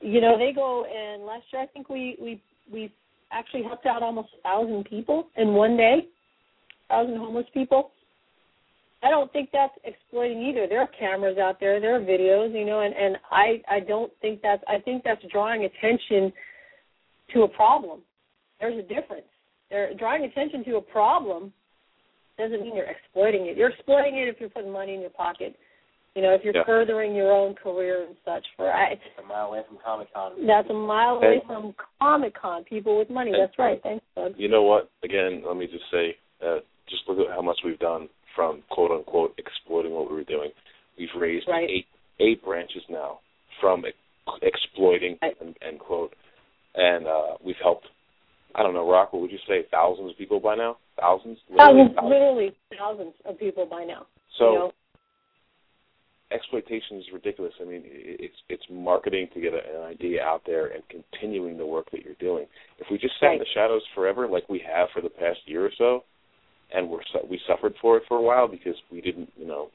You 0.00 0.20
know, 0.20 0.36
they 0.38 0.52
go 0.54 0.84
and 0.84 1.24
last 1.24 1.44
year 1.52 1.62
I 1.62 1.66
think 1.66 1.88
we 1.88 2.16
we 2.20 2.42
we 2.72 2.92
actually 3.32 3.62
helped 3.62 3.86
out 3.86 4.02
almost 4.02 4.28
a 4.38 4.42
thousand 4.42 4.84
people 4.84 5.28
in 5.36 5.54
one 5.54 5.76
day, 5.76 6.06
thousand 6.88 7.16
homeless 7.16 7.46
people. 7.54 7.92
I 9.02 9.10
don't 9.10 9.32
think 9.32 9.50
that's 9.52 9.74
exploiting 9.84 10.42
either. 10.42 10.66
There 10.68 10.80
are 10.80 10.88
cameras 10.98 11.38
out 11.38 11.60
there, 11.60 11.80
there 11.80 11.96
are 11.96 12.00
videos, 12.00 12.52
you 12.52 12.64
know, 12.64 12.80
and 12.80 12.94
and 12.94 13.16
I 13.30 13.62
I 13.70 13.80
don't 13.80 14.12
think 14.20 14.42
that's 14.42 14.62
I 14.68 14.78
think 14.80 15.04
that's 15.04 15.22
drawing 15.32 15.64
attention 15.64 16.32
to 17.34 17.42
a 17.42 17.48
problem. 17.48 18.00
There's 18.60 18.78
a 18.78 18.82
difference. 18.82 19.26
They're 19.70 19.94
drawing 19.94 20.24
attention 20.24 20.64
to 20.64 20.76
a 20.76 20.80
problem 20.82 21.52
doesn't 22.38 22.60
mean 22.60 22.76
you're 22.76 22.84
exploiting 22.86 23.46
it. 23.46 23.56
You're 23.56 23.70
exploiting 23.70 24.18
it 24.18 24.28
if 24.28 24.36
you're 24.38 24.50
putting 24.50 24.70
money 24.70 24.94
in 24.94 25.00
your 25.00 25.10
pocket. 25.10 25.56
You 26.14 26.22
know, 26.22 26.34
if 26.34 26.44
you're 26.44 26.54
Yeah. 26.54 26.64
furthering 26.64 27.14
your 27.14 27.32
own 27.32 27.54
career 27.54 28.02
and 28.04 28.16
such. 28.24 28.46
For 28.56 28.70
I, 28.70 28.98
A 29.18 29.22
mile 29.22 29.48
away 29.48 29.62
from 29.66 29.78
Comic 29.78 30.12
Con. 30.12 30.46
that's 30.46 30.68
a 30.68 30.74
mile 30.74 31.16
away 31.16 31.34
And- 31.38 31.42
from 31.44 31.74
Comic 32.00 32.34
Con. 32.34 32.64
People 32.64 32.96
with 32.98 33.08
money. 33.10 33.32
And- 33.32 33.40
That's 33.40 33.58
right. 33.58 33.82
Thanks, 33.82 34.04
Doug. 34.14 34.34
You 34.38 34.48
know 34.48 34.62
what? 34.62 34.88
Again, 35.02 35.42
let 35.44 35.56
me 35.56 35.66
just 35.66 35.88
say, 35.90 36.16
uh, 36.42 36.60
just 36.88 37.08
look 37.08 37.18
at 37.26 37.34
how 37.34 37.42
much 37.42 37.58
we've 37.64 37.78
done 37.78 38.08
from 38.34 38.62
quote 38.68 38.90
unquote 38.90 39.34
exploiting 39.38 39.92
what 39.94 40.10
we 40.10 40.16
were 40.16 40.24
doing. 40.24 40.52
We've 40.98 41.14
raised 41.14 41.48
Right. 41.48 41.68
eight 41.70 41.86
eight 42.18 42.42
branches 42.42 42.82
now 42.88 43.20
from 43.60 43.84
exploiting 44.42 45.18
Right. 45.20 45.36
and, 45.40 45.54
and 45.60 45.78
quote, 45.78 46.14
and 46.74 47.06
uh, 47.06 47.36
we've 47.42 47.58
helped. 47.58 47.88
I 48.56 48.62
don't 48.62 48.72
know, 48.72 48.90
Rock. 48.90 49.12
What 49.12 49.22
would 49.22 49.30
you 49.30 49.38
say? 49.46 49.66
Thousands 49.70 50.10
of 50.10 50.18
people 50.18 50.40
by 50.40 50.54
now? 50.54 50.78
Thousands? 50.98 51.38
Oh, 51.50 51.54
literally 51.72 51.88
Thousands, 51.94 52.10
literally 52.10 52.56
thousands 52.78 53.14
of 53.26 53.38
people 53.38 53.66
by 53.66 53.84
now. 53.84 54.06
So 54.38 54.52
you 54.52 54.58
know? 54.58 54.72
exploitation 56.32 56.96
is 56.96 57.04
ridiculous. 57.12 57.52
I 57.60 57.64
mean, 57.64 57.82
it's 57.84 58.34
it's 58.48 58.64
marketing 58.70 59.28
to 59.34 59.40
get 59.40 59.52
an 59.52 59.82
idea 59.82 60.22
out 60.24 60.42
there 60.46 60.68
and 60.68 60.82
continuing 60.88 61.58
the 61.58 61.66
work 61.66 61.90
that 61.92 62.02
you're 62.02 62.14
doing. 62.18 62.46
If 62.78 62.86
we 62.90 62.96
just 62.96 63.14
sat 63.20 63.34
in 63.34 63.38
the 63.38 63.46
shadows 63.52 63.82
forever, 63.94 64.26
like 64.26 64.48
we 64.48 64.62
have 64.66 64.88
for 64.94 65.02
the 65.02 65.10
past 65.10 65.40
year 65.44 65.66
or 65.66 65.72
so, 65.76 66.04
and 66.72 66.88
we're 66.88 67.04
su- 67.12 67.26
we 67.30 67.38
suffered 67.46 67.74
for 67.82 67.98
it 67.98 68.04
for 68.08 68.16
a 68.16 68.22
while 68.22 68.48
because 68.48 68.74
we 68.90 69.02
didn't, 69.02 69.30
you 69.36 69.46
know, 69.46 69.68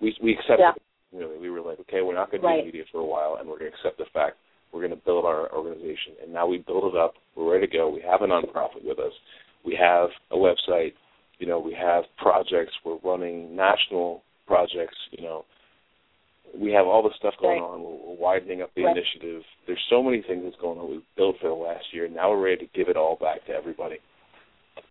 we 0.00 0.16
we 0.22 0.32
accepted. 0.34 0.58
Yeah. 0.60 0.70
it, 0.70 0.82
Really, 1.10 1.38
we 1.38 1.48
were 1.48 1.62
like, 1.62 1.80
okay, 1.80 2.02
we're 2.02 2.12
not 2.14 2.30
going 2.30 2.42
to 2.42 2.46
Right. 2.46 2.60
do 2.60 2.66
media 2.66 2.84
for 2.92 2.98
a 2.98 3.04
while, 3.04 3.38
and 3.40 3.48
we're 3.48 3.58
going 3.58 3.70
to 3.70 3.76
accept 3.78 3.96
the 3.96 4.04
fact 4.12 4.36
we're 4.72 4.80
going 4.80 4.98
to 4.98 5.04
build 5.04 5.24
our 5.24 5.52
organization. 5.54 6.14
And 6.22 6.32
now 6.32 6.46
we 6.46 6.58
build 6.58 6.94
it 6.94 6.98
up. 6.98 7.14
We're 7.36 7.52
ready 7.52 7.66
to 7.66 7.72
go. 7.72 7.88
We 7.88 8.02
have 8.02 8.22
a 8.22 8.26
nonprofit 8.26 8.84
with 8.84 8.98
us. 8.98 9.12
We 9.64 9.76
have 9.80 10.10
a 10.30 10.36
website. 10.36 10.92
You 11.38 11.46
know, 11.46 11.58
we 11.58 11.74
have 11.74 12.04
projects. 12.16 12.72
We're 12.84 12.98
running 13.04 13.54
national 13.56 14.22
projects. 14.46 14.96
You 15.12 15.22
know, 15.24 15.44
we 16.56 16.72
have 16.72 16.86
all 16.86 17.02
this 17.02 17.12
stuff 17.18 17.34
going 17.40 17.60
Right. 17.60 17.68
on. 17.68 17.82
We're, 17.82 18.08
widening 18.18 18.62
up 18.62 18.74
the 18.74 18.82
Right. 18.84 18.96
initiative. 18.96 19.44
There's 19.66 19.82
so 19.88 20.02
many 20.02 20.22
things 20.22 20.42
that's 20.44 20.56
going 20.56 20.78
on. 20.78 20.90
We've 20.90 21.14
built 21.16 21.38
for 21.38 21.48
the 21.48 21.54
last 21.54 21.92
year. 21.94 22.08
Now 22.08 22.30
we're 22.30 22.42
ready 22.42 22.66
to 22.66 22.72
give 22.74 22.88
it 22.88 22.96
all 22.96 23.16
back 23.16 23.44
to 23.46 23.54
everybody. 23.54 23.98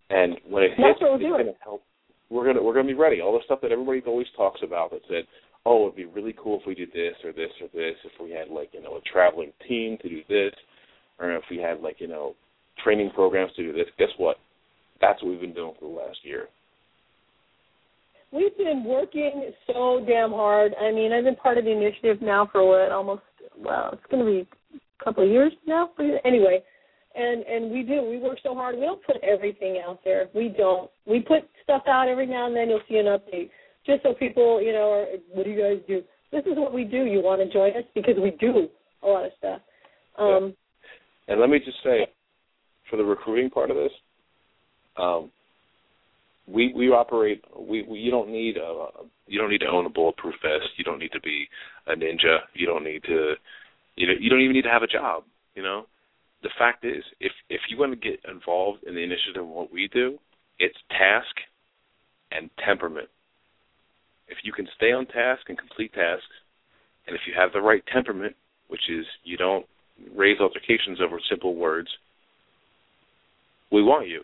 And 0.10 0.40
when 0.48 0.64
it 0.64 0.70
that's 0.78 1.00
hits, 1.00 1.02
we're 1.02 1.16
it's 1.16 1.24
going 1.24 1.46
to 1.46 1.56
help. 1.62 1.84
We're 2.30 2.46
gonna 2.46 2.62
we're 2.62 2.74
gonna 2.74 2.88
be 2.88 2.94
ready. 2.94 3.22
All 3.22 3.38
the 3.38 3.44
stuff 3.44 3.62
that 3.62 3.72
everybody 3.72 4.02
always 4.06 4.28
talks 4.36 4.62
about 4.62 4.92
that 4.92 5.02
said, 5.08 5.28
oh, 5.68 5.84
it'd 5.84 5.96
be 5.96 6.06
really 6.06 6.36
cool 6.42 6.60
if 6.60 6.66
we 6.66 6.74
did 6.74 6.92
this 6.94 7.14
or 7.24 7.34
this 7.34 7.52
or 7.62 7.68
this. 7.74 7.96
If 8.06 8.14
we 8.24 8.32
had 8.32 8.50
like 8.50 8.70
you 8.72 8.82
know 8.82 8.96
a 8.96 9.02
traveling 9.02 9.52
team 9.68 9.98
to 10.02 10.10
do 10.10 10.22
this, 10.30 10.54
or 11.20 11.32
if 11.34 11.44
we 11.52 11.58
had 11.58 11.82
like 11.82 12.00
you 12.00 12.08
know 12.08 12.36
training 12.84 13.12
programs 13.14 13.52
to 13.56 13.64
do 13.64 13.74
this. 13.74 13.88
Guess 14.00 14.10
what? 14.18 14.38
That's 15.02 15.22
what 15.22 15.30
we've 15.30 15.42
been 15.42 15.54
doing 15.54 15.74
for 15.80 15.90
the 15.90 15.96
last 15.96 16.20
year. 16.24 16.48
We've 18.32 18.58
been 18.58 18.84
working 18.84 19.52
so 19.68 20.04
damn 20.08 20.32
hard. 20.32 20.74
I 20.82 20.92
mean, 20.92 21.14
I've 21.14 21.24
been 21.24 21.36
part 21.36 21.58
of 21.58 21.66
the 21.66 21.72
initiative 21.72 22.22
now 22.22 22.50
for 22.52 22.68
what 22.68 22.92
almost 22.92 23.22
well, 23.60 23.90
it's 23.94 24.12
going 24.12 24.26
to 24.26 24.32
be 24.32 24.48
a 24.76 25.04
couple 25.04 25.24
of 25.24 25.30
years 25.30 25.52
now. 25.66 25.90
Anyway, 26.26 26.62
and 27.16 27.44
and 27.44 27.72
we 27.72 27.84
do. 27.84 28.04
We 28.04 28.20
work 28.20 28.38
so 28.44 28.54
hard. 28.54 28.76
We 28.76 28.82
don't 28.82 29.04
put 29.06 29.18
everything 29.24 29.82
out 29.86 30.00
there. 30.04 30.28
We 30.36 30.54
don't. 30.56 30.90
We 31.06 31.22
put 31.22 31.50
stuff 31.64 31.84
out 31.88 32.08
every 32.08 32.28
now 32.28 32.48
and 32.48 32.56
then. 32.56 32.70
You'll 32.70 32.82
see 32.88 32.98
an 32.98 33.06
update, 33.06 33.50
just 33.88 34.04
so 34.04 34.14
people, 34.14 34.62
you 34.62 34.74
know, 34.74 34.92
are, 34.92 35.06
what 35.34 35.46
do 35.46 35.52
you 35.52 35.62
guys 35.62 35.82
do? 35.88 36.04
This 36.32 36.46
is 36.46 36.58
what 36.58 36.74
we 36.74 36.84
do. 36.84 37.06
You 37.06 37.22
want 37.22 37.42
to 37.42 37.52
join 37.52 37.72
us 37.72 37.86
because 37.96 38.16
we 38.22 38.32
do 38.32 38.68
a 39.02 39.08
lot 39.08 39.26
of 39.26 39.32
stuff. 39.38 39.62
Um, 40.20 40.54
And 41.28 41.40
let 41.40 41.50
me 41.50 41.60
just 41.60 41.78
say, 41.84 42.08
for 42.90 42.98
the 42.98 43.04
recruiting 43.04 43.50
part 43.50 43.72
of 43.72 43.78
this, 43.78 43.92
um, 44.98 45.32
we 46.48 46.74
we 46.74 46.90
operate. 46.90 47.44
We, 47.58 47.84
we 47.84 48.00
you 48.00 48.12
don't 48.12 48.30
need 48.30 48.58
a 48.58 48.88
you 49.28 49.40
don't 49.40 49.50
need 49.50 49.60
to 49.60 49.68
own 49.68 49.86
a 49.86 49.90
bulletproof 49.90 50.36
vest. 50.42 50.70
You 50.78 50.84
don't 50.84 51.00
need 51.00 51.12
to 51.12 51.20
be 51.20 51.48
a 51.88 51.94
ninja. 51.96 52.40
You 52.54 52.66
don't 52.66 52.84
need 52.84 53.04
to 53.04 53.34
you 53.96 54.08
know 54.08 54.14
you 54.20 54.30
don't 54.30 54.42
even 54.42 54.54
need 54.54 54.64
to 54.64 54.70
have 54.70 54.84
a 54.84 54.88
job. 54.88 55.24
You 55.56 55.64
know, 55.64 55.86
the 56.44 56.50
fact 56.58 56.86
is, 56.86 57.04
if 57.20 57.32
if 57.50 57.62
you 57.70 57.78
want 57.78 57.92
to 57.92 58.10
get 58.10 58.20
involved 58.30 58.84
in 58.84 58.96
the 58.96 59.02
initiative 59.02 59.44
of 59.44 59.48
what 59.48 59.72
we 59.72 59.90
do, 59.92 60.18
it's 60.60 60.78
task 60.90 61.36
and 62.32 62.50
temperament. 62.66 63.10
If 64.28 64.38
you 64.44 64.52
can 64.52 64.68
stay 64.76 64.92
on 64.92 65.06
task 65.06 65.44
and 65.48 65.58
complete 65.58 65.94
tasks, 65.94 66.36
and 67.08 67.16
if 67.16 67.22
you 67.28 67.34
have 67.38 67.54
the 67.54 67.62
right 67.62 67.84
temperament, 67.92 68.36
which 68.68 68.90
is 68.90 69.06
you 69.24 69.38
don't 69.38 69.66
raise 70.16 70.40
altercations 70.40 71.00
over 71.02 71.20
simple 71.30 71.56
words, 71.56 71.88
we 73.72 73.82
want 73.82 74.08
you. 74.08 74.22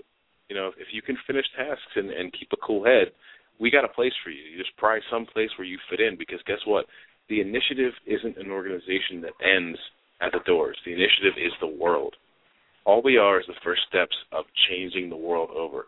You 0.49 0.55
know, 0.55 0.71
if 0.77 0.87
you 0.91 1.01
can 1.01 1.17
finish 1.25 1.45
tasks 1.57 1.95
and, 1.95 2.11
and 2.11 2.33
keep 2.37 2.49
a 2.53 2.65
cool 2.65 2.83
head, 2.83 3.11
we 3.59 3.71
got 3.71 3.85
a 3.85 3.87
place 3.87 4.13
for 4.23 4.29
you. 4.29 4.43
You 4.43 4.57
just 4.57 4.75
pry 4.77 4.99
some 5.11 5.25
place 5.25 5.49
where 5.57 5.67
you 5.67 5.77
fit 5.89 5.99
in 5.99 6.17
because 6.17 6.39
guess 6.45 6.59
what? 6.65 6.85
The 7.29 7.41
initiative 7.41 7.93
isn't 8.05 8.37
an 8.37 8.51
organization 8.51 9.21
that 9.21 9.33
ends 9.41 9.79
at 10.21 10.31
the 10.31 10.39
doors. 10.45 10.77
The 10.85 10.91
initiative 10.93 11.35
is 11.37 11.53
the 11.61 11.67
world. 11.67 12.15
All 12.85 13.01
we 13.01 13.17
are 13.17 13.39
is 13.39 13.45
the 13.47 13.59
first 13.63 13.81
steps 13.87 14.15
of 14.31 14.45
changing 14.69 15.09
the 15.09 15.15
world 15.15 15.49
over. 15.55 15.87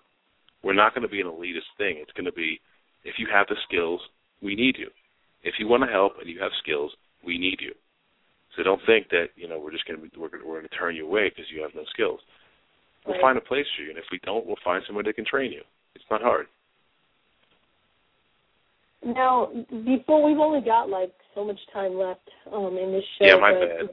We're 0.64 0.74
not 0.74 0.96
going 0.96 1.04
to 1.04 1.12
be 1.12 1.22
an 1.22 1.28
elitist 1.28 1.70
thing. 1.78 1.98
It's 2.00 2.14
going 2.14 2.26
to 2.26 2.32
be 2.32 2.60
if 3.06 3.16
you 3.18 3.28
have 3.32 3.48
the 3.48 3.56
skills, 3.68 4.02
we 4.42 4.56
need 4.56 4.76
you. 4.78 4.90
If 5.44 5.56
you 5.60 5.68
want 5.68 5.84
to 5.84 5.90
help 5.90 6.14
and 6.20 6.30
you 6.30 6.40
have 6.42 6.52
skills, 6.62 6.92
we 7.26 7.38
need 7.38 7.60
you. 7.62 7.74
So 8.58 8.64
don't 8.64 8.82
think 8.86 9.10
that 9.10 9.28
you 9.36 9.48
know 9.48 9.60
we're 9.60 9.72
just 9.72 9.86
going 9.86 10.00
to 10.00 10.04
be 10.04 10.10
we're 10.18 10.30
going 10.30 10.42
to, 10.42 10.48
we're 10.48 10.60
going 10.60 10.70
to 10.70 10.76
turn 10.76 10.96
you 10.96 11.06
away 11.06 11.30
because 11.30 11.46
you 11.54 11.62
have 11.62 11.72
no 11.76 11.84
skills. 11.94 12.20
We'll 13.06 13.16
Right. 13.16 13.22
find 13.22 13.38
a 13.38 13.42
place 13.42 13.66
for 13.76 13.84
you, 13.84 13.90
and 13.90 14.00
if 14.00 14.06
we 14.12 14.20
don't, 14.24 14.46
we'll 14.46 14.58
find 14.64 14.84
somebody 14.88 15.10
that 15.10 15.16
can 15.16 15.26
train 15.26 15.52
you. 15.52 15.62
It's 15.94 16.06
not 16.10 16.22
hard. 16.22 16.48
now, 19.06 19.52
before 19.86 20.24
we've 20.24 20.40
only 20.40 20.62
got 20.62 20.90
like 20.90 21.14
so 21.36 21.46
much 21.46 21.60
time 21.72 21.96
left 21.96 22.28
um, 22.52 22.78
in 22.78 22.92
this 22.92 23.04
show. 23.20 23.26
Yeah, 23.26 23.36
my 23.36 23.52
bad. 23.52 23.90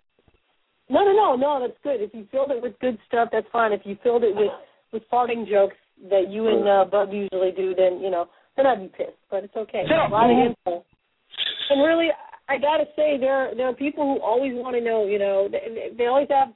No, 0.88 1.04
no, 1.04 1.12
no, 1.12 1.36
no. 1.36 1.60
That's 1.60 1.78
good. 1.82 2.00
If 2.00 2.14
you 2.14 2.26
filled 2.30 2.50
it 2.50 2.62
with 2.62 2.78
good 2.80 2.98
stuff, 3.08 3.28
that's 3.30 3.46
fine. 3.52 3.72
If 3.72 3.82
you 3.84 3.96
filled 4.02 4.24
it 4.24 4.34
with 4.34 4.52
with 4.92 5.02
farting 5.12 5.46
jokes 5.48 5.76
that 6.08 6.30
you 6.30 6.48
and 6.48 6.66
uh, 6.66 6.84
Bub 6.90 7.12
usually 7.12 7.52
do, 7.52 7.74
then 7.74 8.00
you 8.00 8.10
know 8.10 8.28
then 8.56 8.66
I'd 8.66 8.80
be 8.80 8.88
pissed. 8.88 9.18
But 9.30 9.44
it's 9.44 9.56
okay. 9.56 9.84
Shut 9.88 9.98
up. 9.98 10.10
A 10.10 10.14
lot 10.14 10.30
of 10.30 10.36
info. 10.38 10.84
And 11.70 11.82
really, 11.82 12.08
I 12.48 12.58
gotta 12.58 12.84
say, 12.96 13.16
there 13.18 13.54
there 13.56 13.68
are 13.68 13.74
people 13.74 14.04
who 14.04 14.20
always 14.22 14.52
want 14.54 14.76
to 14.76 14.82
know. 14.82 15.06
You 15.06 15.18
know, 15.18 15.48
they, 15.50 15.94
they 15.96 16.06
always 16.06 16.28
have. 16.30 16.48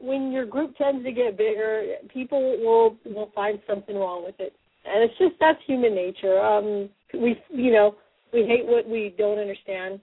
When 0.00 0.32
your 0.32 0.46
group 0.46 0.76
tends 0.76 1.04
to 1.04 1.12
get 1.12 1.38
bigger, 1.38 1.94
people 2.12 2.58
will 2.58 2.96
will 3.12 3.30
find 3.34 3.60
something 3.68 3.94
wrong 3.96 4.24
with 4.24 4.34
it, 4.40 4.52
and 4.84 5.02
it's 5.02 5.16
just 5.18 5.34
that's 5.38 5.58
human 5.66 5.94
nature. 5.94 6.40
Um, 6.40 6.88
we 7.14 7.36
you 7.50 7.72
know 7.72 7.94
we 8.32 8.44
hate 8.44 8.66
what 8.66 8.88
we 8.88 9.14
don't 9.16 9.38
understand 9.38 10.00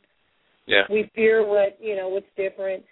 Yeah. 0.66 0.84
we 0.90 1.12
fear 1.14 1.46
what 1.46 1.78
you 1.82 1.96
know 1.96 2.08
what's 2.08 2.26
different. 2.38 2.84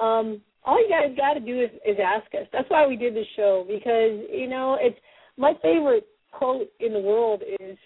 Um, 0.00 0.40
all 0.64 0.78
you 0.78 0.88
guys 0.88 1.16
got 1.16 1.34
to 1.34 1.40
do 1.40 1.60
is, 1.60 1.70
is 1.84 1.96
ask 2.02 2.26
us. 2.34 2.46
That's 2.52 2.68
why 2.70 2.86
we 2.86 2.96
did 2.96 3.14
this 3.14 3.26
show 3.36 3.64
because 3.66 4.20
you 4.32 4.48
know 4.48 4.76
it's 4.80 4.98
my 5.36 5.54
favorite 5.62 6.06
quote 6.32 6.68
in 6.80 6.92
the 6.92 7.00
world 7.00 7.42
is 7.60 7.76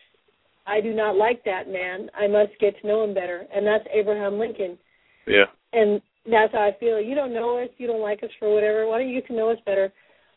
"I 0.67 0.81
do 0.81 0.93
not 0.93 1.17
like 1.17 1.45
that 1.45 1.69
man. 1.69 2.11
I 2.15 2.27
must 2.27 2.59
get 2.61 2.81
to 2.81 2.87
know 2.87 3.05
him 3.05 3.15
better," 3.15 3.47
and 3.55 3.67
that's 3.67 3.85
Abraham 3.93 4.39
Lincoln. 4.39 4.79
Yeah. 5.27 5.47
And 5.73 6.03
that's 6.31 6.53
how 6.53 6.61
I 6.61 6.77
feel. 6.79 7.01
You 7.01 7.15
don't 7.15 7.33
know 7.35 7.59
us, 7.59 7.71
you 7.79 7.87
don't 7.87 8.01
like 8.01 8.23
us 8.23 8.31
for 8.39 8.53
whatever. 8.53 8.87
Why 8.87 8.99
don't 8.99 9.09
you 9.09 9.21
get 9.21 9.27
to 9.29 9.35
know 9.35 9.51
us 9.51 9.59
better? 9.65 9.93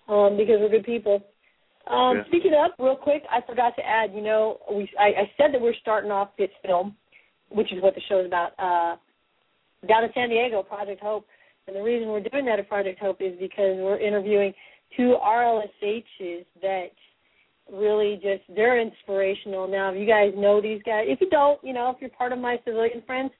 Um, 0.07 0.37
because 0.37 0.57
we're 0.59 0.69
good 0.69 0.85
people. 0.85 1.23
Um, 1.87 2.17
Yeah. 2.17 2.23
Speaking 2.27 2.53
of, 2.53 2.71
real 2.79 2.95
quick, 2.95 3.23
I 3.31 3.41
forgot 3.41 3.75
to 3.75 3.85
add. 3.85 4.13
You 4.13 4.21
know, 4.21 4.59
we 4.71 4.89
I, 4.99 5.07
I 5.07 5.31
said 5.37 5.53
that 5.53 5.61
we're 5.61 5.75
starting 5.81 6.11
off 6.11 6.29
this 6.37 6.49
film, 6.63 6.95
which 7.49 7.71
is 7.71 7.81
what 7.81 7.95
the 7.95 8.01
show 8.09 8.19
is 8.21 8.25
about, 8.25 8.53
uh, 8.57 8.95
down 9.87 10.03
in 10.03 10.11
San 10.13 10.29
Diego, 10.29 10.63
Project 10.63 11.01
Hope. 11.01 11.27
And 11.67 11.75
the 11.75 11.81
reason 11.81 12.09
we're 12.09 12.21
doing 12.21 12.45
that 12.45 12.59
at 12.59 12.67
Project 12.69 12.99
Hope 12.99 13.21
is 13.21 13.33
because 13.39 13.77
we're 13.77 13.99
interviewing 13.99 14.53
two 14.95 15.15
RLSHs 15.23 16.45
that 16.61 16.91
really 17.71 18.15
just 18.15 18.43
they're 18.55 18.79
inspirational. 18.79 19.67
Now, 19.67 19.91
if 19.91 19.99
you 19.99 20.07
guys 20.07 20.33
know 20.35 20.61
these 20.61 20.81
guys, 20.85 21.05
if 21.07 21.21
you 21.21 21.29
don't, 21.29 21.63
you 21.63 21.73
know, 21.73 21.89
if 21.89 21.97
you're 21.99 22.09
part 22.11 22.31
of 22.31 22.39
my 22.39 22.57
civilian 22.65 23.01
friends, 23.05 23.31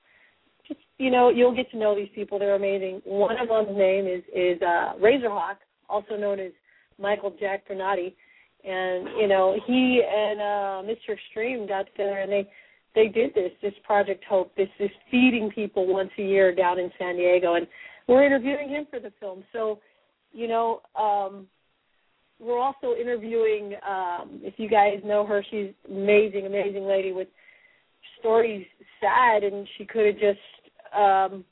just 0.68 0.80
you 0.98 1.12
know, 1.12 1.30
you'll 1.30 1.56
get 1.56 1.70
to 1.72 1.78
know 1.78 1.96
these 1.96 2.10
people. 2.16 2.40
They're 2.40 2.56
amazing. 2.56 3.02
One 3.06 3.38
of 3.40 3.48
them's 3.48 3.78
name 3.78 4.08
is 4.08 4.24
is 4.34 4.62
uh, 4.62 4.94
Razorhawk, 5.02 5.58
also 5.90 6.16
known 6.16 6.40
as 6.40 6.52
Michael 7.00 7.34
Jack 7.40 7.68
Bernati, 7.68 8.14
and 8.64 9.08
you 9.20 9.28
know 9.28 9.56
he 9.68 10.02
and 10.08 10.40
uh, 10.40 10.92
Mr. 10.92 11.14
Extreme 11.14 11.68
got 11.68 11.86
together 11.88 12.18
and 12.18 12.32
they 12.32 12.48
they 12.96 13.08
did 13.10 13.34
this, 13.36 13.52
this 13.62 13.74
Project 13.84 14.24
Hope. 14.28 14.56
This 14.56 14.70
is 14.80 14.90
feeding 15.12 15.52
people 15.54 15.86
once 15.86 16.10
a 16.18 16.22
year 16.22 16.56
down 16.56 16.80
in 16.80 16.90
San 16.98 17.18
Diego, 17.18 17.56
and 17.56 17.68
we're 18.08 18.26
interviewing 18.26 18.70
him 18.70 18.88
for 18.90 19.00
the 19.00 19.12
film. 19.20 19.44
So, 19.52 19.80
you 20.32 20.48
know, 20.48 20.82
um, 20.98 21.48
we're 22.40 22.60
also 22.60 22.96
interviewing. 23.00 23.74
Um, 23.88 24.42
if 24.44 24.56
you 24.58 24.70
guys 24.70 25.00
know 25.04 25.26
her, 25.26 25.44
she's 25.50 25.72
amazing, 25.90 26.46
amazing 26.46 26.86
lady 26.86 27.12
with 27.12 27.28
stories 28.20 28.66
sad, 29.00 29.44
and 29.44 29.68
she 29.78 29.86
could 29.86 30.06
have 30.06 30.20
just. 30.20 30.40
Um, 30.96 31.46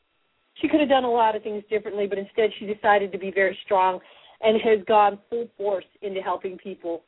she 0.61 0.67
could 0.67 0.79
have 0.79 0.89
done 0.89 1.03
a 1.03 1.11
lot 1.11 1.35
of 1.35 1.43
things 1.43 1.63
differently, 1.69 2.05
but 2.07 2.17
instead 2.17 2.51
she 2.59 2.65
decided 2.65 3.11
to 3.11 3.17
be 3.17 3.31
very 3.31 3.57
strong 3.65 3.99
and 4.41 4.61
has 4.61 4.85
gone 4.87 5.17
full 5.29 5.47
force 5.57 5.85
into 6.01 6.21
helping 6.21 6.57
people 6.57 7.03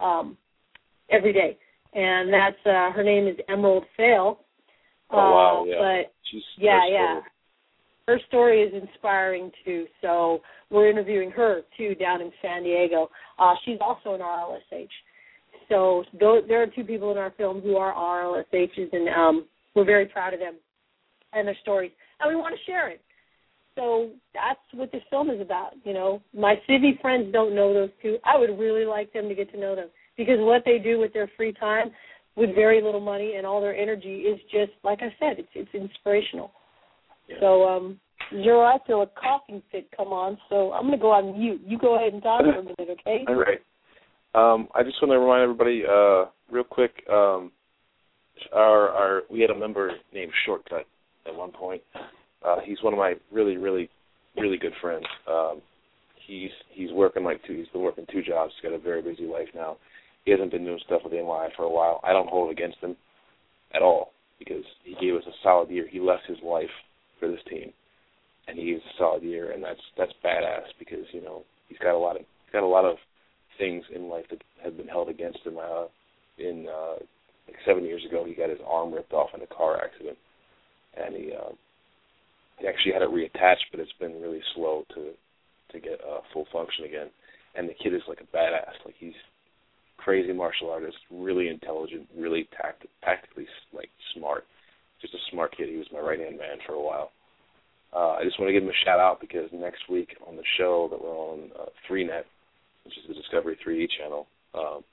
um, 0.00 0.36
every 1.10 1.32
day. 1.32 1.56
And 1.94 2.32
that's 2.32 2.56
uh, 2.66 2.90
her 2.92 3.04
name 3.04 3.28
is 3.28 3.36
Emerald 3.48 3.84
Fail. 3.96 4.40
Oh 5.10 5.16
wow! 5.16 5.62
Uh, 5.62 5.64
Yeah. 5.64 5.76
But 5.78 6.12
She's 6.30 6.42
yeah, 6.58 6.80
yeah. 6.90 7.20
Her 8.08 8.18
story 8.26 8.62
is 8.62 8.72
inspiring 8.72 9.52
too. 9.66 9.84
So 10.00 10.40
we're 10.70 10.88
interviewing 10.88 11.30
her 11.32 11.60
too 11.76 11.94
down 11.94 12.22
in 12.22 12.32
San 12.40 12.62
Diego. 12.62 13.10
Uh, 13.38 13.52
she's 13.66 13.76
also 13.82 14.14
an 14.14 14.22
RLSH. 14.22 14.88
So 15.68 16.04
there 16.18 16.62
are 16.62 16.66
two 16.68 16.84
people 16.84 17.10
in 17.12 17.18
our 17.18 17.34
film 17.36 17.60
who 17.60 17.76
are 17.76 17.92
RLSHs, 17.92 18.94
and 18.94 19.10
um, 19.10 19.46
we're 19.74 19.84
very 19.84 20.06
proud 20.06 20.32
of 20.32 20.40
them 20.40 20.54
and 21.34 21.46
their 21.46 21.56
stories, 21.60 21.90
and 22.20 22.30
we 22.30 22.34
want 22.34 22.54
to 22.54 22.64
share 22.64 22.88
it. 22.88 23.02
So 23.74 24.08
that's 24.32 24.58
what 24.72 24.90
this 24.90 25.02
film 25.10 25.28
is 25.28 25.42
about. 25.42 25.72
You 25.84 25.92
know, 25.92 26.22
my 26.34 26.54
civvy 26.66 26.98
friends 27.02 27.30
don't 27.30 27.54
know 27.54 27.74
those 27.74 27.90
two. 28.00 28.16
I 28.24 28.38
would 28.38 28.58
really 28.58 28.86
like 28.86 29.12
them 29.12 29.28
to 29.28 29.34
get 29.34 29.52
to 29.52 29.60
know 29.60 29.76
them 29.76 29.88
because 30.16 30.38
what 30.38 30.62
they 30.64 30.78
do 30.78 30.98
with 30.98 31.12
their 31.12 31.30
free 31.36 31.52
time, 31.52 31.90
with 32.36 32.54
very 32.54 32.80
little 32.82 33.00
money 33.00 33.34
and 33.36 33.46
all 33.46 33.60
their 33.60 33.76
energy, 33.76 34.20
is 34.20 34.40
just 34.50 34.72
like 34.82 35.00
I 35.02 35.14
said, 35.20 35.38
it's 35.38 35.48
it's 35.54 35.74
inspirational. 35.74 36.52
Yeah. 37.28 37.36
So, 37.40 37.64
um, 37.64 38.00
Zero, 38.30 38.60
I 38.60 38.76
feel 38.86 39.02
a 39.02 39.06
coughing 39.06 39.62
fit 39.72 39.88
come 39.96 40.08
on, 40.08 40.36
so 40.50 40.72
I'm 40.72 40.82
going 40.82 40.98
to 40.98 41.00
go 41.00 41.10
on 41.10 41.38
mute. 41.38 41.62
You 41.66 41.78
go 41.78 41.96
ahead 41.96 42.12
and 42.12 42.22
talk 42.22 42.42
for 42.42 42.58
a 42.58 42.62
minute, 42.62 42.98
okay? 43.00 43.24
All 43.26 43.36
right. 43.36 43.60
Um, 44.34 44.68
I 44.74 44.82
just 44.82 45.00
want 45.00 45.12
to 45.12 45.18
remind 45.18 45.42
everybody, 45.42 45.82
uh, 45.88 46.26
real 46.50 46.64
quick. 46.64 46.92
Um, 47.10 47.52
our 48.54 48.90
our 48.90 49.22
we 49.30 49.40
had 49.40 49.50
a 49.50 49.58
member 49.58 49.90
named 50.12 50.30
Shortcut 50.46 50.86
at 51.26 51.34
one 51.34 51.50
point. 51.50 51.82
Uh, 52.46 52.58
he's 52.64 52.80
one 52.82 52.92
of 52.92 52.98
my 52.98 53.14
really, 53.32 53.56
really, 53.56 53.88
really 54.36 54.58
good 54.58 54.74
friends. 54.80 55.06
Um, 55.28 55.60
he's 56.26 56.50
he's 56.70 56.92
working 56.92 57.24
like 57.24 57.40
two. 57.46 57.54
He's 57.54 57.68
been 57.68 57.82
working 57.82 58.06
two 58.12 58.22
jobs. 58.22 58.52
He's 58.54 58.70
got 58.70 58.76
a 58.76 58.80
very 58.80 59.02
busy 59.02 59.24
life 59.24 59.48
now. 59.54 59.78
He 60.24 60.30
hasn't 60.30 60.52
been 60.52 60.64
doing 60.64 60.78
stuff 60.84 61.00
with 61.02 61.14
NY 61.14 61.48
for 61.56 61.62
a 61.64 61.70
while. 61.70 62.00
I 62.04 62.12
don't 62.12 62.28
hold 62.28 62.50
it 62.50 62.52
against 62.52 62.78
him 62.78 62.94
at 63.74 63.82
all 63.82 64.12
because 64.38 64.64
he 64.84 64.94
gave 65.00 65.14
us 65.14 65.26
a 65.26 65.32
solid 65.42 65.70
year. 65.70 65.86
He 65.90 65.98
left 65.98 66.22
his 66.28 66.38
life 66.44 66.68
for 67.18 67.28
this 67.28 67.40
team, 67.48 67.72
and 68.46 68.58
he 68.58 68.66
gave 68.66 68.78
a 68.78 68.98
solid 68.98 69.22
year, 69.22 69.52
and 69.52 69.62
that's 69.62 69.80
that's 69.96 70.12
badass 70.24 70.66
because 70.78 71.04
you 71.12 71.22
know 71.22 71.44
he's 71.68 71.78
got 71.78 71.94
a 71.94 71.98
lot 71.98 72.16
of 72.16 72.22
he's 72.22 72.52
got 72.52 72.62
a 72.62 72.66
lot 72.66 72.84
of 72.84 72.96
things 73.58 73.84
in 73.94 74.08
life 74.08 74.24
that 74.30 74.42
have 74.62 74.76
been 74.76 74.88
held 74.88 75.08
against 75.08 75.40
him. 75.44 75.58
Uh, 75.58 75.86
in 76.38 76.66
uh, 76.68 76.94
like 77.46 77.56
seven 77.66 77.84
years 77.84 78.04
ago, 78.08 78.24
he 78.24 78.34
got 78.34 78.50
his 78.50 78.60
arm 78.66 78.92
ripped 78.92 79.12
off 79.12 79.30
in 79.34 79.42
a 79.42 79.46
car 79.46 79.82
accident, 79.82 80.16
and 80.96 81.14
he 81.16 81.32
uh, 81.32 81.52
he 82.58 82.66
actually 82.66 82.92
had 82.92 83.02
it 83.02 83.10
reattached, 83.10 83.70
but 83.70 83.80
it's 83.80 83.92
been 84.00 84.20
really 84.20 84.40
slow 84.54 84.84
to 84.94 85.12
to 85.72 85.80
get 85.80 86.00
uh, 86.00 86.20
full 86.32 86.46
function 86.52 86.84
again. 86.84 87.08
And 87.54 87.68
the 87.68 87.74
kid 87.74 87.94
is 87.94 88.02
like 88.08 88.20
a 88.20 88.36
badass. 88.36 88.84
Like 88.84 88.94
he's 88.98 89.14
crazy 89.96 90.32
martial 90.32 90.70
artist, 90.70 90.96
really 91.10 91.48
intelligent, 91.48 92.08
really 92.16 92.48
tact- 92.56 92.86
tactically 93.04 93.46
like 93.72 93.90
smart. 94.14 94.44
Just 95.00 95.14
a 95.14 95.30
smart 95.30 95.56
kid. 95.56 95.68
He 95.68 95.76
was 95.76 95.86
my 95.92 96.00
right 96.00 96.18
hand 96.18 96.38
man 96.38 96.58
for 96.66 96.74
a 96.74 96.82
while. 96.82 97.10
Uh, 97.94 98.20
I 98.20 98.24
just 98.24 98.38
want 98.38 98.48
to 98.48 98.52
give 98.52 98.62
him 98.62 98.68
a 98.68 98.84
shout 98.84 99.00
out 99.00 99.20
because 99.20 99.48
next 99.52 99.88
week 99.88 100.16
on 100.26 100.36
the 100.36 100.42
show 100.58 100.88
that 100.90 101.00
we're 101.00 101.16
on 101.16 101.50
uh, 101.58 101.70
Net, 101.90 102.26
which 102.84 102.98
is 102.98 103.08
the 103.08 103.14
Discovery 103.14 103.56
3D 103.64 103.88
channel, 103.98 104.26
um, 104.54 104.84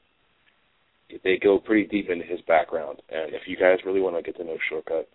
they 1.24 1.38
go 1.38 1.60
pretty 1.60 1.88
deep 1.88 2.10
into 2.10 2.26
his 2.26 2.40
background. 2.48 3.02
And 3.10 3.34
if 3.34 3.42
you 3.48 3.58
guys 3.58 3.80
really 3.86 4.00
want 4.00 4.16
to 4.16 4.24
get 4.24 4.38
to 4.38 4.46
know 4.46 4.58
Shortcut, 4.70 5.10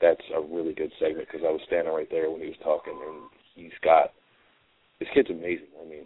that's 0.00 0.20
a 0.36 0.40
really 0.40 0.74
good 0.74 0.92
segment 1.00 1.26
because 1.26 1.46
I 1.46 1.50
was 1.50 1.60
standing 1.66 1.92
right 1.92 2.08
there 2.10 2.30
when 2.30 2.40
he 2.40 2.48
was 2.48 2.62
talking, 2.62 2.92
and 2.92 3.30
he's 3.54 3.78
got 3.82 4.12
this 5.00 5.08
kid's 5.14 5.30
amazing. 5.30 5.72
I 5.80 5.88
mean, 5.88 6.04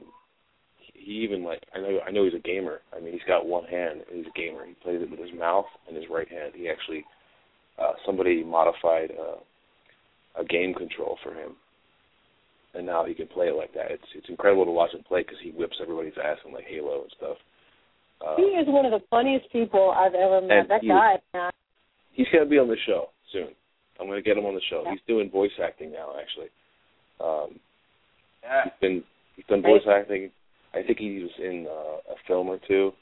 he 0.95 1.25
even 1.25 1.45
like 1.45 1.63
I 1.75 1.81
know 1.81 1.99
I 2.07 2.11
know 2.11 2.25
he's 2.25 2.35
a 2.35 2.43
gamer. 2.43 2.81
I 2.97 3.01
mean, 3.01 3.13
he's 3.13 3.27
got 3.27 3.47
one 3.47 3.65
hand 3.65 4.03
and 4.09 4.19
he's 4.19 4.27
a 4.27 4.39
gamer. 4.39 4.67
He 4.67 4.75
plays 4.75 5.01
it 5.03 5.11
with 5.11 5.21
his 5.21 5.37
mouth 5.39 5.67
and 5.87 5.97
his 5.97 6.07
right 6.11 6.29
hand. 6.29 6.53
He 6.55 6.69
actually 6.69 7.05
uh, 7.81 7.93
somebody 8.05 8.43
modified 8.45 9.11
uh, 9.13 10.41
a 10.41 10.45
game 10.45 10.75
control 10.75 11.17
for 11.23 11.33
him, 11.33 11.53
and 12.75 12.85
now 12.87 13.05
he 13.05 13.15
can 13.15 13.27
play 13.27 13.47
it 13.49 13.55
like 13.57 13.73
that. 13.75 13.91
It's 13.91 14.05
it's 14.15 14.29
incredible 14.29 14.65
to 14.65 14.71
watch 14.71 14.93
him 14.95 15.03
play 15.07 15.23
because 15.23 15.39
he 15.43 15.51
whips 15.51 15.77
everybody's 15.83 16.19
ass 16.23 16.39
in 16.47 16.53
like 16.53 16.65
Halo 16.69 17.03
and 17.03 17.13
stuff. 17.17 17.37
Uh, 18.21 18.37
He 18.37 18.43
is 18.43 18.67
one 18.67 18.85
of 18.85 18.91
the 18.93 19.05
funniest 19.11 19.51
people 19.53 19.91
I've 19.97 20.15
ever 20.15 20.41
met. 20.41 20.69
That 20.69 20.83
he- 20.83 20.89
guy, 20.89 21.19
man. 21.35 21.51
he's 22.13 22.27
gonna 22.33 22.47
be 22.47 22.59
on 22.59 22.69
the 22.69 22.77
show 22.87 23.11
soon. 23.33 23.49
I'm 24.01 24.07
gonna 24.07 24.23
get 24.23 24.37
him 24.37 24.47
on 24.47 24.55
the 24.55 24.61
show. 24.71 24.83
Yeah. 24.85 24.93
He's 24.93 25.01
doing 25.07 25.31
voice 25.31 25.53
acting 25.63 25.93
now, 25.93 26.15
actually. 26.21 26.49
Um, 27.21 27.59
Yeah. 28.43 28.65
he's 28.65 28.73
been 28.81 29.05
he's 29.37 29.45
done 29.47 29.63
voice 29.63 29.87
acting. 29.89 30.31
I 30.75 30.83
think 30.83 30.99
he 30.99 31.23
was 31.23 31.31
in 31.39 31.67
uh, 31.67 32.13
a 32.13 32.17
film 32.27 32.49
or 32.49 32.59
two. 32.59 32.93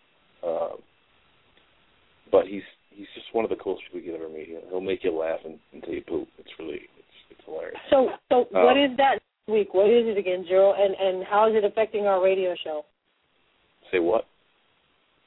Um, 0.42 0.78
but 2.30 2.46
he's 2.46 2.62
he's 2.96 3.06
just 3.14 3.26
one 3.32 3.44
of 3.44 3.50
the 3.50 3.56
coolest 3.56 3.84
people 3.84 4.00
you 4.00 4.12
could 4.12 4.20
ever 4.20 4.32
meet. 4.32 4.48
He'll, 4.48 4.68
he'll 4.68 4.80
make 4.80 5.04
you 5.04 5.12
laugh 5.16 5.40
and, 5.44 5.58
until 5.72 5.92
you 5.94 6.02
poop. 6.02 6.28
It's 6.38 6.48
really 6.58 6.80
it's 6.98 7.16
it's 7.30 7.40
hilarious. 7.44 7.76
So, 7.90 8.08
so 8.30 8.40
Uh, 8.56 8.64
what 8.64 8.76
is 8.76 8.90
that 8.96 9.18
week? 9.46 9.74
What 9.74 9.90
is 9.90 10.06
it 10.06 10.18
again, 10.18 10.44
Zero? 10.48 10.74
And 10.74 10.94
and 10.98 11.24
how 11.24 11.48
is 11.48 11.54
it 11.54 11.64
affecting 11.64 12.06
our 12.06 12.22
radio 12.22 12.54
show? 12.64 12.84
Say 13.92 13.98
what? 14.00 14.24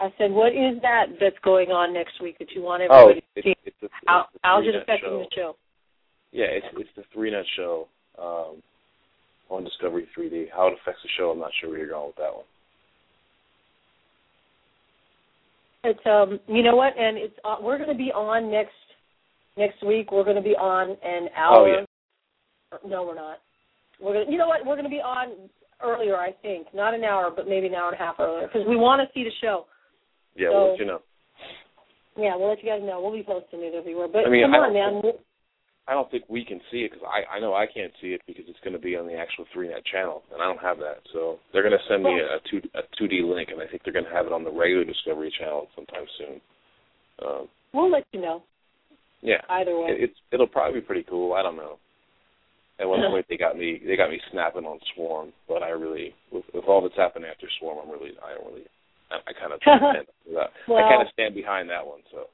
I 0.02 0.14
said, 0.18 0.32
what 0.32 0.54
is 0.54 0.82
that 0.82 1.08
that's 1.20 1.36
going 1.44 1.70
on 1.72 1.94
next 1.94 2.22
week 2.22 2.38
that 2.40 2.52
you 2.56 2.62
want 2.62 2.84
Oh, 2.90 3.10
everybody 3.10 3.26
it's, 3.36 3.46
to 3.46 3.52
see? 3.52 3.56
it's 3.66 3.94
How 4.06 4.22
it's 4.22 4.34
the 4.34 4.40
how's 4.44 4.64
it 4.66 4.76
affecting 4.76 5.10
show. 5.10 5.20
the 5.20 5.36
show? 5.36 5.56
Yeah, 6.32 6.46
it's 6.46 6.66
it's 6.78 6.90
the 6.96 7.04
three 7.14 7.32
net 7.32 7.44
show 7.58 7.88
um, 8.18 8.62
on 9.50 9.64
Discovery 9.64 10.08
3D. 10.18 10.48
How 10.56 10.68
it 10.68 10.74
affects 10.82 11.02
the 11.04 11.10
show, 11.18 11.32
I'm 11.32 11.40
not 11.40 11.52
sure 11.60 11.70
where 11.70 11.80
you're 11.80 11.90
going 11.90 12.08
with 12.08 12.16
that 12.18 12.34
one. 12.34 12.46
It's 15.84 16.00
um, 16.06 16.40
you 16.48 16.64
know 16.64 16.76
what? 16.76 16.98
And 16.98 17.18
it's 17.18 17.36
uh, 17.46 17.56
we're 17.62 17.78
going 17.78 17.90
to 17.90 17.96
be 17.96 18.12
on 18.12 18.52
next 18.52 18.74
next 19.58 19.84
week. 19.86 20.12
We're 20.12 20.26
going 20.26 20.36
to 20.36 20.42
be 20.42 20.56
on 20.56 20.98
an 21.04 21.30
hour. 21.36 21.58
Oh, 21.58 21.66
yeah. 21.66 22.78
No, 22.86 23.04
we're 23.04 23.16
not. 23.16 23.38
We're 24.02 24.14
gonna, 24.14 24.32
you 24.32 24.38
know 24.38 24.48
what? 24.48 24.66
We're 24.66 24.76
going 24.76 24.84
to 24.84 24.90
be 24.90 24.98
on 25.02 25.50
earlier, 25.84 26.18
I 26.18 26.32
think. 26.42 26.68
Not 26.74 26.94
an 26.94 27.04
hour, 27.04 27.32
but 27.34 27.48
maybe 27.48 27.68
an 27.68 27.76
hour 27.76 27.92
and 27.92 27.96
a 27.96 28.04
half 28.04 28.20
earlier 28.20 28.48
because 28.48 28.68
we 28.68 28.76
want 28.76 29.02
to 29.02 29.08
see 29.14 29.24
the 29.24 29.32
show. 29.42 29.66
Yeah, 30.36 30.50
So- 30.50 30.60
we'll 30.60 30.70
let 30.72 30.80
you 30.80 30.86
know. 30.86 31.00
Yeah, 32.18 32.36
we'll 32.36 32.50
let 32.50 32.62
you 32.62 32.70
guys 32.70 32.82
know. 32.84 33.00
We'll 33.02 33.14
be 33.14 33.24
posting 33.24 33.62
it 33.62 33.74
everywhere. 33.74 34.10
But 34.12 34.28
I 34.28 34.30
mean, 34.30 34.44
come 34.44 34.54
I 34.54 34.58
on, 34.58 34.74
man. 34.74 35.14
I 35.90 35.94
don't 35.94 36.10
think 36.12 36.26
we 36.30 36.46
can 36.46 36.62
see 36.72 36.86
it 36.86 36.92
because 36.92 37.04
I 37.08 37.38
I 37.38 37.40
know 37.40 37.56
I 37.56 37.66
can't 37.66 37.92
see 38.00 38.14
it 38.14 38.22
because 38.28 38.46
it's 38.48 38.60
going 38.64 38.78
to 38.78 38.80
be 38.80 38.96
on 38.96 39.08
the 39.08 39.16
actual 39.16 39.46
three 39.52 39.70
net 39.70 39.82
channel 39.92 40.22
and 40.32 40.42
I 40.42 40.46
don't 40.46 40.62
have 40.62 40.78
that. 40.78 41.02
So 41.14 41.40
they're 41.52 41.64
going 41.64 41.74
to 41.74 41.86
send 41.90 42.04
me 42.04 42.14
a 42.22 42.38
two 42.50 42.62
a 42.76 42.82
two 42.98 43.08
D 43.08 43.22
link 43.26 43.50
and 43.50 43.60
I 43.62 43.66
think 43.66 43.82
they're 43.84 43.94
going 43.94 44.06
to 44.06 44.14
have 44.14 44.28
it 44.28 44.32
on 44.32 44.44
the 44.44 44.52
regular 44.52 44.86
Discovery 44.86 45.34
channel 45.40 45.68
sometime 45.76 46.06
soon. 46.18 46.42
Um, 47.26 47.48
We'll 47.74 47.92
let 47.92 48.06
you 48.14 48.22
know 48.22 48.42
yeah, 49.22 49.42
either 49.50 49.78
way. 49.78 49.90
it, 49.90 50.10
it's 50.10 50.20
it'll 50.32 50.48
probably 50.48 50.80
be 50.80 50.86
pretty 50.86 51.06
cool. 51.10 51.34
I 51.34 51.42
don't 51.44 51.58
know. 51.58 51.78
At 52.80 52.88
one 52.88 53.02
point 53.12 53.26
they 53.28 53.36
got 53.38 53.58
me 53.58 53.82
they 53.86 53.98
got 53.98 54.10
me 54.10 54.22
snapping 54.32 54.66
on 54.66 54.80
Swarm, 54.94 55.34
but 55.48 55.64
I 55.64 55.70
really 55.70 56.14
with, 56.32 56.46
with 56.54 56.66
all 56.66 56.82
that's 56.82 56.96
happened 56.96 57.26
after 57.26 57.48
Swarm, 57.60 57.80
I'm 57.84 57.92
really 57.92 58.14
I 58.24 58.38
don't 58.38 58.48
really 58.48 58.66
I, 59.12 59.18
I 59.26 59.34
kind 59.34 59.54
of 59.54 59.60
stand 59.66 60.06
I 60.38 60.82
kind 60.86 61.02
of 61.02 61.12
stand 61.14 61.34
behind 61.36 61.70
that 61.70 61.86
one. 61.86 62.00
So 62.12 62.30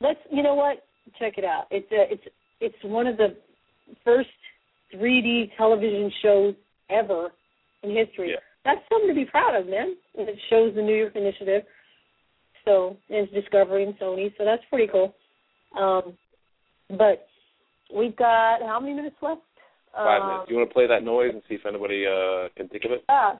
Let's. 0.00 0.20
You 0.32 0.42
know 0.42 0.54
what? 0.54 0.84
Check 1.18 1.38
it 1.38 1.44
out. 1.44 1.64
It's 1.70 1.90
a, 1.90 2.12
it's 2.12 2.22
it's 2.60 2.76
one 2.82 3.06
of 3.06 3.16
the 3.16 3.36
first 4.04 4.28
3D 4.94 5.50
television 5.56 6.10
shows 6.22 6.54
ever 6.90 7.28
in 7.82 7.94
history. 7.94 8.30
Yeah. 8.30 8.36
That's 8.64 8.80
something 8.90 9.08
to 9.08 9.14
be 9.14 9.24
proud 9.24 9.54
of, 9.54 9.66
man. 9.66 9.96
And 10.16 10.28
it 10.28 10.36
shows 10.50 10.74
the 10.74 10.82
New 10.82 10.94
York 10.94 11.16
Initiative. 11.16 11.62
So 12.64 12.96
and 13.08 13.26
it's 13.26 13.32
Discovery 13.32 13.84
and 13.84 13.94
Sony. 13.98 14.32
So 14.36 14.44
that's 14.44 14.62
pretty 14.68 14.90
cool. 14.90 15.14
Um, 15.78 16.16
but 16.90 17.26
we've 17.94 18.16
got 18.16 18.60
how 18.62 18.78
many 18.80 18.94
minutes 18.94 19.16
left? 19.22 19.42
five 19.94 20.22
um, 20.22 20.28
minutes. 20.28 20.50
You 20.50 20.56
want 20.56 20.70
to 20.70 20.74
play 20.74 20.86
that 20.86 21.02
noise 21.02 21.30
and 21.32 21.42
see 21.48 21.54
if 21.54 21.66
anybody 21.66 22.04
uh 22.06 22.48
can 22.56 22.68
think 22.68 22.84
of 22.84 22.92
it? 22.92 23.04
Yeah. 23.08 23.34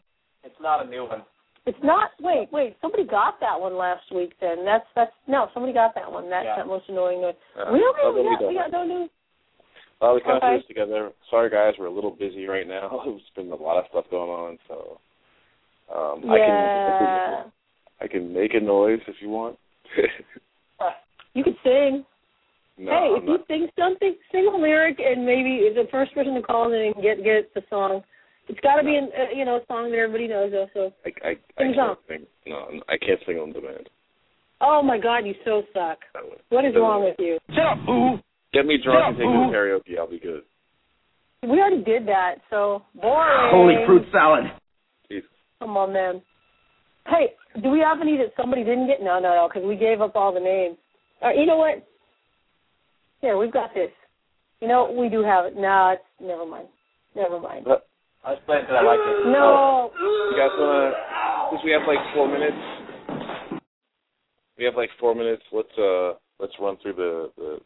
It's 0.45 0.55
not 0.61 0.87
a 0.87 0.89
new 0.89 1.07
one. 1.07 1.23
It's 1.69 1.85
not. 1.85 2.13
Wait, 2.19 2.49
wait. 2.51 2.77
Somebody 2.81 3.05
got 3.05 3.39
that 3.41 3.61
one 3.61 3.77
last 3.77 4.11
week. 4.11 4.33
Then 4.41 4.65
that's 4.65 4.87
that's 4.97 5.13
no. 5.27 5.49
Somebody 5.53 5.75
got 5.75 5.95
that 5.95 6.11
one. 6.11 6.31
That's 6.31 6.47
Yeah. 6.47 6.57
that 6.57 6.67
most 6.67 6.89
annoying 6.89 7.21
noise. 7.21 7.35
Uh, 7.55 7.71
really? 7.71 8.15
we 8.15 8.23
we 8.23 8.31
got 8.31 8.41
don't 8.41 8.49
we 8.49 8.55
got 8.55 8.73
no 8.73 8.85
news. 8.85 9.11
Well, 10.01 10.15
we 10.15 10.23
kind 10.23 10.39
of 10.39 10.43
Okay. 10.43 10.55
put 10.55 10.59
this 10.61 10.67
together. 10.69 11.13
Sorry, 11.29 11.51
guys, 11.51 11.75
we're 11.79 11.87
a 11.87 11.91
little 11.91 12.11
busy 12.13 12.47
right 12.47 12.67
now. 12.67 13.03
There's 13.05 13.21
been 13.37 13.53
a 13.53 13.63
lot 13.63 13.77
of 13.77 13.85
stuff 13.91 14.07
going 14.11 14.31
on, 14.31 14.59
so 14.67 14.99
um, 15.95 16.31
I 16.31 16.39
Yeah. 16.39 16.47
can 16.47 17.53
I 18.01 18.07
can 18.07 18.33
make 18.33 18.55
a 18.55 18.61
noise 18.61 19.01
if 19.07 19.21
you 19.21 19.29
want. 19.29 19.59
You 21.35 21.45
could 21.45 21.59
sing. 21.63 22.05
No, 22.79 22.91
hey, 22.91 23.09
I'm 23.11 23.17
if 23.19 23.23
you 23.25 23.39
not. 23.39 23.47
sing 23.47 23.69
something, 23.79 24.17
sing 24.33 24.51
a 24.53 24.57
lyric, 24.57 24.99
and 24.99 25.25
maybe 25.25 25.71
the 25.73 25.87
first 25.91 26.13
person 26.15 26.35
to 26.35 26.43
call 26.43 26.73
in 26.73 26.81
and 26.81 26.95
get 27.03 27.23
get 27.23 27.53
the 27.55 27.63
song. 27.71 28.03
It's 28.49 28.61
got 28.61 28.77
to 28.77 28.85
be 28.85 28.97
an 28.97 29.11
uh, 29.17 29.37
you 29.37 29.45
know 29.45 29.57
a 29.57 29.67
song 29.67 29.91
that 29.91 29.99
everybody 29.99 30.27
knows. 30.29 30.51
Though, 30.53 30.67
so 30.75 30.93
I 31.05 31.11
I, 31.27 31.31
I 31.31 31.35
Sing 31.59 31.75
can't 31.75 31.77
song. 31.77 31.97
sing. 32.09 32.27
No, 32.47 32.57
I'm- 32.57 32.81
can't 33.05 33.21
sing 33.27 33.37
on 33.39 33.53
demand. 33.53 33.89
oh 34.61 34.83
my 34.83 34.99
God, 34.99 35.19
you 35.27 35.35
so 35.45 35.63
suck. 35.73 35.99
What 36.49 36.65
is 36.65 36.75
wrong 36.75 37.05
with 37.05 37.17
you? 37.19 37.39
Shut 37.51 37.67
up, 37.67 37.79
boo. 37.87 38.19
Get 38.53 38.65
me 38.67 38.79
drunk 38.83 38.99
Yeah, 39.01 39.09
and 39.09 39.17
take 39.19 39.27
me 39.27 39.33
to 39.33 39.47
boo. 39.49 39.53
karaoke. 39.53 39.99
I'll 39.99 40.11
be 40.11 40.19
good. 40.19 40.43
We 41.43 41.61
already 41.61 41.85
did 41.85 42.07
that, 42.09 42.37
so 42.51 42.83
boring. 43.01 43.51
Holy 43.53 43.75
fruit 43.87 44.03
salad. 44.13 44.45
Come 45.61 45.77
on, 45.77 45.93
man. 45.93 46.23
Hey, 47.07 47.33
do 47.63 47.71
we 47.71 47.81
have 47.81 48.01
any 48.01 48.17
that 48.19 48.33
somebody 48.37 48.63
didn't 48.65 48.87
get? 48.87 49.01
No, 49.03 49.19
no, 49.19 49.35
no, 49.35 49.49
because 49.49 49.67
we 49.67 49.77
gave 49.77 50.01
up 50.01 50.15
all 50.15 50.33
the 50.33 50.41
names. 50.41 50.77
Uh, 51.25 51.31
you 51.31 51.47
know 51.47 51.57
what? 51.57 51.85
Here, 53.21 53.37
we've 53.37 53.53
got 53.53 53.75
this. 53.75 53.91
You 54.61 54.69
know, 54.69 54.91
we 54.97 55.09
do 55.09 55.23
have 55.25 55.47
it. 55.47 55.57
No, 55.57 55.95
it's 55.95 56.03
never 56.21 56.47
mind. 56.47 56.69
Never 57.17 57.41
mind. 57.41 57.67
I 58.25 58.31
was 58.33 58.41
playing 58.47 58.65
because 58.65 58.77
I 58.81 58.85
like 58.85 58.99
it. 59.01 59.27
No. 59.31 59.91
You 59.99 60.37
guys 60.37 60.51
wanna? 60.59 60.93
Since 61.51 61.63
we 61.65 61.71
have 61.73 61.83
like 61.87 61.99
four 62.15 62.29
minutes, 62.29 62.57
we 64.59 64.65
have 64.65 64.75
like 64.75 64.91
four 65.01 65.15
minutes. 65.15 65.43
Let's 65.53 65.79
uh 65.79 66.15
let's 66.39 66.53
run 66.61 66.77
through 66.83 66.95
the 66.95 67.31
the, 67.37 67.59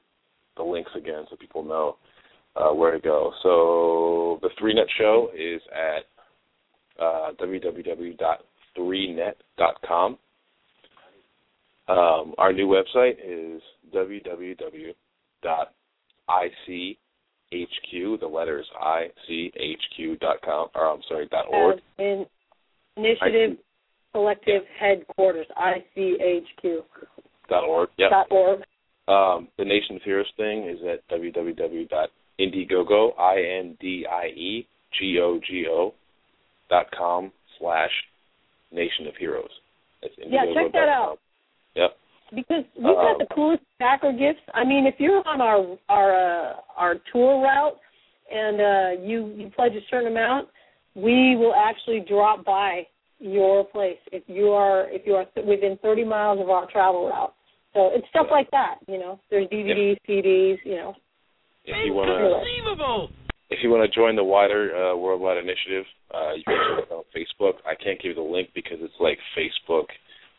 the 0.57 0.63
links 0.63 0.93
again 0.97 1.25
so 1.31 1.37
people 1.37 1.65
know 1.65 1.97
uh, 2.57 2.73
where 2.73 2.93
to 2.93 3.01
go. 3.01 3.33
So 3.43 4.39
the 4.43 4.51
three 4.59 4.75
net 4.75 4.87
show 4.99 5.31
is 5.35 5.63
at 5.73 6.05
uh, 7.03 7.33
www.3net.com. 7.41 10.19
Um, 11.89 12.35
our 12.39 12.53
new 12.53 12.69
website 12.69 13.17
is 13.25 13.61
www.ichq. 17.53 18.21
The 18.21 18.27
letters 18.27 18.67
I 18.81 19.09
C 19.27 19.53
H 19.57 19.81
Q 19.97 20.17
dot 20.17 20.37
com. 20.45 20.69
Or 20.75 20.93
I'm 20.93 21.01
sorry, 21.09 21.27
dot 21.29 21.47
org. 21.51 21.77
As 21.77 21.83
in 21.99 22.27
Initiative 22.97 23.57
Collective 24.13 24.63
Headquarters, 24.79 25.47
ICHQ. 25.59 26.83
Dot 27.49 27.65
org. 27.65 27.89
Yep. 27.99 28.11
Dot 28.11 28.27
org. 28.31 28.61
Um, 29.09 29.49
the 29.59 29.65
Nation 29.65 29.97
of 29.97 30.03
Heroes 30.03 30.31
thing 30.37 30.69
is 30.69 30.79
at 30.87 31.01
www.indiegogo, 31.09 33.19
I-N-D-I-E-G-O-G-O 33.19 35.95
dot 36.71 36.87
com 36.97 37.33
slash 37.59 37.91
Nation 38.71 39.09
of 39.09 39.17
Heroes. 39.17 39.51
That's 40.03 40.15
Yeah, 40.19 40.45
check 40.55 40.71
that 40.73 40.89
out. 40.89 41.19
Yep. 41.75 41.97
Because 42.35 42.65
we've 42.77 42.85
got 42.85 43.13
Um, 43.13 43.19
the 43.19 43.27
coolest 43.35 43.63
backer 43.79 44.13
gifts. 44.13 44.41
I 44.55 44.65
mean, 44.65 44.87
if 44.87 44.95
you're 44.99 45.27
on 45.29 45.41
our 45.41 45.77
our 45.89 46.11
uh, 46.15 46.55
our 46.77 46.95
tour 47.13 47.43
route 47.43 47.79
and 48.33 48.61
uh, 48.61 49.03
you 49.03 49.35
you 49.37 49.51
pledge 49.55 49.75
a 49.75 49.85
certain 49.91 50.09
amount, 50.09 50.49
we 50.95 51.37
will 51.37 51.55
actually 51.55 52.01
drop 52.01 52.45
by 52.45 52.87
your 53.19 53.65
place 53.65 53.99
if 54.11 54.23
you 54.27 54.49
are 54.51 54.89
if 54.91 55.07
you 55.07 55.15
are 55.15 55.27
within 55.47 55.79
30 55.83 56.05
miles 56.05 56.41
of 56.41 56.49
our 56.49 56.67
travel 56.71 57.09
route. 57.09 57.35
So 57.75 57.91
it's 57.93 58.07
stuff 58.09 58.27
like 58.31 58.51
that, 58.51 58.77
you 58.87 58.99
know. 58.99 59.19
There's 59.31 59.49
DVDs, 59.49 59.97
CDs, 60.09 60.59
you 60.65 60.77
know. 60.77 60.95
If 61.65 61.77
you 61.87 61.95
want 61.95 62.09
to 62.09 62.17
Unbelievable. 62.17 63.11
if 63.51 63.59
you 63.63 63.71
want 63.71 63.89
to 63.89 63.95
join 63.95 64.17
the 64.17 64.25
wider 64.25 64.75
uh, 64.75 64.97
worldwide 64.97 65.37
initiative, 65.39 65.85
uh, 66.13 66.33
you 66.35 66.43
can 66.45 66.57
join 66.69 66.79
us 66.85 66.91
on 66.91 67.05
Facebook. 67.15 67.55
I 67.65 67.75
can't 67.75 68.01
give 68.01 68.11
you 68.11 68.15
the 68.15 68.23
link 68.23 68.49
because 68.55 68.79
it's 68.81 68.99
like 69.01 69.19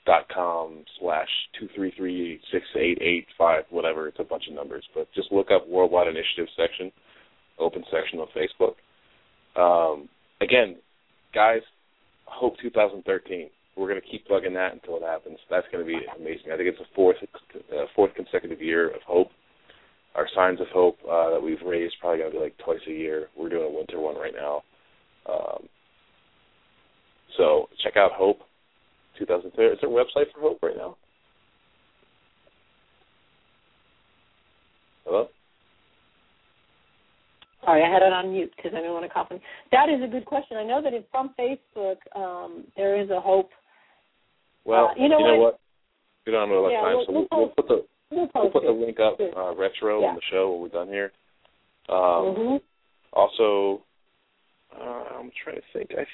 Facebook.com 0.08 0.86
slash 1.00 1.28
two 1.60 1.68
three 1.76 1.94
three 1.98 2.40
six 2.52 2.66
eight 2.76 3.00
eight 3.02 3.26
five 3.38 3.64
whatever. 3.70 4.08
It's 4.08 4.20
a 4.20 4.24
bunch 4.24 4.44
of 4.50 4.56
numbers, 4.56 4.84
but 4.96 5.08
just 5.14 5.32
look 5.32 5.48
up 5.52 5.68
Worldwide 5.68 6.08
Initiative 6.08 6.48
section, 6.58 6.92
open 7.60 7.84
section 7.92 8.20
on 8.20 8.28
Facebook. 8.36 8.76
Um, 9.60 10.10
again, 10.42 10.78
guys, 11.34 11.62
Hope 12.26 12.56
2013. 12.62 13.50
We're 13.76 13.88
going 13.88 14.00
to 14.00 14.08
keep 14.08 14.28
plugging 14.28 14.54
that 14.54 14.74
until 14.74 14.98
it 14.98 15.04
happens. 15.04 15.40
That's 15.50 15.66
going 15.72 15.84
to 15.84 15.88
be 15.88 15.98
amazing. 16.20 16.52
I 16.54 16.58
think 16.58 16.70
it's 16.70 16.78
the 16.78 16.86
fourth 16.96 17.18
uh, 17.24 17.86
fourth 17.96 18.14
consecutive 18.16 18.62
year 18.62 18.90
of 18.90 19.02
Hope 19.08 19.30
our 20.16 20.28
signs 20.36 20.62
of 20.62 20.68
hope 20.72 21.00
uh, 21.10 21.32
that 21.32 21.42
we've 21.42 21.62
raised 21.66 21.96
probably 22.00 22.20
going 22.20 22.32
to 22.32 22.38
be 22.38 22.44
like 22.44 22.58
twice 22.64 22.80
a 22.88 22.92
year. 22.92 23.30
We're 23.36 23.50
doing 23.50 23.64
a 23.64 23.76
winter 23.76 24.00
one 24.00 24.16
right 24.16 24.34
now. 24.36 24.62
Um, 25.28 25.68
so 27.38 27.68
check 27.84 27.94
out 27.98 28.12
Hope 28.14 28.42
2003. 29.18 29.66
Is 29.68 29.78
there 29.82 29.90
a 29.90 29.94
website 29.94 30.32
for 30.34 30.42
Hope 30.42 30.60
right 30.62 30.78
now? 30.78 30.98
Hello? 35.06 35.28
Sorry, 37.64 37.84
I 37.84 37.90
had 37.92 38.02
it 38.04 38.12
on 38.12 38.32
mute 38.32 38.52
because 38.56 38.72
I 38.74 38.78
didn't 38.82 38.94
want 38.94 39.06
to 39.06 39.10
cough. 39.10 39.28
in. 39.32 39.40
That 39.72 39.90
is 39.90 40.02
a 40.04 40.08
good 40.08 40.26
question. 40.26 40.58
I 40.58 40.64
know 40.64 40.82
that 40.82 40.94
it's 40.94 41.08
from 41.12 41.34
Facebook. 41.40 41.98
Um, 42.16 42.66
there 42.76 43.00
is 43.00 43.10
a 43.10 43.20
hope. 43.22 43.50
Well, 44.66 44.90
Uh, 44.90 44.94
you 44.98 45.10
know 45.10 45.20
what? 45.20 45.40
what? 45.40 45.60
We 46.26 46.32
don't 46.32 46.50
have 46.50 46.58
enough 46.58 46.72
Yeah, 46.72 46.82
time, 46.82 46.96
we'll- 46.96 47.06
so 47.06 47.12
we'll 47.14 47.28
we'll, 47.32 47.50
put 47.50 47.68
the 47.68 47.86
We'll 48.12 48.30
we'll 48.36 48.52
put 48.52 48.64
the 48.64 48.72
link 48.72 49.00
up 49.00 49.20
uh, 49.20 49.56
retro 49.56 50.02
Yeah. 50.02 50.08
on 50.10 50.16
the 50.16 50.22
show 50.30 50.52
when 50.52 50.62
we're 50.62 50.68
done 50.70 50.88
here. 50.88 51.12
Um, 51.90 52.36
Mhm. 52.36 52.62
Also, 53.14 53.82
uh, 54.76 55.04
I'm 55.20 55.32
trying 55.32 55.58
to 55.58 55.62
think. 55.74 55.92
I 55.98 56.06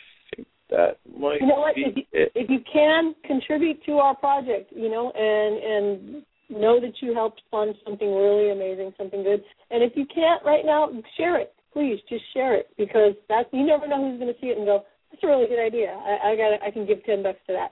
that 0.69 0.97
might 1.17 1.41
You 1.41 1.47
know 1.47 1.59
what? 1.59 1.75
be 1.75 1.81
If 1.85 1.97
you, 1.97 2.03
it. 2.13 2.31
if 2.35 2.49
you 2.49 2.59
can 2.71 3.15
contribute 3.25 3.83
to 3.85 3.93
our 3.93 4.15
project, 4.15 4.71
you 4.75 4.89
know, 4.89 5.11
and 5.11 5.57
and 5.63 6.23
know 6.49 6.79
that 6.79 6.93
you 7.01 7.13
helped 7.13 7.41
fund 7.51 7.75
something 7.85 8.07
really 8.13 8.51
amazing, 8.51 8.93
something 8.97 9.23
good. 9.23 9.43
And 9.71 9.83
if 9.83 9.93
you 9.95 10.05
can't 10.05 10.43
right 10.45 10.65
now, 10.65 10.89
share 11.17 11.39
it. 11.39 11.53
Please, 11.73 11.99
just 12.09 12.23
share 12.33 12.55
it 12.55 12.67
because 12.77 13.13
that's 13.27 13.47
you 13.51 13.65
never 13.65 13.87
know 13.87 14.09
who's 14.09 14.19
going 14.19 14.33
to 14.33 14.39
see 14.41 14.47
it 14.47 14.57
and 14.57 14.65
go, 14.65 14.83
"That's 15.11 15.23
a 15.23 15.27
really 15.27 15.47
good 15.47 15.63
idea. 15.63 15.89
I, 15.91 16.31
I 16.31 16.35
got 16.35 16.67
I 16.67 16.71
can 16.71 16.85
give 16.87 17.03
ten 17.05 17.21
bucks 17.21 17.39
to 17.47 17.53
that." 17.53 17.69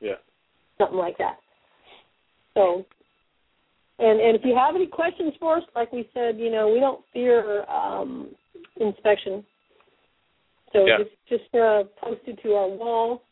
Yeah. 0.00 0.16
Something 0.78 0.98
like 0.98 1.18
that. 1.18 1.36
So, 2.54 2.86
and 3.98 4.20
and 4.20 4.34
if 4.36 4.42
you 4.44 4.56
have 4.56 4.74
any 4.74 4.86
questions 4.86 5.34
for 5.38 5.58
us, 5.58 5.64
like 5.74 5.92
we 5.92 6.08
said, 6.14 6.38
you 6.38 6.50
know, 6.50 6.70
we 6.72 6.80
don't 6.80 7.04
fear 7.12 7.64
um, 7.70 8.30
inspection. 8.80 9.44
So 10.72 10.86
Yeah. 10.86 10.98
just 10.98 11.10
just 11.28 11.54
uh, 11.54 11.84
post 12.02 12.20
it 12.26 12.40
to 12.42 12.54
our 12.54 12.68
wall, 12.68 13.22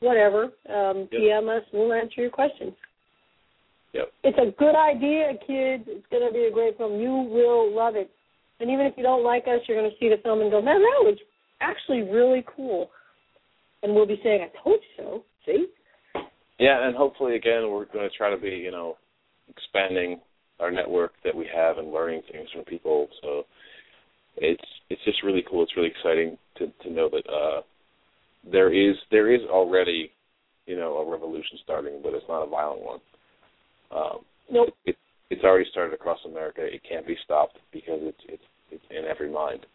whatever. 0.00 0.52
Um, 0.68 1.08
Yep. 1.10 1.10
PM 1.10 1.48
us, 1.48 1.62
we'll 1.72 1.92
answer 1.92 2.20
your 2.20 2.30
questions. 2.30 2.74
Yep. 3.92 4.12
It's 4.22 4.38
a 4.38 4.50
good 4.58 4.74
idea, 4.76 5.34
kids. 5.46 5.84
It's 5.88 6.06
going 6.10 6.26
to 6.26 6.32
be 6.32 6.44
a 6.44 6.50
great 6.50 6.76
film. 6.78 7.00
You 7.00 7.12
will 7.12 7.70
love 7.74 7.96
it. 7.96 8.10
And 8.60 8.70
even 8.70 8.86
if 8.86 8.94
you 8.96 9.02
don't 9.02 9.24
like 9.24 9.48
us, 9.48 9.60
you're 9.66 9.78
going 9.78 9.90
to 9.90 9.96
see 9.98 10.08
the 10.08 10.22
film 10.22 10.42
and 10.42 10.50
go, 10.50 10.60
man, 10.62 10.80
that 10.80 11.02
was 11.02 11.18
actually 11.60 12.02
really 12.02 12.44
cool. 12.56 12.90
And 13.82 13.94
we'll 13.94 14.06
be 14.06 14.20
saying, 14.22 14.42
I 14.42 14.62
told 14.62 14.80
you 14.80 15.04
so. 15.04 15.24
See? 15.46 15.66
Yeah, 16.58 16.86
and 16.86 16.94
hopefully 16.94 17.36
again 17.36 17.70
we're 17.70 17.86
going 17.86 18.08
to 18.08 18.16
try 18.16 18.30
to 18.30 18.36
be, 18.36 18.50
you 18.50 18.70
know, 18.70 18.96
expanding 19.48 20.20
our 20.60 20.70
network 20.70 21.12
that 21.24 21.34
we 21.34 21.48
have 21.52 21.78
and 21.78 21.90
learning 21.90 22.22
things 22.30 22.48
from 22.54 22.64
people. 22.64 23.08
So 23.22 23.44
it's 24.40 24.64
it's 24.88 25.04
just 25.04 25.22
really 25.22 25.44
cool. 25.48 25.62
It's 25.62 25.76
really 25.76 25.90
exciting 25.90 26.36
to 26.56 26.66
to 26.82 26.92
know 26.92 27.08
that 27.10 27.30
uh 27.30 27.62
there 28.50 28.72
is 28.72 28.96
there 29.10 29.32
is 29.32 29.42
already, 29.48 30.10
you 30.66 30.76
know, 30.76 30.96
a 30.96 31.10
revolution 31.10 31.58
starting, 31.62 32.00
but 32.02 32.14
it's 32.14 32.24
not 32.28 32.42
a 32.42 32.50
violent 32.50 32.82
one. 32.82 33.00
Um 33.92 34.18
Nope. 34.50 34.70
it 34.84 34.96
it's 35.30 35.44
already 35.44 35.68
started 35.70 35.94
across 35.94 36.18
America. 36.24 36.62
It 36.62 36.80
can't 36.88 37.06
be 37.06 37.16
stopped 37.24 37.58
because 37.72 38.00
it's 38.02 38.20
it's 38.28 38.42
it's 38.70 38.84
in 38.90 39.04
every 39.04 39.30
mind. 39.30 39.66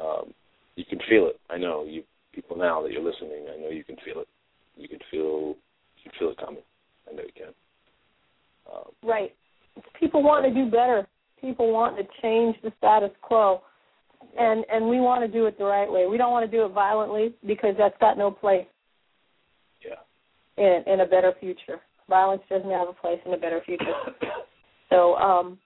Um 0.00 0.32
you 0.76 0.84
can 0.84 1.00
feel 1.08 1.26
it. 1.26 1.38
I 1.50 1.58
know 1.58 1.84
you 1.84 2.04
people 2.32 2.56
now 2.56 2.80
that 2.82 2.92
you're 2.92 3.02
listening, 3.02 3.46
I 3.52 3.60
know 3.60 3.70
you 3.70 3.84
can 3.84 3.96
feel 4.04 4.20
it. 4.20 4.28
You 4.76 4.88
can 4.88 5.00
feel 5.10 5.56
you 5.96 6.02
can 6.04 6.12
feel 6.18 6.30
it 6.30 6.38
coming. 6.38 6.62
I 7.10 7.14
know 7.14 7.22
you 7.22 7.32
can. 7.36 7.52
Um, 8.72 8.92
Right. 9.02 9.34
People 9.98 10.22
want 10.22 10.46
to 10.46 10.54
do 10.54 10.70
better. 10.70 11.06
People 11.40 11.72
want 11.72 11.96
to 11.96 12.04
change 12.22 12.56
the 12.62 12.72
status 12.78 13.10
quo. 13.22 13.62
And 14.38 14.64
and 14.72 14.88
we 14.88 15.00
want 15.00 15.22
to 15.22 15.28
do 15.28 15.46
it 15.46 15.58
the 15.58 15.64
right 15.64 15.90
way. 15.90 16.06
We 16.06 16.16
don't 16.16 16.30
want 16.32 16.48
to 16.48 16.56
do 16.56 16.64
it 16.64 16.72
violently 16.72 17.34
because 17.46 17.74
that's 17.76 17.96
got 18.00 18.16
no 18.16 18.30
place 18.30 18.66
yeah. 19.84 19.96
in 20.62 20.84
in 20.86 21.00
a 21.00 21.06
better 21.06 21.32
future. 21.40 21.80
Violence 22.08 22.42
doesn't 22.48 22.70
have 22.70 22.88
a 22.88 22.92
place 22.92 23.18
in 23.26 23.34
a 23.34 23.36
better 23.36 23.60
future. 23.64 23.92
So 24.88 25.16
um 25.16 25.58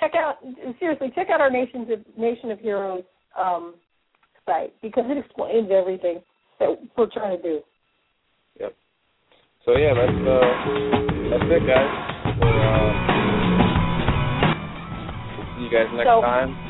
check 0.00 0.12
out 0.14 0.36
seriously, 0.78 1.12
check 1.14 1.28
out 1.30 1.40
our 1.40 1.50
Nations 1.50 1.88
Nation 2.16 2.50
of 2.50 2.60
Heroes 2.60 3.04
um 3.38 3.74
site 4.46 4.72
because 4.80 5.04
it 5.08 5.18
explains 5.18 5.70
everything 5.70 6.22
that 6.60 6.68
we're 6.96 7.10
trying 7.10 7.36
to 7.36 7.42
do. 7.42 7.60
Yep. 8.60 8.74
So 9.64 9.76
yeah, 9.76 9.92
that's 9.94 10.10
uh 10.10 10.40
that's 11.30 11.44
it 11.44 11.66
guys. 11.66 11.90
So 12.40 12.46
uh 12.48 12.92
we'll 15.36 15.56
see 15.56 15.62
you 15.64 15.70
guys 15.70 15.88
next 15.94 16.06
So- 16.06 16.22
time. 16.22 16.67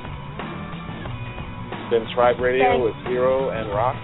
It's 1.90 2.04
been 2.04 2.14
Tribe 2.14 2.38
Radio 2.38 2.68
Thanks. 2.68 2.84
with 2.84 3.08
Zero 3.08 3.48
and 3.48 3.70
Rock. 3.70 3.96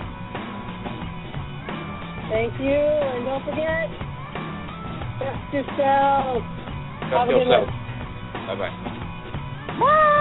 Thank 2.31 2.59
you, 2.59 2.73
and 2.73 3.27
don't 3.27 3.45
forget, 3.45 3.93
Trust 5.21 5.53
yourself. 5.53 6.41
Trust 6.99 7.13
Have 7.13 7.29
a 7.29 7.33
good 7.33 7.45
yourself. 7.45 7.69
Bye 8.49 8.57
bye. 8.57 8.71
Bye. 9.79 10.21